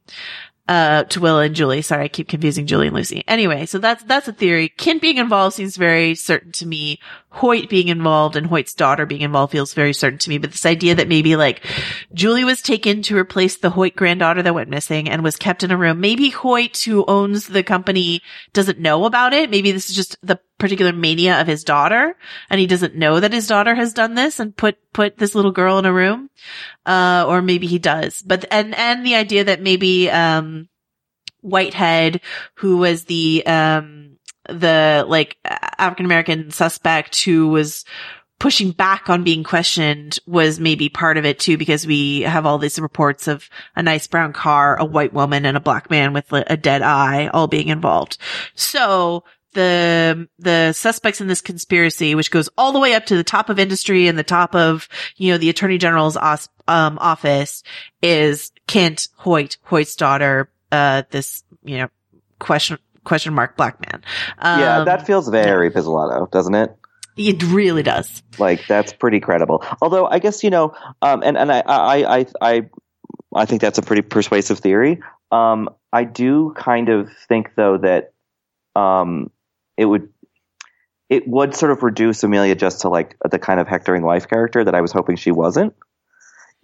Uh, 0.72 1.04
to 1.04 1.20
Will 1.20 1.38
and 1.38 1.54
Julie. 1.54 1.82
Sorry, 1.82 2.04
I 2.04 2.08
keep 2.08 2.28
confusing 2.28 2.66
Julie 2.66 2.86
and 2.86 2.96
Lucy. 2.96 3.22
Anyway, 3.28 3.66
so 3.66 3.76
that's, 3.76 4.02
that's 4.04 4.26
a 4.26 4.32
theory. 4.32 4.70
Kent 4.70 5.02
being 5.02 5.18
involved 5.18 5.54
seems 5.54 5.76
very 5.76 6.14
certain 6.14 6.50
to 6.52 6.66
me. 6.66 6.98
Hoyt 7.34 7.70
being 7.70 7.88
involved 7.88 8.36
and 8.36 8.46
Hoyt's 8.46 8.74
daughter 8.74 9.06
being 9.06 9.22
involved 9.22 9.52
feels 9.52 9.72
very 9.72 9.94
certain 9.94 10.18
to 10.18 10.28
me. 10.28 10.36
But 10.36 10.52
this 10.52 10.66
idea 10.66 10.94
that 10.94 11.08
maybe 11.08 11.34
like 11.34 11.64
Julie 12.12 12.44
was 12.44 12.60
taken 12.60 13.00
to 13.02 13.16
replace 13.16 13.56
the 13.56 13.70
Hoyt 13.70 13.96
granddaughter 13.96 14.42
that 14.42 14.54
went 14.54 14.68
missing 14.68 15.08
and 15.08 15.24
was 15.24 15.36
kept 15.36 15.62
in 15.62 15.70
a 15.70 15.76
room. 15.76 15.98
Maybe 15.98 16.28
Hoyt, 16.28 16.76
who 16.84 17.06
owns 17.08 17.46
the 17.46 17.62
company, 17.62 18.20
doesn't 18.52 18.78
know 18.78 19.06
about 19.06 19.32
it. 19.32 19.50
Maybe 19.50 19.72
this 19.72 19.88
is 19.88 19.96
just 19.96 20.18
the 20.22 20.40
particular 20.58 20.92
mania 20.92 21.40
of 21.40 21.46
his 21.46 21.64
daughter 21.64 22.16
and 22.50 22.60
he 22.60 22.66
doesn't 22.66 22.94
know 22.94 23.18
that 23.18 23.32
his 23.32 23.46
daughter 23.46 23.74
has 23.74 23.94
done 23.94 24.14
this 24.14 24.38
and 24.38 24.54
put, 24.54 24.76
put 24.92 25.16
this 25.16 25.34
little 25.34 25.52
girl 25.52 25.78
in 25.78 25.86
a 25.86 25.92
room. 25.92 26.28
Uh, 26.84 27.24
or 27.26 27.40
maybe 27.40 27.66
he 27.66 27.78
does, 27.78 28.20
but, 28.22 28.44
and, 28.50 28.74
and 28.74 29.06
the 29.06 29.14
idea 29.14 29.44
that 29.44 29.62
maybe, 29.62 30.10
um, 30.10 30.68
Whitehead, 31.40 32.20
who 32.56 32.78
was 32.78 33.04
the, 33.04 33.44
um, 33.46 34.11
the 34.48 35.04
like 35.08 35.36
African 35.44 36.06
American 36.06 36.50
suspect 36.50 37.22
who 37.24 37.48
was 37.48 37.84
pushing 38.38 38.72
back 38.72 39.08
on 39.08 39.22
being 39.22 39.44
questioned 39.44 40.18
was 40.26 40.58
maybe 40.58 40.88
part 40.88 41.16
of 41.16 41.24
it 41.24 41.38
too, 41.38 41.56
because 41.56 41.86
we 41.86 42.22
have 42.22 42.44
all 42.44 42.58
these 42.58 42.80
reports 42.80 43.28
of 43.28 43.48
a 43.76 43.82
nice 43.82 44.08
brown 44.08 44.32
car, 44.32 44.76
a 44.80 44.84
white 44.84 45.12
woman 45.12 45.46
and 45.46 45.56
a 45.56 45.60
black 45.60 45.90
man 45.90 46.12
with 46.12 46.26
a 46.32 46.56
dead 46.56 46.82
eye 46.82 47.28
all 47.28 47.46
being 47.46 47.68
involved. 47.68 48.18
So 48.56 49.22
the 49.52 50.28
the 50.38 50.72
suspects 50.72 51.20
in 51.20 51.28
this 51.28 51.40
conspiracy, 51.40 52.16
which 52.16 52.32
goes 52.32 52.48
all 52.58 52.72
the 52.72 52.80
way 52.80 52.94
up 52.94 53.06
to 53.06 53.16
the 53.16 53.22
top 53.22 53.48
of 53.48 53.60
industry 53.60 54.08
and 54.08 54.18
the 54.18 54.24
top 54.24 54.56
of 54.56 54.88
you 55.16 55.30
know 55.30 55.38
the 55.38 55.50
attorney 55.50 55.78
general's 55.78 56.16
os- 56.16 56.48
um, 56.66 56.98
office, 57.00 57.62
is 58.02 58.50
Kent 58.66 59.06
Hoyt, 59.18 59.56
Hoyt's 59.62 59.94
daughter. 59.94 60.50
Uh, 60.72 61.02
this 61.10 61.44
you 61.62 61.78
know 61.78 61.88
question 62.40 62.78
question 63.04 63.34
mark 63.34 63.56
black 63.56 63.80
man. 63.80 64.02
Um, 64.38 64.60
yeah, 64.60 64.84
that 64.84 65.06
feels 65.06 65.28
very 65.28 65.70
Pizzolatto, 65.70 66.30
doesn't 66.30 66.54
it? 66.54 66.76
it 67.16 67.42
really 67.42 67.82
does. 67.82 68.22
Like 68.38 68.66
that's 68.66 68.92
pretty 68.92 69.20
credible. 69.20 69.64
Although 69.80 70.06
I 70.06 70.18
guess 70.18 70.42
you 70.42 70.50
know, 70.50 70.74
um, 71.02 71.22
and 71.22 71.36
and 71.36 71.52
I 71.52 71.60
I 71.66 72.18
I 72.18 72.26
I 72.40 72.70
I 73.34 73.44
think 73.44 73.60
that's 73.60 73.78
a 73.78 73.82
pretty 73.82 74.02
persuasive 74.02 74.58
theory. 74.58 75.00
Um, 75.30 75.68
I 75.92 76.04
do 76.04 76.54
kind 76.56 76.88
of 76.88 77.10
think 77.28 77.54
though 77.54 77.78
that 77.78 78.12
um, 78.74 79.30
it 79.76 79.84
would 79.84 80.08
it 81.08 81.28
would 81.28 81.54
sort 81.54 81.72
of 81.72 81.82
reduce 81.82 82.22
Amelia 82.22 82.54
just 82.54 82.80
to 82.82 82.88
like 82.88 83.16
the 83.30 83.38
kind 83.38 83.60
of 83.60 83.68
hectoring 83.68 84.02
wife 84.02 84.28
character 84.28 84.64
that 84.64 84.74
I 84.74 84.80
was 84.80 84.92
hoping 84.92 85.16
she 85.16 85.30
wasn't. 85.30 85.74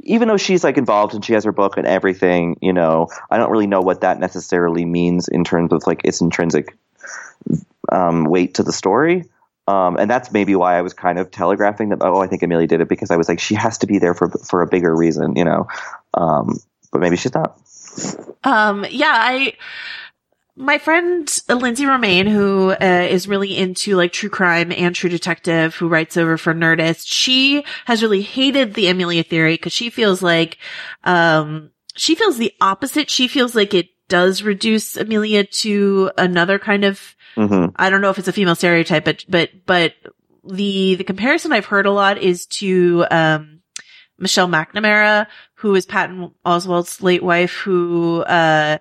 Even 0.01 0.28
though 0.28 0.36
she's 0.36 0.62
like 0.62 0.78
involved 0.78 1.14
and 1.14 1.24
she 1.24 1.32
has 1.32 1.44
her 1.44 1.53
book 1.53 1.76
and 1.76 1.86
everything, 1.86 2.57
you 2.62 2.72
know, 2.72 3.09
I 3.30 3.36
don't 3.36 3.51
really 3.51 3.66
know 3.66 3.80
what 3.80 4.03
that 4.03 4.20
necessarily 4.20 4.84
means 4.84 5.28
in 5.28 5.44
terms 5.44 5.72
of 5.72 5.86
like 5.86 6.03
its 6.05 6.20
intrinsic 6.20 6.76
um, 7.90 8.24
weight 8.24 8.55
to 8.55 8.62
the 8.62 8.72
story. 8.72 9.24
Um, 9.66 9.99
and 9.99 10.11
that's 10.11 10.32
maybe 10.32 10.55
why 10.55 10.78
I 10.78 10.82
was 10.82 10.94
kind 10.94 11.18
of 11.18 11.30
telegraphing 11.30 11.90
that. 11.90 11.99
Oh, 12.01 12.22
I 12.22 12.26
think 12.26 12.42
Amelia 12.42 12.66
did 12.66 12.80
it 12.80 12.89
because 12.89 13.10
I 13.10 13.16
was 13.16 13.28
like, 13.28 13.39
she 13.39 13.55
has 13.55 13.78
to 13.78 13.86
be 13.86 13.98
there 13.98 14.14
for 14.14 14.31
for 14.31 14.62
a 14.62 14.66
bigger 14.66 14.94
reason, 14.94 15.36
you 15.36 15.44
know. 15.44 15.68
Um, 16.14 16.59
but 16.90 17.01
maybe 17.01 17.16
she's 17.16 17.35
not. 17.35 17.59
Um, 18.44 18.86
yeah, 18.89 19.12
I, 19.12 19.55
my 20.59 20.78
friend 20.78 21.43
Lindsey 21.48 21.86
Romain, 21.86 22.26
who 22.26 22.70
uh, 22.72 23.06
is 23.09 23.28
really 23.28 23.56
into 23.56 23.97
like 23.97 24.12
true 24.12 24.28
crime 24.28 24.72
and 24.72 24.94
true 24.94 25.09
detective, 25.09 25.74
who 25.76 25.89
writes 25.89 26.16
over 26.16 26.36
for 26.36 26.52
Nerdist, 26.52 27.05
she 27.06 27.64
has 27.86 28.02
really 28.02 28.22
hated 28.22 28.74
the 28.74 28.89
Amelia 28.89 29.22
theory 29.22 29.55
because 29.55 29.72
she 29.72 29.89
feels 29.89 30.20
like, 30.20 30.59
um, 31.05 31.70
she 31.97 32.14
feels 32.14 32.36
the 32.36 32.52
opposite. 32.60 33.09
She 33.09 33.28
feels 33.28 33.55
like 33.55 33.72
it 33.72 33.89
does 34.09 34.43
reduce 34.43 34.97
Amelia 34.97 35.44
to 35.44 36.10
another 36.18 36.59
kind 36.59 36.85
of 36.85 37.14
Mm-hmm. 37.39 37.70
I 37.76 37.89
don't 37.89 38.01
know 38.01 38.10
if 38.10 38.18
it's 38.18 38.26
a 38.26 38.32
female 38.32 38.56
stereotype, 38.56 39.05
but, 39.05 39.24
but, 39.28 39.51
but 39.64 39.94
the, 40.44 40.97
the 40.97 41.05
comparison 41.05 41.52
I've 41.52 41.66
heard 41.66 41.86
a 41.86 41.93
lot 41.93 42.18
is 42.18 42.47
to, 42.47 43.06
um, 43.10 43.60
Michelle 44.18 44.48
McNamara, 44.48 45.28
who 45.55 45.72
is 45.76 45.86
Patton 45.86 46.32
Oswalt's 46.44 47.01
late 47.01 47.22
wife, 47.22 47.52
who, 47.52 48.22
uh, 48.22 48.78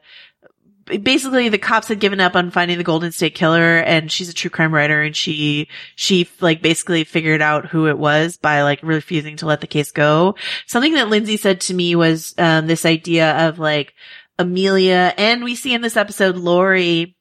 basically 0.87 1.49
the 1.49 1.57
cops 1.57 1.87
had 1.87 1.99
given 1.99 2.19
up 2.19 2.35
on 2.35 2.51
finding 2.51 2.77
the 2.77 2.83
Golden 2.83 3.11
State 3.11 3.35
Killer 3.35 3.77
and 3.77 4.11
she's 4.11 4.29
a 4.29 4.33
true 4.33 4.49
crime 4.49 4.73
writer 4.73 5.01
and 5.01 5.15
she, 5.15 5.67
she 5.95 6.27
like 6.39 6.61
basically 6.61 7.03
figured 7.03 7.41
out 7.41 7.67
who 7.67 7.87
it 7.87 7.97
was 7.97 8.37
by 8.37 8.63
like 8.63 8.79
refusing 8.83 9.37
to 9.37 9.45
let 9.45 9.61
the 9.61 9.67
case 9.67 9.91
go. 9.91 10.35
Something 10.65 10.93
that 10.93 11.09
Lindsey 11.09 11.37
said 11.37 11.61
to 11.61 11.73
me 11.73 11.95
was, 11.95 12.33
um, 12.37 12.67
this 12.67 12.85
idea 12.85 13.47
of 13.47 13.59
like 13.59 13.93
Amelia 14.39 15.13
and 15.17 15.43
we 15.43 15.55
see 15.55 15.73
in 15.73 15.81
this 15.81 15.97
episode 15.97 16.35
Lori, 16.35 17.15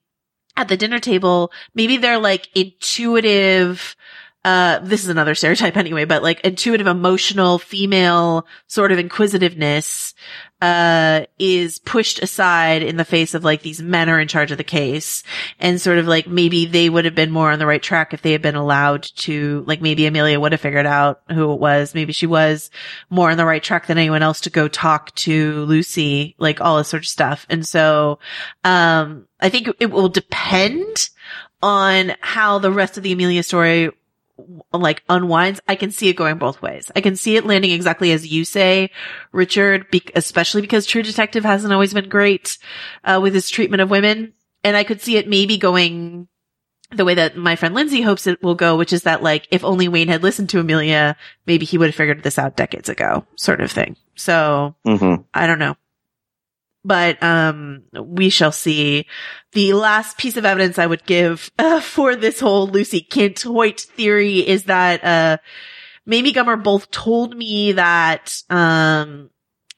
at 0.57 0.69
the 0.69 0.77
dinner 0.77 0.99
table, 0.99 1.53
maybe 1.75 1.99
they're 1.99 2.19
like 2.19 2.49
intuitive, 2.55 3.95
uh, 4.47 4.79
this 4.79 5.03
is 5.03 5.09
another 5.09 5.35
stereotype 5.35 5.77
anyway, 5.77 6.05
but 6.05 6.23
like 6.23 6.41
intuitive, 6.43 6.87
emotional, 6.87 7.59
female 7.59 8.47
sort 8.69 8.93
of 8.93 8.99
inquisitiveness, 9.01 10.15
uh, 10.63 11.23
is 11.37 11.81
pushed 11.81 12.23
aside 12.23 12.81
in 12.85 12.97
the 12.97 13.05
face 13.05 13.35
of 13.35 13.43
like 13.43 13.63
these 13.63 13.83
men 13.83 14.09
are 14.09 14.21
in 14.21 14.29
charge 14.29 14.53
of 14.53 14.59
the 14.59 14.63
case. 14.63 15.25
And 15.59 15.81
sort 15.81 15.99
of 15.99 16.07
like 16.07 16.29
maybe 16.29 16.65
they 16.65 16.89
would 16.89 17.07
have 17.07 17.15
been 17.17 17.33
more 17.33 17.51
on 17.51 17.59
the 17.59 17.67
right 17.67 17.83
track 17.83 18.15
if 18.15 18.23
they 18.23 18.31
had 18.31 18.41
been 18.41 18.55
allowed 18.55 19.03
to, 19.17 19.65
like 19.67 19.83
maybe 19.83 20.07
Amelia 20.07 20.39
would 20.39 20.53
have 20.53 20.61
figured 20.61 20.87
out 20.87 21.23
who 21.29 21.53
it 21.53 21.59
was. 21.59 21.93
Maybe 21.93 22.13
she 22.13 22.27
was 22.27 22.71
more 23.11 23.33
on 23.33 23.39
the 23.39 23.45
right 23.45 23.65
track 23.65 23.89
than 23.89 23.99
anyone 23.99 24.23
else 24.23 24.43
to 24.43 24.51
go 24.51 24.69
talk 24.69 25.13
to 25.17 25.65
Lucy, 25.65 26.37
like 26.39 26.61
all 26.61 26.79
this 26.79 26.87
sort 26.87 27.03
of 27.03 27.09
stuff. 27.09 27.47
And 27.51 27.67
so, 27.67 28.21
um, 28.63 29.27
I 29.41 29.49
think 29.49 29.71
it 29.81 29.91
will 29.91 30.09
depend 30.09 31.11
on 31.63 32.13
how 32.21 32.61
the 32.61 32.71
rest 32.71 32.97
of 32.97 33.03
the 33.03 33.11
Amelia 33.11 33.43
story 33.43 33.91
like 34.73 35.03
unwinds, 35.09 35.61
I 35.67 35.77
can 35.77 35.91
see 35.91 36.09
it 36.09 36.17
going 36.17 36.39
both 36.39 36.61
ways. 36.63 36.91
I 36.95 37.01
can 37.01 37.17
see 37.17 37.37
it 37.37 37.47
landing 37.47 37.71
exactly 37.71 38.13
as 38.13 38.27
you 38.27 38.45
say, 38.45 38.91
Richard, 39.33 39.91
be- 39.91 40.03
especially 40.15 40.61
because 40.61 40.87
True 40.87 41.03
Detective 41.03 41.45
hasn't 41.45 41.73
always 41.73 41.95
been 41.95 42.09
great 42.09 42.59
uh, 43.05 43.19
with 43.23 43.35
his 43.35 43.49
treatment 43.49 43.81
of 43.81 43.91
women. 43.91 44.33
And 44.63 44.77
I 44.77 44.85
could 44.85 45.01
see 45.01 45.17
it 45.17 45.29
maybe 45.29 45.59
going 45.59 46.29
the 46.93 47.05
way 47.05 47.15
that 47.15 47.37
my 47.37 47.57
friend 47.57 47.75
Lindsey 47.75 48.03
hopes 48.03 48.27
it 48.27 48.43
will 48.43 48.55
go, 48.55 48.77
which 48.77 48.93
is 48.93 49.03
that 49.03 49.23
like, 49.23 49.49
if 49.51 49.65
only 49.65 49.89
Wayne 49.89 50.09
had 50.09 50.23
listened 50.23 50.51
to 50.51 50.61
Amelia, 50.61 51.17
maybe 51.47 51.65
he 51.65 51.79
would 51.79 51.87
have 51.89 51.95
figured 51.95 52.23
this 52.23 52.39
out 52.39 52.57
decades 52.57 52.89
ago, 52.89 53.27
sort 53.37 53.61
of 53.61 53.71
thing. 53.73 53.97
So 54.15 54.75
Mm-hmm. 54.87 55.23
I 55.35 55.47
don't 55.47 55.59
know. 55.59 55.77
But, 56.87 57.21
um, 57.23 57.83
we 57.93 58.31
shall 58.31 58.53
see. 58.53 59.07
The 59.53 59.73
last 59.73 60.19
piece 60.19 60.37
of 60.37 60.45
evidence 60.45 60.79
I 60.79 60.87
would 60.87 61.05
give 61.05 61.51
uh, 61.59 61.81
for 61.81 62.15
this 62.15 62.39
whole 62.39 62.69
Lucy 62.69 63.01
Kent 63.01 63.43
Hoyt 63.43 63.81
theory 63.81 64.47
is 64.47 64.65
that, 64.65 65.05
uh, 65.05 65.39
Mamie 66.07 66.33
Gummer 66.33 66.63
both 66.63 66.91
told 66.93 67.37
me 67.37 67.73
that, 67.73 68.41
um, 68.49 69.31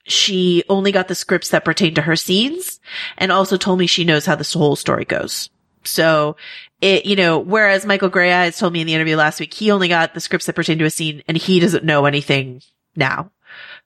she 0.04 0.64
only 0.68 0.92
got 0.92 1.08
the 1.08 1.14
scripts 1.14 1.50
that 1.50 1.64
pertain 1.64 1.94
to 1.94 2.02
her 2.02 2.16
scenes 2.16 2.80
and 3.16 3.30
also 3.30 3.56
told 3.56 3.78
me 3.78 3.86
she 3.86 4.04
knows 4.04 4.26
how 4.26 4.34
this 4.34 4.52
whole 4.52 4.76
story 4.76 5.04
goes. 5.04 5.50
So 5.84 6.36
it, 6.80 7.06
you 7.06 7.16
know, 7.16 7.38
whereas 7.38 7.86
Michael 7.86 8.10
Greyeyes 8.10 8.58
told 8.58 8.72
me 8.72 8.80
in 8.80 8.86
the 8.86 8.94
interview 8.94 9.16
last 9.16 9.40
week, 9.40 9.54
he 9.54 9.70
only 9.70 9.88
got 9.88 10.14
the 10.14 10.20
scripts 10.20 10.46
that 10.46 10.54
pertain 10.54 10.78
to 10.78 10.84
a 10.84 10.90
scene 10.90 11.22
and 11.28 11.36
he 11.36 11.60
doesn't 11.60 11.84
know 11.84 12.06
anything 12.06 12.62
now. 12.96 13.30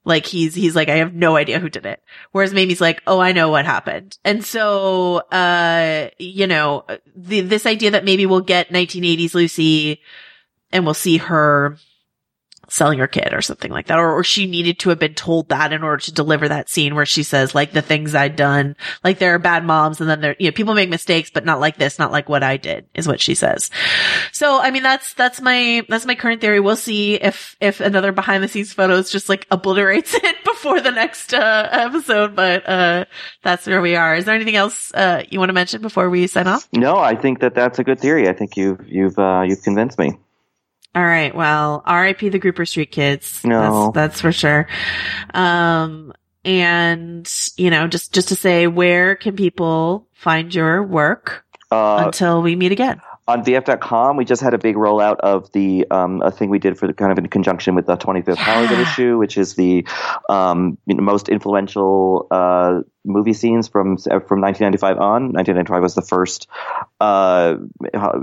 Like 0.05 0.27
he's, 0.27 0.55
he's 0.55 0.74
like, 0.74 0.89
I 0.89 0.97
have 0.97 1.15
no 1.15 1.37
idea 1.37 1.61
who 1.61 1.69
did 1.69 1.87
it. 1.87 2.03
Whereas 2.33 2.53
Mamie's 2.53 2.81
like, 2.81 3.03
oh, 3.07 3.20
I 3.20 3.33
know 3.33 3.51
what 3.51 3.65
happened. 3.65 4.19
And 4.24 4.45
so, 4.45 5.19
uh, 5.31 6.09
you 6.19 6.47
know, 6.47 6.85
the, 7.15 7.41
this 7.43 7.66
idea 7.66 7.93
that 7.93 8.05
maybe 8.05 8.27
we'll 8.27 8.41
get 8.41 8.70
1980s 8.70 9.35
Lucy 9.35 10.01
and 10.73 10.85
we'll 10.85 10.95
see 10.95 11.19
her 11.19 11.77
selling 12.73 12.99
her 12.99 13.07
kid 13.07 13.32
or 13.32 13.43
something 13.43 13.70
like 13.70 13.86
that. 13.89 13.99
Or, 13.99 14.15
or 14.15 14.24
she 14.24 14.47
needed 14.47 14.78
to 14.81 14.89
have 14.89 14.99
been 14.99 15.15
told 15.15 15.51
that 15.51 15.73
in 15.73 15.82
order 15.82 16.03
to 16.05 16.12
deliver 16.12 16.49
that 16.49 16.70
scene 16.70 16.94
where 16.94 17.05
she 17.05 17.23
says 17.23 17.55
like 17.55 17.73
the 17.73 17.82
things 17.82 18.15
I'd 18.15 18.35
done, 18.35 18.77
like 19.05 19.19
there 19.19 19.35
are 19.35 19.39
bad 19.39 19.65
moms 19.65 20.01
and 20.01 20.09
then 20.09 20.20
there, 20.23 20.36
you 20.39 20.47
know, 20.47 20.53
people 20.53 20.74
make 20.74 20.89
mistakes, 20.89 21.31
but 21.31 21.44
not 21.44 21.61
like 21.61 21.77
this, 21.77 21.99
not 21.99 22.12
like 22.12 22.28
what 22.28 22.43
I 22.43 22.57
did 22.57 22.86
is 22.94 23.07
what 23.07 23.20
she 23.20 23.35
says. 23.35 23.70
So, 24.32 24.59
I 24.59 24.70
mean, 24.70 24.82
that's, 24.82 25.12
that's 25.15 25.40
my, 25.40 25.85
that's 25.89 26.07
my 26.07 26.15
current 26.15 26.40
theory. 26.40 26.61
We'll 26.61 26.77
see 26.77 27.15
if, 27.15 27.57
if 27.61 27.81
another 27.81 28.11
behind 28.11 28.43
the 28.43 28.49
scenes 28.49 28.73
photos 28.73 29.12
just 29.12 29.28
like 29.28 29.47
obliterates 29.51 30.15
it 30.23 30.44
before 30.44 30.81
the 30.81 30.93
next, 30.93 31.35
uh, 31.35 31.69
episode, 31.70 32.35
but, 32.35 32.66
uh, 32.66 33.05
that's 33.43 33.66
where 33.66 33.82
we 33.82 33.97
are. 33.97 34.15
Is 34.15 34.24
there 34.24 34.35
anything 34.35 34.57
else, 34.57 34.93
uh, 34.94 35.24
you 35.31 35.39
want 35.39 35.51
to 35.51 35.55
mention 35.55 35.82
before 35.82 36.09
we 36.09 36.27
sign 36.27 36.47
off? 36.47 36.69
No, 36.73 36.97
I 36.97 37.16
think 37.16 37.40
that 37.40 37.55
that's 37.55 37.78
a 37.78 37.85
good 37.85 38.01
theory. 38.01 38.28
I 38.28 38.32
think 38.32 38.57
you've 38.57 38.81
you've 38.89 39.19
uh, 39.19 39.43
you've 39.47 39.62
convinced 39.62 39.99
me. 39.99 40.12
All 40.94 41.02
right. 41.05 41.35
Well, 41.35 41.82
RIP 41.90 42.20
the 42.20 42.39
Grouper 42.39 42.66
Street 42.66 42.90
kids. 42.93 43.43
No. 43.44 43.93
That's, 43.93 43.94
that's 43.94 44.20
for 44.20 44.32
sure. 44.32 44.69
Um, 45.32 46.12
and, 46.44 47.31
you 47.56 47.70
know, 47.70 47.86
just, 47.86 48.12
just 48.12 48.28
to 48.28 48.36
say, 48.36 48.66
where 48.66 49.16
can 49.16 49.36
people 49.36 50.09
find 50.12 50.55
your 50.55 50.82
work 50.82 51.44
Uh, 51.70 52.05
until 52.06 52.43
we 52.43 52.56
meet 52.56 52.73
again? 52.73 53.01
On 53.33 53.45
VF.com, 53.45 54.17
we 54.17 54.25
just 54.25 54.43
had 54.43 54.53
a 54.55 54.59
big 54.59 54.77
rollout 54.77 55.17
of 55.21 55.51
the 55.53 55.87
um, 55.91 56.21
a 56.23 56.31
thing 56.31 56.51
we 56.51 56.59
did 56.59 56.79
for 56.79 56.87
the 56.87 56.93
kind 56.93 57.11
of 57.11 57.19
in 57.19 57.27
conjunction 57.29 57.75
with 57.75 57.87
the 57.87 57.97
25th 57.97 58.37
Hollywood 58.37 58.79
issue, 58.79 59.17
which 59.19 59.39
is 59.39 59.55
the 59.55 59.87
um, 60.29 60.77
you 60.87 60.95
know, 60.95 61.03
most 61.03 61.29
influential 61.29 62.27
uh, 62.31 62.83
movie 63.05 63.33
scenes 63.33 63.69
from 63.69 63.97
from 63.97 64.41
1995 64.41 64.99
on. 64.99 65.33
1995 65.33 65.83
was 65.83 65.95
the 65.95 66.03
first 66.03 66.47
uh, 67.01 67.57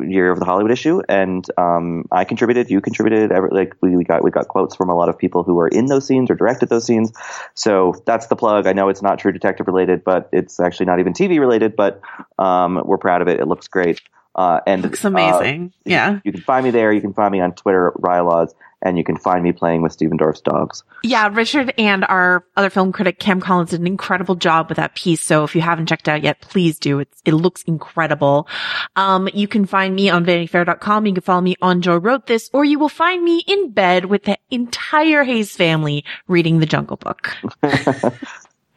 year 0.07 0.31
of 0.31 0.39
the 0.39 0.45
Hollywood 0.45 0.71
issue, 0.71 1.01
and 1.09 1.43
um, 1.57 2.05
I 2.11 2.23
contributed. 2.25 2.69
You 2.69 2.79
contributed. 2.79 3.31
every- 3.31 3.49
Like 3.49 3.75
we, 3.81 3.95
we 3.97 4.03
got 4.03 4.23
we 4.23 4.31
got 4.31 4.47
quotes 4.47 4.75
from 4.75 4.89
a 4.89 4.95
lot 4.95 5.09
of 5.09 5.17
people 5.17 5.43
who 5.43 5.55
were 5.55 5.67
in 5.67 5.87
those 5.87 6.05
scenes 6.05 6.29
or 6.29 6.35
directed 6.35 6.69
those 6.69 6.85
scenes. 6.85 7.11
So 7.55 7.95
that's 8.05 8.27
the 8.27 8.35
plug. 8.35 8.67
I 8.67 8.73
know 8.73 8.89
it's 8.89 9.01
not 9.01 9.17
True 9.19 9.31
Detective 9.31 9.65
related, 9.67 10.03
but 10.03 10.29
it's 10.31 10.59
actually 10.59 10.85
not 10.85 10.99
even 10.99 11.13
TV 11.13 11.39
related. 11.39 11.75
But 11.75 11.99
um, 12.37 12.81
we're 12.85 12.97
proud 12.99 13.21
of 13.23 13.27
it. 13.27 13.39
It 13.39 13.47
looks 13.47 13.67
great. 13.67 14.01
Uh, 14.39 14.61
and 14.65 14.83
Looks 14.83 15.03
uh, 15.03 15.09
amazing. 15.09 15.73
yeah. 15.83 16.21
you 16.23 16.31
can 16.31 16.39
find 16.39 16.63
me 16.63 16.71
there. 16.71 16.93
You 16.93 17.01
can 17.01 17.11
find 17.11 17.29
me 17.29 17.41
on 17.41 17.51
Twitter, 17.51 17.91
Rylaws, 17.99 18.53
and 18.81 18.97
you 18.97 19.03
can 19.03 19.17
find 19.17 19.43
me 19.43 19.51
playing 19.51 19.81
with 19.81 19.91
Stephen 19.91 20.15
Dorff's 20.15 20.39
dogs. 20.39 20.83
Yeah. 21.03 21.27
Richard 21.29 21.73
and 21.77 22.05
our 22.05 22.45
other 22.55 22.69
film 22.69 22.93
critic, 22.93 23.19
Cam 23.19 23.41
Collins, 23.41 23.71
did 23.71 23.81
an 23.81 23.87
incredible 23.87 24.35
job 24.35 24.69
with 24.69 24.77
that 24.77 24.95
piece. 24.95 25.19
So 25.19 25.43
if 25.43 25.55
you 25.55 25.61
haven't 25.61 25.87
checked 25.87 26.07
out 26.07 26.23
yet, 26.23 26.39
please 26.39 26.79
do. 26.79 26.99
It's, 26.99 27.21
it 27.25 27.33
looks 27.33 27.63
incredible. 27.63 28.47
Um, 28.95 29.27
you 29.33 29.49
can 29.49 29.65
find 29.65 29.93
me 29.93 30.09
on 30.09 30.23
vanityfair.com. 30.23 31.05
You 31.05 31.13
can 31.15 31.21
follow 31.21 31.41
me 31.41 31.57
on 31.61 31.81
Joe 31.81 31.97
Wrote 31.97 32.27
This, 32.27 32.49
or 32.53 32.63
you 32.63 32.79
will 32.79 32.87
find 32.87 33.21
me 33.21 33.43
in 33.45 33.71
bed 33.71 34.05
with 34.05 34.23
the 34.23 34.37
entire 34.49 35.25
Hays 35.25 35.53
family 35.53 36.05
reading 36.29 36.59
the 36.59 36.65
Jungle 36.65 36.95
Book. 36.95 37.35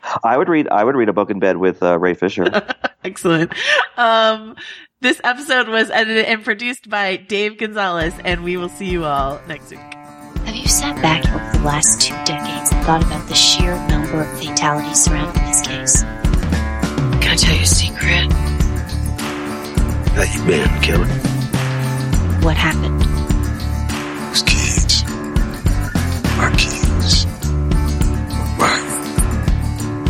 I 0.24 0.36
would 0.36 0.48
read. 0.48 0.68
I 0.68 0.84
would 0.84 0.96
read 0.96 1.08
a 1.08 1.12
book 1.12 1.30
in 1.30 1.38
bed 1.38 1.56
with 1.56 1.82
uh, 1.82 1.98
Ray 1.98 2.14
Fisher. 2.14 2.46
Excellent. 3.04 3.52
Um, 3.96 4.56
this 5.02 5.20
episode 5.24 5.66
was 5.68 5.90
edited 5.90 6.26
and 6.26 6.44
produced 6.44 6.88
by 6.88 7.16
Dave 7.16 7.58
Gonzalez, 7.58 8.14
and 8.24 8.44
we 8.44 8.56
will 8.56 8.68
see 8.68 8.88
you 8.88 9.04
all 9.04 9.40
next 9.48 9.72
week. 9.72 9.80
Have 9.80 10.54
you 10.54 10.68
sat 10.68 10.94
back 11.02 11.26
over 11.26 11.58
the 11.58 11.64
last 11.64 12.02
two 12.02 12.14
decades 12.24 12.70
and 12.70 12.86
thought 12.86 13.02
about 13.02 13.26
the 13.26 13.34
sheer 13.34 13.74
number 13.88 14.22
of 14.22 14.38
fatalities 14.38 15.02
surrounding 15.02 15.42
this 15.42 15.60
case? 15.66 16.02
Can 16.04 17.32
I 17.32 17.34
tell 17.34 17.52
you 17.52 17.62
a 17.62 17.66
secret? 17.66 18.30
That 20.14 20.32
you 20.36 20.44
been 20.46 20.82
killed. 20.82 21.08
What 22.44 22.56
happened? 22.56 23.00
Those 24.28 24.42
kids. 24.42 25.02
My 26.38 26.54
kids. 26.56 27.26
My, 28.56 28.78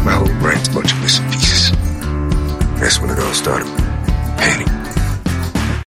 my 0.05 0.13
whole 0.13 0.39
brain's 0.43 0.69
a 0.69 0.73
bunch 0.75 0.93
of 0.93 1.01
missing 1.01 1.25
pieces. 1.31 1.71
That's 2.79 3.01
when 3.01 3.09
it 3.09 3.19
all 3.19 3.33
started. 3.33 3.92
Hey. 4.43 4.92